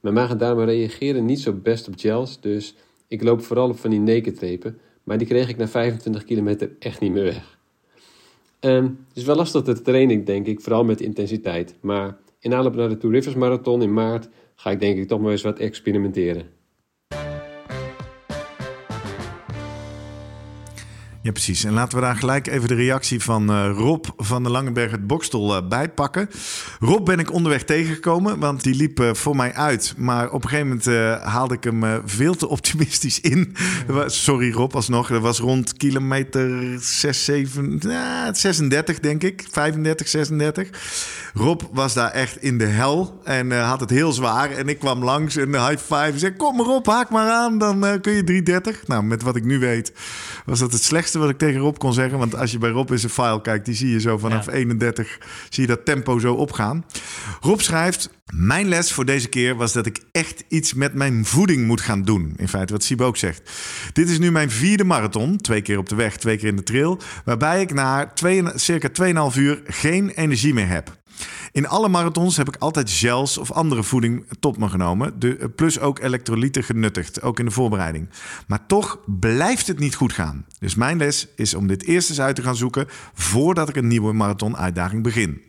Mijn 0.00 0.14
maag 0.14 0.30
en 0.30 0.38
darmen 0.38 0.64
reageren 0.64 1.24
niet 1.24 1.40
zo 1.40 1.52
best 1.52 1.88
op 1.88 1.94
gels, 1.96 2.40
dus 2.40 2.74
ik 3.08 3.22
loop 3.22 3.42
vooral 3.42 3.68
op 3.68 3.78
van 3.78 3.90
die 3.90 4.00
nekentrepen. 4.00 4.78
Maar 5.02 5.18
die 5.18 5.26
kreeg 5.26 5.48
ik 5.48 5.56
na 5.56 5.68
25 5.68 6.24
kilometer 6.24 6.70
echt 6.78 7.00
niet 7.00 7.12
meer 7.12 7.24
weg. 7.24 7.58
Ehm, 8.60 8.84
het 8.84 9.16
is 9.16 9.24
wel 9.24 9.36
lastig 9.36 9.62
te 9.62 9.82
trainen, 9.82 10.24
denk 10.24 10.46
ik, 10.46 10.60
vooral 10.60 10.84
met 10.84 11.00
intensiteit. 11.00 11.74
Maar 11.80 12.18
in 12.38 12.54
aanloop 12.54 12.74
naar 12.74 12.88
de 12.88 12.96
Two 12.96 13.10
Rivers 13.10 13.34
Marathon 13.34 13.82
in 13.82 13.92
maart 13.92 14.28
ga 14.54 14.70
ik 14.70 14.80
denk 14.80 14.98
ik 14.98 15.08
toch 15.08 15.20
maar 15.20 15.30
eens 15.30 15.42
wat 15.42 15.58
experimenteren. 15.58 16.55
Ja, 21.26 21.32
precies. 21.32 21.64
En 21.64 21.72
laten 21.72 21.98
we 21.98 22.04
daar 22.04 22.16
gelijk 22.16 22.46
even 22.46 22.68
de 22.68 22.74
reactie 22.74 23.22
van 23.22 23.50
eh, 23.50 23.70
Rob 23.76 24.04
van 24.16 24.42
de 24.42 24.50
Langenberg 24.50 24.90
het 24.90 25.06
Bokstel 25.06 25.56
eh, 25.56 25.68
bij 25.68 25.88
pakken. 25.88 26.30
Rob 26.80 27.04
ben 27.04 27.18
ik 27.18 27.32
onderweg 27.32 27.64
tegengekomen, 27.64 28.38
want 28.38 28.62
die 28.62 28.74
liep 28.74 29.00
eh, 29.00 29.14
voor 29.14 29.36
mij 29.36 29.54
uit. 29.54 29.94
Maar 29.96 30.30
op 30.30 30.42
een 30.44 30.48
gegeven 30.48 30.68
moment 30.68 31.22
haalde 31.22 31.54
ik 31.54 31.64
hem 31.64 32.02
veel 32.04 32.34
te 32.34 32.48
optimistisch 32.48 33.20
in. 33.20 33.56
Sorry 34.06 34.52
Rob, 34.52 34.74
alsnog. 34.74 35.08
Dat 35.08 35.22
was 35.22 35.38
rond 35.38 35.76
kilometer 35.76 36.76
6, 36.80 37.24
7, 37.24 37.78
ja, 37.80 38.34
36 38.34 39.00
denk 39.00 39.22
ik. 39.22 39.44
35, 39.50 40.08
36. 40.08 40.68
Rob 41.34 41.60
was 41.72 41.94
daar 41.94 42.10
echt 42.10 42.42
in 42.42 42.58
de 42.58 42.66
hel 42.66 43.20
en 43.24 43.60
had 43.64 43.80
het 43.80 43.90
heel 43.90 44.12
zwaar. 44.12 44.50
En 44.50 44.68
ik 44.68 44.78
kwam 44.78 45.04
langs 45.04 45.36
en 45.36 45.48
high 45.48 45.82
five. 45.82 45.94
En 46.12 46.18
zei, 46.18 46.36
kom 46.36 46.56
maar 46.56 46.66
op, 46.66 46.86
haak 46.86 47.10
maar 47.10 47.30
aan, 47.30 47.58
dan 47.58 47.80
kun 48.00 48.12
je 48.12 48.24
330. 48.24 48.86
Nou, 48.86 49.02
met 49.02 49.22
wat 49.22 49.36
ik 49.36 49.44
nu 49.44 49.58
weet, 49.58 49.92
was 50.44 50.58
dat 50.58 50.72
het 50.72 50.82
slechtste 50.82 51.14
wat 51.18 51.30
ik 51.30 51.38
tegen 51.38 51.60
Rob 51.60 51.76
kon 51.76 51.92
zeggen. 51.92 52.18
Want 52.18 52.36
als 52.36 52.52
je 52.52 52.58
bij 52.58 52.70
Rob 52.70 52.90
in 52.90 52.98
zijn 52.98 53.12
file 53.12 53.40
kijkt, 53.40 53.64
die 53.64 53.74
zie 53.74 53.90
je 53.90 54.00
zo 54.00 54.18
vanaf 54.18 54.46
Ja. 54.46 54.52
31, 54.52 55.18
zie 55.50 55.62
je 55.62 55.68
dat 55.68 55.84
tempo 55.84 56.18
zo 56.18 56.34
opgaan. 56.34 56.84
Rob 57.40 57.60
schrijft, 57.60 58.10
mijn 58.34 58.68
les 58.68 58.92
voor 58.92 59.04
deze 59.04 59.28
keer 59.28 59.56
was 59.56 59.72
dat 59.72 59.86
ik 59.86 60.00
echt 60.12 60.44
iets 60.48 60.74
met 60.74 60.94
mijn 60.94 61.24
voeding 61.24 61.66
moet 61.66 61.80
gaan 61.80 62.02
doen. 62.02 62.34
In 62.36 62.48
feite 62.48 62.72
wat 62.72 62.82
Siebe 62.82 63.04
ook 63.04 63.16
zegt. 63.16 63.50
Dit 63.92 64.08
is 64.08 64.18
nu 64.18 64.30
mijn 64.30 64.50
vierde 64.50 64.84
marathon, 64.84 65.36
twee 65.36 65.62
keer 65.62 65.78
op 65.78 65.88
de 65.88 65.94
weg, 65.94 66.16
twee 66.16 66.36
keer 66.36 66.48
in 66.48 66.56
de 66.56 66.62
trail. 66.62 67.00
Waarbij 67.24 67.60
ik 67.60 67.74
na 67.74 68.06
twee, 68.14 68.42
circa 68.54 68.88
2,5 69.32 69.36
uur 69.38 69.60
geen 69.66 70.08
energie 70.08 70.54
meer 70.54 70.68
heb. 70.68 70.96
In 71.56 71.68
alle 71.68 71.88
marathons 71.88 72.36
heb 72.36 72.48
ik 72.48 72.56
altijd 72.56 72.90
gels 72.90 73.38
of 73.38 73.52
andere 73.52 73.82
voeding 73.82 74.26
tot 74.40 74.58
me 74.58 74.68
genomen. 74.68 75.18
De, 75.18 75.52
plus 75.54 75.80
ook 75.80 75.98
elektrolyten 75.98 76.64
genuttigd, 76.64 77.22
ook 77.22 77.38
in 77.38 77.44
de 77.44 77.50
voorbereiding. 77.50 78.08
Maar 78.46 78.66
toch 78.66 78.98
blijft 79.06 79.66
het 79.66 79.78
niet 79.78 79.94
goed 79.94 80.12
gaan. 80.12 80.46
Dus 80.58 80.74
mijn 80.74 80.98
les 80.98 81.28
is 81.36 81.54
om 81.54 81.66
dit 81.66 81.84
eerst 81.84 82.08
eens 82.08 82.20
uit 82.20 82.36
te 82.36 82.42
gaan 82.42 82.56
zoeken... 82.56 82.86
voordat 83.14 83.68
ik 83.68 83.76
een 83.76 83.86
nieuwe 83.86 84.12
marathon-uitdaging 84.12 85.02
begin. 85.02 85.42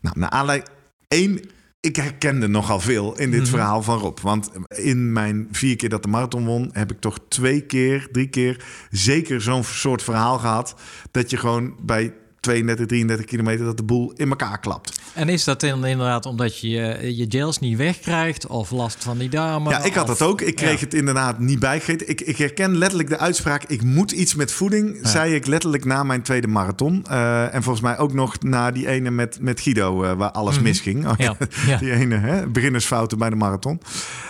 Nou, 0.00 0.18
naar 0.18 0.30
aanleiding... 0.30 0.70
één, 1.08 1.40
ik 1.80 1.96
herkende 1.96 2.48
nogal 2.48 2.80
veel 2.80 3.18
in 3.18 3.30
dit 3.30 3.48
verhaal 3.48 3.82
van 3.82 3.98
Rob. 3.98 4.18
Want 4.18 4.50
in 4.68 5.12
mijn 5.12 5.48
vier 5.52 5.76
keer 5.76 5.88
dat 5.88 6.02
de 6.02 6.08
marathon 6.08 6.44
won... 6.44 6.70
heb 6.72 6.90
ik 6.90 7.00
toch 7.00 7.18
twee 7.28 7.60
keer, 7.60 8.08
drie 8.12 8.28
keer... 8.28 8.64
zeker 8.90 9.40
zo'n 9.40 9.64
soort 9.64 10.02
verhaal 10.02 10.38
gehad... 10.38 10.74
dat 11.10 11.30
je 11.30 11.36
gewoon 11.36 11.76
bij 11.82 12.14
32, 12.48 12.86
33 12.86 13.26
kilometer... 13.26 13.64
dat 13.64 13.76
de 13.76 13.82
boel 13.82 14.12
in 14.16 14.28
elkaar 14.28 14.58
klapt. 14.60 15.00
En 15.14 15.28
is 15.28 15.44
dat 15.44 15.62
inderdaad 15.62 16.26
omdat 16.26 16.58
je 16.60 16.68
je, 16.68 17.16
je 17.16 17.26
gels 17.28 17.58
niet 17.58 17.76
wegkrijgt 17.76 18.46
of 18.46 18.70
last 18.70 19.04
van 19.04 19.18
die 19.18 19.28
darmen? 19.28 19.72
Ja, 19.72 19.84
ik 19.84 19.94
had 19.94 20.10
of- 20.10 20.18
dat 20.18 20.28
ook. 20.28 20.40
Ik 20.40 20.54
kreeg 20.56 20.72
Ja. 20.78 20.84
het 20.84 20.94
inderdaad 20.94 21.38
niet 21.38 21.58
bijgegeten. 21.58 22.08
Ik, 22.08 22.20
ik 22.20 22.36
herken 22.36 22.76
letterlijk 22.78 23.08
de 23.08 23.18
uitspraak... 23.18 23.64
ik 23.64 23.82
moet 23.82 24.10
iets 24.12 24.34
met 24.34 24.52
voeding... 24.52 24.98
zei 25.02 25.34
ik 25.34 25.46
letterlijk 25.46 25.84
na 25.84 26.02
mijn 26.02 26.22
tweede 26.22 26.46
marathon. 26.46 27.04
Eh, 27.08 27.54
en 27.54 27.62
volgens 27.62 27.84
mij 27.84 27.98
ook 27.98 28.12
nog 28.12 28.40
na 28.42 28.70
die 28.70 28.88
ene 28.88 29.10
met, 29.10 29.38
met 29.40 29.60
Guido... 29.60 30.02
eh, 30.04 30.12
waar 30.12 30.30
alles 30.30 30.60
misging. 30.60 31.06
Oh, 31.08 31.12
Ja, 31.16 31.36
ja. 31.66 31.76
Die 31.78 31.92
ene, 31.92 32.16
hè? 32.16 32.46
beginnersfouten 32.46 33.18
bij 33.18 33.30
de 33.30 33.36
marathon. 33.36 33.80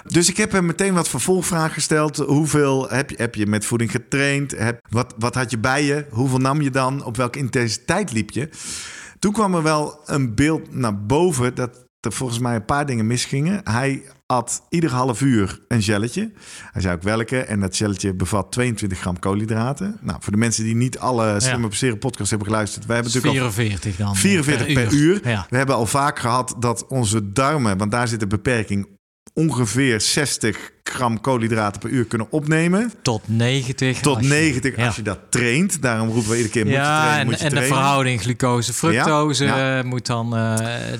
Dus 0.07 0.29
ik 0.29 0.37
heb 0.37 0.53
hem 0.53 0.67
meteen 0.67 0.95
wat 0.95 1.09
vervolgvragen 1.09 1.73
gesteld. 1.73 2.17
Hoeveel 2.17 2.89
heb 2.89 3.11
je, 3.11 3.17
heb 3.19 3.35
je 3.35 3.47
met 3.47 3.65
voeding 3.65 3.91
getraind? 3.91 4.51
Heb, 4.59 4.81
wat, 4.91 5.15
wat 5.19 5.35
had 5.35 5.51
je 5.51 5.59
bij 5.59 5.85
je? 5.85 6.07
Hoeveel 6.11 6.39
nam 6.39 6.63
je 6.63 6.71
dan? 6.71 7.05
Op 7.05 7.17
welke 7.17 7.39
intensiteit 7.39 8.08
liep 8.13 8.31
je? 8.31 8.49
Toen 9.19 9.33
kwam 9.33 9.55
er 9.55 9.63
wel 9.63 10.01
een 10.05 10.35
beeld 10.35 10.75
naar 10.75 11.05
boven 11.05 11.55
dat 11.55 11.87
er 12.01 12.13
volgens 12.13 12.39
mij 12.39 12.55
een 12.55 12.65
paar 12.65 12.87
dingen 12.87 13.07
misgingen. 13.07 13.61
Hij 13.65 14.03
at 14.27 14.63
ieder 14.69 14.91
half 14.91 15.21
uur 15.21 15.61
een 15.69 15.83
gelletje. 15.83 16.33
Hij 16.73 16.83
zei 16.83 16.95
ook 16.95 17.03
welke. 17.03 17.39
En 17.39 17.61
dat 17.61 17.77
gelletje 17.77 18.15
bevat 18.15 18.53
22 18.53 18.99
gram 18.99 19.19
koolhydraten. 19.19 19.99
Nou, 20.01 20.19
voor 20.21 20.33
de 20.33 20.39
mensen 20.39 20.65
die 20.65 20.75
niet 20.75 20.99
alle 20.99 21.41
Slimme 21.41 21.67
Presteren 21.67 21.99
podcast 21.99 22.31
hebben 22.31 22.49
geluisterd. 22.49 22.87
Wij 22.87 22.95
hebben 22.95 23.15
natuurlijk 23.15 23.45
al 23.45 23.53
44 23.53 23.97
dan. 23.97 24.17
44 24.17 24.73
per 24.73 24.93
uur. 24.93 25.29
Ja. 25.29 25.47
We 25.51 25.57
hebben 25.57 25.75
al 25.75 25.87
vaak 25.87 26.19
gehad 26.19 26.55
dat 26.59 26.87
onze 26.87 27.33
darmen, 27.33 27.79
want 27.79 27.91
daar 27.91 28.09
zit 28.09 28.21
de 28.21 28.27
beperking, 28.27 28.98
ongeveer 29.39 30.01
60 30.01 30.71
gram 30.83 31.21
koolhydraten 31.21 31.81
per 31.81 31.91
uur 31.91 32.05
kunnen 32.05 32.27
opnemen. 32.31 32.93
Tot 33.03 33.23
90. 33.29 34.01
Tot 34.01 34.17
als 34.17 34.25
je- 34.27 34.33
90 34.33 34.77
ja. 34.77 34.87
als 34.87 34.97
je 34.97 35.03
dat 35.03 35.19
traint. 35.29 35.83
Daarom 35.83 36.09
roepen 36.09 36.31
we 36.31 36.37
iedere 36.37 36.53
keer, 36.53 36.65
moet 36.65 36.73
je 36.75 36.79
trainen, 36.81 37.19
en, 37.19 37.27
moet 37.27 37.39
je 37.39 37.45
en 37.45 37.49
de 37.51 37.55
trainen. 37.55 37.77
verhouding 37.77 38.21
glucose-fructose 38.21 39.45
Ja, 39.45 39.79
eh, 39.79 39.85
moet 39.85 40.07
dan 40.07 40.37
eh 40.37 40.55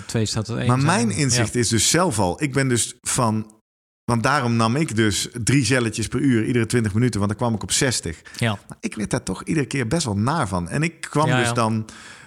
twee 0.07 0.27
staat 0.27 0.45
tot 0.45 0.57
één 0.59 0.67
Maar 0.67 0.81
zijn. 0.81 1.07
mijn 1.07 1.19
inzicht 1.19 1.55
is 1.55 1.69
dus 1.69 1.91
zelf 1.91 2.19
al, 2.19 2.43
ik 2.43 2.53
ben 2.53 2.69
dus 2.69 2.95
van... 3.03 3.57
Want 4.05 4.23
daarom 4.23 4.57
nam 4.57 4.77
ik 4.77 4.97
dus 4.97 5.29
drie 5.43 5.65
gelletjes 5.65 6.07
per 6.09 6.21
uur, 6.21 6.45
iedere 6.45 6.67
20 6.67 6.95
minuten, 6.95 7.21
want 7.21 7.31
dan 7.33 7.41
kwam 7.41 7.55
ik 7.55 7.63
op 7.63 7.73
60. 7.73 8.21
Ja. 8.39 8.59
Maar 8.69 8.79
ik 8.81 8.95
werd 8.95 9.11
daar 9.11 9.23
toch 9.23 9.43
iedere 9.45 9.67
keer 9.67 9.87
best 9.89 10.05
wel 10.05 10.17
naar 10.17 10.49
van. 10.49 10.69
En 10.69 10.83
ik 10.83 11.01
kwam 11.01 11.31
dus 11.31 11.53
dan 11.53 11.85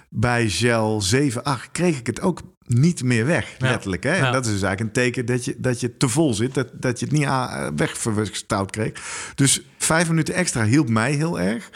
bij 0.10 0.50
gel 0.50 1.02
7, 1.02 1.44
8, 1.44 1.70
kreeg 1.72 2.00
ik 2.00 2.08
het 2.08 2.22
ook 2.22 2.42
niet 2.74 3.04
meer 3.04 3.26
weg, 3.26 3.48
Ja. 3.58 3.70
letterlijk. 3.70 4.04
Hè? 4.04 4.12
En 4.14 4.32
dat 4.32 4.46
is 4.46 4.52
dus 4.52 4.62
eigenlijk 4.62 4.80
een 4.82 5.04
teken 5.04 5.26
dat 5.26 5.46
je, 5.46 5.56
dat 5.58 5.80
je 5.80 5.98
te 5.98 6.10
vol 6.10 6.34
zit, 6.34 6.54
dat, 6.54 6.68
dat 6.74 7.00
je 7.00 7.06
het 7.06 7.14
niet 7.14 7.26
aan- 7.26 7.76
weggestouwd 7.76 8.72
kreeg. 8.72 8.92
Dus 9.36 9.62
vijf 9.78 10.08
minuten 10.08 10.34
extra 10.34 10.64
hielp 10.66 10.90
mij 10.90 11.12
heel 11.12 11.40
erg. 11.40 11.70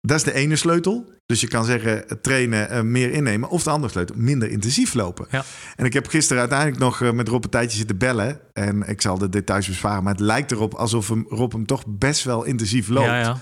Dat 0.00 0.16
is 0.16 0.22
de 0.24 0.32
ene 0.32 0.56
sleutel. 0.56 1.14
Dus 1.26 1.40
je 1.40 1.48
kan 1.48 1.64
zeggen, 1.64 2.08
eh, 2.08 2.16
trainen, 2.22 2.70
eh, 2.70 2.80
meer 2.80 3.10
innemen. 3.12 3.48
Of 3.48 3.62
de 3.62 3.70
andere 3.70 3.92
sleutel, 3.92 4.14
minder 4.18 4.50
intensief 4.50 4.94
lopen. 4.94 5.26
Ja. 5.30 5.44
En 5.76 5.84
ik 5.84 5.92
heb 5.92 6.06
gisteren 6.08 6.40
uiteindelijk 6.40 6.78
nog 6.80 7.02
eh, 7.02 7.10
met 7.10 7.28
Rob 7.28 7.44
een 7.44 7.50
tijdje 7.50 7.76
zitten 7.78 7.98
bellen. 7.98 8.40
En 8.52 8.82
ik 8.88 9.00
zal 9.00 9.18
de 9.18 9.28
details 9.28 9.66
besparen. 9.68 10.02
Maar 10.02 10.12
het 10.12 10.22
lijkt 10.22 10.50
erop 10.52 10.74
alsof 10.74 11.08
hem, 11.08 11.26
Rob 11.28 11.52
hem 11.52 11.66
toch 11.66 11.84
best 11.86 12.24
wel 12.24 12.44
intensief 12.44 12.88
loopt. 12.88 13.06
Ja, 13.06 13.18
ja. 13.20 13.38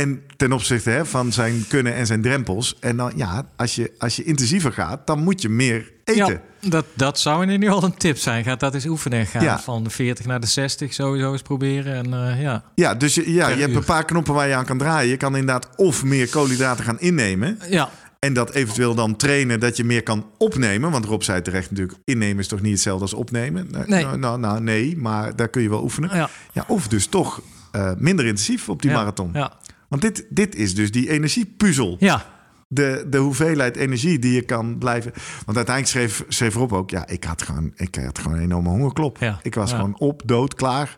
En 0.00 0.22
ten 0.36 0.52
opzichte 0.52 0.90
hè, 0.90 1.06
van 1.06 1.32
zijn 1.32 1.64
kunnen 1.68 1.94
en 1.94 2.06
zijn 2.06 2.22
drempels. 2.22 2.76
En 2.80 2.96
dan 2.96 3.12
ja, 3.16 3.48
als 3.56 3.74
je, 3.74 3.92
als 3.98 4.16
je 4.16 4.24
intensiever 4.24 4.72
gaat, 4.72 5.06
dan 5.06 5.22
moet 5.22 5.42
je 5.42 5.48
meer 5.48 5.92
eten. 6.04 6.40
Ja, 6.60 6.68
dat, 6.70 6.84
dat 6.94 7.18
zou 7.20 7.42
in 7.42 7.50
ieder 7.50 7.68
geval 7.68 7.84
een 7.88 7.96
tip 7.96 8.18
zijn. 8.18 8.44
Ga 8.44 8.56
dat 8.56 8.74
eens 8.74 8.86
oefenen. 8.86 9.26
Ga 9.26 9.42
Ja. 9.42 9.60
van 9.60 9.84
de 9.84 9.90
40 9.90 10.26
naar 10.26 10.40
de 10.40 10.46
60 10.46 10.92
sowieso 10.94 11.32
eens 11.32 11.42
proberen. 11.42 11.94
En 11.94 12.28
eh, 12.28 12.42
ja. 12.42 12.62
Ja, 12.74 12.94
dus 12.94 13.14
je, 13.14 13.32
ja, 13.32 13.46
Per 13.46 13.56
je 13.56 13.62
hebt 13.62 13.74
een 13.76 13.84
paar 13.84 14.04
knoppen 14.04 14.34
waar 14.34 14.48
je 14.48 14.54
aan 14.54 14.64
kan 14.64 14.78
draaien. 14.78 15.10
Je 15.10 15.16
kan 15.16 15.36
inderdaad 15.36 15.68
of 15.76 16.04
meer 16.04 16.28
koolhydraten 16.28 16.84
gaan 16.84 17.00
innemen. 17.00 17.58
Ja, 17.68 17.90
En 18.18 18.32
dat 18.32 18.50
eventueel 18.50 18.94
dan 18.94 19.16
trainen 19.16 19.60
dat 19.60 19.76
je 19.76 19.84
meer 19.84 20.02
kan 20.02 20.26
opnemen. 20.38 20.90
Want 20.90 21.04
Rob 21.04 21.22
zei 21.22 21.42
terecht 21.42 21.70
natuurlijk, 21.70 21.98
innemen 22.04 22.38
is 22.38 22.48
toch 22.48 22.60
niet 22.60 22.72
hetzelfde 22.72 23.02
als 23.02 23.14
opnemen? 23.14 23.68
Nou, 23.70 23.84
Nee. 23.88 24.04
Nou, 24.04 24.18
nou, 24.18 24.38
nou, 24.38 24.60
nee, 24.60 24.96
maar 24.96 25.36
daar 25.36 25.48
kun 25.48 25.62
je 25.62 25.68
wel 25.68 25.82
oefenen. 25.82 26.16
ja. 26.16 26.28
Ja, 26.52 26.64
of 26.68 26.88
dus 26.88 27.06
toch 27.06 27.40
eh, 27.72 27.90
minder 27.98 28.24
intensief 28.26 28.68
op 28.68 28.82
die 28.82 28.90
marathon. 28.90 29.30
Ja. 29.32 29.52
Want 29.88 30.02
dit, 30.02 30.26
dit 30.30 30.54
is 30.54 30.74
dus 30.74 30.90
die 30.90 31.10
energiepuzzel. 31.10 31.96
ja. 31.98 32.36
De, 32.70 33.06
de 33.10 33.18
hoeveelheid 33.18 33.76
energie 33.76 34.18
die 34.18 34.32
je 34.32 34.42
kan 34.42 34.78
blijven. 34.78 35.12
Want 35.44 35.56
uiteindelijk 35.56 35.86
schreef, 35.86 36.24
schreef 36.28 36.54
Rob 36.54 36.72
ook: 36.72 36.90
ja, 36.90 37.06
ik 37.06 37.24
had 37.24 37.42
gewoon, 37.42 37.72
ik 37.76 37.94
had 37.94 38.18
gewoon 38.18 38.36
een 38.36 38.42
enorme 38.42 38.68
hongerklop. 38.68 39.18
Ja, 39.18 39.38
Ik 39.42 39.54
was 39.54 39.70
ja. 39.70 39.76
gewoon 39.76 39.98
op, 39.98 40.22
dood, 40.24 40.54
klaar. 40.54 40.96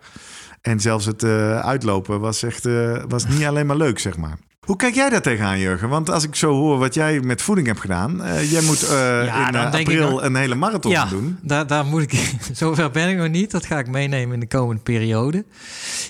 En 0.60 0.80
zelfs 0.80 1.06
het 1.06 1.22
eh, 1.22 1.60
uitlopen 1.60 2.20
was 2.20 2.42
echt 2.42 2.66
eh, 2.66 3.02
was 3.08 3.26
niet 3.26 3.44
alleen 3.44 3.66
maar 3.66 3.76
leuk, 3.76 3.98
zeg 3.98 4.16
maar. 4.16 4.38
Hoe 4.66 4.76
kijk 4.76 4.94
jij 4.94 5.10
daar 5.10 5.22
tegenaan, 5.22 5.58
Jurgen? 5.58 5.88
Want 5.88 6.10
als 6.10 6.24
ik 6.24 6.34
zo 6.34 6.52
hoor 6.52 6.78
wat 6.78 6.94
jij 6.94 7.20
met 7.20 7.42
voeding 7.42 7.66
hebt 7.66 7.80
gedaan... 7.80 8.22
eh, 8.22 8.50
jij 8.50 8.62
moet 8.62 8.82
eh, 8.88 9.20
in 9.22 9.54
eh, 9.54 9.72
april 9.72 10.10
nog- 10.10 10.22
een 10.22 10.34
hele 10.36 10.54
marathon 10.54 10.92
Ja, 10.92 11.04
doen. 11.06 11.38
daar, 11.42 11.66
daar 11.66 11.84
moet 11.84 12.02
ik. 12.02 12.34
Zover 12.52 12.90
ben 12.90 13.08
ik 13.08 13.16
nog 13.16 13.28
niet. 13.28 13.50
Dat 13.50 13.66
ga 13.66 13.78
ik 13.78 13.88
meenemen 13.88 14.34
in 14.34 14.40
de 14.40 14.46
komende 14.48 14.82
periode. 14.82 15.44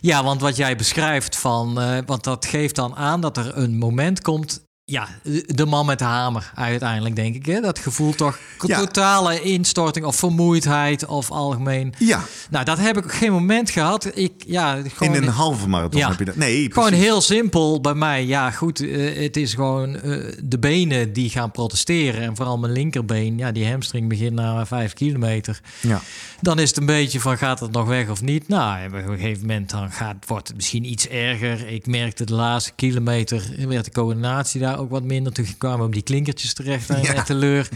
Ja, 0.01 0.25
want 0.25 0.41
wat 0.41 0.57
jij 0.57 0.77
beschrijft 0.77 1.37
van. 1.37 1.75
want 2.07 2.25
dat 2.25 2.47
geeft 2.47 2.75
dan 2.75 2.95
aan 2.97 3.21
dat 3.21 3.37
er 3.37 3.57
een 3.57 3.79
moment 3.79 4.21
komt. 4.23 4.69
Ja, 4.91 5.09
de 5.47 5.67
man 5.67 5.87
met 5.87 5.99
de 5.99 6.05
hamer 6.05 6.53
uiteindelijk, 6.55 7.17
denk 7.17 7.35
ik. 7.35 7.47
Hè? 7.47 7.61
Dat 7.61 7.79
gevoel 7.79 8.13
toch. 8.15 8.39
Ja. 8.67 8.79
Totale 8.79 9.43
instorting 9.43 10.05
of 10.07 10.17
vermoeidheid 10.17 11.07
of 11.07 11.31
algemeen. 11.31 11.95
Ja, 11.99 12.23
Nou, 12.51 12.65
dat 12.65 12.79
heb 12.79 12.97
ik 12.97 13.05
op 13.05 13.11
geen 13.11 13.33
moment 13.33 13.71
gehad. 13.71 14.11
Ik, 14.17 14.33
ja, 14.47 14.83
gewoon, 14.95 15.15
in 15.15 15.23
een 15.23 15.29
halve 15.29 15.69
marathon 15.69 16.01
Ja. 16.01 16.09
heb 16.09 16.19
je 16.19 16.25
dat. 16.25 16.37
Nee, 16.37 16.73
Gewoon 16.73 16.93
heel 16.93 17.21
simpel 17.21 17.81
bij 17.81 17.95
mij. 17.95 18.27
Ja, 18.27 18.51
goed. 18.51 18.81
eh, 18.81 19.23
het 19.23 19.37
is 19.37 19.55
gewoon 19.55 19.97
eh, 20.01 20.33
de 20.45 20.59
benen 20.59 21.13
die 21.13 21.31
gaan 21.31 21.51
protesteren. 21.51 22.23
En 22.23 22.37
vooral 22.37 22.59
mijn 22.59 22.73
linkerbeen. 22.73 23.39
Ja, 23.39 23.53
die 23.53 23.69
hamstring 23.69 24.09
begint 24.09 24.33
na 24.35 24.67
vijf 24.67 24.93
kilometer. 24.93 25.61
Ja. 25.81 26.01
Dan 26.41 26.59
is 26.59 26.69
het 26.69 26.79
een 26.79 26.87
beetje 26.87 27.21
van 27.21 27.39
gaat 27.39 27.61
het 27.61 27.73
nog 27.73 27.87
weg 27.87 28.09
of 28.09 28.23
niet? 28.23 28.49
Nou, 28.49 28.87
op 28.87 28.93
een 28.93 29.19
gegeven 29.19 29.41
moment 29.47 29.71
dan 29.71 29.91
gaat, 29.91 30.17
wordt 30.27 30.47
het 30.49 30.57
misschien 30.57 30.85
iets 30.91 31.09
erger. 31.09 31.69
Ik 31.69 31.87
merkte 31.87 32.25
de 32.25 32.35
laatste 32.35 32.73
kilometer 32.77 33.43
werd 33.69 33.85
de 33.85 33.91
coördinatie 33.91 34.61
daar 34.61 34.80
ook 34.81 34.91
wat 34.91 35.03
minder. 35.03 35.33
Toen 35.33 35.47
kwamen 35.59 35.79
we 35.79 35.85
op 35.85 35.93
die 35.93 36.03
klinkertjes 36.03 36.55
terecht 36.55 36.91
aan 36.91 37.03
Ja. 37.03 37.13
de 37.15 37.23
teleur. 37.23 37.69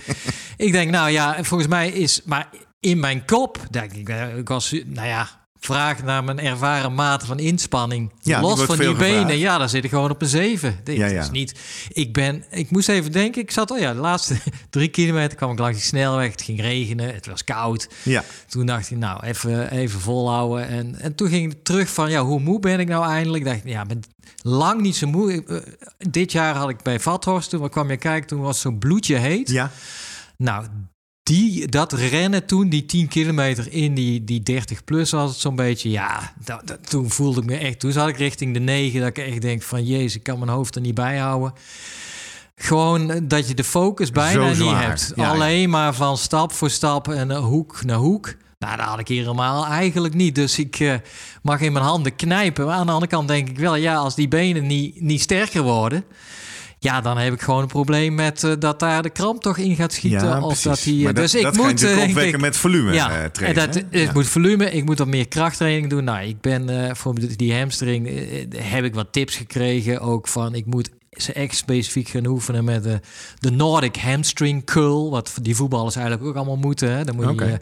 ik 0.56 0.72
denk, 0.72 0.90
nou 0.90 1.10
ja, 1.10 1.44
volgens 1.44 1.68
mij 1.68 1.88
is... 1.90 2.20
Maar 2.24 2.48
in 2.80 3.00
mijn 3.00 3.24
kop, 3.24 3.58
denk 3.70 3.92
ik, 3.92 4.08
eh, 4.08 4.36
ik 4.36 4.48
was, 4.48 4.74
nou 4.86 5.06
ja... 5.08 5.42
Vraag 5.64 6.02
naar 6.02 6.24
mijn 6.24 6.38
ervaren 6.40 6.94
mate 6.94 7.26
van 7.26 7.38
inspanning. 7.38 8.12
Ja, 8.20 8.40
Los 8.40 8.62
van 8.62 8.78
die 8.78 8.94
benen, 8.94 9.18
gevraagd. 9.20 9.38
ja, 9.38 9.58
dan 9.58 9.68
zit 9.68 9.84
ik 9.84 9.90
gewoon 9.90 10.10
op 10.10 10.22
een 10.22 10.28
zeven. 10.28 10.80
Dit 10.84 10.96
Ja, 10.96 11.06
ja. 11.06 11.20
is 11.20 11.30
niet. 11.30 11.58
Ik 11.88 12.12
ben. 12.12 12.44
Ik 12.50 12.70
moest 12.70 12.88
even 12.88 13.12
denken. 13.12 13.42
Ik 13.42 13.50
zat 13.50 13.70
al 13.70 13.76
ja, 13.76 13.92
de 13.94 14.00
laatste 14.00 14.36
drie 14.70 14.88
kilometer 14.88 15.36
kwam 15.36 15.50
ik 15.52 15.58
langs 15.58 15.76
die 15.76 15.86
snelweg. 15.86 16.30
Het 16.30 16.42
ging 16.42 16.60
regenen. 16.60 17.14
Het 17.14 17.26
was 17.26 17.44
koud. 17.44 17.88
Ja. 18.02 18.24
Toen 18.48 18.66
dacht 18.66 18.90
ik, 18.90 18.96
nou, 18.96 19.24
even, 19.24 19.70
even 19.70 20.00
volhouden. 20.00 20.68
En, 20.68 21.00
en 21.00 21.14
toen 21.14 21.28
ging 21.28 21.52
ik 21.52 21.64
terug 21.64 21.88
van, 21.88 22.10
ja, 22.10 22.22
hoe 22.22 22.40
moe 22.40 22.60
ben 22.60 22.80
ik 22.80 22.88
nou 22.88 23.04
eindelijk? 23.06 23.44
Dacht 23.44 23.56
ik, 23.56 23.66
ja, 23.68 23.84
ben 23.84 24.00
lang 24.42 24.80
niet 24.80 24.96
zo 24.96 25.06
moe. 25.06 25.32
Ik, 25.32 25.48
eh, 25.48 25.56
dit 26.10 26.32
jaar 26.32 26.54
had 26.54 26.68
ik 26.68 26.82
bij 26.82 27.00
Vathorst, 27.00 27.50
toen 27.50 27.68
kwam 27.68 27.90
je 27.90 27.96
kijken, 27.96 28.28
toen 28.28 28.40
was 28.40 28.60
zo'n 28.60 28.78
bloedje 28.78 29.16
heet. 29.16 29.50
Ja. 29.50 29.70
Nou, 30.36 30.64
die, 31.24 31.66
dat 31.68 31.92
rennen 31.92 32.46
toen, 32.46 32.68
die 32.68 32.86
10 32.86 33.08
kilometer 33.08 33.72
in 33.72 33.94
die, 33.94 34.24
die 34.24 34.42
30 34.42 34.84
plus 34.84 35.10
was 35.10 35.30
het 35.30 35.38
zo'n 35.40 35.56
beetje. 35.56 35.90
Ja, 35.90 36.32
dat, 36.44 36.60
dat- 36.66 36.90
toen 36.90 37.10
voelde 37.10 37.40
ik 37.40 37.46
me 37.46 37.56
echt, 37.56 37.78
toen 37.80 37.92
zat 37.92 38.08
ik 38.08 38.16
richting 38.16 38.54
de 38.54 38.60
9, 38.60 39.00
dat 39.00 39.08
ik 39.08 39.18
echt 39.18 39.40
denk 39.42 39.62
van, 39.62 39.84
jezus, 39.84 40.14
ik 40.14 40.22
kan 40.22 40.38
mijn 40.38 40.50
hoofd 40.50 40.74
er 40.74 40.80
niet 40.80 40.94
bij 40.94 41.18
houden. 41.18 41.52
Gewoon 42.56 43.10
eh, 43.10 43.20
dat 43.22 43.48
je 43.48 43.54
de 43.54 43.64
focus 43.64 44.10
bijna 44.10 44.48
niet 44.48 44.70
hebt. 44.70 45.12
Ja, 45.16 45.22
ja. 45.24 45.30
Alleen 45.30 45.70
maar 45.70 45.94
van 45.94 46.16
stap 46.18 46.52
voor 46.52 46.70
stap 46.70 47.08
en 47.08 47.30
eh, 47.30 47.38
hoek 47.38 47.84
naar 47.84 47.96
hoek. 47.96 48.34
Nou, 48.58 48.76
dat 48.76 48.86
had 48.86 48.98
ik 48.98 49.08
helemaal 49.08 49.66
eigenlijk 49.66 50.14
niet. 50.14 50.34
Dus 50.34 50.58
ik 50.58 50.80
eh, 50.80 50.94
mag 51.42 51.60
in 51.60 51.72
mijn 51.72 51.84
handen 51.84 52.16
knijpen. 52.16 52.66
Maar 52.66 52.74
aan 52.74 52.86
de 52.86 52.92
andere 52.92 53.10
kant 53.10 53.28
denk 53.28 53.48
ik 53.48 53.58
wel, 53.58 53.74
ja, 53.74 53.94
als 53.96 54.14
die 54.14 54.28
benen 54.28 54.66
niet, 54.66 55.00
niet 55.00 55.20
sterker 55.20 55.62
worden... 55.62 56.04
Ja, 56.84 57.00
dan 57.00 57.18
heb 57.18 57.32
ik 57.32 57.40
gewoon 57.40 57.62
een 57.62 57.68
probleem 57.68 58.14
met 58.14 58.44
eh, 58.44 58.52
dat 58.58 58.80
daar 58.80 59.02
de 59.02 59.10
kramp 59.10 59.42
toch 59.42 59.58
in 59.58 59.76
gaat 59.76 59.92
schieten. 59.92 60.28
Ja, 60.28 60.40
of 60.40 60.62
dat 60.62 60.80
die, 60.82 61.04
Maar 61.04 61.14
dat, 61.14 61.22
dus 61.22 61.34
ik 61.34 61.42
dat 61.42 61.54
je 61.54 61.60
moet 61.60 61.70
natuurlijk 61.70 61.92
eh, 61.92 61.98
denk 61.98 62.10
opwekken 62.10 62.38
ik, 62.38 62.44
met 62.44 62.56
volume 62.56 62.92
ja, 62.92 63.10
eh, 63.10 63.48
en 63.48 63.54
dat, 63.54 63.74
hè? 63.74 64.00
Ja. 64.00 64.10
moet 64.12 64.26
volume. 64.26 64.70
Ik 64.70 64.84
moet 64.84 64.96
dan 64.96 65.08
meer 65.08 65.28
krachttraining 65.28 65.90
doen. 65.90 66.04
Nou, 66.04 66.26
ik 66.26 66.40
ben 66.40 66.96
voor 66.96 67.14
die 67.36 67.54
hamstring 67.54 68.08
heb 68.56 68.84
ik 68.84 68.94
wat 68.94 69.06
tips 69.10 69.36
gekregen. 69.36 70.00
Ook 70.00 70.28
van 70.28 70.54
ik 70.54 70.66
moet 70.66 70.90
ze 71.10 71.32
echt 71.32 71.56
specifiek 71.56 72.08
gaan 72.08 72.26
oefenen 72.26 72.64
met 72.64 72.82
de, 72.82 73.00
de 73.38 73.50
Nordic 73.50 73.96
hamstring 73.96 74.64
curl. 74.64 75.10
Wat 75.10 75.32
die 75.42 75.56
voetballers 75.56 75.96
eigenlijk 75.96 76.26
ook 76.26 76.36
allemaal 76.36 76.56
moeten. 76.56 76.90
Hè. 76.90 77.04
Dan 77.04 77.14
moet 77.14 77.38
je 77.38 77.58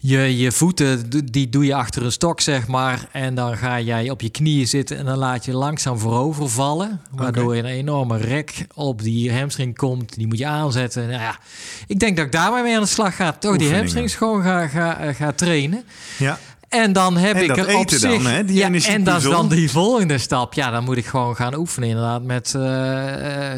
je, 0.00 0.36
je 0.36 0.52
voeten, 0.52 1.10
die 1.24 1.48
doe 1.48 1.64
je 1.64 1.74
achter 1.74 2.04
een 2.04 2.12
stok, 2.12 2.40
zeg 2.40 2.66
maar. 2.66 3.08
En 3.12 3.34
dan 3.34 3.56
ga 3.56 3.80
jij 3.80 4.10
op 4.10 4.20
je 4.20 4.30
knieën 4.30 4.68
zitten 4.68 4.96
en 4.96 5.04
dan 5.04 5.18
laat 5.18 5.44
je 5.44 5.52
langzaam 5.52 5.98
voorover 5.98 6.48
vallen. 6.48 7.00
Waardoor 7.10 7.56
je 7.56 7.62
een 7.62 7.68
enorme 7.68 8.16
rek 8.18 8.66
op 8.74 9.02
die 9.02 9.32
hamstring 9.32 9.76
komt. 9.76 10.14
Die 10.14 10.26
moet 10.26 10.38
je 10.38 10.46
aanzetten. 10.46 11.08
Nou 11.08 11.20
ja, 11.20 11.38
ik 11.86 11.98
denk 11.98 12.16
dat 12.16 12.26
ik 12.26 12.32
daarmee 12.32 12.62
mee 12.62 12.74
aan 12.74 12.82
de 12.82 12.88
slag 12.88 13.16
ga. 13.16 13.32
Toch 13.32 13.56
die 13.56 13.74
hamstrings 13.74 14.14
gewoon 14.14 14.42
ga, 14.42 14.66
ga, 14.66 14.98
eh, 14.98 15.14
ga 15.14 15.32
trainen. 15.32 15.84
Ja. 16.18 16.38
En 16.68 16.92
dan 16.92 17.16
heb 17.16 17.36
En 17.36 17.42
ik 17.42 17.56
er 17.56 17.76
op 17.76 17.90
zich... 17.90 18.00
dan, 18.00 18.26
hè? 18.26 18.44
Die 18.44 18.56
ja, 18.56 18.72
en 18.72 19.04
dat 19.04 19.16
is 19.16 19.22
dan 19.22 19.48
die 19.48 19.70
volgende 19.70 20.18
stap. 20.18 20.54
Ja, 20.54 20.70
dan 20.70 20.84
moet 20.84 20.96
ik 20.96 21.06
gewoon 21.06 21.36
gaan 21.36 21.54
oefenen 21.54 21.88
inderdaad 21.88 22.22
met... 22.22 22.54
eh, 22.54 23.52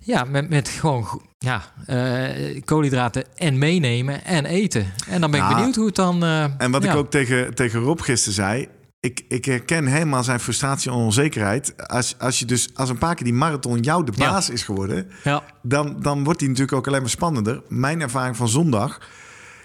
ja, 0.00 0.24
met, 0.24 0.48
met 0.48 0.68
gewoon 0.68 1.22
ja, 1.38 1.62
eh, 1.86 2.60
koolhydraten 2.64 3.24
en 3.36 3.58
meenemen 3.58 4.24
en 4.24 4.44
eten. 4.46 4.92
En 5.08 5.20
dan 5.20 5.30
ben 5.30 5.40
ik 5.40 5.46
Nou, 5.46 5.56
benieuwd 5.58 5.76
hoe 5.76 5.86
het 5.86 5.94
dan... 5.94 6.24
eh, 6.24 6.44
En 6.58 6.70
wat 6.70 6.82
ja. 6.82 6.90
ik 6.90 6.96
ook 6.96 7.10
tegen, 7.10 7.54
tegen 7.54 7.80
Rob 7.80 8.00
gisteren 8.00 8.34
zei. 8.34 8.68
Ik, 9.00 9.24
ik 9.28 9.44
herken 9.44 9.86
helemaal 9.86 10.24
zijn 10.24 10.40
frustratie 10.40 10.90
en 10.90 10.96
onzekerheid. 10.96 11.88
Als, 11.88 12.14
als 12.18 12.38
je 12.38 12.44
dus 12.44 12.68
als 12.74 12.88
een 12.88 12.98
paar 12.98 13.14
keer 13.14 13.24
die 13.24 13.34
marathon 13.34 13.78
jou 13.80 14.04
de 14.04 14.12
Ja. 14.16 14.30
baas 14.30 14.50
is 14.50 14.62
geworden, 14.62 15.10
Ja, 15.24 15.42
dan, 15.62 15.96
dan 16.00 16.24
wordt 16.24 16.38
die 16.38 16.48
natuurlijk 16.48 16.76
ook 16.76 16.86
alleen 16.86 17.00
maar 17.00 17.10
spannender. 17.10 17.62
Mijn 17.68 18.00
ervaring 18.00 18.36
van 18.36 18.48
zondag 18.48 19.00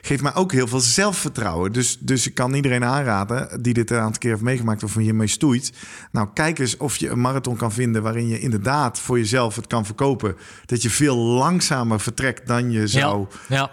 geeft 0.06 0.22
mij 0.22 0.36
ook 0.36 0.52
heel 0.52 0.68
veel 0.68 0.80
zelfvertrouwen. 0.80 1.72
Dus, 1.72 1.98
dus 2.00 2.28
ik 2.28 2.34
kan 2.34 2.54
iedereen 2.54 2.84
aanraden 2.84 3.62
die 3.62 3.74
dit 3.74 3.92
een 3.92 4.00
aantal 4.00 4.20
keer 4.20 4.32
heeft 4.32 4.42
meegemaakt 4.42 4.84
of 4.84 4.96
hiermee 4.96 5.28
stoeit. 5.28 5.74
Nou, 6.12 6.28
kijk 6.34 6.60
eens 6.60 6.78
of 6.78 6.96
je 6.96 7.10
een 7.10 7.22
marathon 7.22 7.56
kan 7.56 7.72
vinden 7.72 8.04
waarin 8.04 8.28
je 8.28 8.40
inderdaad 8.40 9.00
voor 9.00 9.18
jezelf 9.18 9.56
het 9.56 9.68
kan 9.68 9.86
verkopen. 9.86 10.36
Dat 10.66 10.82
je 10.82 10.90
veel 10.90 11.16
langzamer 11.16 12.00
vertrekt 12.00 12.48
dan 12.48 12.72
je 12.72 12.88
zou 12.88 13.28
ja, 13.48 13.56
ja. 13.56 13.72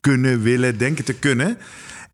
kunnen, 0.00 0.42
willen, 0.42 0.78
denken 0.78 1.04
te 1.04 1.14
kunnen. 1.14 1.58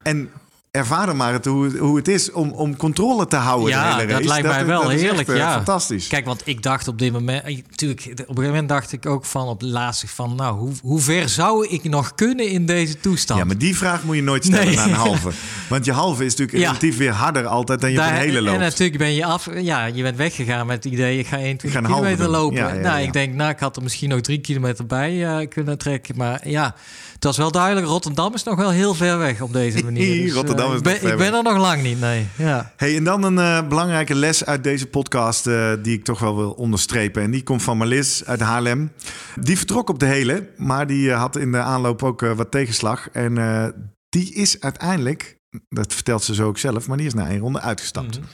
En 0.02 0.30
ervaar 0.72 1.06
dan 1.06 1.16
maar 1.16 1.32
het, 1.32 1.44
hoe, 1.44 1.78
hoe 1.78 1.96
het 1.96 2.08
is 2.08 2.30
om, 2.32 2.50
om 2.50 2.76
controle 2.76 3.26
te 3.26 3.36
houden. 3.36 3.68
Ja, 3.68 3.82
de 3.82 4.00
hele 4.00 4.06
dat 4.06 4.16
race. 4.16 4.28
lijkt 4.28 4.48
mij 4.48 4.66
wel 4.66 4.88
heerlijk, 4.88 5.18
echt, 5.18 5.28
eh, 5.28 5.36
ja. 5.36 5.52
Fantastisch. 5.52 6.06
Kijk, 6.08 6.24
want 6.24 6.42
ik 6.44 6.62
dacht 6.62 6.88
op 6.88 6.98
dit 6.98 7.12
moment... 7.12 7.42
Natuurlijk, 7.70 8.00
op 8.06 8.08
een 8.18 8.24
gegeven 8.26 8.44
moment 8.44 8.68
dacht 8.68 8.92
ik 8.92 9.06
ook 9.06 9.24
van 9.24 9.46
op 9.48 9.62
laatste 9.62 10.08
van... 10.08 10.34
Nou, 10.36 10.58
hoe, 10.58 10.72
hoe 10.82 11.00
ver 11.00 11.28
zou 11.28 11.66
ik 11.68 11.84
nog 11.84 12.14
kunnen 12.14 12.48
in 12.48 12.66
deze 12.66 13.00
toestand? 13.00 13.40
Ja, 13.40 13.44
maar 13.46 13.58
die 13.58 13.76
vraag 13.76 14.02
moet 14.02 14.16
je 14.16 14.22
nooit 14.22 14.44
stellen 14.44 14.66
Nee. 14.66 14.74
na 14.76 14.84
een 14.84 14.92
halve. 14.92 15.30
Want 15.68 15.84
je 15.84 15.92
halve 15.92 16.24
is 16.24 16.30
natuurlijk 16.30 16.58
Ja. 16.58 16.66
relatief 16.66 16.96
weer 16.96 17.12
harder 17.12 17.46
altijd 17.46 17.80
dan 17.80 17.90
je 17.90 17.96
Daar- 17.96 18.08
op 18.08 18.14
een 18.14 18.20
hele 18.20 18.42
loopt. 18.42 18.56
En 18.56 18.62
natuurlijk 18.62 18.98
ben 18.98 19.14
je 19.14 19.24
af, 19.24 19.48
ja, 19.60 19.84
je 19.84 20.02
bent 20.02 20.16
weggegaan 20.16 20.66
met 20.66 20.84
het 20.84 20.92
idee, 20.92 21.18
ik 21.18 21.26
ga 21.26 21.36
21 21.36 21.64
Ik 21.68 21.70
ga 21.72 21.78
een 21.78 21.84
halve 21.84 22.00
kilometer 22.02 22.32
doen. 22.32 22.40
lopen. 22.42 22.56
Ja, 22.56 22.74
ja, 22.74 22.80
nou, 22.80 23.00
ik 23.02 23.12
denk, 23.12 23.34
nou, 23.34 23.50
ik 23.50 23.58
had 23.58 23.76
er 23.76 23.82
misschien 23.82 24.08
nog 24.08 24.20
drie 24.20 24.38
kilometer 24.40 24.86
bij 24.86 25.26
eh, 25.26 25.48
kunnen 25.48 25.78
trekken. 25.78 26.16
Maar 26.16 26.48
ja, 26.48 26.74
het 27.22 27.36
was 27.36 27.40
wel 27.40 27.52
duidelijk, 27.52 27.86
Rotterdam 27.86 28.34
is 28.34 28.42
nog 28.42 28.56
wel 28.56 28.70
heel 28.70 28.94
ver 28.94 29.18
weg 29.18 29.40
op 29.40 29.52
deze 29.52 29.84
manier. 29.84 30.22
Dus, 30.22 30.32
Rotterdam 30.32 30.66
eh, 30.66 30.72
is 30.72 30.78
ik 30.78 30.84
ben, 31.00 31.12
Ik 31.12 31.18
ben 31.18 31.34
er 31.34 31.42
nog 31.42 31.56
lang 31.56 31.82
niet, 31.82 32.00
nee. 32.00 32.26
Ja. 32.36 32.72
Hey, 32.76 32.96
en 32.96 33.04
dan 33.04 33.22
een 33.22 33.38
eh, 33.38 33.68
belangrijke 33.68 34.14
les 34.14 34.44
uit 34.44 34.64
deze 34.64 34.86
podcast 34.86 35.46
eh, 35.46 35.72
die 35.82 35.94
ik 35.94 36.04
toch 36.04 36.18
wel 36.18 36.36
wil 36.36 36.50
onderstrepen. 36.50 37.22
En 37.22 37.30
die 37.30 37.42
komt 37.42 37.62
van 37.62 37.76
Marlis 37.76 38.24
uit 38.24 38.40
Haarlem. 38.40 38.92
Die 39.40 39.56
vertrok 39.56 39.88
op 39.88 39.98
de 39.98 40.06
hele, 40.06 40.48
maar 40.56 40.86
die 40.86 41.10
eh, 41.10 41.18
had 41.18 41.36
in 41.36 41.52
de 41.52 41.58
aanloop 41.58 42.02
ook 42.02 42.22
eh, 42.22 42.32
wat 42.32 42.50
tegenslag. 42.50 43.08
En 43.12 43.38
eh, 43.38 43.66
die 44.08 44.34
is 44.34 44.60
uiteindelijk, 44.60 45.38
dat 45.68 45.92
vertelt 45.92 46.22
ze 46.22 46.34
zo 46.34 46.46
ook 46.46 46.58
zelf, 46.58 46.88
maar 46.88 46.96
die 46.96 47.06
is 47.06 47.14
na 47.14 47.28
één 47.28 47.40
ronde 47.40 47.60
uitgestapt. 47.60 48.18
Mhm. 48.18 48.28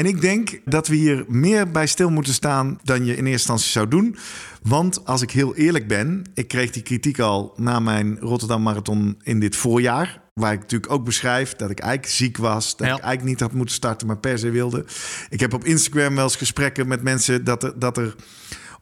En 0.00 0.06
ik 0.06 0.20
denk 0.20 0.60
dat 0.64 0.88
we 0.88 0.94
hier 0.94 1.24
meer 1.28 1.70
bij 1.70 1.86
stil 1.86 2.10
moeten 2.10 2.32
staan 2.34 2.78
dan 2.82 3.04
je 3.04 3.16
in 3.16 3.26
eerste 3.26 3.30
instantie 3.30 3.70
zou 3.70 3.88
doen. 3.88 4.16
Want 4.62 5.04
als 5.04 5.22
ik 5.22 5.30
heel 5.30 5.54
eerlijk 5.54 5.88
ben, 5.88 6.24
ik 6.34 6.48
kreeg 6.48 6.70
die 6.70 6.82
kritiek 6.82 7.18
al 7.18 7.52
na 7.56 7.80
mijn 7.80 8.18
Rotterdam 8.18 8.62
Marathon 8.62 9.18
in 9.22 9.40
dit 9.40 9.56
voorjaar. 9.56 10.20
Waar 10.34 10.52
ik 10.52 10.60
natuurlijk 10.60 10.92
ook 10.92 11.04
beschrijf 11.04 11.56
dat 11.56 11.70
ik 11.70 11.78
eigenlijk 11.78 12.12
ziek 12.12 12.36
was. 12.36 12.76
Dat 12.76 12.86
Ja. 12.86 12.96
ik 12.96 13.02
eigenlijk 13.02 13.24
niet 13.24 13.40
had 13.40 13.52
moeten 13.52 13.74
starten, 13.74 14.06
maar 14.06 14.18
per 14.18 14.38
se 14.38 14.50
wilde. 14.50 14.84
Ik 15.28 15.40
heb 15.40 15.52
op 15.54 15.64
Instagram 15.64 16.14
wel 16.14 16.24
eens 16.24 16.36
gesprekken 16.36 16.88
met 16.88 17.02
mensen 17.02 17.44
dat 17.44 17.62
er, 17.62 17.78
dat 17.78 17.96
er 17.96 18.14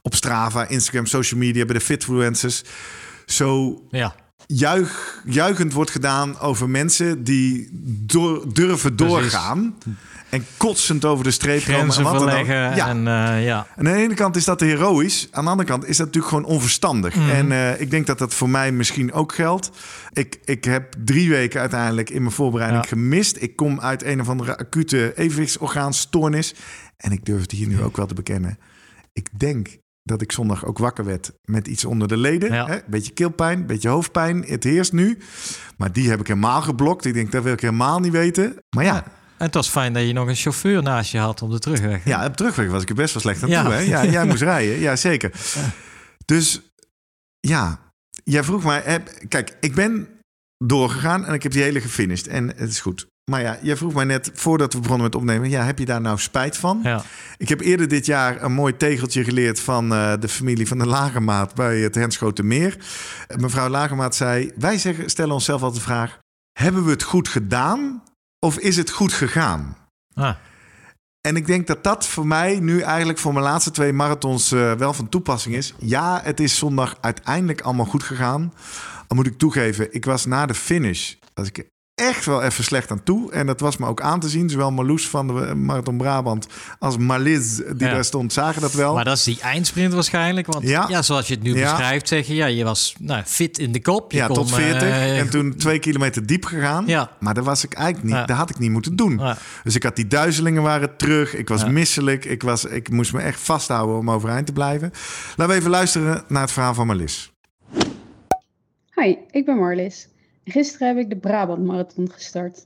op 0.01 0.15
Strava, 0.15 0.67
Instagram, 0.67 1.05
social 1.05 1.39
media, 1.39 1.65
bij 1.65 1.75
de 1.75 1.81
Fitfluencers... 1.81 2.63
zo 3.25 3.81
ja. 3.89 4.15
juich, 4.47 5.21
juichend 5.25 5.73
wordt 5.73 5.91
gedaan 5.91 6.39
over 6.39 6.69
mensen 6.69 7.23
die 7.23 7.69
door, 8.05 8.53
durven 8.53 8.95
Precies. 8.95 9.31
En 10.35 10.45
kotsend 10.57 11.05
over 11.05 11.23
de 11.23 11.31
streep 11.31 11.63
komen. 11.63 11.75
Grenzen 11.79 12.05
en 12.05 12.11
wat 12.11 12.19
dan 12.19 12.29
ook. 12.29 12.45
verleggen 12.45 12.75
Ja. 12.75 12.87
en 12.87 12.97
eh, 12.97 13.45
ja. 13.45 13.67
En 13.75 13.87
aan 13.87 13.93
de 13.93 13.99
ene 14.01 14.13
kant 14.13 14.35
is 14.35 14.45
dat 14.45 14.59
heroïs. 14.59 15.27
Aan 15.31 15.43
de 15.43 15.49
andere 15.49 15.69
kant 15.69 15.85
is 15.85 15.97
dat 15.97 16.05
natuurlijk 16.05 16.33
gewoon 16.33 16.49
onverstandig. 16.49 17.15
Mhm. 17.15 17.29
En 17.29 17.51
eh, 17.51 17.81
ik 17.81 17.89
denk 17.91 18.07
dat 18.07 18.17
dat 18.17 18.33
voor 18.33 18.49
mij 18.49 18.71
misschien 18.71 19.13
ook 19.13 19.33
geldt. 19.33 19.71
Ik, 20.13 20.39
ik 20.45 20.63
heb 20.63 20.95
drie 21.03 21.29
weken 21.29 21.59
uiteindelijk 21.59 22.09
in 22.09 22.21
mijn 22.21 22.33
voorbereiding 22.33 22.83
Ja. 22.83 22.89
gemist. 22.89 23.37
Ik 23.41 23.55
kom 23.55 23.79
uit 23.79 24.03
een 24.03 24.21
of 24.21 24.29
andere 24.29 24.57
acute 24.57 25.13
evenwichtsorgaanstoornis. 25.15 26.53
En 26.97 27.11
ik 27.11 27.25
durf 27.25 27.41
het 27.41 27.51
hier 27.51 27.67
nu 27.67 27.81
ook 27.81 27.97
wel 27.97 28.05
te 28.05 28.13
bekennen. 28.13 28.57
Ik 29.13 29.29
denk 29.39 29.77
dat 30.03 30.21
ik 30.21 30.31
zondag 30.31 30.65
ook 30.65 30.77
wakker 30.77 31.05
werd 31.05 31.31
met 31.43 31.67
iets 31.67 31.85
onder 31.85 32.07
de 32.07 32.17
leden. 32.17 32.53
Ja. 32.53 32.65
Hè? 32.67 32.77
Beetje 32.87 33.13
keelpijn, 33.13 33.65
beetje 33.65 33.89
hoofdpijn. 33.89 34.43
Het 34.47 34.63
heerst 34.63 34.93
nu. 34.93 35.17
Maar 35.77 35.91
die 35.91 36.09
heb 36.09 36.19
ik 36.19 36.27
helemaal 36.27 36.61
geblokt. 36.61 37.05
Ik 37.05 37.13
denk, 37.13 37.31
dat 37.31 37.43
wil 37.43 37.53
ik 37.53 37.59
helemaal 37.61 37.99
niet 37.99 38.11
weten. 38.11 38.55
Maar 38.75 38.83
ja, 38.83 39.03
En 39.37 39.45
het 39.45 39.53
was 39.53 39.67
fijn 39.69 39.93
dat 39.93 40.07
je 40.07 40.13
nog 40.13 40.27
een 40.27 40.35
chauffeur 40.35 40.83
naast 40.83 41.11
je 41.11 41.17
had 41.17 41.41
op 41.41 41.51
de 41.51 41.59
terugweg. 41.59 42.03
hè? 42.03 42.09
Ja, 42.09 42.25
op 42.25 42.35
terugweg 42.37 42.69
was 42.69 42.81
ik 42.81 42.89
er 42.89 42.95
best 42.95 43.13
wel 43.13 43.21
slecht 43.21 43.43
aan 43.43 43.49
Ja. 43.49 43.63
toe. 43.63 43.73
Hè? 43.73 43.79
Ja, 43.79 44.05
jij 44.05 44.25
moest 44.25 44.41
rijden. 44.53 44.79
Ja, 44.79 44.95
zeker. 44.95 45.31
Dus 46.25 46.61
ja, 47.39 47.79
jij 48.23 48.43
vroeg 48.43 48.63
mij... 48.63 48.81
Heb, 48.85 49.09
kijk, 49.27 49.57
ik 49.59 49.75
ben 49.75 50.07
doorgegaan 50.65 51.25
en 51.25 51.33
ik 51.33 51.43
heb 51.43 51.51
die 51.51 51.63
hele 51.63 51.81
gefinished. 51.81 52.27
En 52.27 52.47
het 52.55 52.69
is 52.69 52.79
goed. 52.79 53.05
Maar 53.31 53.41
ja, 53.41 53.57
jij 53.61 53.77
vroeg 53.77 53.93
mij 53.93 54.03
net, 54.05 54.31
voordat 54.33 54.73
we 54.73 54.79
begonnen 54.79 55.05
met 55.05 55.15
opnemen... 55.15 55.49
Ja, 55.49 55.63
heb 55.63 55.79
je 55.79 55.85
daar 55.85 56.01
nou 56.01 56.17
spijt 56.19 56.57
van? 56.57 56.79
Ja. 56.83 57.03
Ik 57.37 57.49
heb 57.49 57.59
eerder 57.61 57.87
dit 57.87 58.05
jaar 58.05 58.43
een 58.43 58.51
mooi 58.53 58.77
tegeltje 58.77 59.23
geleerd... 59.23 59.59
van 59.59 59.93
eh, 59.93 60.13
de 60.19 60.27
familie 60.27 60.67
van 60.67 60.77
de 60.77 60.85
Lagermaat 60.87 61.55
bij 61.55 61.79
het 61.79 61.95
Henschotenmeer. 61.95 62.77
Mevrouw 63.37 63.69
Lagermaat 63.69 64.15
zei... 64.15 64.51
Wij 64.55 64.77
zeggen, 64.77 65.09
stellen 65.09 65.33
onszelf 65.33 65.61
altijd 65.61 65.81
de 65.81 65.87
vraag... 65.87 66.17
Hebben 66.59 66.85
we 66.85 66.91
het 66.91 67.03
goed 67.03 67.27
gedaan 67.27 68.03
of 68.45 68.57
is 68.57 68.77
het 68.77 68.89
goed 68.89 69.13
gegaan? 69.13 69.77
Ah, 70.13 70.35
En 71.21 71.35
ik 71.35 71.45
denk 71.45 71.67
dat 71.67 71.83
dat 71.83 72.07
voor 72.07 72.27
mij 72.27 72.59
nu 72.59 72.79
eigenlijk 72.81 73.19
voor 73.19 73.33
mijn 73.33 73.45
laatste 73.45 73.71
twee 73.71 73.93
marathons 73.93 74.51
eh, 74.51 74.73
wel 74.73 74.93
van 74.93 75.09
toepassing 75.09 75.55
is. 75.55 75.73
Ja, 75.79 76.21
het 76.23 76.39
is 76.39 76.57
zondag 76.57 76.97
uiteindelijk 77.01 77.61
allemaal 77.61 77.85
goed 77.85 78.03
gegaan. 78.03 78.53
Al 79.07 79.15
moet 79.15 79.25
ik 79.25 79.37
toegeven, 79.37 79.93
ik 79.93 80.05
was 80.05 80.25
na 80.25 80.45
de 80.45 80.53
finish. 80.53 81.13
Was 81.33 81.47
ik 81.47 81.69
echt 81.95 82.25
wel 82.25 82.41
even 82.43 82.63
slecht 82.63 82.91
aan 82.91 83.03
toe. 83.03 83.31
En 83.31 83.45
dat 83.45 83.59
was 83.59 83.77
me 83.77 83.85
ook 83.87 84.01
aan 84.01 84.19
te 84.19 84.29
zien. 84.29 84.49
Zowel 84.49 84.71
Marloes 84.71 85.07
van 85.09 85.27
de 85.27 85.55
Marathon 85.55 85.97
Brabant 85.97 86.47
als 86.79 86.97
Marliz, 86.97 87.55
die 87.57 87.65
Ja. 87.77 87.89
daar 87.93 88.05
stond, 88.05 88.33
zagen 88.33 88.61
dat 88.61 88.73
wel. 88.73 88.93
maar 88.93 89.03
dat 89.03 89.17
is 89.17 89.23
die 89.23 89.39
eindsprint 89.41 89.93
waarschijnlijk. 89.93 90.47
Want 90.47 90.67
Ja. 90.67 90.85
ja, 90.89 91.01
zoals 91.01 91.27
je 91.27 91.33
het 91.33 91.43
nu 91.43 91.55
Ja. 91.55 91.71
beschrijft, 91.71 92.07
zeg 92.07 92.27
je, 92.27 92.35
ja, 92.35 92.45
je 92.45 92.63
was 92.63 92.95
nou, 92.99 93.23
fit 93.25 93.59
in 93.59 93.71
de 93.71 93.81
kop. 93.81 94.11
Je 94.11 94.17
ja, 94.17 94.25
kon, 94.27 94.35
tot 94.35 94.51
40. 94.53 94.81
eh, 94.81 95.19
en 95.21 95.29
toen 95.29 95.55
twee 95.55 95.79
kilometer 95.79 96.25
diep 96.25 96.45
gegaan. 96.45 96.83
Ja. 96.87 97.11
Maar 97.19 97.33
daar 97.33 97.43
was 97.43 97.63
ik 97.63 97.73
eigenlijk 97.73 98.05
niet. 98.07 98.15
Ja. 98.15 98.25
Daar 98.25 98.37
had 98.37 98.49
ik 98.49 98.59
niet 98.59 98.71
moeten 98.71 98.95
doen. 98.95 99.17
Ja. 99.17 99.37
Dus 99.63 99.75
ik 99.75 99.83
had 99.83 99.95
die 99.95 100.07
duizelingen 100.07 100.61
waren 100.63 100.97
terug. 100.97 101.35
Ik 101.35 101.47
was 101.47 101.61
Ja. 101.61 101.67
misselijk. 101.67 102.25
Ik, 102.25 102.41
was, 102.43 102.65
ik 102.65 102.89
moest 102.89 103.13
me 103.13 103.21
echt 103.21 103.39
vasthouden 103.39 103.97
om 103.97 104.11
overeind 104.11 104.45
te 104.45 104.53
blijven. 104.53 104.91
Laten 105.35 105.53
we 105.53 105.59
even 105.59 105.69
luisteren 105.71 106.23
naar 106.27 106.41
het 106.41 106.51
verhaal 106.51 106.73
van 106.73 106.87
Marlis. 106.87 107.31
Hi, 108.95 109.15
ik 109.31 109.45
ben 109.45 109.57
Marlis. 109.57 110.07
Gisteren 110.45 110.87
heb 110.87 110.97
ik 110.97 111.09
de 111.09 111.17
Brabant 111.17 111.65
Marathon 111.65 112.11
gestart. 112.11 112.65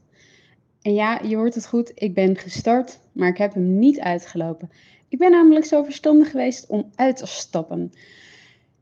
En 0.81 0.93
ja, 0.93 1.21
je 1.23 1.35
hoort 1.35 1.55
het 1.55 1.67
goed, 1.67 1.91
ik 1.95 2.13
ben 2.13 2.37
gestart, 2.37 2.99
maar 3.11 3.27
ik 3.27 3.37
heb 3.37 3.53
hem 3.53 3.79
niet 3.79 3.99
uitgelopen. 3.99 4.69
Ik 5.07 5.17
ben 5.17 5.31
namelijk 5.31 5.65
zo 5.65 5.83
verstandig 5.83 6.31
geweest 6.31 6.67
om 6.67 6.91
uit 6.95 7.17
te 7.17 7.25
stappen. 7.25 7.93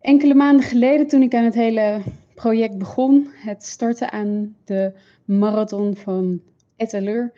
Enkele 0.01 0.33
maanden 0.33 0.65
geleden, 0.65 1.07
toen 1.07 1.21
ik 1.21 1.33
aan 1.33 1.43
het 1.43 1.53
hele 1.53 2.01
project 2.35 2.77
begon, 2.77 3.27
het 3.33 3.63
starten 3.63 4.11
aan 4.11 4.55
de 4.65 4.93
marathon 5.25 5.95
van 5.95 6.41
Etteleur, 6.75 7.33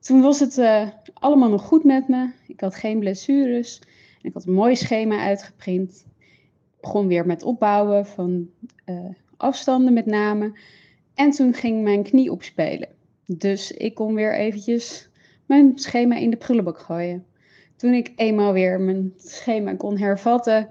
toen 0.00 0.20
was 0.20 0.40
het 0.40 0.58
eh, 0.58 0.88
allemaal 1.14 1.48
nog 1.48 1.62
goed 1.62 1.84
met 1.84 2.08
me. 2.08 2.30
Ik 2.46 2.60
had 2.60 2.74
geen 2.74 2.98
blessures. 2.98 3.80
Ik 4.22 4.32
had 4.32 4.46
een 4.46 4.52
mooi 4.52 4.76
schema 4.76 5.18
uitgeprint. 5.18 6.04
Ik 6.18 6.80
begon 6.80 7.06
weer 7.06 7.26
met 7.26 7.42
opbouwen 7.42 8.06
van 8.06 8.48
eh, 8.84 9.10
afstanden 9.36 9.92
met 9.92 10.06
name. 10.06 10.58
En 11.16 11.30
toen 11.30 11.54
ging 11.54 11.82
mijn 11.82 12.02
knie 12.02 12.30
opspelen. 12.30 12.88
Dus 13.26 13.72
ik 13.72 13.94
kon 13.94 14.14
weer 14.14 14.34
eventjes 14.34 15.08
mijn 15.46 15.72
schema 15.78 16.16
in 16.16 16.30
de 16.30 16.36
prullenbak 16.36 16.78
gooien. 16.78 17.24
Toen 17.76 17.92
ik 17.92 18.12
eenmaal 18.16 18.52
weer 18.52 18.80
mijn 18.80 19.12
schema 19.16 19.74
kon 19.74 19.98
hervatten 19.98 20.68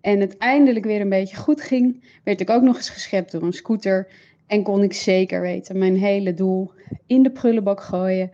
en 0.00 0.20
het 0.20 0.36
eindelijk 0.36 0.84
weer 0.84 1.00
een 1.00 1.08
beetje 1.08 1.36
goed 1.36 1.60
ging, 1.60 2.04
werd 2.24 2.40
ik 2.40 2.50
ook 2.50 2.62
nog 2.62 2.76
eens 2.76 2.90
geschept 2.90 3.32
door 3.32 3.42
een 3.42 3.52
scooter. 3.52 4.08
En 4.46 4.62
kon 4.62 4.82
ik 4.82 4.92
zeker 4.92 5.40
weten 5.40 5.78
mijn 5.78 5.96
hele 5.96 6.34
doel 6.34 6.70
in 7.06 7.22
de 7.22 7.30
prullenbak 7.30 7.80
gooien. 7.80 8.30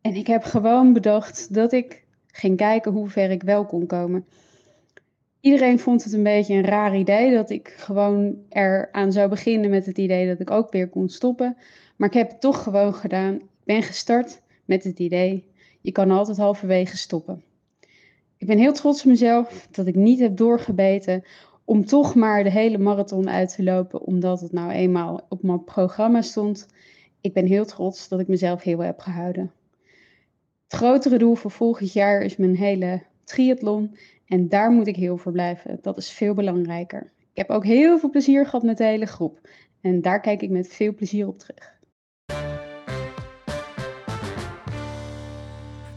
En 0.00 0.14
ik 0.14 0.26
heb 0.26 0.42
gewoon 0.42 0.92
bedacht 0.92 1.54
dat 1.54 1.72
ik 1.72 2.04
ging 2.26 2.56
kijken 2.56 2.92
hoe 2.92 3.08
ver 3.08 3.30
ik 3.30 3.42
wel 3.42 3.64
kon 3.64 3.86
komen. 3.86 4.24
Iedereen 5.46 5.78
vond 5.78 6.04
het 6.04 6.12
een 6.12 6.22
beetje 6.22 6.54
een 6.54 6.64
raar 6.64 6.96
idee 6.96 7.34
dat 7.34 7.50
ik 7.50 7.74
gewoon 7.76 8.36
eraan 8.48 9.12
zou 9.12 9.28
beginnen 9.28 9.70
met 9.70 9.86
het 9.86 9.98
idee 9.98 10.26
dat 10.26 10.40
ik 10.40 10.50
ook 10.50 10.72
weer 10.72 10.88
kon 10.88 11.08
stoppen. 11.08 11.56
Maar 11.96 12.08
ik 12.08 12.14
heb 12.14 12.30
het 12.30 12.40
toch 12.40 12.62
gewoon 12.62 12.94
gedaan. 12.94 13.34
Ik 13.34 13.64
ben 13.64 13.82
gestart 13.82 14.40
met 14.64 14.84
het 14.84 14.98
idee, 14.98 15.44
je 15.80 15.92
kan 15.92 16.10
altijd 16.10 16.36
halverwege 16.36 16.96
stoppen. 16.96 17.42
Ik 18.36 18.46
ben 18.46 18.58
heel 18.58 18.72
trots 18.72 19.00
op 19.00 19.06
mezelf 19.06 19.68
dat 19.70 19.86
ik 19.86 19.94
niet 19.94 20.20
heb 20.20 20.36
doorgebeten 20.36 21.24
om 21.64 21.84
toch 21.84 22.14
maar 22.14 22.42
de 22.42 22.50
hele 22.50 22.78
marathon 22.78 23.30
uit 23.30 23.54
te 23.54 23.62
lopen, 23.62 24.00
omdat 24.00 24.40
het 24.40 24.52
nou 24.52 24.70
eenmaal 24.70 25.26
op 25.28 25.42
mijn 25.42 25.64
programma 25.64 26.22
stond. 26.22 26.66
Ik 27.20 27.32
ben 27.32 27.46
heel 27.46 27.64
trots 27.64 28.08
dat 28.08 28.20
ik 28.20 28.28
mezelf 28.28 28.62
heel 28.62 28.78
heb 28.78 28.98
gehouden. 28.98 29.52
Het 30.68 30.78
grotere 30.78 31.18
doel 31.18 31.34
voor 31.34 31.50
volgend 31.50 31.92
jaar 31.92 32.20
is 32.20 32.36
mijn 32.36 32.56
hele 32.56 33.02
triathlon. 33.24 33.96
En 34.26 34.48
daar 34.48 34.70
moet 34.70 34.86
ik 34.86 34.96
heel 34.96 35.16
voor 35.18 35.32
blijven. 35.32 35.78
Dat 35.82 35.98
is 35.98 36.10
veel 36.10 36.34
belangrijker. 36.34 37.02
Ik 37.02 37.36
heb 37.46 37.50
ook 37.50 37.64
heel 37.64 37.98
veel 37.98 38.10
plezier 38.10 38.44
gehad 38.44 38.62
met 38.62 38.78
de 38.78 38.84
hele 38.84 39.06
groep. 39.06 39.38
En 39.80 40.02
daar 40.02 40.20
kijk 40.20 40.42
ik 40.42 40.50
met 40.50 40.68
veel 40.72 40.94
plezier 40.94 41.26
op 41.26 41.38
terug. 41.38 41.74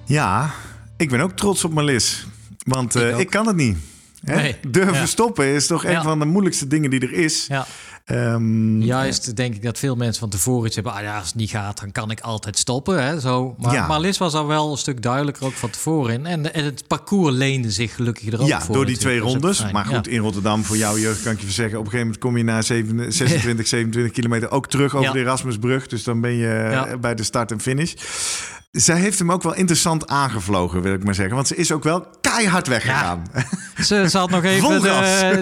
Ja, 0.05 0.51
ik 0.97 1.09
ben 1.09 1.19
ook 1.19 1.31
trots 1.31 1.63
op 1.63 1.73
Marlis. 1.73 2.27
Want 2.65 2.95
eh, 2.95 3.07
Ik 3.07 3.13
ook. 3.13 3.19
ik, 3.19 3.29
kan 3.29 3.47
het 3.47 3.55
niet. 3.55 3.77
Hè? 4.23 4.35
Nee. 4.35 4.55
Durven 4.69 4.93
Ja. 4.93 5.05
stoppen 5.05 5.45
is 5.45 5.67
toch 5.67 5.85
een 5.85 5.91
Ja. 5.91 6.01
van 6.03 6.19
de 6.19 6.25
moeilijkste 6.25 6.67
dingen 6.67 6.89
die 6.89 6.99
er 6.99 7.13
is. 7.13 7.47
ja. 7.47 7.65
Ehm, 8.09 8.81
Juist 8.81 9.35
denk 9.35 9.55
ik 9.55 9.63
dat 9.63 9.77
veel 9.77 9.95
mensen 9.95 10.19
van 10.19 10.29
tevoren 10.29 10.65
iets 10.65 10.75
hebben. 10.75 10.93
Ah 10.93 11.01
ja, 11.01 11.17
als 11.17 11.25
het 11.27 11.35
niet 11.35 11.49
gaat, 11.49 11.79
dan 11.79 11.91
kan 11.91 12.11
ik 12.11 12.19
altijd 12.19 12.57
stoppen. 12.57 13.03
Hè, 13.03 13.19
zo. 13.19 13.55
Maar, 13.57 13.73
Ja. 13.73 13.87
maar 13.87 13.99
Liz 13.99 14.17
was 14.17 14.33
al 14.33 14.47
wel 14.47 14.71
een 14.71 14.77
stuk 14.77 15.01
duidelijker 15.01 15.45
ook 15.45 15.53
van 15.53 15.69
tevoren 15.69 16.13
in. 16.13 16.25
En, 16.25 16.53
en 16.53 16.63
het 16.65 16.83
parcours 16.87 17.35
leende 17.35 17.71
zich 17.71 17.95
gelukkig 17.95 18.33
er 18.33 18.41
ook 18.41 18.47
Ja, 18.47 18.61
voor. 18.61 18.75
door 18.75 18.85
die 18.85 18.97
twee 18.97 19.15
is 19.15 19.21
rondes. 19.21 19.71
Maar 19.71 19.85
goed, 19.85 20.07
in 20.07 20.19
Rotterdam, 20.19 20.63
voor 20.63 20.77
jou, 20.77 20.99
Jurgen, 20.99 21.23
kan 21.23 21.31
ik 21.33 21.39
je 21.39 21.45
verzeggen... 21.45 21.79
op 21.79 21.85
een 21.85 21.91
gegeven 21.91 22.13
moment 22.13 22.23
kom 22.23 22.37
je 22.37 22.43
na 22.43 22.61
7 22.61 23.13
26, 23.13 23.67
27 23.67 24.13
kilometer 24.13 24.51
ook 24.51 24.67
terug 24.67 24.95
over 24.95 25.13
de 25.13 25.19
Erasmusbrug. 25.19 25.87
Dus 25.87 26.03
dan 26.03 26.21
ben 26.21 26.31
je 26.35 26.97
bij 27.01 27.15
de 27.15 27.23
start 27.23 27.51
en 27.51 27.59
finish. 27.61 27.93
Zij 28.71 28.99
heeft 28.99 29.19
hem 29.19 29.31
ook 29.31 29.43
wel 29.43 29.55
interessant 29.55 30.07
aangevlogen, 30.07 30.81
wil 30.81 30.93
ik 30.93 31.03
maar 31.03 31.15
zeggen. 31.15 31.35
Want 31.35 31.47
ze 31.47 31.55
is 31.55 31.71
ook 31.71 31.83
wel 31.83 32.07
keihard 32.21 32.67
weggegaan. 32.67 33.25
Ja. 33.33 33.83
Ze, 33.83 34.05
ze 34.09 34.17
had 34.17 34.29
nog 34.29 34.43
even, 34.43 34.81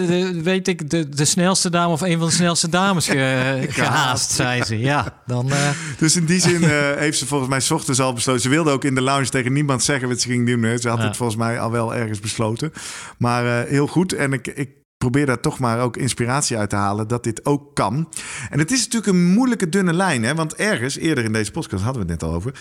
de, 0.07 0.41
weet 0.43 0.67
ik, 0.67 0.89
de, 0.89 1.09
de 1.09 1.25
snelste 1.25 1.69
dame 1.69 1.91
of 1.93 2.01
een 2.01 2.17
van 2.17 2.27
de 2.27 2.33
snelste 2.33 2.69
dames 2.69 3.07
ge- 3.07 3.65
gehaast, 3.69 4.31
zei 4.31 4.63
ze. 4.63 4.79
Ja, 4.79 5.21
dan... 5.25 5.51
eh, 5.51 5.69
Dus 5.97 6.15
in 6.15 6.25
die 6.25 6.39
zin 6.41 6.63
eh, 6.69 6.69
heeft 6.95 7.17
ze 7.17 7.25
volgens 7.27 7.49
mij 7.49 7.59
's 7.59 7.71
ochtends 7.71 7.99
al 7.99 8.13
besloten. 8.13 8.41
Ze 8.41 8.49
wilde 8.49 8.71
ook 8.71 8.83
in 8.83 8.95
de 8.95 9.01
lounge 9.01 9.29
tegen 9.29 9.53
niemand 9.53 9.83
zeggen 9.83 10.07
wat 10.09 10.21
ze 10.21 10.27
ging 10.27 10.45
doen. 10.47 10.79
Ze 10.79 10.89
had 10.89 10.97
Ja. 10.97 11.03
het 11.07 11.17
volgens 11.17 11.37
mij 11.37 11.59
al 11.59 11.71
wel 11.71 11.95
ergens 11.95 12.19
besloten. 12.19 12.71
Maar 13.17 13.45
eh, 13.63 13.69
heel 13.69 13.87
goed. 13.87 14.13
En 14.13 14.33
ik, 14.33 14.47
ik 14.47 14.69
probeer 14.97 15.25
daar 15.25 15.39
toch 15.39 15.59
maar 15.59 15.79
ook 15.79 15.97
inspiratie 15.97 16.57
uit 16.57 16.69
te 16.69 16.75
halen 16.75 17.07
dat 17.07 17.23
dit 17.23 17.45
ook 17.45 17.75
kan. 17.75 18.09
En 18.49 18.59
het 18.59 18.71
is 18.71 18.83
natuurlijk 18.83 19.11
een 19.11 19.25
moeilijke 19.33 19.69
dunne 19.69 19.93
lijn. 19.93 20.23
Hè? 20.23 20.35
Want 20.35 20.55
ergens, 20.55 20.97
eerder 20.97 21.23
in 21.23 21.33
deze 21.33 21.51
podcast 21.51 21.83
hadden 21.83 22.05
we 22.05 22.11
het 22.11 22.21
net 22.21 22.29
al 22.29 22.35
over. 22.35 22.53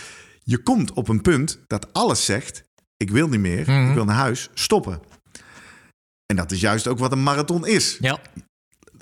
Je 0.48 0.62
komt 0.62 0.92
op 0.92 1.08
een 1.08 1.20
punt 1.20 1.58
dat 1.66 1.92
alles 1.92 2.24
zegt. 2.24 2.64
Ik 2.96 3.10
wil 3.10 3.28
niet 3.28 3.40
meer. 3.40 3.60
Mhm. 3.60 3.88
Ik 3.88 3.94
wil 3.94 4.04
naar 4.04 4.16
huis. 4.16 4.50
Stoppen. 4.54 5.00
En 6.26 6.36
dat 6.36 6.50
is 6.50 6.60
juist 6.60 6.86
ook 6.86 6.98
wat 6.98 7.12
een 7.12 7.22
marathon 7.22 7.66
is. 7.66 7.96
ja, 8.00 8.18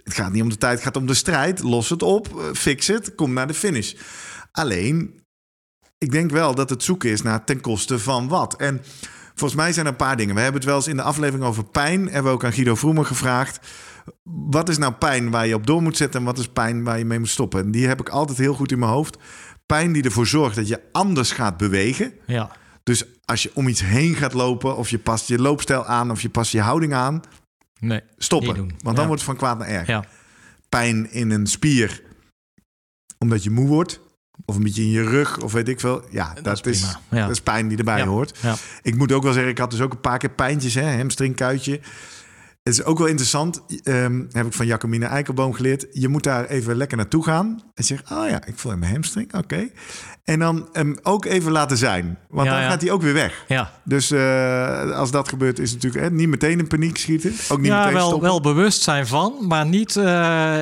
Het 0.05 0.15
gaat 0.15 0.33
niet 0.33 0.43
om 0.43 0.49
de 0.49 0.57
tijd, 0.57 0.75
het 0.75 0.83
gaat 0.83 0.97
om 0.97 1.07
de 1.07 1.15
strijd. 1.15 1.63
Los 1.63 1.89
het 1.91 2.03
op, 2.03 2.41
eh, 2.41 2.53
fix 2.53 2.87
het, 2.87 3.15
kom 3.15 3.33
naar 3.33 3.47
de 3.47 3.55
finish. 3.55 3.95
Alleen, 4.53 5.21
ik 5.99 6.11
denk 6.11 6.31
wel 6.31 6.55
dat 6.55 6.71
het 6.71 6.83
zoeken 6.83 7.11
is 7.11 7.23
naar 7.23 7.45
ten 7.45 7.61
koste 7.61 7.99
van 7.99 8.29
wat. 8.29 8.57
En 8.57 8.81
volgens 9.35 9.61
mij 9.61 9.73
zijn 9.73 9.87
er 9.87 9.93
een 9.93 9.99
paar 9.99 10.17
dingen. 10.17 10.35
We 10.35 10.41
hebben 10.41 10.61
het 10.61 10.69
wel 10.71 10.79
eens 10.79 10.89
in 10.89 10.97
de 10.97 11.03
aflevering 11.03 11.45
over 11.45 11.65
pijn. 11.65 12.03
Hebben 12.05 12.23
we 12.25 12.37
ook 12.37 12.45
aan 12.45 12.53
Guido 12.53 12.75
Vroemer 12.75 13.05
gevraagd. 13.05 13.67
Wat 14.23 14.69
is 14.69 14.79
nou 14.79 14.93
pijn 14.93 15.31
waar 15.31 15.47
je 15.47 15.55
op 15.55 15.67
door 15.67 15.83
moet 15.83 15.97
zetten 15.97 16.21
en 16.21 16.27
wat 16.27 16.39
is 16.39 16.49
pijn 16.49 16.85
waar 16.85 16.99
je 16.99 17.05
mee 17.05 17.19
moet 17.19 17.29
stoppen? 17.29 17.61
En 17.61 17.71
die 17.71 17.87
heb 17.87 18.01
ik 18.01 18.09
altijd 18.09 18.39
heel 18.39 18.55
goed 18.55 18.73
in 18.73 18.79
mijn 18.79 18.91
hoofd. 18.91 19.17
Pijn 19.67 19.93
die 19.93 20.03
ervoor 20.03 20.27
zorgt 20.27 20.57
dat 20.57 20.69
je 20.69 20.81
anders 20.93 21.31
gaat 21.31 21.57
bewegen. 21.57 22.13
ja, 22.27 22.51
Dus 22.83 23.05
als 23.25 23.43
je 23.43 23.51
om 23.55 23.69
iets 23.69 23.81
heen 23.83 24.15
gaat 24.15 24.33
lopen, 24.33 24.77
of 24.77 24.89
je 24.89 24.99
past 24.99 25.29
je 25.29 25.39
loopstijl 25.39 25.87
aan, 25.87 26.11
of 26.11 26.21
je 26.23 26.29
past 26.29 26.53
je 26.53 26.61
houding 26.61 26.95
aan, 26.95 27.23
nee. 27.81 28.01
stoppen. 28.17 28.57
Want 28.57 28.83
dan 28.83 28.95
Ja. 28.95 29.07
wordt 29.07 29.21
het 29.21 29.31
van 29.31 29.37
kwaad 29.37 29.59
naar 29.59 29.69
erg 29.69 29.87
Ja, 29.87 30.05
pijn 30.69 31.11
in 31.13 31.31
een 31.31 31.47
spier 31.47 32.03
omdat 33.19 33.43
je 33.43 33.51
moe 33.51 33.67
wordt. 33.69 34.01
Of 34.45 34.57
een 34.57 34.63
beetje 34.63 34.83
in 34.83 34.91
je 34.91 35.03
rug, 35.03 35.39
of 35.41 35.53
weet 35.53 35.69
ik 35.69 35.81
veel. 35.81 36.05
Ja, 36.11 36.35
dat, 36.43 36.67
is 36.67 36.73
is, 36.73 36.81
prima. 36.81 37.01
Ja. 37.11 37.21
dat 37.27 37.31
is 37.31 37.41
pijn 37.41 37.69
die 37.69 37.79
erbij 37.79 38.03
hoort. 38.03 38.39
ja. 38.43 38.55
Ik 38.83 38.97
moet 38.97 39.13
ook 39.13 39.23
wel 39.23 39.33
zeggen, 39.33 39.51
ik 39.51 39.59
had 39.59 39.71
dus 39.71 39.81
ook 39.81 39.93
een 39.93 40.01
paar 40.01 40.19
keer 40.19 40.31
pijntjes, 40.31 40.75
hè, 40.75 40.97
hamstringkuitje. 40.97 41.81
Het 42.65 42.73
is 42.73 42.85
ook 42.85 42.99
wel 42.99 43.07
interessant, 43.07 43.63
ehm, 43.83 44.25
heb 44.33 44.47
ik 44.47 44.53
van 44.53 44.67
Jacomine 44.67 45.07
Eikelboom 45.07 45.53
geleerd. 45.53 45.87
Je 45.93 46.09
moet 46.09 46.23
daar 46.23 46.45
even 46.45 46.77
lekker 46.77 46.97
naartoe 46.97 47.25
gaan. 47.25 47.63
En 47.75 47.85
zeg, 47.85 48.13
oh 48.13 48.29
ja, 48.29 48.45
ik 48.45 48.59
voel 48.59 48.73
in 48.73 48.79
mijn 48.79 48.93
hamstring, 48.93 49.35
oké. 49.35 49.71
En 50.25 50.39
dan 50.39 50.69
hem 50.73 50.97
ook 51.03 51.25
even 51.25 51.53
laten 51.53 51.77
zijn. 51.77 52.19
Want 52.29 52.47
Ja, 52.47 52.53
dan 52.55 52.63
ja. 52.63 52.69
gaat 52.71 52.81
hij 52.81 52.91
ook 52.91 53.03
weer 53.03 53.13
weg. 53.13 53.45
Ja, 53.49 53.73
Dus 53.83 54.11
eh, 54.11 54.91
als 54.91 55.11
dat 55.11 55.29
gebeurt, 55.29 55.59
is 55.59 55.71
het 55.71 55.83
natuurlijk 55.83 56.11
hè, 56.11 56.17
niet 56.17 56.29
meteen 56.29 56.59
in 56.59 56.67
paniek 56.67 56.97
schieten. 56.99 57.33
Ook 57.49 57.59
niet 57.59 57.67
ja 57.67 57.79
meteen 57.79 57.95
wel, 57.95 58.07
stoppen. 58.07 58.29
wel 58.29 58.41
bewust 58.41 58.83
zijn 58.83 59.07
van, 59.07 59.35
maar 59.49 59.67
niet 59.67 59.97
eh, 59.97 60.61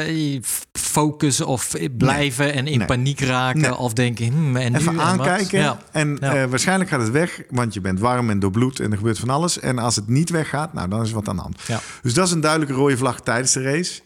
focussen 0.72 1.46
of 1.46 1.72
blijven 1.98 2.52
en 2.54 2.66
in 2.66 2.78
Nee. 2.78 2.86
paniek 2.86 3.20
raken 3.20 3.60
Nee. 3.60 3.76
of 3.76 3.92
denken, 3.92 4.26
hmm, 4.26 4.56
en 4.56 4.72
nu 4.72 4.78
Even 4.78 4.90
en 4.90 4.96
wat? 4.96 5.04
aankijken. 5.06 5.58
Ja. 5.58 5.78
En 5.92 6.16
Ja. 6.20 6.34
eh, 6.34 6.48
waarschijnlijk 6.48 6.90
gaat 6.90 7.00
het 7.00 7.10
weg, 7.10 7.42
want 7.50 7.74
je 7.74 7.80
bent 7.80 8.00
warm 8.00 8.30
en 8.30 8.38
doorbloed 8.38 8.80
en 8.80 8.90
er 8.90 8.96
gebeurt 8.96 9.18
van 9.18 9.30
alles. 9.30 9.58
En 9.60 9.78
als 9.78 9.96
het 9.96 10.08
niet 10.08 10.30
weggaat, 10.30 10.72
nou, 10.72 10.88
dan 10.88 11.02
is 11.02 11.12
wat 11.12 11.28
aan 11.28 11.36
de 11.36 11.42
hand. 11.42 11.60
Ja. 11.66 11.80
Dus 12.02 12.14
dat 12.14 12.26
is 12.26 12.32
een 12.32 12.40
duidelijke 12.40 12.74
rode 12.74 12.96
vlag 12.96 13.20
tijdens 13.20 13.52
de 13.52 13.62
race. 13.62 14.00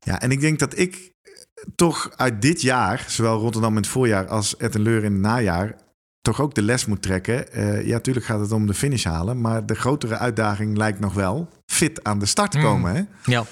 Ja, 0.00 0.20
en 0.20 0.30
ik 0.30 0.40
denk 0.40 0.58
dat 0.58 0.78
ik 0.78 1.11
toch 1.74 2.10
uit 2.16 2.42
dit 2.42 2.62
jaar, 2.62 3.04
zowel 3.08 3.38
Rotterdam 3.38 3.70
in 3.70 3.76
het 3.76 3.86
voorjaar 3.86 4.26
als 4.26 4.56
Ettenleur 4.56 5.04
in 5.04 5.12
het 5.12 5.20
najaar, 5.20 5.74
toch 6.20 6.40
ook 6.40 6.54
de 6.54 6.62
les 6.62 6.86
moet 6.86 7.02
trekken. 7.02 7.52
Eh, 7.52 7.86
ja, 7.86 7.92
natuurlijk 7.92 8.26
gaat 8.26 8.40
het 8.40 8.52
om 8.52 8.66
de 8.66 8.74
finish 8.74 9.04
halen, 9.04 9.40
maar 9.40 9.66
de 9.66 9.74
grotere 9.74 10.18
uitdaging 10.18 10.76
lijkt 10.76 11.00
nog 11.00 11.14
wel 11.14 11.48
fit 11.66 12.04
aan 12.04 12.18
de 12.18 12.26
start 12.26 12.54
Mm. 12.54 12.62
komen. 12.62 12.94
Hè? 12.94 13.02
Ja. 13.32 13.44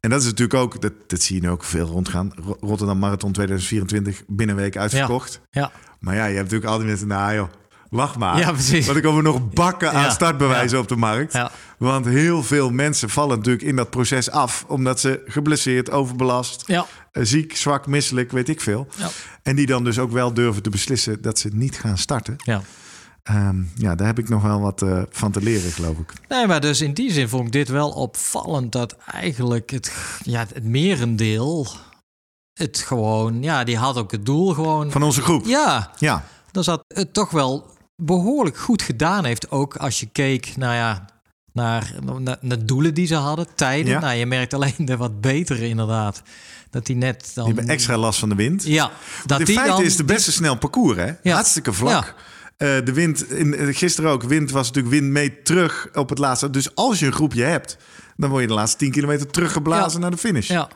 En 0.00 0.10
dat 0.10 0.20
is 0.20 0.26
natuurlijk 0.26 0.58
ook, 0.60 0.80
dat, 0.80 0.92
dat 1.06 1.20
zie 1.22 1.36
je 1.36 1.42
nu 1.42 1.50
ook 1.50 1.64
veel 1.64 1.86
rondgaan. 1.86 2.32
Ro- 2.44 2.56
Rotterdam 2.60 2.98
Marathon 2.98 3.32
2024 3.32 4.22
binnen 4.26 4.56
een 4.56 4.62
week 4.62 4.76
uitverkocht. 4.76 5.40
Ja. 5.50 5.70
Maar 6.00 6.14
ja, 6.14 6.20
je 6.24 6.30
hebt 6.36 6.42
natuurlijk 6.44 6.70
altijd 6.70 6.88
mensen, 6.88 7.08
nou 7.08 7.34
joh, 7.34 7.48
wacht 7.90 8.18
maar. 8.18 8.38
Ja, 8.38 8.52
precies. 8.52 8.84
Want 8.86 8.98
er 8.98 9.04
komen 9.04 9.24
nog 9.24 9.48
bakken 9.50 9.92
aan 9.92 10.02
Ja, 10.02 10.10
startbewijzen 10.10 10.76
ja. 10.76 10.82
op 10.82 10.88
de 10.88 10.96
markt. 10.96 11.32
Ja. 11.32 11.50
Want 11.78 12.06
heel 12.06 12.42
veel 12.42 12.70
mensen 12.70 13.10
vallen 13.10 13.36
natuurlijk 13.36 13.64
in 13.64 13.76
dat 13.76 13.90
proces 13.90 14.30
af. 14.30 14.64
Omdat 14.68 15.00
ze 15.00 15.22
geblesseerd, 15.26 15.90
overbelast, 15.90 16.62
Ja. 16.66 16.86
Ziek, 17.22 17.56
zwak, 17.56 17.86
misselijk, 17.86 18.32
weet 18.32 18.48
ik 18.48 18.60
veel. 18.60 18.86
Ja. 18.96 19.10
En 19.42 19.56
die 19.56 19.66
dan 19.66 19.84
dus 19.84 19.98
ook 19.98 20.10
wel 20.10 20.34
durven 20.34 20.62
te 20.62 20.70
beslissen 20.70 21.22
dat 21.22 21.38
ze 21.38 21.48
niet 21.52 21.78
gaan 21.78 21.98
starten. 21.98 22.36
Ja. 22.36 22.62
Ehm, 23.22 23.62
ja, 23.76 23.94
daar 23.94 24.06
heb 24.06 24.18
ik 24.18 24.28
nog 24.28 24.42
wel 24.42 24.60
wat 24.60 24.82
eh, 24.82 25.02
van 25.10 25.32
te 25.32 25.42
leren, 25.42 25.70
geloof 25.70 25.98
ik. 25.98 26.12
Nee, 26.28 26.46
maar 26.46 26.60
dus 26.60 26.80
in 26.80 26.94
die 26.94 27.12
zin 27.12 27.28
vond 27.28 27.46
ik 27.46 27.52
dit 27.52 27.68
wel 27.68 27.90
opvallend 27.90 28.72
dat 28.72 28.96
eigenlijk 28.96 29.70
het, 29.70 29.92
ja, 30.22 30.46
het 30.52 30.64
merendeel 30.64 31.66
het 32.52 32.78
gewoon, 32.78 33.42
ja, 33.42 33.64
die 33.64 33.76
had 33.76 33.96
ook 33.96 34.12
het 34.12 34.26
doel 34.26 34.54
gewoon. 34.54 34.90
Van 34.90 35.02
onze 35.02 35.22
groep. 35.22 35.46
Ja, 35.46 35.90
Ja, 35.98 36.24
dat 36.50 36.64
dat 36.64 36.84
het 36.88 37.12
toch 37.12 37.30
wel 37.30 37.66
behoorlijk 37.96 38.56
goed 38.56 38.82
gedaan 38.82 39.24
heeft. 39.24 39.50
Ook 39.50 39.76
als 39.76 40.00
je 40.00 40.06
keek, 40.06 40.56
nou 40.56 40.74
ja, 40.74 41.04
naar, 41.52 41.94
naar, 42.40 42.66
doelen 42.66 42.94
die 42.94 43.06
ze 43.06 43.14
hadden, 43.14 43.54
tijden. 43.54 43.92
Ja. 43.92 44.00
Nou, 44.00 44.14
je 44.14 44.26
merkt 44.26 44.54
alleen 44.54 44.74
de 44.78 44.96
wat 44.96 45.20
betere 45.20 45.68
inderdaad. 45.68 46.22
Dat 46.74 46.86
die 46.86 46.96
net 46.96 47.30
dan... 47.34 47.44
die 47.44 47.54
hebben 47.54 47.74
extra 47.74 47.96
last 47.96 48.18
van 48.18 48.28
de 48.28 48.34
wind. 48.34 48.64
Ja, 48.64 48.90
dat 49.26 49.38
in 49.38 49.44
die 49.44 49.54
feite 49.54 49.74
dan, 49.76 49.84
is 49.84 49.96
het 49.96 50.06
best 50.06 50.26
een 50.26 50.32
snel 50.32 50.56
parcours, 50.56 50.96
hè? 50.96 51.12
Ja. 51.22 51.34
Hartstikke 51.34 51.72
vlak. 51.72 52.14
Eh, 52.56 52.68
de 52.84 52.92
wind, 52.92 53.30
in, 53.30 53.54
eh, 53.54 53.76
gisteren 53.76 54.10
ook, 54.10 54.22
wind 54.22 54.50
was 54.50 54.66
natuurlijk 54.66 54.94
wind 54.94 55.10
mee 55.12 55.42
terug 55.42 55.88
op 55.92 56.08
het 56.08 56.18
laatste. 56.18 56.50
Dus 56.50 56.74
als 56.74 56.98
je 56.98 57.06
een 57.06 57.12
groepje 57.12 57.42
hebt, 57.44 57.76
dan 58.16 58.30
word 58.30 58.42
je 58.42 58.48
de 58.48 58.54
laatste 58.54 58.78
10 58.78 58.90
kilometer 58.90 59.26
teruggeblazen 59.26 59.92
Ja. 59.92 59.98
naar 59.98 60.10
de 60.10 60.16
finish. 60.16 60.48
Ja, 60.48 60.68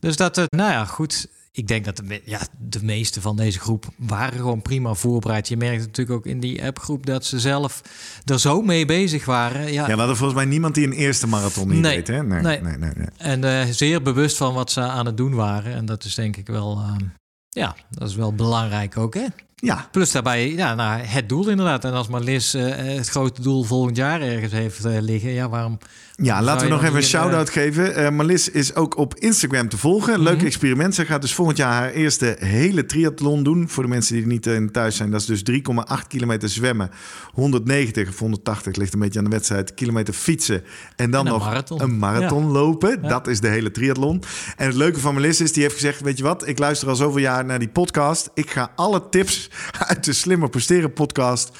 dus 0.00 0.16
dat 0.16 0.36
het, 0.36 0.50
nou 0.50 0.70
ja, 0.70 0.84
goed. 0.84 1.26
Ik 1.56 1.68
denk 1.68 1.84
dat 1.84 1.96
de, 1.96 2.22
ja, 2.24 2.40
de 2.58 2.84
meeste 2.84 3.20
van 3.20 3.36
deze 3.36 3.58
groep 3.60 3.86
waren 3.96 4.38
gewoon 4.38 4.62
prima 4.62 4.94
voorbereid. 4.94 5.48
Je 5.48 5.56
merkt 5.56 5.80
natuurlijk 5.80 6.18
ook 6.18 6.26
in 6.26 6.40
die 6.40 6.64
appgroep 6.64 7.06
dat 7.06 7.24
ze 7.24 7.40
zelf 7.40 7.82
er 8.24 8.40
zo 8.40 8.62
mee 8.62 8.84
bezig 8.86 9.24
waren. 9.24 9.72
Ja, 9.72 9.88
Ja, 9.88 9.96
hadden 9.96 10.16
volgens 10.16 10.38
mij 10.38 10.48
niemand 10.48 10.74
die 10.74 10.86
een 10.86 10.92
eerste 10.92 11.26
marathon 11.26 11.68
niet 11.68 11.80
Nee. 11.80 11.94
deed, 11.96 12.06
hè? 12.06 12.22
Nee, 12.22 12.40
Nee. 12.42 12.60
nee, 12.60 12.76
nee. 12.76 12.90
nee. 12.96 13.06
En 13.16 13.44
eh, 13.44 13.66
zeer 13.70 14.02
bewust 14.02 14.36
van 14.36 14.54
wat 14.54 14.70
ze 14.70 14.80
aan 14.80 15.06
het 15.06 15.16
doen 15.16 15.34
waren. 15.34 15.74
En 15.74 15.86
dat 15.86 16.04
is 16.04 16.14
denk 16.14 16.36
ik 16.36 16.46
wel, 16.46 16.78
ehm, 16.78 17.04
ja, 17.48 17.76
dat 17.90 18.08
is 18.08 18.14
wel 18.14 18.32
belangrijk 18.34 18.96
ook, 18.96 19.14
hè? 19.14 19.26
Ja, 19.62 19.88
Plus 19.90 20.12
daarbij, 20.12 20.50
ja, 20.52 20.74
nou, 20.74 21.00
het 21.00 21.28
doel 21.28 21.48
inderdaad. 21.48 21.84
En 21.84 21.92
als 21.92 22.08
Marlis 22.08 22.54
eh 22.54 22.76
het 22.76 23.08
grote 23.08 23.42
doel 23.42 23.62
volgend 23.64 23.96
jaar 23.96 24.20
ergens 24.20 24.52
heeft 24.52 24.84
eh, 24.84 25.00
liggen, 25.00 25.30
ja, 25.30 25.48
waarom? 25.48 25.78
ja 26.22 26.42
laten 26.42 26.66
we 26.66 26.72
nog 26.72 26.82
even 26.82 26.94
een 26.94 27.00
hier, 27.00 27.08
shout-out 27.08 27.50
geven. 27.50 27.94
Eh 27.94 28.10
Marlis 28.10 28.50
is 28.50 28.74
ook 28.74 28.96
op 28.96 29.14
Instagram 29.14 29.68
te 29.68 29.78
volgen. 29.78 30.20
Leuk 30.20 30.36
Mhm. 30.36 30.46
experiment. 30.46 30.94
Ze 30.94 31.04
gaat 31.04 31.20
dus 31.20 31.34
volgend 31.34 31.56
jaar 31.58 31.72
haar 31.72 31.90
eerste 31.90 32.36
hele 32.38 32.86
triathlon 32.86 33.42
doen. 33.42 33.68
Voor 33.68 33.82
de 33.82 33.88
mensen 33.88 34.14
die 34.14 34.22
er 34.22 34.28
niet 34.28 34.46
in 34.46 34.70
thuis 34.72 34.96
zijn. 34.96 35.10
Dat 35.10 35.20
is 35.20 35.26
dus 35.26 35.42
3,8 35.42 36.06
kilometer 36.06 36.48
zwemmen. 36.48 36.90
190 37.32 38.08
of 38.08 38.18
180, 38.18 38.76
ligt 38.76 38.92
een 38.94 39.00
beetje 39.00 39.18
aan 39.18 39.24
de 39.24 39.30
wedstrijd. 39.30 39.74
Kilometer 39.74 40.14
fietsen. 40.14 40.62
En 40.96 41.10
dan 41.10 41.20
En 41.26 41.32
een 41.32 41.38
nog 41.38 41.44
marathon. 41.44 41.82
een 41.82 41.98
marathon 41.98 42.44
lopen. 42.50 42.98
Ja. 43.02 43.08
Dat 43.08 43.26
is 43.26 43.40
de 43.40 43.48
hele 43.48 43.70
triathlon. 43.70 44.22
En 44.56 44.66
het 44.66 44.76
leuke 44.76 45.00
van 45.00 45.12
Marlis 45.14 45.40
is, 45.40 45.52
die 45.52 45.62
heeft 45.62 45.74
gezegd... 45.74 46.00
weet 46.00 46.16
je 46.18 46.22
wat, 46.24 46.46
ik 46.48 46.58
luister 46.58 46.88
al 46.88 46.96
zoveel 46.96 47.20
jaar 47.20 47.44
naar 47.44 47.58
die 47.58 47.68
podcast. 47.68 48.30
Ik 48.34 48.50
ga 48.50 48.70
alle 48.74 49.02
tips 49.10 49.45
uit 49.88 50.04
de 50.04 50.12
Slimmer 50.12 50.48
Presteren 50.48 50.92
podcast 50.92 51.50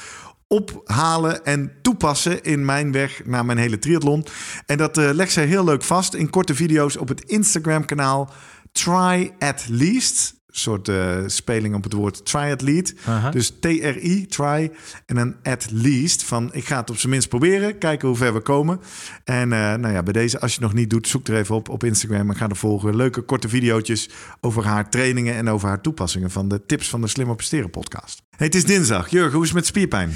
ophalen 0.49 1.45
en 1.45 1.73
toepassen 1.83 2.43
in 2.43 2.65
mijn 2.65 2.93
weg 2.93 3.23
naar 3.25 3.45
mijn 3.45 3.59
hele 3.59 3.79
triathlon. 3.79 4.25
En 4.67 4.77
dat 4.77 4.99
eh, 4.99 5.11
legt 5.13 5.33
zij 5.33 5.47
heel 5.47 5.65
leuk 5.65 5.83
vast 5.83 6.15
in 6.15 6.31
korte 6.31 6.55
video's 6.55 6.97
op 6.97 7.09
het 7.09 7.21
Instagram-kanaal 7.21 8.31
Try 8.73 9.33
At 9.39 9.65
Least. 9.69 10.36
Soort 10.59 10.89
eh, 10.89 11.19
speling 11.27 11.75
op 11.75 11.83
het 11.83 11.93
woord 11.93 12.25
triathlete. 12.25 12.95
Aha. 13.05 13.31
Dus 13.31 13.51
T-R-I, 13.61 14.27
try, 14.27 14.71
en 15.07 15.17
een 15.17 15.37
at 15.43 15.67
least. 15.71 16.25
Van 16.25 16.49
ik 16.53 16.65
ga 16.65 16.81
het 16.81 16.91
op 16.91 16.97
zijn 16.97 17.13
minst 17.13 17.29
proberen, 17.29 17.79
kijken 17.79 18.09
hoe 18.09 18.17
ver 18.17 18.35
we 18.35 18.41
komen. 18.41 18.81
En 19.25 19.53
eh, 19.53 19.59
nou 19.59 19.93
ja, 19.93 20.03
bij 20.03 20.13
deze, 20.13 20.41
als 20.41 20.51
je 20.51 20.59
het 20.59 20.67
nog 20.67 20.77
niet 20.79 20.91
doet, 20.91 21.09
zoek 21.09 21.29
er 21.29 21.37
even 21.37 21.55
op 21.55 21.69
op 21.69 21.85
Instagram 21.85 22.31
en 22.31 22.37
ga 22.37 22.49
er 22.49 22.57
volgen. 22.57 22.97
Leuke 22.97 23.21
korte 23.21 23.49
videootjes 23.49 24.09
over 24.41 24.65
haar 24.65 24.91
trainingen 24.91 25.35
en 25.35 25.49
over 25.49 25.69
haar 25.69 25.81
toepassingen 25.81 26.31
van 26.31 26.49
de 26.49 26.67
tips 26.67 26.89
van 26.89 27.01
de 27.01 27.09
Slimmer 27.09 27.37
Presteren 27.37 27.71
podcast. 27.71 28.23
Hey, 28.37 28.47
het 28.47 28.55
is 28.55 28.65
dinsdag. 28.65 29.09
Jurgen, 29.09 29.33
hoe 29.33 29.43
is 29.43 29.49
het 29.49 29.57
met 29.59 29.67
spierpijn? 29.67 30.15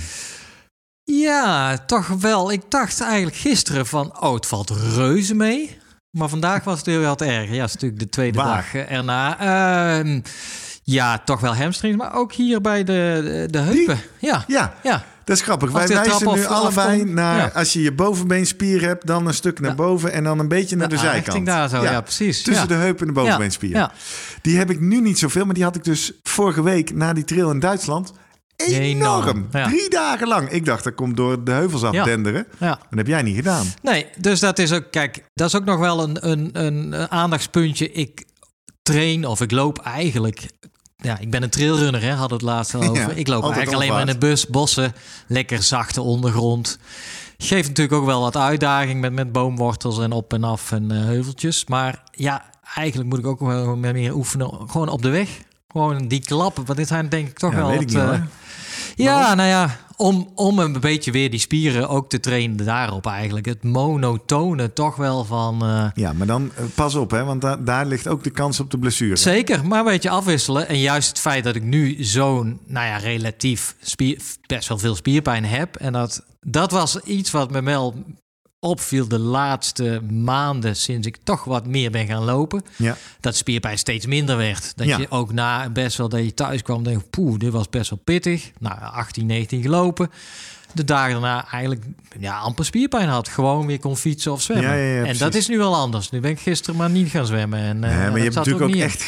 Ja, 1.05 1.79
toch 1.79 2.09
wel. 2.09 2.53
Ik 2.53 2.62
dacht 2.69 3.01
eigenlijk 3.01 3.37
gisteren 3.37 3.87
van, 3.87 4.21
oh, 4.21 4.35
het 4.35 4.47
valt 4.47 4.71
reuze 4.71 5.35
mee. 5.35 5.80
Maar 6.11 6.28
vandaag 6.28 6.65
was 6.65 6.77
het 6.77 6.87
weer 6.87 7.01
wat 7.01 7.20
erger. 7.20 7.55
Ja, 7.55 7.61
het 7.61 7.69
is 7.69 7.74
natuurlijk 7.74 8.01
de 8.01 8.09
tweede 8.09 8.39
Waar? 8.39 8.57
dag 8.57 8.74
eh, 8.74 8.97
erna. 8.97 9.39
Ehm, 9.99 10.20
ja, 10.85 11.19
toch 11.19 11.41
wel 11.41 11.55
hamstrings, 11.57 11.97
maar 11.97 12.15
ook 12.15 12.32
hier 12.32 12.61
bij 12.61 12.85
de, 12.85 13.47
de, 13.51 13.59
heupen. 13.59 13.99
Ja, 14.19 14.45
Ja, 14.47 14.74
ja. 14.82 15.05
dat 15.24 15.37
is 15.37 15.43
grappig. 15.43 15.74
Als 15.74 15.87
Wij 15.87 15.97
wijzen 16.05 16.27
nu 16.27 16.41
of 16.41 16.47
allebei 16.47 17.05
naar, 17.05 17.37
ja. 17.37 17.51
als 17.55 17.73
je 17.73 17.82
je 17.82 17.93
bovenbeenspier 17.93 18.81
hebt, 18.82 19.07
dan 19.07 19.27
een 19.27 19.35
stuk 19.35 19.61
naar 19.61 19.70
Ja. 19.70 19.77
boven 19.77 20.12
en 20.12 20.24
dan 20.24 20.39
een 20.39 20.49
beetje 20.49 20.77
naar 20.77 20.89
de, 20.89 20.95
De 20.95 21.01
zijkant. 21.01 21.47
daar 21.47 21.69
zo, 21.69 21.82
ja, 21.82 22.01
precies. 22.01 22.43
Tussen 22.43 22.69
Ja. 22.69 22.74
de 22.74 22.81
heup 22.81 23.01
en 23.01 23.07
de 23.07 23.12
bovenbeenspier. 23.12 23.70
Ja, 23.70 23.93
Die 24.43 24.59
heb 24.59 24.70
ik 24.70 24.81
nu 24.81 25.01
niet 25.01 25.19
zoveel, 25.19 25.45
maar 25.45 25.55
die 25.55 25.65
had 25.65 25.77
ik 25.77 25.85
dus 25.85 26.12
vorige 26.23 26.62
week 26.62 26.95
na 26.95 27.12
die 27.12 27.24
trail 27.24 27.51
in 27.51 27.59
Duitsland 27.59 28.12
enorm. 28.69 29.49
Ja. 29.53 29.66
Drie 29.69 29.91
dagen 29.91 30.28
lang. 30.28 30.49
Ik 30.51 30.65
dacht, 30.65 30.85
dat 30.85 30.95
komt 30.95 31.16
door 31.16 31.45
de 31.45 31.51
heuvels 31.51 31.82
afdenderen. 31.82 32.47
ja. 32.59 32.69
Dat 32.69 32.99
heb 32.99 33.07
jij 33.07 33.23
niet 33.23 33.37
gedaan. 33.37 33.66
Nee, 33.82 34.07
dus 34.19 34.41
dat 34.41 34.59
is 34.59 34.73
ook, 34.73 34.85
kijk, 34.91 35.24
dat 35.35 35.49
is 35.49 35.57
ook 35.57 35.65
nog 35.65 35.78
wel 35.78 36.03
een, 36.03 36.28
een, 36.31 36.51
een 36.65 37.11
aandachtspuntje. 37.11 37.93
Ik 37.93 38.24
train 38.82 39.27
of 39.27 39.41
ik 39.41 39.51
loop 39.51 39.78
eigenlijk. 39.78 40.47
Ja, 40.97 41.19
ik 41.19 41.31
ben 41.31 41.43
een 41.43 41.51
trailrunner, 41.51 42.03
hè, 42.03 42.12
had 42.12 42.31
het 42.31 42.43
laatst 42.43 42.74
al 42.74 42.82
over. 42.91 43.09
Ja, 43.09 43.11
ik 43.15 43.28
loop 43.28 43.43
eigenlijk 43.43 43.73
alleen 43.74 43.89
maar 43.91 44.01
in 44.01 44.07
de 44.07 44.19
bus, 44.19 44.47
bossen, 44.47 44.93
lekker 45.27 45.62
zachte 45.62 46.01
ondergrond. 46.03 46.78
Geeft 47.39 47.69
natuurlijk 47.69 47.97
ook 48.01 48.07
wel 48.07 48.20
wat 48.20 48.37
uitdaging 48.37 49.01
met, 49.01 49.12
met 49.12 49.32
boomwortels 49.32 49.99
en 49.99 50.12
op 50.12 50.32
en 50.32 50.45
af 50.45 50.73
en 50.73 50.91
eh, 50.91 50.99
heuveltjes. 51.05 51.66
Maar 51.66 52.03
ja, 52.11 52.45
eigenlijk 52.74 53.09
moet 53.09 53.19
ik 53.19 53.27
ook 53.27 53.41
wel 53.41 53.77
meer 53.77 54.15
oefenen. 54.15 54.51
Gewoon 54.70 54.89
op 54.89 55.03
de 55.03 55.09
weg. 55.09 55.28
Gewoon 55.73 56.09
die 56.09 56.21
klappen. 56.21 56.65
Want 56.67 56.79
dit 56.79 56.89
zijn 56.89 57.09
denk 57.09 57.29
ik 57.29 57.39
toch 57.39 57.51
Ja, 57.53 57.57
wel 57.57 57.69
weet 57.69 57.81
ik 57.81 57.91
wat, 57.91 58.11
niet, 58.13 58.21
eh, 58.21 58.27
ja, 58.97 59.35
nou 59.35 59.49
ja, 59.49 59.77
om, 59.97 60.29
om 60.35 60.59
een 60.59 60.81
beetje 60.81 61.11
weer 61.11 61.31
die 61.31 61.41
spieren 61.41 61.89
ook 61.89 62.09
te 62.09 62.21
trainen 62.21 62.57
daarop 62.57 63.07
eigenlijk. 63.07 63.47
Het 63.47 63.63
monotone 63.63 64.73
toch 64.73 64.97
wel 64.97 65.25
van... 65.25 65.63
eh, 65.65 65.85
Ja, 65.95 66.13
maar 66.13 66.27
dan 66.27 66.51
eh, 66.57 66.65
pas 66.75 66.95
op, 66.95 67.11
hè, 67.11 67.25
want 67.25 67.41
da- 67.41 67.57
daar 67.57 67.87
ligt 67.87 68.09
ook 68.09 68.25
de 68.25 68.31
kans 68.31 68.61
op 68.61 68.71
de 68.71 68.79
blessure. 68.79 69.17
Zeker, 69.17 69.67
maar 69.67 69.79
een 69.79 69.85
beetje 69.85 70.11
afwisselen. 70.11 70.69
En 70.69 70.79
juist 70.79 71.09
het 71.09 71.19
feit 71.19 71.45
dat 71.45 71.55
ik 71.55 71.63
nu 71.63 71.97
zo'n, 72.05 72.61
nou 72.67 72.87
ja, 72.87 72.97
relatief 72.97 73.75
spier, 73.81 74.19
best 74.47 74.69
wel 74.69 74.79
veel 74.79 74.95
spierpijn 74.95 75.45
heb. 75.45 75.77
En 75.77 75.93
dat, 75.93 76.25
dat 76.41 76.71
was 76.71 76.99
iets 77.01 77.31
wat 77.31 77.51
me 77.51 77.63
wel 77.63 77.95
opviel 78.61 79.09
de 79.09 79.19
laatste 79.19 80.01
maanden 80.11 80.77
sinds 80.77 81.07
ik 81.07 81.16
toch 81.24 81.45
wat 81.45 81.66
meer 81.66 81.91
ben 81.91 82.07
gaan 82.07 82.24
lopen. 82.24 82.62
Ja. 82.77 82.97
Dat 83.20 83.37
spierpijn 83.37 83.78
steeds 83.78 84.07
minder 84.07 84.37
werd. 84.37 84.73
Dat 84.77 84.87
Ja. 84.87 84.99
je 84.99 85.11
ook 85.11 85.32
na 85.32 85.70
best 85.70 85.97
wel 85.97 86.09
dat 86.09 86.24
je 86.24 86.35
thuis 86.35 86.62
kwam 86.62 86.82
denk 86.82 87.11
poeh, 87.11 87.39
dit 87.39 87.53
was 87.53 87.69
best 87.69 87.91
wel 87.91 87.99
pittig. 88.05 88.51
Nou, 88.59 88.81
18, 88.81 89.27
19 89.27 89.62
gelopen. 89.62 90.11
De 90.73 90.85
dagen 90.85 91.13
daarna 91.13 91.47
eigenlijk 91.51 91.85
ja, 92.19 92.39
amper 92.39 92.65
spierpijn 92.65 93.09
had. 93.09 93.29
Gewoon 93.29 93.67
weer 93.67 93.79
kon 93.81 93.97
fietsen 93.97 94.33
of 94.33 94.43
zwemmen. 94.43 94.67
Ja, 94.67 94.75
ja, 94.75 94.83
ja, 94.85 94.95
en 94.97 95.01
precies. 95.03 95.19
dat 95.19 95.35
is 95.35 95.49
nu 95.49 95.59
wel 95.59 95.75
anders. 95.77 96.11
Nu 96.11 96.21
ben 96.21 96.31
ik 96.31 96.39
gisteren 96.41 96.77
maar 96.79 96.91
niet 96.91 97.09
gaan 97.09 97.27
zwemmen. 97.27 97.59
En, 97.59 97.85
eh, 97.85 97.91
Ja, 97.91 98.09
maar 98.09 98.17
je 98.17 98.23
hebt 98.23 98.35
natuurlijk 98.35 98.65
ook 98.65 98.75
echt 98.77 99.03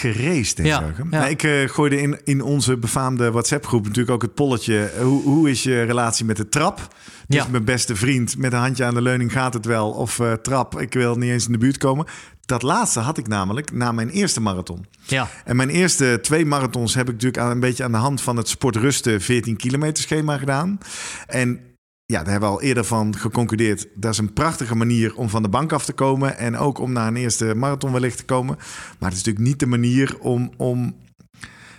ja. 0.56 0.84
Nou, 1.10 1.30
ik 1.30 1.42
eh, 1.42 1.68
gooide 1.68 2.00
in, 2.00 2.20
in 2.24 2.42
onze 2.42 2.76
befaamde 2.76 3.30
WhatsApp-groep 3.30 3.82
natuurlijk 3.82 4.10
ook 4.10 4.22
het 4.22 4.34
polletje. 4.34 4.84
eh, 4.84 5.02
Hoe, 5.02 5.22
hoe 5.22 5.50
is 5.50 5.62
je 5.62 5.82
relatie 5.82 6.24
met 6.24 6.36
de 6.36 6.48
trap? 6.48 6.94
Dus 7.28 7.46
mijn 7.48 7.64
beste 7.64 7.96
vriend 7.96 8.38
met 8.38 8.52
een 8.52 8.58
handje 8.58 8.84
aan 8.84 8.94
de 8.94 9.02
leuning 9.02 9.32
gaat 9.32 9.54
het 9.54 9.64
wel. 9.66 9.90
Of 9.90 10.20
trap, 10.42 10.80
ik 10.80 10.92
wil 10.92 11.14
niet 11.16 11.30
eens 11.30 11.46
in 11.46 11.52
de 11.52 11.58
buurt 11.58 11.78
komen. 11.78 12.06
Dat 12.46 12.62
laatste 12.62 13.00
had 13.00 13.18
ik 13.18 13.28
namelijk 13.28 13.72
na 13.72 13.92
mijn 13.92 14.08
eerste 14.08 14.40
marathon. 14.40 14.86
Ja, 15.06 15.28
En 15.44 15.56
mijn 15.56 15.68
eerste 15.68 16.18
twee 16.22 16.46
marathons 16.46 16.94
heb 16.94 17.06
ik 17.06 17.12
natuurlijk 17.12 17.42
aan, 17.42 17.50
een 17.50 17.60
beetje 17.60 17.84
aan 17.84 17.92
de 17.92 17.98
hand 17.98 18.20
van 18.20 18.36
het 18.36 18.48
sportrusten 18.48 19.20
14 19.20 19.56
kilometer 19.56 20.02
schema 20.02 20.38
gedaan. 20.38 20.78
En 21.26 21.60
ja, 22.06 22.22
daar 22.22 22.30
hebben 22.30 22.48
we 22.48 22.54
al 22.54 22.62
eerder 22.62 22.84
van 22.84 23.16
geconcludeerd. 23.16 23.86
Dat 23.94 24.12
is 24.12 24.18
een 24.18 24.32
prachtige 24.32 24.74
manier 24.74 25.16
om 25.16 25.28
van 25.28 25.42
de 25.42 25.48
bank 25.48 25.72
af 25.72 25.84
te 25.84 25.92
komen. 25.92 26.38
En 26.38 26.56
ook 26.56 26.78
om 26.78 26.92
naar 26.92 27.06
een 27.06 27.16
eerste 27.16 27.54
marathon 27.54 27.92
wellicht 27.92 28.16
te 28.16 28.24
komen. 28.24 28.56
Maar 28.98 29.10
het 29.10 29.18
is 29.18 29.24
natuurlijk 29.24 29.46
niet 29.46 29.58
de 29.58 29.66
manier 29.66 30.18
om. 30.18 30.52
om 30.56 30.96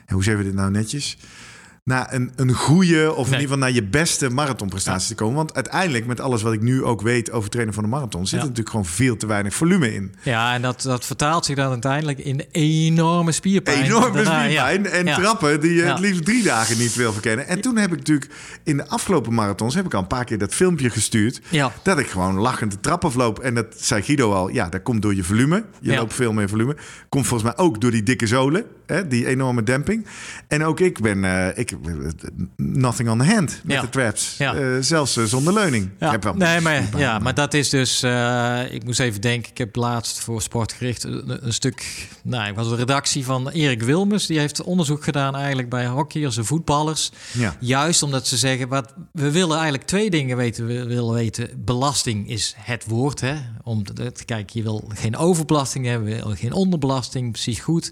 hoe 0.08 0.24
zeggen 0.24 0.44
we 0.44 0.50
dit 0.50 0.60
nou 0.60 0.72
netjes? 0.72 1.18
Naar 1.86 2.14
een, 2.14 2.32
een 2.36 2.54
goede, 2.54 3.12
of 3.14 3.18
in 3.26 3.32
ieder 3.32 3.40
geval 3.42 3.58
naar 3.58 3.72
je 3.72 3.84
beste 3.84 4.30
marathonprestatie 4.30 5.08
te 5.08 5.16
komen. 5.16 5.36
Want 5.36 5.54
uiteindelijk, 5.54 6.06
met 6.06 6.20
alles 6.20 6.42
wat 6.42 6.54
ik 6.54 6.62
nu 6.62 6.84
ook 6.84 7.02
weet 7.02 7.32
over 7.32 7.50
trainen 7.50 7.74
van 7.74 7.84
de 7.84 7.90
marathon, 7.90 8.22
zit 8.22 8.32
Ja. 8.32 8.38
er 8.38 8.44
natuurlijk 8.44 8.70
gewoon 8.70 8.86
veel 8.86 9.18
te 9.18 9.26
weinig 9.28 9.54
volume 9.54 9.94
in. 9.94 10.16
ja 10.22 10.54
en 10.54 10.62
dat, 10.62 10.82
dat 10.82 11.06
vertaalt 11.06 11.46
zich 11.46 11.56
dan 11.56 11.70
uiteindelijk 11.70 12.20
in 12.20 12.44
enorme 12.52 13.32
spierpijn. 13.32 13.84
enorme 13.84 14.24
Daarna, 14.24 14.44
spierpijn 14.44 14.84
ja. 14.84 14.90
en 14.90 15.06
trappen 15.22 15.62
die 15.62 15.74
je 15.74 15.82
het 15.82 16.00
liefst 16.00 16.26
drie 16.26 16.44
dagen 16.44 16.78
niet 16.78 16.96
wil 16.96 17.12
verkennen. 17.14 17.48
En 17.48 17.62
toen 17.62 17.78
heb 17.78 17.92
ik 17.92 17.98
natuurlijk 17.98 18.32
in 18.64 18.78
de 18.78 18.88
afgelopen 18.88 19.34
marathons 19.34 19.76
heb 19.76 19.86
ik 19.86 19.94
al 19.94 20.02
een 20.02 20.08
paar 20.08 20.26
keer 20.26 20.38
dat 20.38 20.54
filmpje 20.54 20.90
gestuurd. 20.90 21.42
Dat 21.84 22.00
ik 22.00 22.08
gewoon 22.08 22.36
lachend 22.36 22.72
de 22.72 22.80
trap 22.80 23.06
afloop. 23.06 23.40
En 23.40 23.56
dat 23.56 23.66
zei 23.78 24.02
Guido 24.02 24.34
al, 24.34 24.50
ja, 24.50 24.70
dat 24.70 24.82
komt 24.84 25.02
door 25.02 25.16
je 25.16 25.24
volume. 25.24 25.64
Je 25.80 25.96
loopt 25.96 26.14
veel 26.14 26.34
meer 26.34 26.50
volume. 26.50 26.76
Komt 27.10 27.28
volgens 27.28 27.56
mij 27.56 27.66
ook 27.66 27.82
door 27.82 27.92
die 27.92 28.04
dikke 28.04 28.28
zolen, 28.28 28.66
hè, 28.86 29.08
die 29.08 29.28
enorme 29.28 29.64
demping. 29.64 30.06
En 30.48 30.64
ook 30.64 30.80
ik 30.80 31.00
ben, 31.02 31.24
eh, 31.24 31.58
ik, 31.58 31.72
nothing 32.58 33.10
on 33.10 33.18
the 33.20 33.26
hand 33.26 33.62
met 33.64 33.76
Ja. 33.76 33.82
de 33.82 33.90
traps. 33.90 34.36
Ja. 34.38 34.56
Eh, 34.56 34.66
zelfs 34.80 35.18
eh, 35.18 35.24
zonder 35.24 35.54
leuning. 35.54 35.90
Ja, 36.00 36.06
Ik 36.06 36.12
heb 36.12 36.24
wel 36.24 36.34
nee, 36.34 36.62
maar, 36.62 36.98
ja, 36.98 37.20
maar 37.20 37.34
dat 37.34 37.54
is 37.54 37.70
dus... 37.70 38.04
eh, 38.04 38.62
ik 38.74 38.84
moest 38.86 39.00
even 39.00 39.22
denken, 39.22 39.52
ik 39.52 39.58
heb 39.58 39.76
laatst 39.76 40.20
voor 40.20 40.42
Sportgericht 40.42 41.04
een, 41.04 41.46
een 41.46 41.54
stuk... 41.54 42.08
Nou, 42.24 42.50
ik 42.50 42.56
was 42.56 42.70
de 42.70 42.76
redactie 42.76 43.26
van 43.26 43.50
Erik 43.50 43.82
Wilmers. 43.84 44.26
Die 44.26 44.40
heeft 44.40 44.62
onderzoek 44.64 45.04
gedaan 45.04 45.36
eigenlijk 45.36 45.70
bij 45.70 45.88
hockeyers 45.88 46.38
en 46.38 46.46
voetballers. 46.46 47.12
Ja. 47.32 47.56
Juist 47.60 48.04
omdat 48.04 48.28
ze 48.28 48.38
zeggen, 48.38 48.68
wat, 48.68 48.94
we 49.12 49.32
willen 49.32 49.56
eigenlijk 49.56 49.86
twee 49.88 50.10
dingen 50.10 50.38
weten. 50.38 50.66
We 50.66 50.86
willen 50.86 51.14
weten, 51.14 51.50
belasting 51.66 52.30
is 52.30 52.56
het 52.58 52.86
woord. 52.88 53.22
Hè? 53.22 53.36
Om 53.64 53.84
te, 53.84 54.12
te 54.12 54.26
kijken, 54.26 54.58
je 54.58 54.64
wil 54.64 54.90
geen 54.94 55.18
overbelasting 55.18 55.86
hebben, 55.86 56.10
je 56.10 56.24
wil 56.24 56.36
geen 56.36 56.54
onderbelasting, 56.54 57.32
precies 57.32 57.60
goed. 57.60 57.92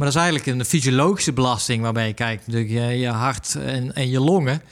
Maar 0.00 0.08
dat 0.08 0.18
is 0.18 0.24
eigenlijk 0.28 0.58
een 0.58 0.66
fysiologische 0.66 1.32
belasting 1.32 1.82
waarbij 1.82 2.06
je 2.06 2.12
kijkt 2.12 2.46
natuurlijk 2.46 2.72
je, 2.72 2.98
je 2.98 3.08
hart 3.08 3.54
en, 3.54 3.94
en 3.94 4.10
je 4.10 4.20
longen. 4.20 4.62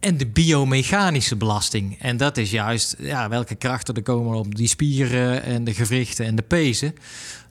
En 0.00 0.16
de 0.16 0.26
biomechanische 0.26 1.36
belasting. 1.36 1.96
En 2.00 2.16
dat 2.16 2.36
is 2.36 2.50
juist 2.50 2.96
ja, 2.98 3.28
welke 3.28 3.54
krachten 3.54 3.94
er 3.94 4.02
komen 4.02 4.38
op 4.38 4.54
die 4.54 4.66
spieren 4.66 5.42
en 5.42 5.64
de 5.64 5.74
gewrichten 5.74 6.26
en 6.26 6.34
de 6.34 6.42
pezen. 6.42 6.94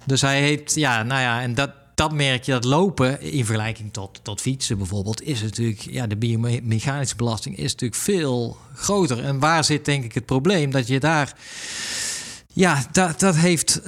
Dus 0.05 0.21
hij 0.21 0.41
heeft, 0.41 0.75
ja, 0.75 1.03
nou 1.03 1.21
ja, 1.21 1.41
en 1.41 1.55
dat, 1.55 1.71
dat 1.95 2.11
merk 2.11 2.43
je 2.43 2.51
dat 2.51 2.63
lopen 2.63 3.21
in 3.21 3.45
vergelijking 3.45 3.93
tot, 3.93 4.19
tot 4.23 4.41
fietsen 4.41 4.77
bijvoorbeeld, 4.77 5.21
is 5.23 5.41
natuurlijk, 5.41 5.79
ja, 5.79 6.07
de 6.07 6.17
biomechanische 6.17 7.15
belasting 7.15 7.57
is 7.57 7.71
natuurlijk 7.71 8.01
veel 8.01 8.57
groter. 8.75 9.23
En 9.23 9.39
waar 9.39 9.63
zit 9.63 9.85
denk 9.85 10.03
ik 10.03 10.13
het 10.13 10.25
probleem? 10.25 10.71
Dat 10.71 10.87
je 10.87 10.99
daar, 10.99 11.33
ja, 12.53 12.83
dat, 12.91 13.19
dat 13.19 13.35
heeft, 13.35 13.81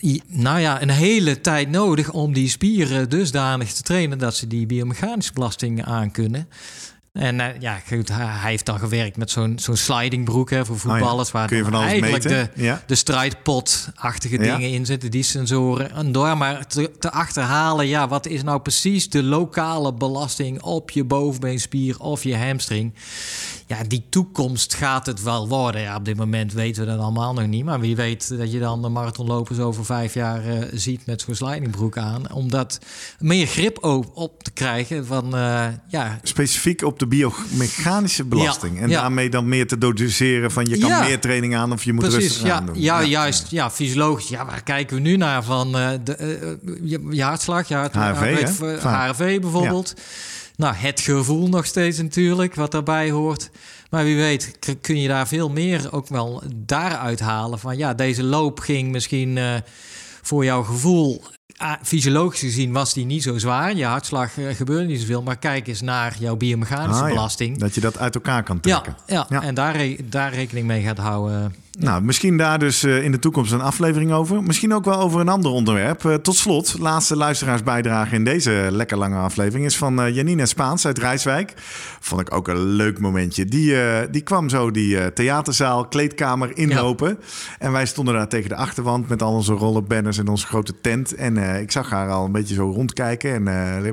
eh, 0.00 0.18
nou 0.26 0.60
ja, 0.60 0.82
een 0.82 0.90
hele 0.90 1.40
tijd 1.40 1.70
nodig 1.70 2.10
om 2.10 2.32
die 2.32 2.48
spieren 2.48 3.08
dusdanig 3.08 3.72
te 3.72 3.82
trainen 3.82 4.18
dat 4.18 4.34
ze 4.34 4.46
die 4.46 4.66
biomechanische 4.66 5.32
belasting 5.32 5.84
aankunnen. 5.84 6.48
En 7.12 7.40
eh, 7.40 7.60
ja, 7.60 7.80
goed, 7.88 8.08
hij, 8.08 8.50
heeft 8.50 8.66
dan 8.66 8.78
gewerkt 8.78 9.16
met 9.16 9.30
zo'n 9.30 9.58
zo'n 9.58 9.76
slidingbroek 9.76 10.50
hè, 10.50 10.64
voor 10.64 10.78
voetballers. 10.78 11.30
waar 11.30 11.42
Oh 11.42 11.48
Kun 11.48 11.56
je 11.56 11.64
van 11.64 11.74
alles 11.74 11.88
eigenlijk 11.90 12.24
meten? 12.24 12.50
de, 12.54 12.62
Ja. 12.62 12.82
de 12.86 12.94
strijdpot-achtige 12.94 14.44
Ja. 14.44 14.56
dingen 14.56 14.70
in 14.70 14.86
zitten, 14.86 15.10
die 15.10 15.22
sensoren. 15.22 15.92
En 15.92 16.12
door 16.12 16.36
maar 16.38 16.66
te, 16.66 16.90
te 16.98 17.10
achterhalen, 17.10 17.86
ja, 17.86 18.08
wat 18.08 18.26
is 18.26 18.42
nou 18.42 18.60
precies 18.60 19.10
de 19.10 19.22
lokale 19.22 19.94
belasting 19.94 20.62
op 20.62 20.90
je 20.90 21.04
bovenbeenspier 21.04 21.98
of 22.00 22.22
je 22.22 22.36
hamstring? 22.36 22.94
Ja, 23.68 23.82
die 23.88 24.04
toekomst 24.10 24.74
gaat 24.74 25.06
het 25.06 25.22
wel 25.22 25.48
worden. 25.48 25.80
Ja, 25.80 25.96
op 25.96 26.04
dit 26.04 26.16
moment 26.16 26.52
weten 26.52 26.84
we 26.84 26.90
dat 26.90 27.00
allemaal 27.00 27.34
nog 27.34 27.46
niet. 27.46 27.64
Maar 27.64 27.80
wie 27.80 27.96
weet 27.96 28.38
dat 28.38 28.52
je 28.52 28.58
dan 28.58 28.82
de 28.82 28.88
marathonlopers 28.88 29.58
over 29.58 29.84
vijf 29.84 30.14
jaar 30.14 30.44
eh, 30.44 30.58
ziet 30.72 31.06
met 31.06 31.20
zo'n 31.20 31.34
slidingbroek 31.34 31.96
aan. 31.96 32.32
Om 32.32 32.50
dat 32.50 32.78
meer 33.18 33.46
grip 33.46 33.84
op, 33.84 34.10
op 34.14 34.42
te 34.42 34.50
krijgen 34.50 35.06
van, 35.06 35.36
eh, 35.36 35.66
ja, 35.88 36.18
Specifiek 36.22 36.82
op 36.82 36.98
de 36.98 37.06
biomechanische 37.06 38.24
belasting. 38.24 38.76
Ja, 38.76 38.82
en 38.82 38.88
ja. 38.88 39.00
daarmee 39.00 39.30
dan 39.30 39.48
meer 39.48 39.66
te 39.66 39.78
doseren 39.78 40.50
van 40.50 40.64
je 40.66 40.78
kan 40.78 40.88
Ja. 40.88 41.00
meer 41.02 41.20
training 41.20 41.56
aan 41.56 41.72
of 41.72 41.84
je 41.84 41.92
moet 41.92 42.04
Precies, 42.04 42.22
rustig 42.28 42.46
ja, 42.46 42.54
aan 42.54 42.66
doen. 42.66 42.80
ja, 42.80 43.02
juist. 43.04 43.50
Ja, 43.50 43.70
fysiologisch. 43.70 44.28
Ja, 44.28 44.44
waar 44.46 44.62
kijken 44.62 44.96
we 44.96 45.02
nu 45.02 45.16
naar? 45.16 45.44
Van 45.44 45.78
eh, 45.78 45.88
de, 46.04 46.58
je, 46.82 47.06
je 47.10 47.22
hartslag, 47.22 47.68
je. 47.68 47.74
HRV 47.74 49.40
bijvoorbeeld. 49.40 49.94
Nou, 50.58 50.74
het 50.74 51.00
gevoel 51.00 51.48
nog 51.48 51.66
steeds 51.66 51.98
natuurlijk, 51.98 52.54
wat 52.54 52.70
daarbij 52.72 53.10
hoort. 53.10 53.50
Maar 53.90 54.04
wie 54.04 54.16
weet 54.16 54.58
kun 54.80 55.00
je 55.00 55.08
daar 55.08 55.28
veel 55.28 55.48
meer 55.50 55.92
ook 55.92 56.08
wel 56.08 56.42
daaruit 56.54 57.20
halen. 57.20 57.58
Van 57.58 57.76
ja, 57.76 57.94
deze 57.94 58.22
loop 58.22 58.60
ging 58.60 58.90
misschien 58.90 59.38
eh, 59.38 59.54
voor 60.22 60.44
jouw 60.44 60.62
gevoel... 60.62 61.22
ah, 61.56 61.72
fysiologisch 61.82 62.40
gezien 62.40 62.72
was 62.72 62.92
die 62.94 63.04
niet 63.06 63.22
zo 63.22 63.38
zwaar. 63.38 63.76
Je 63.76 63.84
hartslag 63.84 64.38
eh, 64.38 64.54
gebeurde 64.54 64.86
niet 64.86 65.00
zoveel. 65.00 65.22
Maar 65.22 65.36
kijk 65.38 65.66
eens 65.66 65.80
naar 65.80 66.16
jouw 66.18 66.36
biomechanische 66.36 67.02
Ah, 67.02 67.08
ja. 67.08 67.14
belasting. 67.14 67.58
Dat 67.58 67.74
je 67.74 67.80
dat 67.80 67.98
uit 67.98 68.14
elkaar 68.14 68.42
kan 68.42 68.58
Ja, 68.62 68.80
trekken. 68.80 69.02
ja, 69.06 69.26
Ja. 69.28 69.42
en 69.42 69.54
daar, 69.54 69.86
daar 70.04 70.34
rekening 70.34 70.66
mee 70.66 70.82
gaat 70.82 70.98
houden. 70.98 71.54
Nou, 71.80 72.02
misschien 72.02 72.36
daar 72.36 72.58
dus 72.58 72.82
eh, 72.82 73.04
in 73.04 73.12
de 73.12 73.18
toekomst 73.18 73.52
een 73.52 73.60
aflevering 73.60 74.12
over. 74.12 74.42
Misschien 74.42 74.74
ook 74.74 74.84
wel 74.84 75.00
over 75.00 75.20
een 75.20 75.28
ander 75.28 75.50
onderwerp. 75.50 76.04
Eh, 76.04 76.14
tot 76.14 76.36
slot, 76.36 76.76
laatste 76.78 77.16
luisteraarsbijdrage 77.16 78.14
in 78.14 78.24
deze 78.24 78.68
lekker 78.70 78.96
lange 78.96 79.16
aflevering 79.16 79.66
is 79.66 79.76
van 79.76 80.02
eh, 80.02 80.14
Janine 80.14 80.46
Spaans 80.46 80.86
uit 80.86 80.98
Rijswijk. 80.98 81.52
Vond 82.00 82.20
ik 82.20 82.34
ook 82.34 82.48
een 82.48 82.58
leuk 82.58 82.98
momentje. 82.98 83.44
Die, 83.44 83.76
die 84.10 84.20
kwam 84.20 84.48
zo 84.48 84.70
die 84.70 85.12
theaterzaal, 85.12 85.88
kleedkamer 85.88 86.56
inlopen. 86.56 87.18
En 87.58 87.72
wij 87.72 87.86
stonden 87.86 88.14
daar 88.14 88.28
tegen 88.28 88.48
de 88.48 88.54
achterwand 88.54 89.08
met 89.08 89.22
al 89.22 89.32
onze 89.32 89.52
rollenbanners 89.52 90.18
en 90.18 90.28
onze 90.28 90.46
grote 90.46 90.74
tent. 90.80 91.14
En 91.14 91.36
ik 91.60 91.70
zag 91.70 91.90
haar 91.90 92.10
al 92.10 92.24
een 92.24 92.32
beetje 92.32 92.54
zo 92.54 92.70
rondkijken 92.70 93.34
en 93.34 93.42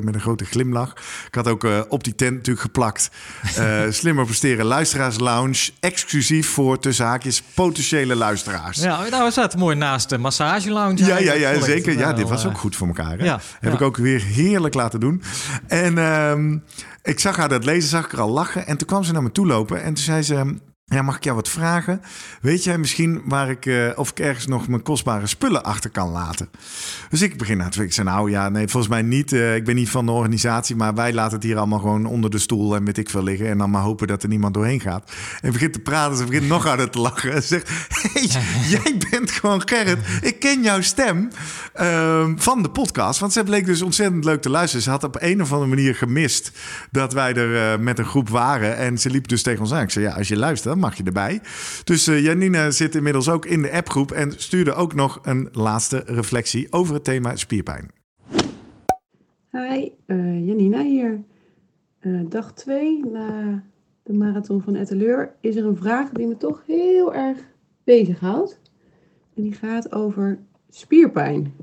met 0.04 0.16
een 0.16 0.22
grote 0.22 0.46
glimlach. 0.46 0.92
Ik 1.28 1.36
had 1.36 1.48
ook 1.48 1.68
op 1.90 2.04
die 2.04 2.16
tent 2.16 2.34
natuurlijk 2.34 2.66
geplakt. 2.66 3.10
slimmer 3.90 4.26
presteren 4.26 4.66
luisteraars 4.66 5.20
lounge. 5.20 5.70
Exclusief 5.80 6.50
voor 6.50 6.80
tussen 6.80 7.06
haakjes 7.06 7.44
potentiële 7.76 8.16
luisteraars. 8.16 8.82
Ja, 8.82 9.08
nou, 9.10 9.24
we 9.24 9.32
zaten 9.32 9.60
mooi 9.60 9.76
naast 9.76 10.10
de 10.10 10.18
massage 10.18 10.72
lounge. 10.72 11.06
Ja, 11.06 11.18
ja, 11.18 11.34
ja, 11.34 11.62
zeker. 11.62 11.98
Ja, 11.98 12.14
dit 12.14 12.30
was 12.30 12.44
eh, 12.44 12.50
ook 12.50 12.58
goed 12.58 12.76
voor 12.76 12.88
elkaar. 12.88 13.18
Hè? 13.18 13.26
ja, 13.26 13.40
Heb 13.60 13.72
ja. 13.72 13.78
ik 13.78 13.82
ook 13.82 13.98
weer 13.98 14.22
heerlijk 14.22 14.74
laten 14.74 15.00
doen. 15.00 15.22
En 15.68 15.98
ehm, 15.98 16.58
ik 17.04 17.20
zag 17.20 17.36
haar 17.36 17.50
dat 17.50 17.66
lezen, 17.66 17.90
zag 17.90 18.06
ik 18.06 18.12
er 18.12 18.22
al 18.22 18.30
lachen. 18.30 18.68
En 18.68 18.78
toen 18.78 18.88
kwam 18.88 19.04
ze 19.04 19.14
naar 19.14 19.24
me 19.24 19.32
toe 19.32 19.48
lopen 19.48 19.84
en 19.84 19.94
toen 19.94 20.04
zei 20.04 20.22
ze... 20.22 20.56
Ja, 20.88 21.02
mag 21.02 21.16
ik 21.16 21.24
jou 21.24 21.36
wat 21.36 21.50
vragen? 21.50 22.02
Weet 22.42 22.64
jij 22.64 22.78
misschien 22.78 23.22
waar 23.26 23.50
ik, 23.50 23.66
eh, 23.66 23.90
of 23.96 24.10
ik 24.10 24.20
ergens 24.20 24.48
nog 24.48 24.68
mijn 24.68 24.82
kostbare 24.82 25.28
spullen 25.28 25.64
achter 25.64 25.90
kan 25.90 26.12
laten? 26.12 26.50
Dus 27.10 27.22
ik 27.22 27.38
begin 27.38 27.60
aan 27.60 27.66
het 27.66 27.80
Ik 27.80 27.94
zei, 27.94 28.08
nou 28.08 28.32
ja, 28.32 28.50
nee, 28.50 28.68
volgens 28.68 28.92
mij 28.92 29.02
niet. 29.02 29.34
Eh, 29.34 29.56
ik 29.56 29.66
ben 29.66 29.76
niet 29.76 29.90
van 29.90 30.06
de 30.06 30.12
organisatie, 30.12 30.76
maar 30.76 30.94
wij 30.96 31.14
laten 31.14 31.34
het 31.34 31.44
hier 31.44 31.58
allemaal 31.58 31.80
gewoon 31.80 32.06
onder 32.06 32.30
de 32.30 32.38
stoel 32.38 32.76
en 32.76 32.86
weet 32.86 32.98
ik 32.98 33.10
veel 33.10 33.24
liggen. 33.24 33.48
En 33.48 33.58
dan 33.58 33.70
maar 33.70 33.82
hopen 33.82 34.08
dat 34.08 34.24
er 34.24 34.30
niemand 34.30 34.54
doorheen 34.54 34.80
gaat. 34.80 35.12
En 35.42 35.52
begint 35.52 35.74
te 35.74 35.80
praten, 35.80 36.18
ze 36.18 36.26
begint 36.26 36.48
nog 36.48 36.64
harder 36.64 36.90
te 36.90 37.00
lachen. 37.00 37.34
En 37.34 37.44
zegt, 37.44 37.70
hey, 37.90 38.28
jij 38.80 38.98
bent 39.10 39.32
gewoon 39.32 39.62
Gerrit. 39.68 40.00
Ik 40.22 40.40
ken 40.40 40.64
jouw 40.64 40.82
stem 40.82 41.30
ehm, 41.74 42.38
van 42.38 42.64
de 42.64 42.70
podcast. 42.70 43.20
Want 43.20 43.34
ze 43.34 43.44
bleek 43.44 43.66
dus 43.66 43.82
ontzettend 43.82 44.26
leuk 44.26 44.42
te 44.42 44.50
luisteren. 44.50 44.84
Ze 44.84 44.90
had 44.90 45.04
op 45.04 45.18
een 45.20 45.42
of 45.42 45.52
andere 45.52 45.70
manier 45.70 45.96
gemist 45.96 46.52
dat 46.92 47.14
wij 47.14 47.34
er 47.34 47.74
eh, 47.74 47.80
met 47.80 48.00
een 48.00 48.06
groep 48.06 48.30
waren. 48.30 48.78
En 48.78 48.98
ze 48.98 49.10
liep 49.10 49.28
dus 49.28 49.44
tegen 49.44 49.62
ons 49.62 49.74
aan. 49.74 49.82
Ik 49.82 49.92
zei, 49.92 50.06
ja, 50.06 50.14
als 50.14 50.28
je 50.28 50.38
luistert, 50.38 50.75
mag 50.78 50.98
je 50.98 51.04
erbij. 51.04 51.42
Dus 51.84 52.08
eh, 52.08 52.24
Janine 52.24 52.72
zit 52.72 52.96
inmiddels 52.96 53.30
ook 53.30 53.46
in 53.46 53.62
de 53.62 53.72
appgroep 53.72 54.12
en 54.12 54.32
stuurde 54.32 54.74
ook 54.74 54.94
nog 54.94 55.20
een 55.24 55.50
laatste 55.52 56.04
reflectie 56.06 56.68
over 56.70 56.94
het 56.94 57.04
thema 57.04 57.36
spierpijn. 57.36 57.92
Hi, 59.52 59.90
eh, 60.06 60.48
Janina 60.48 60.84
hier. 60.84 61.24
Eh, 62.00 62.20
dag 62.30 62.54
2 62.54 63.06
na 63.06 63.64
de 64.04 64.14
marathon 64.14 64.62
van 64.62 64.76
Etteleur 64.76 65.36
is 65.42 65.56
er 65.56 65.66
een 65.66 65.78
vraag 65.78 66.10
die 66.10 66.28
me 66.28 66.38
toch 66.38 66.64
heel 66.66 67.14
erg 67.14 67.38
bezighoudt. 67.84 68.62
En 69.36 69.42
die 69.42 69.54
gaat 69.54 69.92
over 69.92 70.40
spierpijn. 70.70 71.54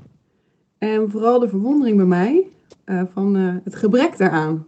En 0.77 1.11
vooral 1.11 1.39
de 1.39 1.49
verwondering 1.49 1.97
bij 1.97 2.05
mij 2.05 2.47
van 3.13 3.35
het 3.35 3.75
gebrek 3.75 4.17
daaraan. 4.17 4.65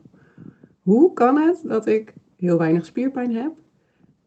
Hoe 0.82 1.14
kan 1.14 1.38
het 1.38 1.62
dat 1.64 1.88
ik 1.88 2.14
heel 2.38 2.58
weinig 2.58 2.86
spierpijn 2.86 3.36
heb? 3.36 3.52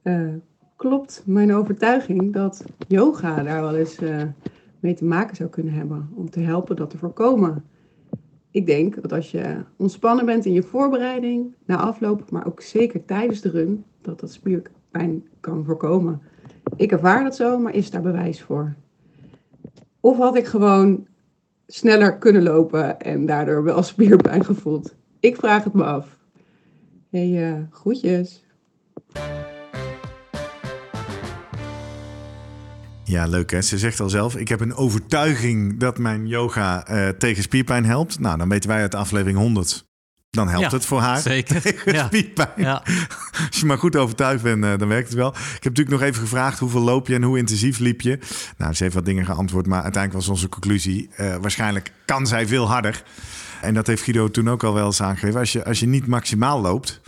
Eh, 0.03 0.35
klopt 0.77 1.23
mijn 1.27 1.55
overtuiging 1.55 2.33
dat 2.33 2.65
yoga 2.89 3.43
daar 3.43 3.61
wel 3.61 3.77
eens 3.77 3.97
eh, 3.97 4.23
mee 4.81 4.95
te 4.95 5.05
maken 5.05 5.37
zou 5.37 5.49
kunnen 5.49 5.73
hebben 5.73 6.09
om 6.15 6.31
te 6.31 6.41
helpen 6.41 6.77
dat 6.77 6.91
te 6.91 6.99
voorkomen? 6.99 7.65
Ik 8.51 8.66
denk 8.66 9.03
dat 9.03 9.12
als 9.12 9.31
je 9.31 9.65
ontspannen 9.77 10.27
bent 10.27 10.45
in 10.45 10.53
je 10.53 10.62
voorbereiding, 10.62 11.55
na 11.65 11.77
afloop, 11.77 12.31
maar 12.31 12.47
ook 12.47 12.61
zeker 12.61 13.05
tijdens 13.05 13.41
de 13.41 13.51
run, 13.51 13.85
dat 14.01 14.20
dat 14.20 14.33
spierpijn 14.33 15.25
kan 15.41 15.65
voorkomen. 15.65 16.23
Ik 16.77 16.93
ervaar 16.93 17.25
dat 17.25 17.37
zo, 17.37 17.59
maar 17.59 17.75
is 17.75 17.91
daar 17.91 18.03
bewijs 18.03 18.43
voor? 18.43 18.75
Of 20.01 20.16
had 20.16 20.37
ik 20.37 20.47
gewoon 20.47 21.07
sneller 21.66 22.19
kunnen 22.19 22.43
lopen 22.43 23.01
en 23.01 23.27
daardoor 23.27 23.62
wel 23.62 23.83
spierpijn 23.83 24.45
gevoeld? 24.45 24.95
Ik 25.20 25.37
vraag 25.37 25.65
het 25.65 25.73
me 25.73 25.85
af. 25.85 26.19
Hey, 27.11 27.51
uh, 27.51 27.62
groetjes. 27.70 28.45
Ja, 33.09 33.26
leuk 33.26 33.51
hè. 33.51 33.62
Ze 33.62 33.78
zegt 33.78 34.01
al 34.01 34.09
zelf, 34.09 34.36
ik 34.36 34.48
heb 34.48 34.60
een 34.60 34.74
overtuiging 34.74 35.78
dat 35.80 35.98
mijn 35.98 36.26
yoga 36.26 36.90
uh, 36.90 37.09
tegen 37.09 37.43
spierpijn 37.43 37.85
helpt. 37.85 38.18
Nou, 38.20 38.39
dan 38.39 38.48
weten 38.48 38.70
wij 38.70 38.80
uit 38.80 38.94
aflevering 38.94 39.39
100. 39.39 39.86
Dan 40.30 40.48
helpt 40.48 40.70
Ja, 40.70 40.76
het 40.76 40.86
voor 40.86 41.01
haar. 41.01 41.20
zeker. 41.20 41.74
Ja. 41.94 42.06
spierpijn. 42.06 42.48
Ja. 42.56 42.82
Als 43.51 43.60
je 43.60 43.66
maar 43.66 43.78
goed 43.78 43.97
overtuigd 43.97 44.43
bent, 44.43 44.64
eh, 44.64 44.78
dan 44.78 44.89
werkt 44.89 45.09
het 45.09 45.16
wel. 45.16 45.28
Ik 45.28 45.35
heb 45.62 45.62
natuurlijk 45.76 45.90
nog 46.01 46.02
even 46.02 46.20
gevraagd 46.22 46.59
hoeveel 46.59 46.80
loop 46.80 47.06
je 47.09 47.14
en 47.14 47.22
hoe 47.22 47.39
intensief 47.39 47.78
liep 47.78 48.01
je. 48.01 48.18
Nou, 48.56 48.72
ze 48.74 48.82
heeft 48.82 48.94
wat 48.94 49.05
dingen 49.05 49.24
geantwoord, 49.24 49.66
maar 49.66 49.82
uiteindelijk 49.82 50.24
was 50.24 50.35
onze 50.35 50.48
conclusie... 50.48 51.09
eh, 51.16 51.36
waarschijnlijk 51.36 51.93
kan 52.05 52.26
zij 52.26 52.47
veel 52.47 52.68
harder. 52.68 53.02
En 53.62 53.74
dat 53.74 53.86
heeft 53.86 54.02
Guido 54.02 54.30
toen 54.30 54.48
ook 54.51 54.62
al 54.64 54.74
wel 54.74 54.86
eens 54.86 55.02
aangegeven. 55.02 55.40
Als 55.40 55.52
je, 55.52 55.64
als 55.64 55.80
je 55.80 55.86
niet 55.86 56.06
maximaal 56.06 56.60
loopt, 56.60 57.01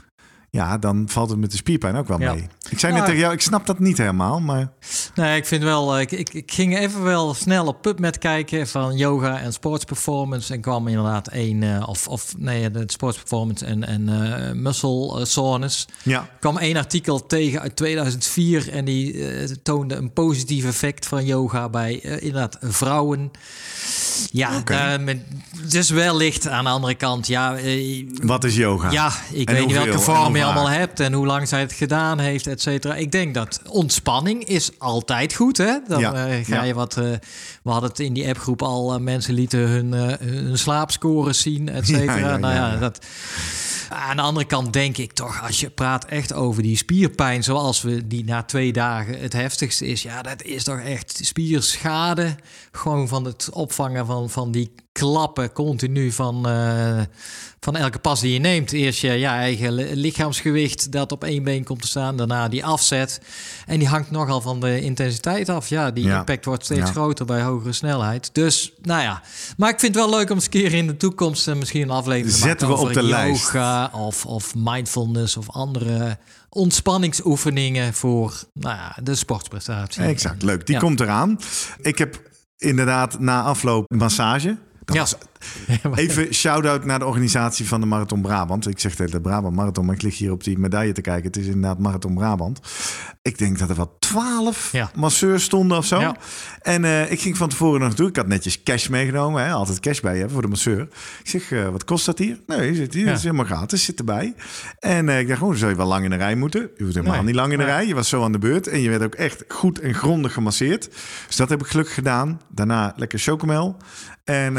ja, 0.50 0.78
dan 0.78 1.04
valt 1.08 1.30
het 1.30 1.38
met 1.38 1.50
de 1.50 1.56
spierpijn 1.56 1.96
ook 1.96 2.08
wel 2.08 2.20
Ja. 2.20 2.32
mee. 2.32 2.46
Ik 2.68 2.78
zei 2.78 2.92
net 2.92 3.00
Nou, 3.00 3.04
tegen 3.04 3.20
jou, 3.20 3.32
ik 3.32 3.40
snap 3.40 3.66
dat 3.66 3.78
niet 3.78 3.98
helemaal, 3.98 4.40
maar... 4.40 4.72
Nee, 5.14 5.36
ik 5.36 5.46
vind 5.46 5.62
wel. 5.62 5.94
eh, 5.94 6.00
Ik, 6.00 6.10
ik, 6.12 6.34
ik 6.34 6.52
ging 6.52 6.78
even 6.78 7.02
wel 7.02 7.34
snel 7.34 7.66
op 7.66 7.82
PubMed 7.82 8.18
kijken 8.18 8.68
van 8.68 8.96
yoga 8.96 9.38
en 9.40 9.52
sportsperformance. 9.52 10.54
En 10.54 10.60
kwam 10.60 10.88
inderdaad 10.88 11.28
één, 11.28 11.62
eh, 11.62 11.88
of, 11.88 12.08
of 12.08 12.34
nee, 12.38 12.70
de 12.70 12.82
sportsperformance 12.86 13.64
en, 13.64 13.86
en 13.86 14.08
eh, 14.08 14.52
muscle 14.52 15.24
soreness. 15.24 15.86
Ja, 16.02 16.28
kwam 16.40 16.56
één 16.58 16.76
artikel 16.76 17.26
tegen 17.26 17.60
uit 17.60 17.76
2004 17.76 18.70
en 18.72 18.84
die 18.84 19.62
toonde 19.62 19.94
een 19.94 20.12
positief 20.12 20.64
effect 20.64 21.06
van 21.06 21.24
yoga 21.24 21.68
bij 21.68 21.92
inderdaad 22.00 22.58
vrouwen. 22.60 23.30
Ja, 24.32 24.62
met- 25.00 25.22
dus 25.68 25.90
wellicht 25.90 26.48
aan 26.48 26.64
de 26.64 26.70
andere 26.70 26.94
kant, 26.94 27.26
ja, 27.26 27.56
wat 28.22 28.44
is 28.44 28.56
yoga? 28.56 28.90
ja, 28.90 29.12
ik 29.32 29.48
En 29.48 29.54
weet 29.54 29.66
niet 29.66 29.74
welke 29.74 29.98
vorm 29.98 30.36
je 30.40 30.44
allemaal 30.44 30.70
hebt 30.70 31.00
en 31.00 31.12
hoe 31.12 31.26
lang 31.26 31.48
zij 31.48 31.60
het 31.60 31.72
gedaan 31.72 32.18
heeft, 32.18 32.46
et 32.46 32.60
cetera. 32.60 32.94
Ik 32.94 33.12
denk 33.12 33.34
dat 33.34 33.60
ontspanning 33.68 34.44
is 34.44 34.70
altijd 34.78 35.34
goed, 35.34 35.56
hè? 35.56 35.78
Dan 35.88 36.00
Ja, 36.00 36.26
eh, 36.26 36.44
ga 36.44 36.54
ja. 36.54 36.62
je 36.62 36.74
wat... 36.74 36.96
eh, 36.96 37.04
we 37.62 37.70
hadden 37.70 37.90
het 37.90 37.98
in 38.00 38.12
die 38.12 38.28
appgroep 38.28 38.62
al, 38.62 38.94
eh, 38.94 39.00
mensen 39.00 39.34
lieten 39.34 39.58
hun, 39.58 39.92
hun 39.92 40.58
slaapscores 40.58 41.40
zien, 41.40 41.68
et 41.68 41.86
cetera. 41.86 42.36
Nou 42.36 42.54
ja. 42.54 42.76
dat... 42.76 43.06
Aan 43.88 44.16
de 44.16 44.22
andere 44.22 44.46
kant 44.46 44.72
denk 44.72 44.96
ik 44.96 45.12
toch, 45.12 45.42
als 45.42 45.60
je 45.60 45.70
praat 45.70 46.04
echt 46.04 46.32
over 46.32 46.62
die 46.62 46.76
spierpijn, 46.76 47.42
zoals 47.42 47.82
we 47.82 48.06
die 48.06 48.24
na 48.24 48.42
twee 48.42 48.72
dagen 48.72 49.20
het 49.20 49.32
heftigste 49.32 49.86
is, 49.86 50.02
ja, 50.02 50.22
dat 50.22 50.42
is 50.42 50.64
toch 50.64 50.80
echt 50.80 51.18
spierschade. 51.22 52.36
Gewoon 52.72 53.08
van 53.08 53.24
het 53.24 53.48
opvangen 53.52 54.06
van, 54.06 54.30
van 54.30 54.50
die 54.50 54.72
klappen 54.92 55.52
continu 55.52 56.12
van, 56.12 56.48
eh, 56.48 57.00
van 57.60 57.76
elke 57.76 57.98
pas 57.98 58.20
die 58.20 58.32
je 58.32 58.38
neemt. 58.38 58.72
Eerst 58.72 59.00
je 59.00 59.12
ja, 59.12 59.34
eigen 59.34 59.72
li- 59.72 59.94
lichaamsgewicht 59.94 60.92
dat 60.92 61.12
op 61.12 61.24
één 61.24 61.44
been 61.44 61.64
komt 61.64 61.80
te 61.82 61.86
staan, 61.88 62.16
daarna 62.16 62.48
die 62.48 62.64
afzet. 62.64 63.20
En 63.66 63.78
die 63.78 63.88
hangt 63.88 64.10
nogal 64.10 64.40
van 64.40 64.60
de 64.60 64.80
intensiteit 64.80 65.48
af. 65.48 65.68
Ja, 65.68 65.90
die 65.90 66.04
Ja. 66.04 66.18
impact 66.18 66.44
wordt 66.44 66.64
steeds 66.64 66.80
Ja. 66.80 66.86
groter 66.86 67.26
bij 67.26 67.42
hogere 67.42 67.72
snelheid. 67.72 68.30
Dus, 68.32 68.72
nou 68.82 69.02
ja. 69.02 69.22
Maar 69.56 69.70
ik 69.70 69.80
vind 69.80 69.94
het 69.94 70.04
wel 70.04 70.18
leuk 70.18 70.28
om 70.30 70.34
eens 70.34 70.44
een 70.44 70.50
keer 70.50 70.74
in 70.74 70.86
de 70.86 70.96
toekomst 70.96 71.48
eh, 71.48 71.54
misschien 71.54 71.82
een 71.82 71.90
aflevering 71.90 72.34
te 72.34 72.40
Zetten 72.40 72.68
maken 72.68 72.82
we 72.82 72.88
op 72.88 72.94
de 72.94 73.02
lijst. 73.02 73.42
yoga 73.52 73.90
of, 73.94 74.26
of 74.26 74.54
mindfulness 74.54 75.36
of 75.36 75.50
andere 75.50 76.18
ontspanningsoefeningen 76.48 77.94
voor 77.94 78.42
nou 78.54 78.76
ja, 78.76 78.96
de 79.02 79.14
sportprestatie. 79.14 80.02
Exact, 80.02 80.42
leuk. 80.42 80.66
Die 80.66 80.74
Ja. 80.74 80.80
komt 80.80 81.00
eraan. 81.00 81.38
Ik 81.80 81.98
heb 81.98 82.20
inderdaad 82.58 83.18
na 83.18 83.42
afloop 83.42 83.90
massage. 83.90 84.56
Dat 84.90 85.10
Ja. 85.10 85.18
was 85.18 85.29
Even 85.94 86.34
shout-out 86.34 86.84
naar 86.84 86.98
de 86.98 87.04
organisatie 87.04 87.66
van 87.68 87.80
de 87.80 87.86
Marathon 87.86 88.22
Brabant. 88.22 88.68
Ik 88.68 88.78
zeg 88.78 88.94
de 88.96 89.20
Brabant 89.20 89.56
Marathon, 89.56 89.84
maar 89.84 89.94
ik 89.94 90.02
lig 90.02 90.18
hier 90.18 90.32
op 90.32 90.44
die 90.44 90.58
medaille 90.58 90.92
te 90.92 91.00
kijken. 91.00 91.24
Het 91.26 91.36
is 91.36 91.46
inderdaad 91.46 91.78
Marathon 91.78 92.14
Brabant. 92.14 92.60
Ik 93.22 93.38
denk 93.38 93.58
dat 93.58 93.70
er 93.70 93.76
wel 93.76 93.96
twaalf 93.98 94.72
Ja. 94.72 94.90
masseurs 94.94 95.44
stonden 95.44 95.78
of 95.78 95.84
zo. 95.86 96.00
Ja. 96.00 96.16
En 96.62 96.84
eh, 96.84 97.10
ik 97.10 97.20
ging 97.20 97.36
van 97.36 97.48
tevoren 97.48 97.78
nog 97.80 97.88
naartoe. 97.88 98.08
Ik 98.08 98.16
had 98.16 98.26
netjes 98.26 98.62
cash 98.62 98.88
meegenomen. 98.88 99.44
Hè? 99.44 99.52
Altijd 99.52 99.80
cash 99.80 100.00
bij 100.00 100.18
je 100.18 100.28
voor 100.28 100.42
de 100.42 100.48
masseur. 100.48 100.80
Ik 101.22 101.28
zeg, 101.28 101.52
eh, 101.52 101.68
wat 101.68 101.84
kost 101.84 102.06
dat 102.06 102.18
hier? 102.18 102.38
Nee, 102.46 102.74
zit 102.74 102.94
hier. 102.94 103.06
Ja. 103.06 103.12
Is 103.12 103.22
helemaal 103.22 103.44
gratis. 103.44 103.84
Zit 103.84 103.98
erbij. 103.98 104.34
En 104.78 105.08
eh, 105.08 105.18
ik 105.20 105.28
dacht, 105.28 105.42
oh, 105.42 105.54
zou 105.54 105.70
je 105.70 105.76
wel 105.76 105.86
lang 105.86 106.04
in 106.04 106.10
de 106.10 106.16
rij 106.16 106.34
moeten. 106.34 106.60
Je 106.76 106.82
hoeft 106.82 106.94
helemaal 106.94 107.16
Nee. 107.16 107.24
niet 107.24 107.34
lang 107.34 107.52
in 107.52 107.58
de 107.58 107.64
Nee. 107.64 107.72
rij. 107.72 107.86
Je 107.86 107.94
was 107.94 108.08
zo 108.08 108.22
aan 108.24 108.32
de 108.32 108.38
beurt. 108.38 108.66
En 108.66 108.80
je 108.80 108.88
werd 108.90 109.02
ook 109.02 109.14
echt 109.14 109.44
goed 109.48 109.78
en 109.80 109.94
grondig 109.94 110.32
gemasseerd. 110.32 110.88
Dus 111.26 111.36
dat 111.36 111.48
heb 111.48 111.60
ik 111.60 111.66
gelukkig 111.66 111.94
gedaan. 111.94 112.40
Daarna 112.48 112.92
lekker 112.96 113.18
chocomel. 113.18 113.76
En 114.24 114.56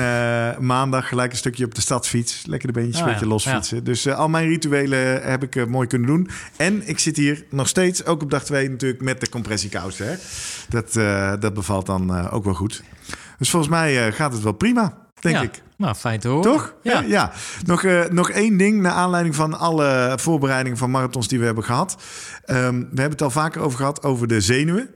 maandag 0.72 1.08
gelijk 1.08 1.32
een 1.32 1.38
stukje 1.38 1.66
op 1.66 1.76
de 1.76 1.82
stadsfiets. 1.82 2.46
Lekker 2.46 2.68
de 2.68 2.74
beentjes 2.80 2.96
Ah, 3.02 3.02
een 3.06 3.12
beetje 3.12 3.26
ja. 3.26 3.32
losfietsen. 3.32 3.84
Dus 3.84 4.06
eh, 4.06 4.18
al 4.18 4.30
mijn 4.30 4.48
rituelen 4.48 5.22
heb 5.24 5.44
ik 5.44 5.56
eh, 5.56 5.66
mooi 5.66 5.88
kunnen 5.88 6.08
doen. 6.08 6.30
En 6.58 6.88
ik 6.88 7.00
zit 7.00 7.18
hier 7.18 7.46
nog 7.50 7.68
steeds, 7.68 8.06
ook 8.06 8.22
op 8.22 8.30
dag 8.32 8.44
2 8.44 8.70
natuurlijk, 8.70 9.02
met 9.02 9.20
de 9.22 9.30
compressiekousen. 9.30 10.08
Hè? 10.08 10.16
Dat, 10.70 10.96
eh, 10.96 11.34
dat 11.40 11.54
bevalt 11.54 11.86
dan 11.86 12.30
ook 12.30 12.44
wel 12.44 12.54
goed. 12.54 12.84
Dus 13.38 13.50
volgens 13.50 13.72
mij 13.72 14.12
gaat 14.12 14.34
het 14.34 14.42
wel 14.44 14.52
prima, 14.52 14.98
denk 15.20 15.36
Ja. 15.36 15.42
ik. 15.42 15.62
Nou, 15.78 15.96
fijn 15.96 16.20
te 16.20 16.28
horen. 16.28 16.52
Toch? 16.52 16.74
Ja. 16.84 17.02
Ja. 17.02 17.32
Nog, 17.66 17.84
nog 18.10 18.30
één 18.30 18.58
ding 18.58 18.82
naar 18.82 18.92
aanleiding 18.92 19.36
van 19.36 19.60
alle 19.60 20.14
voorbereidingen 20.20 20.78
van 20.78 20.92
marathons 20.92 21.28
die 21.28 21.40
we 21.40 21.46
hebben 21.46 21.64
gehad. 21.64 21.98
Ehm, 22.46 22.80
we 22.80 22.86
hebben 22.86 23.10
het 23.12 23.22
al 23.22 23.30
vaker 23.32 23.62
over 23.62 23.78
gehad 23.78 24.04
over 24.04 24.28
de 24.28 24.42
zenuwen. 24.42 24.90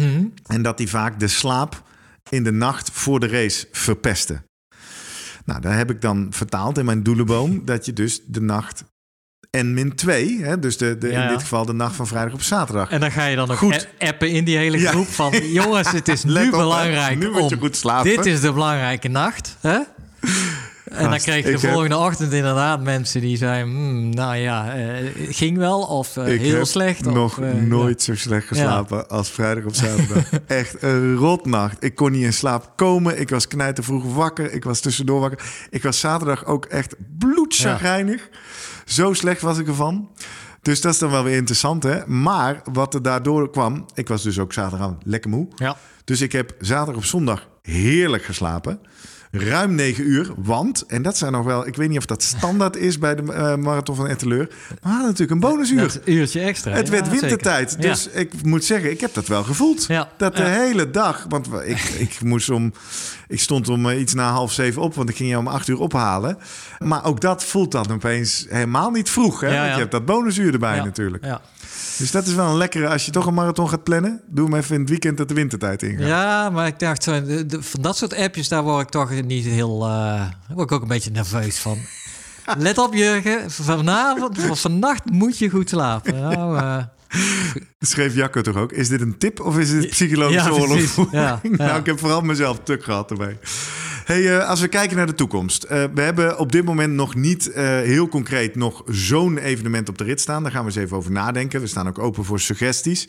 Mhm. 0.00 0.24
En 0.46 0.62
dat 0.62 0.76
die 0.78 0.88
vaak 0.88 1.20
de 1.20 1.28
slaap 1.28 1.82
in 2.30 2.44
de 2.44 2.52
nacht 2.52 2.90
voor 2.92 3.20
de 3.20 3.26
race 3.28 3.66
verpesten. 3.72 4.44
Nou, 5.44 5.60
daar 5.60 5.76
heb 5.76 5.90
ik 5.90 6.00
dan 6.00 6.26
vertaald 6.30 6.78
in 6.78 6.84
mijn 6.84 7.02
doelenboom 7.02 7.60
dat 7.64 7.86
je 7.86 7.92
dus 7.92 8.20
de 8.26 8.40
nacht 8.40 8.84
en 9.50 9.74
min 9.74 9.94
2, 9.94 10.42
hè, 10.42 10.58
dus 10.58 10.76
de, 10.76 10.98
de, 10.98 11.08
Ja, 11.08 11.22
in 11.22 11.28
dit 11.28 11.40
geval 11.40 11.64
de 11.66 11.72
nacht 11.72 11.96
van 11.96 12.06
vrijdag 12.06 12.32
op 12.34 12.42
zaterdag. 12.42 12.90
En 12.90 13.00
dan 13.00 13.10
ga 13.12 13.24
je 13.24 13.36
dan 13.36 13.48
nog 13.48 13.58
Goed. 13.58 13.88
appen 13.98 14.30
in 14.30 14.44
die 14.44 14.56
hele 14.56 14.78
Ja. 14.78 14.90
groep 14.90 15.06
van... 15.06 15.32
jongens, 15.60 15.90
het 15.92 16.08
is 16.08 16.24
nu 16.24 16.44
op, 16.44 16.50
belangrijk 16.50 17.18
Nu 17.18 17.30
moet 17.30 17.48
je 17.48 17.54
om- 17.54 17.60
goed 17.60 17.76
slapen. 17.76 18.10
Dit 18.16 18.26
is 18.26 18.40
de 18.40 18.52
belangrijke 18.52 19.08
nacht. 19.08 19.56
Hè? 19.60 19.78
En 20.84 21.10
dan 21.10 21.18
kreeg 21.18 21.36
je 21.36 21.42
de 21.42 21.58
heb- 21.60 21.70
volgende 21.70 21.96
ochtend 21.96 22.32
inderdaad 22.32 22.82
mensen 22.82 23.20
die 23.20 23.36
zeiden... 23.36 23.72
"Hmm, 23.74 24.08
nou 24.14 24.36
ja, 24.36 24.74
eh, 24.74 25.10
ging 25.28 25.56
wel 25.58 25.80
of 25.80 26.16
eh, 26.16 26.34
ik 26.34 26.40
heel 26.40 26.54
heb 26.56 26.64
slecht. 26.64 27.04
nog 27.04 27.38
of, 27.38 27.44
eh, 27.44 27.52
nooit 27.52 28.02
zo 28.02 28.14
slecht 28.14 28.46
geslapen 28.46 29.08
als 29.08 29.30
vrijdag 29.30 29.64
op 29.64 29.74
zaterdag. 29.74 30.30
Echt 30.46 30.82
een 30.82 31.14
rotnacht. 31.16 31.84
Ik 31.84 31.94
kon 31.94 32.12
niet 32.12 32.22
in 32.24 32.32
slaap 32.32 32.72
komen. 32.76 33.20
Ik 33.20 33.28
was 33.28 33.48
knijter 33.48 33.84
vroeg 33.84 34.14
wakker. 34.14 34.52
Ik 34.52 34.64
was 34.64 34.80
tussendoor 34.80 35.20
wakker. 35.20 35.40
Ik 35.70 35.82
was 35.82 36.00
zaterdag 36.00 36.44
ook 36.44 36.64
echt 36.64 36.94
bloedzagrijnig. 37.18 38.28
Zo 38.84 39.12
slecht 39.12 39.40
was 39.40 39.58
ik 39.58 39.66
ervan. 39.66 40.08
Dus 40.62 40.80
dat 40.80 40.92
is 40.92 40.98
dan 40.98 41.10
wel 41.10 41.24
weer 41.24 41.36
interessant, 41.36 41.82
hè? 41.82 42.06
Maar 42.06 42.60
wat 42.72 42.94
er 42.94 43.02
daardoor 43.02 43.50
kwam... 43.50 43.86
Ik 43.94 44.08
was 44.08 44.22
dus 44.22 44.38
ook 44.38 44.52
zaterdag 44.52 44.94
lekker 45.02 45.30
moe. 45.30 45.48
Ja. 45.54 45.76
Dus 46.04 46.20
ik 46.20 46.32
heb 46.32 46.54
zaterdag 46.60 46.96
op 46.96 47.04
zondag 47.04 47.48
heerlijk 47.62 48.24
geslapen. 48.24 48.80
Ruim 49.36 49.74
negen 49.74 50.08
uur, 50.08 50.32
want, 50.36 50.84
en 50.86 51.02
dat 51.02 51.16
zijn 51.16 51.32
nog 51.32 51.44
wel... 51.44 51.66
Ik 51.66 51.76
weet 51.76 51.88
niet 51.88 51.98
of 51.98 52.06
dat 52.06 52.22
standaard 52.22 52.76
is 52.76 52.98
bij 52.98 53.14
de 53.14 53.32
eh, 53.32 53.56
Marathon 53.56 53.96
van 53.96 54.06
Etteleur... 54.06 54.46
maar 54.48 54.78
we 54.80 54.88
hadden 54.88 55.04
natuurlijk 55.04 55.30
een 55.30 55.50
bonusuur. 55.50 55.80
Dat 55.80 56.00
uurtje 56.04 56.40
extra. 56.40 56.72
Het 56.72 56.86
ja, 56.86 56.92
werd 56.92 57.04
zeker. 57.04 57.20
wintertijd. 57.20 57.76
Ja. 57.78 57.88
Dus 57.88 58.08
ik 58.08 58.42
moet 58.42 58.64
zeggen, 58.64 58.90
ik 58.90 59.00
heb 59.00 59.14
dat 59.14 59.26
wel 59.26 59.44
gevoeld. 59.44 59.84
Ja, 59.86 60.08
Dat 60.16 60.36
de 60.36 60.42
hele 60.42 60.90
dag. 60.90 61.26
Want 61.28 61.48
ik, 61.64 61.78
ik 62.08 62.20
moest 62.22 62.50
om. 62.50 62.72
Ik 63.28 63.40
stond 63.40 63.68
om 63.68 63.90
eh, 63.90 64.00
iets 64.00 64.14
na 64.14 64.30
half 64.30 64.52
zeven 64.52 64.82
op, 64.82 64.94
want 64.94 65.08
ik 65.08 65.16
ging 65.16 65.30
je 65.30 65.38
om 65.38 65.46
acht 65.46 65.68
uur 65.68 65.78
ophalen. 65.78 66.38
Maar 66.78 67.04
ook 67.04 67.20
dat 67.20 67.44
voelt 67.44 67.72
dan 67.72 67.90
opeens 67.92 68.46
helemaal 68.48 68.90
niet 68.90 69.10
vroeg. 69.10 69.40
Hè? 69.40 69.58
Want 69.58 69.72
je 69.72 69.78
hebt 69.78 69.90
dat 69.90 70.04
bonusuur 70.04 70.52
erbij 70.52 70.80
natuurlijk. 70.80 71.24
Ja. 71.24 71.40
Dus 71.98 72.10
dat 72.10 72.26
is 72.26 72.34
wel 72.34 72.46
een 72.46 72.56
lekkere. 72.56 72.88
Als 72.88 73.04
je 73.04 73.10
toch 73.10 73.26
een 73.26 73.34
marathon 73.34 73.68
gaat 73.68 73.82
plannen, 73.84 74.20
doe 74.26 74.44
hem 74.50 74.54
even 74.58 74.74
in 74.74 74.80
het 74.80 74.90
weekend 74.90 75.16
dat 75.16 75.28
de 75.28 75.34
wintertijd 75.34 75.82
ingaat. 75.82 76.06
Ja, 76.06 76.50
maar 76.50 76.66
ik 76.66 76.78
dacht, 76.78 77.02
zo, 77.02 77.24
de- 77.24 77.46
de- 77.46 77.62
van 77.62 77.82
dat 77.82 77.96
soort 77.96 78.14
appjes, 78.16 78.48
daar 78.48 78.62
word 78.62 78.82
ik 78.82 78.88
toch 78.88 79.10
niet 79.22 79.44
heel... 79.44 79.82
eh, 79.82 79.88
daar 79.88 80.36
word 80.54 80.70
ik 80.70 80.76
ook 80.76 80.82
een 80.82 80.88
beetje 80.88 81.10
nerveus 81.10 81.58
van. 81.58 81.78
Let 82.58 82.78
op, 82.78 82.94
Jurgen. 82.94 83.50
Vanavond, 83.50 84.38
vannacht 84.52 85.10
moet 85.10 85.38
je 85.38 85.48
goed 85.50 85.68
slapen. 85.68 86.14
Nou, 86.20 86.56
eh, 86.58 86.76
Schreef 87.80 88.14
Jacco 88.14 88.40
toch 88.40 88.56
ook? 88.56 88.72
Is 88.72 88.88
dit 88.88 89.00
een 89.00 89.18
tip 89.18 89.40
of 89.40 89.58
is 89.58 89.70
dit 89.70 89.88
psychologische 89.88 91.06
Ja? 91.10 91.18
Ja, 91.20 91.40
ja. 91.42 91.48
nou, 91.56 91.78
ik 91.80 91.86
heb 91.86 91.98
vooral 91.98 92.20
mezelf 92.20 92.58
tuk 92.64 92.84
gehad 92.84 93.10
erbij. 93.10 93.38
Hey, 94.04 94.38
eh, 94.38 94.48
als 94.48 94.60
we 94.60 94.68
kijken 94.68 94.96
naar 94.96 95.06
de 95.06 95.14
toekomst. 95.14 95.62
eh, 95.62 95.84
we 95.94 96.00
hebben 96.00 96.38
op 96.38 96.52
dit 96.52 96.64
moment 96.64 96.92
nog 96.92 97.14
niet 97.14 97.50
eh, 97.50 97.64
heel 97.64 98.08
concreet 98.08 98.54
nog 98.54 98.82
zo'n 98.86 99.38
evenement 99.38 99.88
op 99.88 99.98
de 99.98 100.04
rit 100.04 100.20
staan. 100.20 100.42
Daar 100.42 100.52
gaan 100.52 100.60
we 100.60 100.66
eens 100.66 100.76
even 100.76 100.96
over 100.96 101.12
nadenken. 101.12 101.60
We 101.60 101.66
staan 101.66 101.88
ook 101.88 101.98
open 101.98 102.24
voor 102.24 102.40
suggesties. 102.40 103.08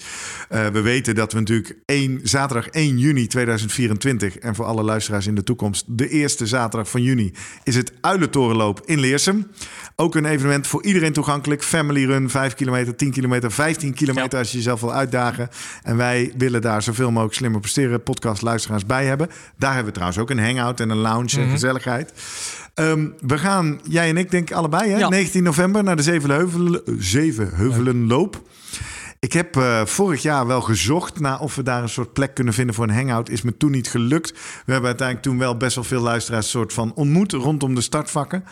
We 0.49 0.81
weten 0.81 1.15
dat 1.15 1.33
we 1.33 1.39
natuurlijk 1.39 1.75
1, 1.85 2.19
zaterdag 2.23 2.67
1 2.67 2.97
juni 2.97 3.27
2024... 3.27 4.37
en 4.37 4.55
voor 4.55 4.65
alle 4.65 4.83
luisteraars 4.83 5.27
in 5.27 5.35
de 5.35 5.43
toekomst... 5.43 5.83
de 5.87 6.09
eerste 6.09 6.47
zaterdag 6.47 6.89
van 6.89 7.01
juni 7.01 7.33
is 7.63 7.75
het 7.75 7.91
Uilentorenloop 8.01 8.81
in 8.85 8.99
Leersum. 8.99 9.47
Ook 9.97 10.15
een 10.15 10.25
evenement 10.25 10.67
voor 10.67 10.83
iedereen 10.83 11.13
toegankelijk. 11.13 11.63
Family 11.63 12.05
run, 12.05 12.29
5 12.29 12.53
kilometer, 12.53 12.95
10 12.95 13.11
kilometer, 13.11 13.51
15 13.51 13.93
kilometer... 13.93 14.39
als 14.39 14.51
je 14.51 14.57
jezelf 14.57 14.81
wil 14.81 14.93
uitdagen. 14.93 15.49
En 15.83 15.97
wij 15.97 16.33
willen 16.37 16.61
daar 16.61 16.81
zoveel 16.81 17.11
mogelijk 17.11 17.35
slimmer 17.35 17.59
presteren... 17.59 18.03
podcast 18.03 18.41
luisteraars 18.41 18.85
bij 18.85 19.05
hebben. 19.05 19.29
Daar 19.57 19.69
hebben 19.73 19.87
we 19.87 19.99
trouwens 19.99 20.19
ook 20.19 20.29
een 20.29 20.39
hangout 20.39 20.79
en 20.79 20.89
een 20.89 20.97
lounge 20.97 21.41
en 21.41 21.49
gezelligheid. 21.49 22.13
Ehm, 22.73 23.07
we 23.19 23.37
gaan, 23.37 23.79
jij 23.87 24.09
en 24.09 24.17
ik 24.17 24.31
denk 24.31 24.51
allebei, 24.51 24.91
hè? 24.91 24.97
Ja. 24.97 25.09
19 25.09 25.43
november 25.43 25.83
naar 25.83 25.95
de 25.95 26.03
Zevenheuvelen, 26.03 26.81
Zevenheuvelenloop. 26.99 28.41
Ik 29.19 29.33
heb 29.33 29.55
eh, 29.55 29.85
vorig 29.85 30.21
jaar 30.21 30.47
wel 30.47 30.61
gezocht 30.61 31.19
naar 31.19 31.39
of 31.39 31.55
we 31.55 31.63
daar 31.63 31.81
een 31.81 31.89
soort 31.89 32.13
plek 32.13 32.33
kunnen 32.33 32.53
vinden 32.53 32.75
voor 32.75 32.83
een 32.83 32.95
hangout. 32.95 33.29
Is 33.29 33.41
me 33.41 33.57
toen 33.57 33.71
niet 33.71 33.89
gelukt. 33.89 34.31
We 34.65 34.71
hebben 34.71 34.89
uiteindelijk 34.89 35.27
toen 35.27 35.37
wel 35.37 35.57
best 35.57 35.75
wel 35.75 35.83
veel 35.83 36.01
luisteraars 36.01 36.49
soort 36.49 36.73
van 36.73 36.93
ontmoet 36.95 37.31
rondom 37.31 37.75
de 37.75 37.81
startvakken. 37.81 38.43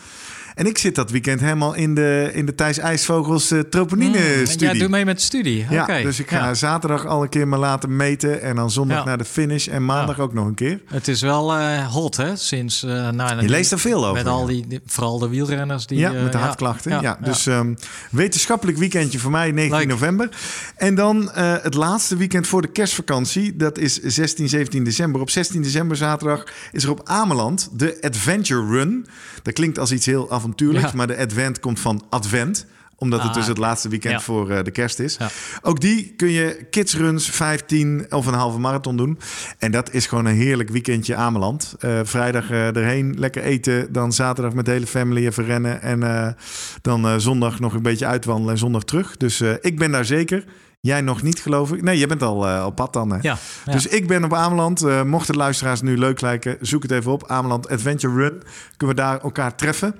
En 0.54 0.66
ik 0.66 0.78
zit 0.78 0.94
dat 0.94 1.10
weekend 1.10 1.40
helemaal 1.40 1.74
in 1.74 1.94
de, 1.94 2.30
in 2.32 2.46
de 2.46 2.54
Thijs 2.54 2.78
IJsvogels 2.78 3.52
uh, 3.52 3.60
troponine-studie. 3.60 4.72
Ja, 4.74 4.78
doe 4.80 4.88
mee 4.88 5.04
met 5.04 5.16
de 5.16 5.22
studie. 5.22 5.66
Ja, 5.70 5.86
dus 5.86 6.20
ik 6.20 6.28
ga 6.30 6.36
Ja. 6.36 6.54
zaterdag 6.54 7.06
al 7.06 7.22
een 7.22 7.28
keer 7.28 7.48
me 7.48 7.56
laten 7.56 7.96
meten. 7.96 8.42
En 8.42 8.56
dan 8.56 8.70
zondag 8.70 8.98
Ja. 8.98 9.04
naar 9.04 9.18
de 9.18 9.24
finish. 9.24 9.68
En 9.68 9.84
maandag 9.84 10.18
ook 10.18 10.32
nog 10.34 10.46
een 10.46 10.54
keer. 10.54 10.80
Het 10.86 11.08
is 11.08 11.20
wel 11.20 11.54
eh, 11.54 11.86
hot, 11.92 12.16
hè? 12.16 12.36
Sinds. 12.36 12.82
eh 12.82 13.08
nou, 13.10 13.40
Je 13.42 13.48
leest 13.48 13.72
er 13.72 13.78
veel 13.78 14.02
over. 14.06 14.14
Met 14.24 14.26
al 14.32 14.46
die, 14.46 14.80
vooral 14.86 15.18
de 15.18 15.28
wielrenners 15.28 15.86
die. 15.86 15.98
ja, 15.98 16.12
eh, 16.14 16.22
met 16.22 16.32
de 16.32 16.38
hartklachten. 16.38 17.00
Ja, 17.00 17.18
dus 17.22 17.46
ehm, 17.46 17.74
wetenschappelijk 18.10 18.78
weekendje 18.78 19.18
voor 19.18 19.30
mij, 19.30 19.50
19 19.50 19.78
Leuk. 19.78 19.88
november. 19.88 20.28
En 20.76 20.94
dan 20.94 21.30
eh, 21.32 21.52
het 21.62 21.74
laatste 21.74 22.16
weekend 22.16 22.46
voor 22.46 22.62
de 22.62 22.68
kerstvakantie. 22.68 23.56
Dat 23.56 23.78
is 23.78 24.00
16, 24.02 24.48
17 24.48 24.84
december. 24.84 25.20
Op 25.20 25.30
16 25.30 25.62
december 25.62 25.96
zaterdag 25.96 26.44
is 26.72 26.84
er 26.84 26.90
op 26.90 27.00
Ameland 27.04 27.68
de 27.72 27.98
Adventure 28.00 28.66
Run. 28.66 29.06
Dat 29.42 29.54
klinkt 29.54 29.78
als 29.78 29.92
iets 29.92 30.06
heel 30.06 30.30
avontuurlijks, 30.44 30.90
Ja. 30.90 30.96
maar 30.96 31.06
de 31.06 31.16
Advent 31.18 31.60
komt 31.60 31.80
van 31.80 32.04
Advent 32.10 32.66
omdat 32.96 33.18
het 33.20 33.28
Ah, 33.28 33.34
dus 33.34 33.46
het 33.46 33.58
laatste 33.58 33.88
weekend 33.88 34.14
Ja. 34.14 34.20
voor 34.20 34.50
eh, 34.50 34.64
de 34.64 34.70
kerst 34.70 34.98
is. 34.98 35.16
Ja. 35.18 35.28
Ook 35.62 35.80
die 35.80 36.12
kun 36.16 36.30
je 36.30 36.66
kidsruns, 36.70 37.30
15 37.30 38.06
of 38.10 38.26
een 38.26 38.34
halve 38.34 38.58
marathon 38.58 38.96
doen. 38.96 39.18
En 39.58 39.70
dat 39.70 39.92
is 39.92 40.06
gewoon 40.06 40.24
een 40.26 40.34
heerlijk 40.34 40.68
weekendje 40.68 41.14
Ameland. 41.16 41.74
Eh, 41.78 42.00
vrijdag 42.02 42.50
eh, 42.50 42.76
erheen, 42.76 43.14
lekker 43.18 43.42
eten. 43.42 43.92
Dan 43.92 44.12
zaterdag 44.12 44.54
met 44.54 44.64
de 44.64 44.70
hele 44.70 44.86
family 44.86 45.26
even 45.26 45.44
rennen. 45.44 45.82
En 45.82 46.36
dan 46.82 47.20
zondag 47.20 47.60
nog 47.60 47.74
een 47.74 47.82
beetje 47.82 48.06
uitwandelen 48.06 48.52
en 48.52 48.58
zondag 48.58 48.84
terug. 48.84 49.16
Dus 49.16 49.40
ik 49.60 49.78
ben 49.78 49.90
daar 49.90 50.04
zeker. 50.04 50.44
Jij 50.80 51.00
nog 51.00 51.22
niet, 51.22 51.40
geloof 51.40 51.72
ik. 51.72 51.82
Nee, 51.82 51.98
jij 51.98 52.06
bent 52.06 52.22
al 52.22 52.66
op 52.66 52.74
pad 52.76 52.92
dan, 52.92 53.10
hè? 53.10 53.18
Ja, 53.20 53.36
ja. 53.64 53.72
Dus 53.72 53.86
ik 53.86 54.06
ben 54.06 54.24
op 54.24 54.34
Ameland. 54.34 54.82
Eh 54.82 55.02
mochten 55.02 55.32
de 55.32 55.38
luisteraars 55.38 55.80
nu 55.80 55.98
leuk 55.98 56.20
lijken, 56.20 56.56
zoek 56.60 56.82
het 56.82 56.90
even 56.92 57.12
op. 57.12 57.28
Ameland 57.30 57.68
Adventure 57.68 58.14
Run. 58.14 58.42
Kunnen 58.76 58.96
we 58.96 59.02
daar 59.02 59.20
elkaar 59.20 59.56
treffen. 59.56 59.94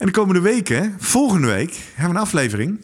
En 0.00 0.06
de 0.06 0.12
komende 0.12 0.40
weken, 0.40 0.94
volgende 0.98 1.46
week, 1.46 1.74
hebben 1.94 2.14
we 2.14 2.20
een 2.20 2.26
aflevering 2.26 2.80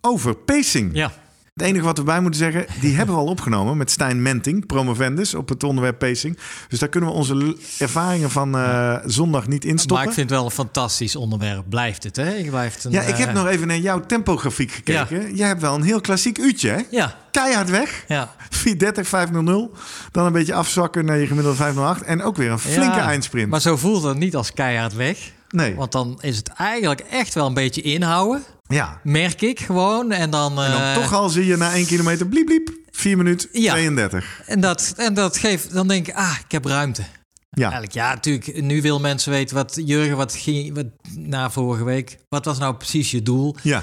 over 0.00 0.34
pacing. 0.34 0.90
ja. 0.94 1.12
Het 1.52 1.62
enige 1.62 1.84
wat 1.84 1.98
we 1.98 2.04
bij 2.04 2.20
moeten 2.20 2.40
zeggen, 2.40 2.66
die 2.80 2.94
hebben 2.96 3.14
we 3.14 3.20
al 3.20 3.26
opgenomen 3.26 3.76
met 3.76 3.90
Stijn 3.90 4.22
Menting, 4.22 4.66
promovendus, 4.66 5.34
op 5.34 5.48
het 5.48 5.64
onderwerp 5.64 5.98
pacing. 5.98 6.38
Dus 6.68 6.78
daar 6.78 6.88
kunnen 6.88 7.10
we 7.10 7.16
onze 7.16 7.56
ervaringen 7.78 8.30
van 8.30 8.56
eh, 8.56 8.96
zondag 9.04 9.46
niet 9.46 9.62
Maar 9.62 9.72
instoppen. 9.72 10.06
ik 10.06 10.12
vind 10.12 10.28
het 10.30 10.38
wel 10.38 10.44
een 10.48 10.54
fantastisch 10.54 11.16
onderwerp. 11.16 11.64
Blijft 11.68 12.02
het, 12.02 12.16
hè? 12.16 12.34
Ik 12.34 12.50
blijf 12.50 12.84
een, 12.84 12.90
ja, 12.90 13.00
ik 13.02 13.16
heb 13.16 13.28
eh, 13.28 13.34
nog 13.34 13.46
even 13.46 13.66
naar 13.66 13.78
jouw 13.78 14.00
tempografiek 14.00 14.70
gekeken. 14.72 15.34
Jij 15.34 15.46
hebt 15.48 15.60
wel 15.60 15.74
een 15.74 15.82
heel 15.82 16.00
klassiek 16.00 16.38
uurtje, 16.38 16.70
hè? 16.70 16.80
Ja, 16.90 17.16
Keihard 17.30 17.70
weg. 17.70 18.04
ja. 18.08 18.34
430, 18.50 19.08
500. 19.08 19.68
Dan 20.10 20.26
een 20.26 20.32
beetje 20.32 20.54
afzwakken 20.54 21.04
naar 21.04 21.18
je 21.18 21.26
gemiddelde 21.26 21.56
508. 21.56 22.02
En 22.02 22.22
ook 22.22 22.36
weer 22.36 22.50
een 22.50 22.58
flinke 22.58 22.96
Ja, 22.96 23.06
eindsprint. 23.06 23.50
Maar 23.50 23.60
zo 23.60 23.76
voelt 23.76 24.02
het 24.02 24.16
niet 24.18 24.36
als 24.36 24.52
keihard 24.52 24.94
weg. 24.94 25.18
Nee, 25.52 25.74
Want 25.74 25.92
dan 25.92 26.18
is 26.20 26.36
het 26.36 26.48
eigenlijk 26.48 27.00
echt 27.00 27.34
wel 27.34 27.46
een 27.46 27.54
beetje 27.54 27.82
inhouden. 27.82 28.42
ja. 28.66 29.00
Merk 29.02 29.40
ik 29.42 29.60
gewoon. 29.60 30.12
En 30.12 30.30
dan, 30.30 30.62
En 30.62 30.70
dan 30.70 30.80
eh, 30.80 30.94
toch 30.94 31.12
al 31.14 31.28
zie 31.28 31.46
je 31.46 31.56
na 31.56 31.72
1 31.72 31.86
kilometer 31.86 32.26
bliep 32.26 32.46
bliep. 32.46 32.70
4 32.90 33.16
minuten 33.16 33.48
Ja. 33.52 33.72
32. 33.72 34.40
En 34.46 34.60
dat, 34.60 34.92
en 34.96 35.14
dat 35.14 35.36
geeft, 35.36 35.72
dan 35.72 35.88
denk 35.88 36.08
ik, 36.08 36.14
ah, 36.14 36.36
ik 36.44 36.52
heb 36.52 36.64
ruimte. 36.64 37.02
Ja. 37.50 37.62
Eigenlijk, 37.62 37.92
ja, 37.92 38.08
natuurlijk. 38.14 38.62
Nu 38.62 38.82
wil 38.82 39.00
mensen 39.00 39.32
weten 39.32 39.56
wat, 39.56 39.78
Jurgen, 39.84 40.16
wat 40.16 40.34
ging 40.34 40.74
wat, 40.74 40.86
na 41.16 41.50
vorige 41.50 41.84
week? 41.84 42.18
Wat 42.28 42.44
was 42.44 42.58
nou 42.58 42.74
precies 42.74 43.10
je 43.10 43.22
doel? 43.22 43.56
Ja. 43.62 43.82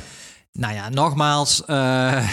Nou 0.53 0.73
ja, 0.73 0.89
nogmaals. 0.89 1.65
eh, 1.65 2.29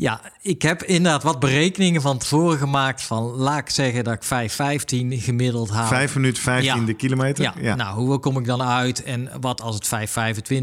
ja, 0.00 0.20
ik 0.42 0.62
heb 0.62 0.82
inderdaad 0.82 1.22
wat 1.22 1.40
berekeningen 1.40 2.02
van 2.02 2.18
tevoren 2.18 2.58
gemaakt. 2.58 3.02
Van 3.02 3.22
laat 3.22 3.58
ik 3.58 3.70
zeggen 3.70 4.04
dat 4.04 4.14
ik 4.14 4.50
5,15 4.50 5.22
gemiddeld 5.22 5.70
haal. 5.70 5.86
5 5.86 6.14
minuten 6.14 6.42
15 6.42 6.84
de 6.84 6.94
kilometer. 6.94 7.52
Ja, 7.60 7.74
nou, 7.74 8.00
hoe 8.00 8.18
kom 8.18 8.38
ik 8.38 8.44
dan 8.44 8.62
uit? 8.62 9.02
En 9.02 9.30
wat 9.40 9.60
als 9.60 9.74
het 9.74 10.10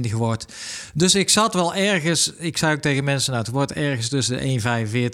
5,25 0.09 0.11
wordt? 0.11 0.53
Dus 0.93 1.15
ik 1.15 1.30
zat 1.30 1.53
wel 1.53 1.76
ergens, 1.76 2.34
ik 2.38 2.57
zei 2.57 2.76
ook 2.76 2.81
tegen 2.81 3.03
mensen, 3.03 3.31
nou, 3.31 3.43
het 3.43 3.53
wordt 3.53 3.73
ergens 3.73 4.09
tussen 4.09 4.38
de 4.38 4.59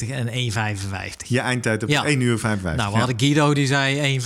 1,45 0.06 0.10
en 0.12 0.28
1,55. 0.28 1.28
Je 1.28 1.40
eindtijd 1.40 1.84
op 1.84 1.90
Ja. 1.90 2.06
1 2.06 2.22
uur 2.22 2.40
55. 2.40 2.82
Nou, 2.82 2.92
we 2.94 2.98
hadden 2.98 3.20
Guido, 3.20 3.54
die 3.54 3.68
zei 3.68 4.20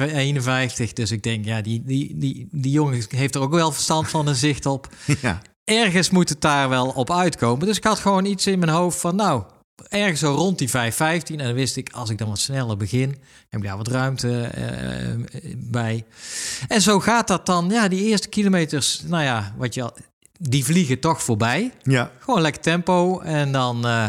1,51. 0.88 0.94
Dus 0.94 1.11
ik 1.11 1.24
denk, 1.24 1.45
ja, 1.45 1.61
die, 1.61 1.84
die, 1.86 2.18
die, 2.18 2.48
die 2.52 2.72
jongen 2.72 3.06
heeft 3.10 3.36
er 3.36 3.41
ook 3.41 3.53
wel 3.53 3.72
verstand 3.72 4.10
van 4.10 4.28
een 4.28 4.36
zicht 4.36 4.65
op. 4.65 4.88
ja. 5.22 5.41
Ergens 5.64 6.10
moet 6.10 6.30
het 6.30 6.41
daar 6.41 6.69
wel 6.69 6.88
op 6.88 7.11
uitkomen. 7.11 7.68
Dus 7.68 7.78
ik 7.78 7.84
had 7.84 7.99
gewoon 7.99 8.26
iets 8.26 8.48
in 8.48 8.60
mijn 8.60 8.72
hoofd 8.72 8.99
van, 8.99 9.15
nou, 9.15 9.44
ergens 9.90 10.20
zo 10.20 10.34
rond 10.34 10.58
die 10.58 10.70
5,15. 10.70 10.74
En 10.74 11.38
dan 11.38 11.54
wist 11.54 11.76
ik, 11.76 11.90
als 11.91 12.10
ik 12.10 12.18
dan 12.18 12.28
wat 12.28 12.40
sneller 12.40 12.78
begin, 12.78 13.10
heb 13.49 13.60
ik 13.62 13.68
daar 13.68 13.78
wat 13.78 13.88
ruimte 13.88 14.41
eh, 14.41 15.41
bij. 15.58 16.06
En 16.68 16.82
zo 16.82 16.99
gaat 16.99 17.28
dat 17.28 17.45
dan. 17.45 17.70
Ja, 17.70 17.88
die 17.88 18.04
eerste 18.04 18.28
kilometers, 18.28 19.02
nou 19.06 19.24
ja, 19.24 19.54
wat 19.58 19.74
je 19.74 19.82
al, 19.82 19.94
die 20.40 20.66
vliegen 20.66 20.99
toch 20.99 21.24
voorbij. 21.24 21.72
ja. 21.84 22.12
Gewoon 22.20 22.41
lekker 22.41 22.62
tempo. 22.62 23.20
En 23.20 23.52
dan, 23.52 23.86
eh, 23.86 24.06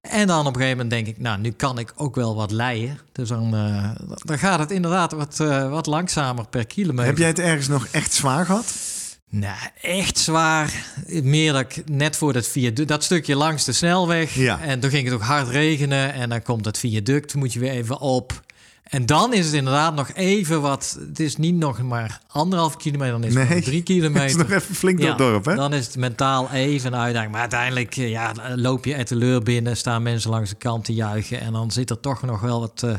en 0.00 0.26
dan 0.26 0.46
op 0.46 0.54
een 0.54 0.60
gegeven 0.60 0.76
moment 0.76 0.90
denk 0.90 1.06
ik, 1.06 1.18
nou, 1.18 1.38
nu 1.40 1.50
kan 1.50 1.78
ik 1.78 1.92
ook 1.96 2.14
wel 2.14 2.34
wat 2.34 2.50
leien. 2.50 2.98
Dus 3.12 3.28
dan, 3.28 3.54
eh, 3.54 3.90
dan 4.24 4.38
gaat 4.38 4.58
het 4.58 4.70
inderdaad 4.70 5.12
wat, 5.12 5.36
wat 5.70 5.86
langzamer 5.86 6.48
per 6.48 6.66
kilometer. 6.66 7.06
Heb 7.06 7.18
jij 7.18 7.28
het 7.28 7.38
ergens 7.38 7.68
nog 7.68 7.86
echt 7.90 8.12
zwaar 8.12 8.46
gehad? 8.46 8.91
Nou, 9.34 9.56
echt 9.80 10.18
zwaar. 10.18 10.84
Meer 11.06 11.52
dat 11.52 11.60
ik 11.60 11.88
net 11.88 12.16
voor 12.16 12.32
dat 12.32 12.48
viaduct, 12.48 12.88
dat 12.88 13.04
stukje 13.04 13.36
langs 13.36 13.64
de 13.64 13.72
snelweg. 13.72 14.34
Ja. 14.34 14.60
En 14.60 14.80
toen 14.80 14.90
ging 14.90 15.04
het 15.04 15.14
ook 15.14 15.22
hard 15.22 15.48
regenen. 15.48 16.12
En 16.12 16.28
dan 16.28 16.42
komt 16.42 16.64
dat 16.64 16.78
viaduct, 16.78 17.34
moet 17.34 17.52
je 17.52 17.58
weer 17.58 17.70
even 17.70 18.00
op. 18.00 18.42
En 18.82 19.06
dan 19.06 19.32
is 19.34 19.44
het 19.46 19.54
inderdaad 19.54 19.94
nog 19.94 20.10
even 20.14 20.60
wat. 20.60 20.96
Het 21.08 21.20
is 21.20 21.36
niet 21.36 21.54
nog 21.54 21.82
maar 21.82 22.20
anderhalf 22.28 22.76
kilometer, 22.76 23.12
dan 23.12 23.24
is 23.24 23.34
het 23.34 23.48
Nee. 23.48 23.54
nog 23.56 23.64
drie 23.64 23.76
Het 23.82 23.84
kilometer. 23.84 24.24
is 24.24 24.36
nog 24.36 24.50
even 24.50 24.74
flink 24.74 24.98
door 25.00 25.08
het 25.08 25.18
dorp, 25.18 25.44
hè? 25.44 25.54
Dan 25.54 25.72
is 25.72 25.86
het 25.86 25.96
mentaal 25.96 26.50
even 26.50 26.92
een 26.92 26.98
uitdaging. 26.98 27.32
Maar 27.32 27.40
uiteindelijk 27.40 27.96
eh, 27.96 28.10
ja, 28.10 28.32
loop 28.56 28.84
je 28.84 29.04
teleur 29.04 29.42
binnen, 29.42 29.76
staan 29.76 30.02
mensen 30.02 30.30
langs 30.30 30.50
de 30.50 30.56
kant 30.56 30.84
te 30.84 30.94
juichen. 30.94 31.40
En 31.40 31.52
dan 31.52 31.70
zit 31.70 31.90
er 31.90 32.00
toch 32.00 32.22
nog 32.22 32.40
wel 32.40 32.60
wat 32.60 32.82
eh, 32.82 32.94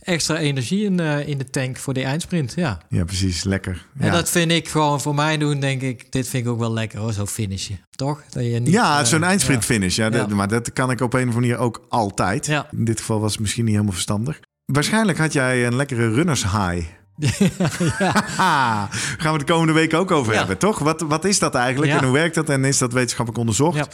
extra 0.00 0.36
energie 0.36 0.84
in, 0.84 1.00
eh, 1.00 1.28
in 1.28 1.38
de 1.38 1.50
tank 1.50 1.76
voor 1.76 1.94
die 1.94 2.04
eindsprint. 2.04 2.52
Ja. 2.56 2.80
Ja, 2.88 3.04
precies. 3.04 3.44
Lekker. 3.44 3.86
En 3.98 4.12
dat 4.12 4.30
vind 4.30 4.50
ik 4.52 4.68
gewoon 4.68 5.00
voor 5.00 5.14
mij 5.14 5.36
doen, 5.38 5.60
denk 5.60 5.82
ik. 5.82 6.12
Dit 6.12 6.28
vind 6.28 6.44
ik 6.46 6.50
ook 6.52 6.58
wel 6.58 6.72
lekker 6.72 6.98
hoor, 6.98 7.12
zo 7.12 7.26
finishen. 7.26 7.80
Toch? 7.90 8.22
Dat 8.30 8.44
je 8.44 8.58
niet, 8.58 8.68
ja 8.72 9.04
zo'n 9.04 9.24
eindsprint 9.24 9.64
finish. 9.64 9.96
Ja, 9.96 10.10
dat-. 10.10 10.28
Maar 10.28 10.48
dat 10.48 10.72
kan 10.72 10.90
ik 10.90 11.00
op 11.00 11.12
een 11.12 11.18
of 11.28 11.34
andere 11.34 11.40
manier 11.40 11.58
ook 11.58 11.86
altijd. 11.88 12.46
Ja. 12.46 12.66
In 12.76 12.84
dit 12.84 12.98
geval 13.00 13.20
was 13.20 13.32
het 13.32 13.40
misschien 13.40 13.64
niet 13.64 13.72
helemaal 13.72 13.94
verstandig. 13.94 14.40
Waarschijnlijk 14.72 15.18
had 15.18 15.32
jij 15.32 15.66
een 15.66 15.76
lekkere 15.76 16.10
runners 16.10 16.42
high. 16.42 16.97
Haha, 18.36 18.88
gaan 19.18 19.32
we 19.32 19.38
de 19.38 19.44
komende 19.44 19.72
week 19.72 19.94
ook 19.94 20.10
over 20.10 20.32
Ja. 20.32 20.38
hebben, 20.38 20.58
toch? 20.58 20.78
Wat, 20.78 21.00
wat 21.00 21.24
is 21.24 21.38
dat 21.38 21.54
eigenlijk 21.54 21.92
Ja. 21.92 21.98
en 21.98 22.04
hoe 22.04 22.12
werkt 22.12 22.34
dat 22.34 22.48
en 22.48 22.64
is 22.64 22.78
dat 22.78 22.92
wetenschappelijk 22.92 23.38
onderzocht? 23.38 23.76
Ja. 23.76 23.86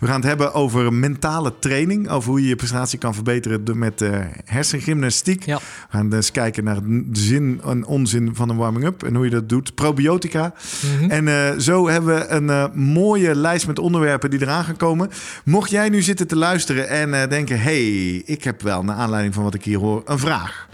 We 0.00 0.06
gaan 0.06 0.14
het 0.20 0.24
hebben 0.24 0.54
over 0.54 0.92
mentale 0.92 1.52
training, 1.58 2.08
over 2.08 2.30
hoe 2.30 2.42
je 2.42 2.48
je 2.48 2.56
prestatie 2.56 2.98
kan 2.98 3.14
verbeteren 3.14 3.78
met 3.78 4.02
eh, 4.02 4.10
hersengymnastiek. 4.44 5.44
Ja. 5.44 5.56
We 5.56 5.62
gaan 5.96 6.08
dus 6.08 6.30
kijken 6.30 6.64
naar 6.64 6.78
de 6.84 7.06
zin 7.12 7.60
en 7.64 7.84
onzin 7.86 8.30
van 8.34 8.48
een 8.48 8.56
warming-up 8.56 9.02
en 9.02 9.14
hoe 9.14 9.24
je 9.24 9.30
dat 9.30 9.48
doet. 9.48 9.74
Probiotica. 9.74 10.52
Mhm. 10.98 11.10
En 11.10 11.28
eh, 11.28 11.58
zo 11.58 11.88
hebben 11.88 12.14
we 12.14 12.28
een 12.28 12.50
eh, 12.50 12.64
mooie 12.74 13.34
lijst 13.34 13.66
met 13.66 13.78
onderwerpen 13.78 14.30
die 14.30 14.42
eraan 14.42 14.64
gaan 14.64 14.76
komen. 14.76 15.10
Mocht 15.44 15.70
jij 15.70 15.88
nu 15.88 16.02
zitten 16.02 16.26
te 16.26 16.36
luisteren 16.36 16.88
en 16.88 17.28
denken... 17.28 17.60
hey, 17.60 18.14
ik 18.26 18.44
heb 18.44 18.62
wel, 18.62 18.82
naar 18.84 18.96
aanleiding 18.96 19.34
van 19.34 19.42
wat 19.42 19.54
ik 19.54 19.64
hier 19.64 19.78
hoor, 19.78 20.02
een 20.04 20.18
vraag. 20.18 20.68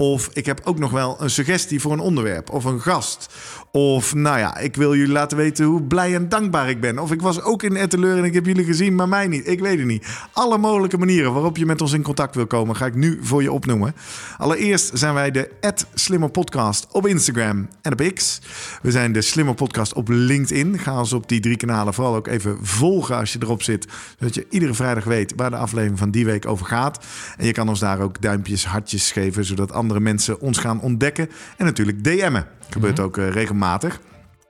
Of 0.00 0.28
ik 0.32 0.46
heb 0.46 0.60
ook 0.64 0.78
nog 0.78 0.90
wel 0.90 1.16
een 1.18 1.30
suggestie 1.30 1.80
voor 1.80 1.92
een 1.92 2.00
onderwerp 2.00 2.50
of 2.50 2.64
een 2.64 2.80
gast. 2.80 3.34
Of 3.72 4.14
nou 4.14 4.38
ja, 4.38 4.56
ik 4.56 4.76
wil 4.76 4.94
jullie 4.94 5.12
laten 5.12 5.36
weten 5.36 5.64
hoe 5.64 5.82
blij 5.82 6.14
en 6.14 6.28
dankbaar 6.28 6.68
ik 6.68 6.80
ben. 6.80 6.98
Of 6.98 7.12
ik 7.12 7.22
was 7.22 7.42
ook 7.42 7.62
in 7.62 7.76
Etteleur 7.76 8.18
en 8.18 8.24
ik 8.24 8.34
heb 8.34 8.46
jullie 8.46 8.64
gezien, 8.64 8.94
maar 8.94 9.08
mij 9.08 9.26
niet. 9.26 9.48
Ik 9.48 9.60
weet 9.60 9.78
het 9.78 9.86
niet. 9.86 10.06
Alle 10.32 10.58
mogelijke 10.58 10.98
manieren 10.98 11.32
waarop 11.32 11.56
je 11.56 11.66
met 11.66 11.80
ons 11.80 11.92
in 11.92 12.02
contact 12.02 12.34
wil 12.34 12.46
komen, 12.46 12.76
ga 12.76 12.86
ik 12.86 12.94
nu 12.94 13.18
voor 13.22 13.42
je 13.42 13.52
opnoemen. 13.52 13.94
Allereerst 14.38 14.98
zijn 14.98 15.14
wij 15.14 15.30
de 15.30 15.50
Slimmer 15.94 16.30
Podcast 16.30 16.86
op 16.92 17.06
Instagram 17.06 17.68
en 17.82 17.92
op 17.92 18.12
X. 18.14 18.40
We 18.82 18.90
zijn 18.90 19.12
de 19.12 19.22
Slimmer 19.22 19.54
Podcast 19.54 19.92
op 19.92 20.08
LinkedIn. 20.08 20.78
Ga 20.78 20.98
ons 20.98 21.12
op 21.12 21.28
die 21.28 21.40
drie 21.40 21.56
kanalen 21.56 21.94
vooral 21.94 22.14
ook 22.14 22.26
even 22.26 22.58
volgen 22.62 23.16
als 23.16 23.32
je 23.32 23.38
erop 23.42 23.62
zit. 23.62 23.86
Zodat 24.18 24.34
je 24.34 24.46
iedere 24.50 24.74
vrijdag 24.74 25.04
weet 25.04 25.32
waar 25.36 25.50
de 25.50 25.56
aflevering 25.56 25.98
van 25.98 26.10
die 26.10 26.24
week 26.24 26.46
over 26.46 26.66
gaat. 26.66 27.04
En 27.36 27.46
je 27.46 27.52
kan 27.52 27.68
ons 27.68 27.80
daar 27.80 28.00
ook 28.00 28.20
duimpjes, 28.20 28.66
hartjes 28.66 29.12
geven, 29.12 29.44
zodat 29.44 29.72
andere 29.72 30.00
mensen 30.00 30.40
ons 30.40 30.58
gaan 30.58 30.80
ontdekken. 30.80 31.30
En 31.56 31.64
natuurlijk 31.64 32.04
DM'en. 32.04 32.57
Gebeurt 32.70 33.00
ook 33.00 33.16
uh, 33.16 33.30
regelmatig. 33.30 34.00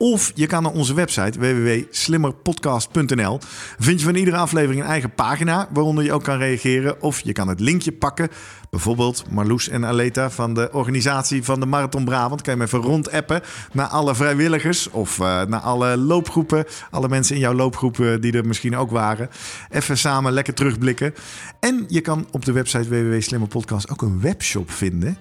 Of 0.00 0.32
je 0.34 0.46
kan 0.46 0.62
naar 0.62 0.72
onze 0.72 0.94
website 0.94 1.38
www.slimmerpodcast.nl. 1.38 3.38
Vind 3.78 4.00
je 4.00 4.06
van 4.06 4.14
iedere 4.14 4.36
aflevering 4.36 4.82
een 4.82 4.88
eigen 4.88 5.14
pagina 5.14 5.68
waaronder 5.72 6.04
je 6.04 6.12
ook 6.12 6.22
kan 6.22 6.38
reageren. 6.38 7.02
Of 7.02 7.20
je 7.20 7.32
kan 7.32 7.48
het 7.48 7.60
linkje 7.60 7.92
pakken. 7.92 8.28
Bijvoorbeeld 8.70 9.24
Marloes 9.30 9.68
en 9.68 9.84
Aleta 9.84 10.30
van 10.30 10.54
de 10.54 10.68
organisatie 10.72 11.44
van 11.44 11.60
de 11.60 11.66
Marathon 11.66 12.04
Brabant. 12.04 12.42
Kan 12.42 12.52
je 12.52 12.58
me 12.58 12.64
even 12.64 12.80
rondappen 12.80 13.42
naar 13.72 13.86
alle 13.86 14.14
vrijwilligers 14.14 14.90
of 14.90 15.18
uh, 15.18 15.42
naar 15.42 15.60
alle 15.60 15.96
loopgroepen. 15.96 16.64
Alle 16.90 17.08
mensen 17.08 17.34
in 17.34 17.40
jouw 17.40 17.54
loopgroepen 17.54 18.20
die 18.20 18.32
er 18.32 18.46
misschien 18.46 18.76
ook 18.76 18.90
waren. 18.90 19.28
Even 19.70 19.98
samen 19.98 20.32
lekker 20.32 20.54
terugblikken. 20.54 21.14
En 21.60 21.84
je 21.88 22.00
kan 22.00 22.26
op 22.30 22.44
de 22.44 22.52
website 22.52 22.88
www.slimmerpodcast 22.88 23.90
ook 23.90 24.02
een 24.02 24.20
webshop 24.20 24.70
vinden 24.70 25.18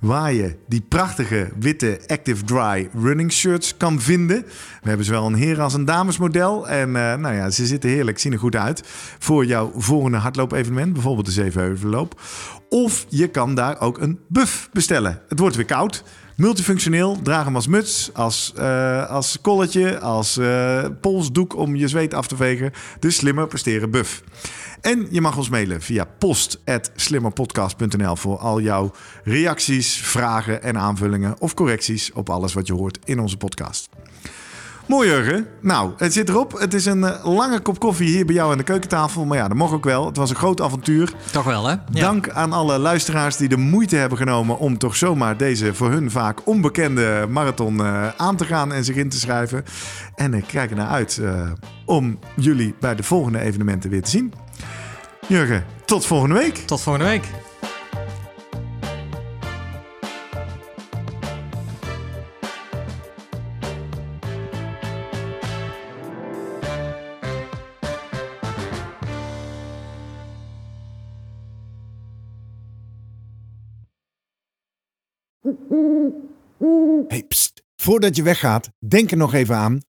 waar 0.00 0.32
je 0.32 0.56
die 0.68 0.84
prachtige 0.88 1.50
witte 1.58 2.00
Active 2.06 2.44
Dry 2.44 2.88
running 3.02 3.32
shirts 3.32 3.76
kan 3.76 4.00
vinden. 4.00 4.42
We 4.82 4.88
hebben 4.88 5.06
zowel 5.06 5.26
een 5.26 5.34
heren 5.34 5.64
als 5.64 5.74
een 5.74 5.84
damesmodel. 5.84 6.68
En 6.68 6.88
uh, 6.88 6.94
nou 6.94 7.34
ja, 7.34 7.50
ze 7.50 7.66
zitten 7.66 7.90
heerlijk, 7.90 8.18
zien 8.18 8.32
er 8.32 8.38
goed 8.38 8.56
uit. 8.56 8.82
Voor 9.18 9.44
jouw 9.44 9.72
volgende 9.76 10.16
hardloopevenement, 10.16 10.92
bijvoorbeeld 10.92 11.26
de 11.26 11.32
Zevenheuvelloop. 11.32 12.20
Of 12.68 13.06
je 13.08 13.28
kan 13.28 13.54
daar 13.54 13.80
ook 13.80 13.98
een 13.98 14.18
buff 14.28 14.68
bestellen. 14.72 15.20
Het 15.28 15.38
wordt 15.38 15.56
weer 15.56 15.64
koud. 15.64 16.04
Multifunctioneel, 16.36 17.18
draag 17.22 17.44
hem 17.44 17.54
als 17.54 17.66
muts, 17.66 18.10
als, 18.14 18.52
uh, 18.58 19.10
als 19.10 19.38
kolletje, 19.40 20.00
als 20.00 20.38
uh, 20.38 20.84
polsdoek 21.00 21.56
om 21.56 21.76
je 21.76 21.88
zweet 21.88 22.14
af 22.14 22.26
te 22.26 22.36
vegen. 22.36 22.72
Dus 22.98 23.16
slimmer 23.16 23.46
presteren 23.46 23.90
buff. 23.90 24.22
En 24.80 25.06
je 25.10 25.20
mag 25.20 25.36
ons 25.36 25.48
mailen 25.48 25.82
via 25.82 26.06
post.slimmerpodcast.nl 26.18 28.16
voor 28.16 28.38
al 28.38 28.60
jouw 28.60 28.92
reacties, 29.24 29.96
vragen 29.96 30.62
en 30.62 30.78
aanvullingen 30.78 31.34
of 31.38 31.54
correcties 31.54 32.12
op 32.12 32.30
alles 32.30 32.52
wat 32.52 32.66
je 32.66 32.72
hoort 32.72 32.98
in 33.04 33.20
onze 33.20 33.36
podcast. 33.36 33.88
Mooi 34.90 35.08
Jurgen. 35.08 35.46
Nou, 35.60 35.92
het 35.96 36.12
zit 36.12 36.28
erop. 36.28 36.58
Het 36.58 36.74
is 36.74 36.86
een 36.86 36.98
uh, 36.98 37.24
lange 37.24 37.60
kop 37.60 37.78
koffie 37.78 38.08
hier 38.08 38.26
bij 38.26 38.34
jou 38.34 38.50
aan 38.50 38.58
de 38.58 38.64
keukentafel. 38.64 39.24
Maar 39.24 39.36
ja, 39.36 39.48
dat 39.48 39.56
mocht 39.56 39.72
ook 39.72 39.84
wel. 39.84 40.06
Het 40.06 40.16
was 40.16 40.30
een 40.30 40.36
groot 40.36 40.60
avontuur. 40.60 41.12
Toch 41.32 41.44
wel, 41.44 41.66
hè? 41.66 41.70
Ja. 41.70 42.00
Dank 42.00 42.28
aan 42.28 42.52
alle 42.52 42.78
luisteraars 42.78 43.36
die 43.36 43.48
de 43.48 43.56
moeite 43.56 43.96
hebben 43.96 44.18
genomen... 44.18 44.58
om 44.58 44.78
toch 44.78 44.96
zomaar 44.96 45.36
deze 45.36 45.74
voor 45.74 45.90
hun 45.90 46.10
vaak 46.10 46.46
onbekende 46.46 47.26
marathon 47.28 47.76
uh, 47.76 48.08
aan 48.16 48.36
te 48.36 48.44
gaan 48.44 48.72
en 48.72 48.84
zich 48.84 48.96
in 48.96 49.08
te 49.08 49.18
schrijven. 49.18 49.64
En 50.14 50.34
ik 50.34 50.44
kijk 50.46 50.70
er 50.70 50.76
naar 50.76 50.88
uit 50.88 51.18
uh, 51.20 51.50
om 51.84 52.18
jullie 52.36 52.74
bij 52.80 52.94
de 52.94 53.02
volgende 53.02 53.40
evenementen 53.40 53.90
weer 53.90 54.02
te 54.02 54.10
zien. 54.10 54.32
Jurgen, 55.30 55.64
tot 55.84 56.06
volgende 56.06 56.34
week. 56.34 56.54
Tot 56.54 56.80
volgende 56.80 57.08
week. 57.08 57.24
Hey, 77.08 77.24
pst. 77.28 77.62
Voordat 77.76 78.16
je 78.16 78.22
weggaat, 78.22 78.70
denk 78.78 79.10
er 79.10 79.16
nog 79.16 79.34
even 79.34 79.56
aan 79.56 79.80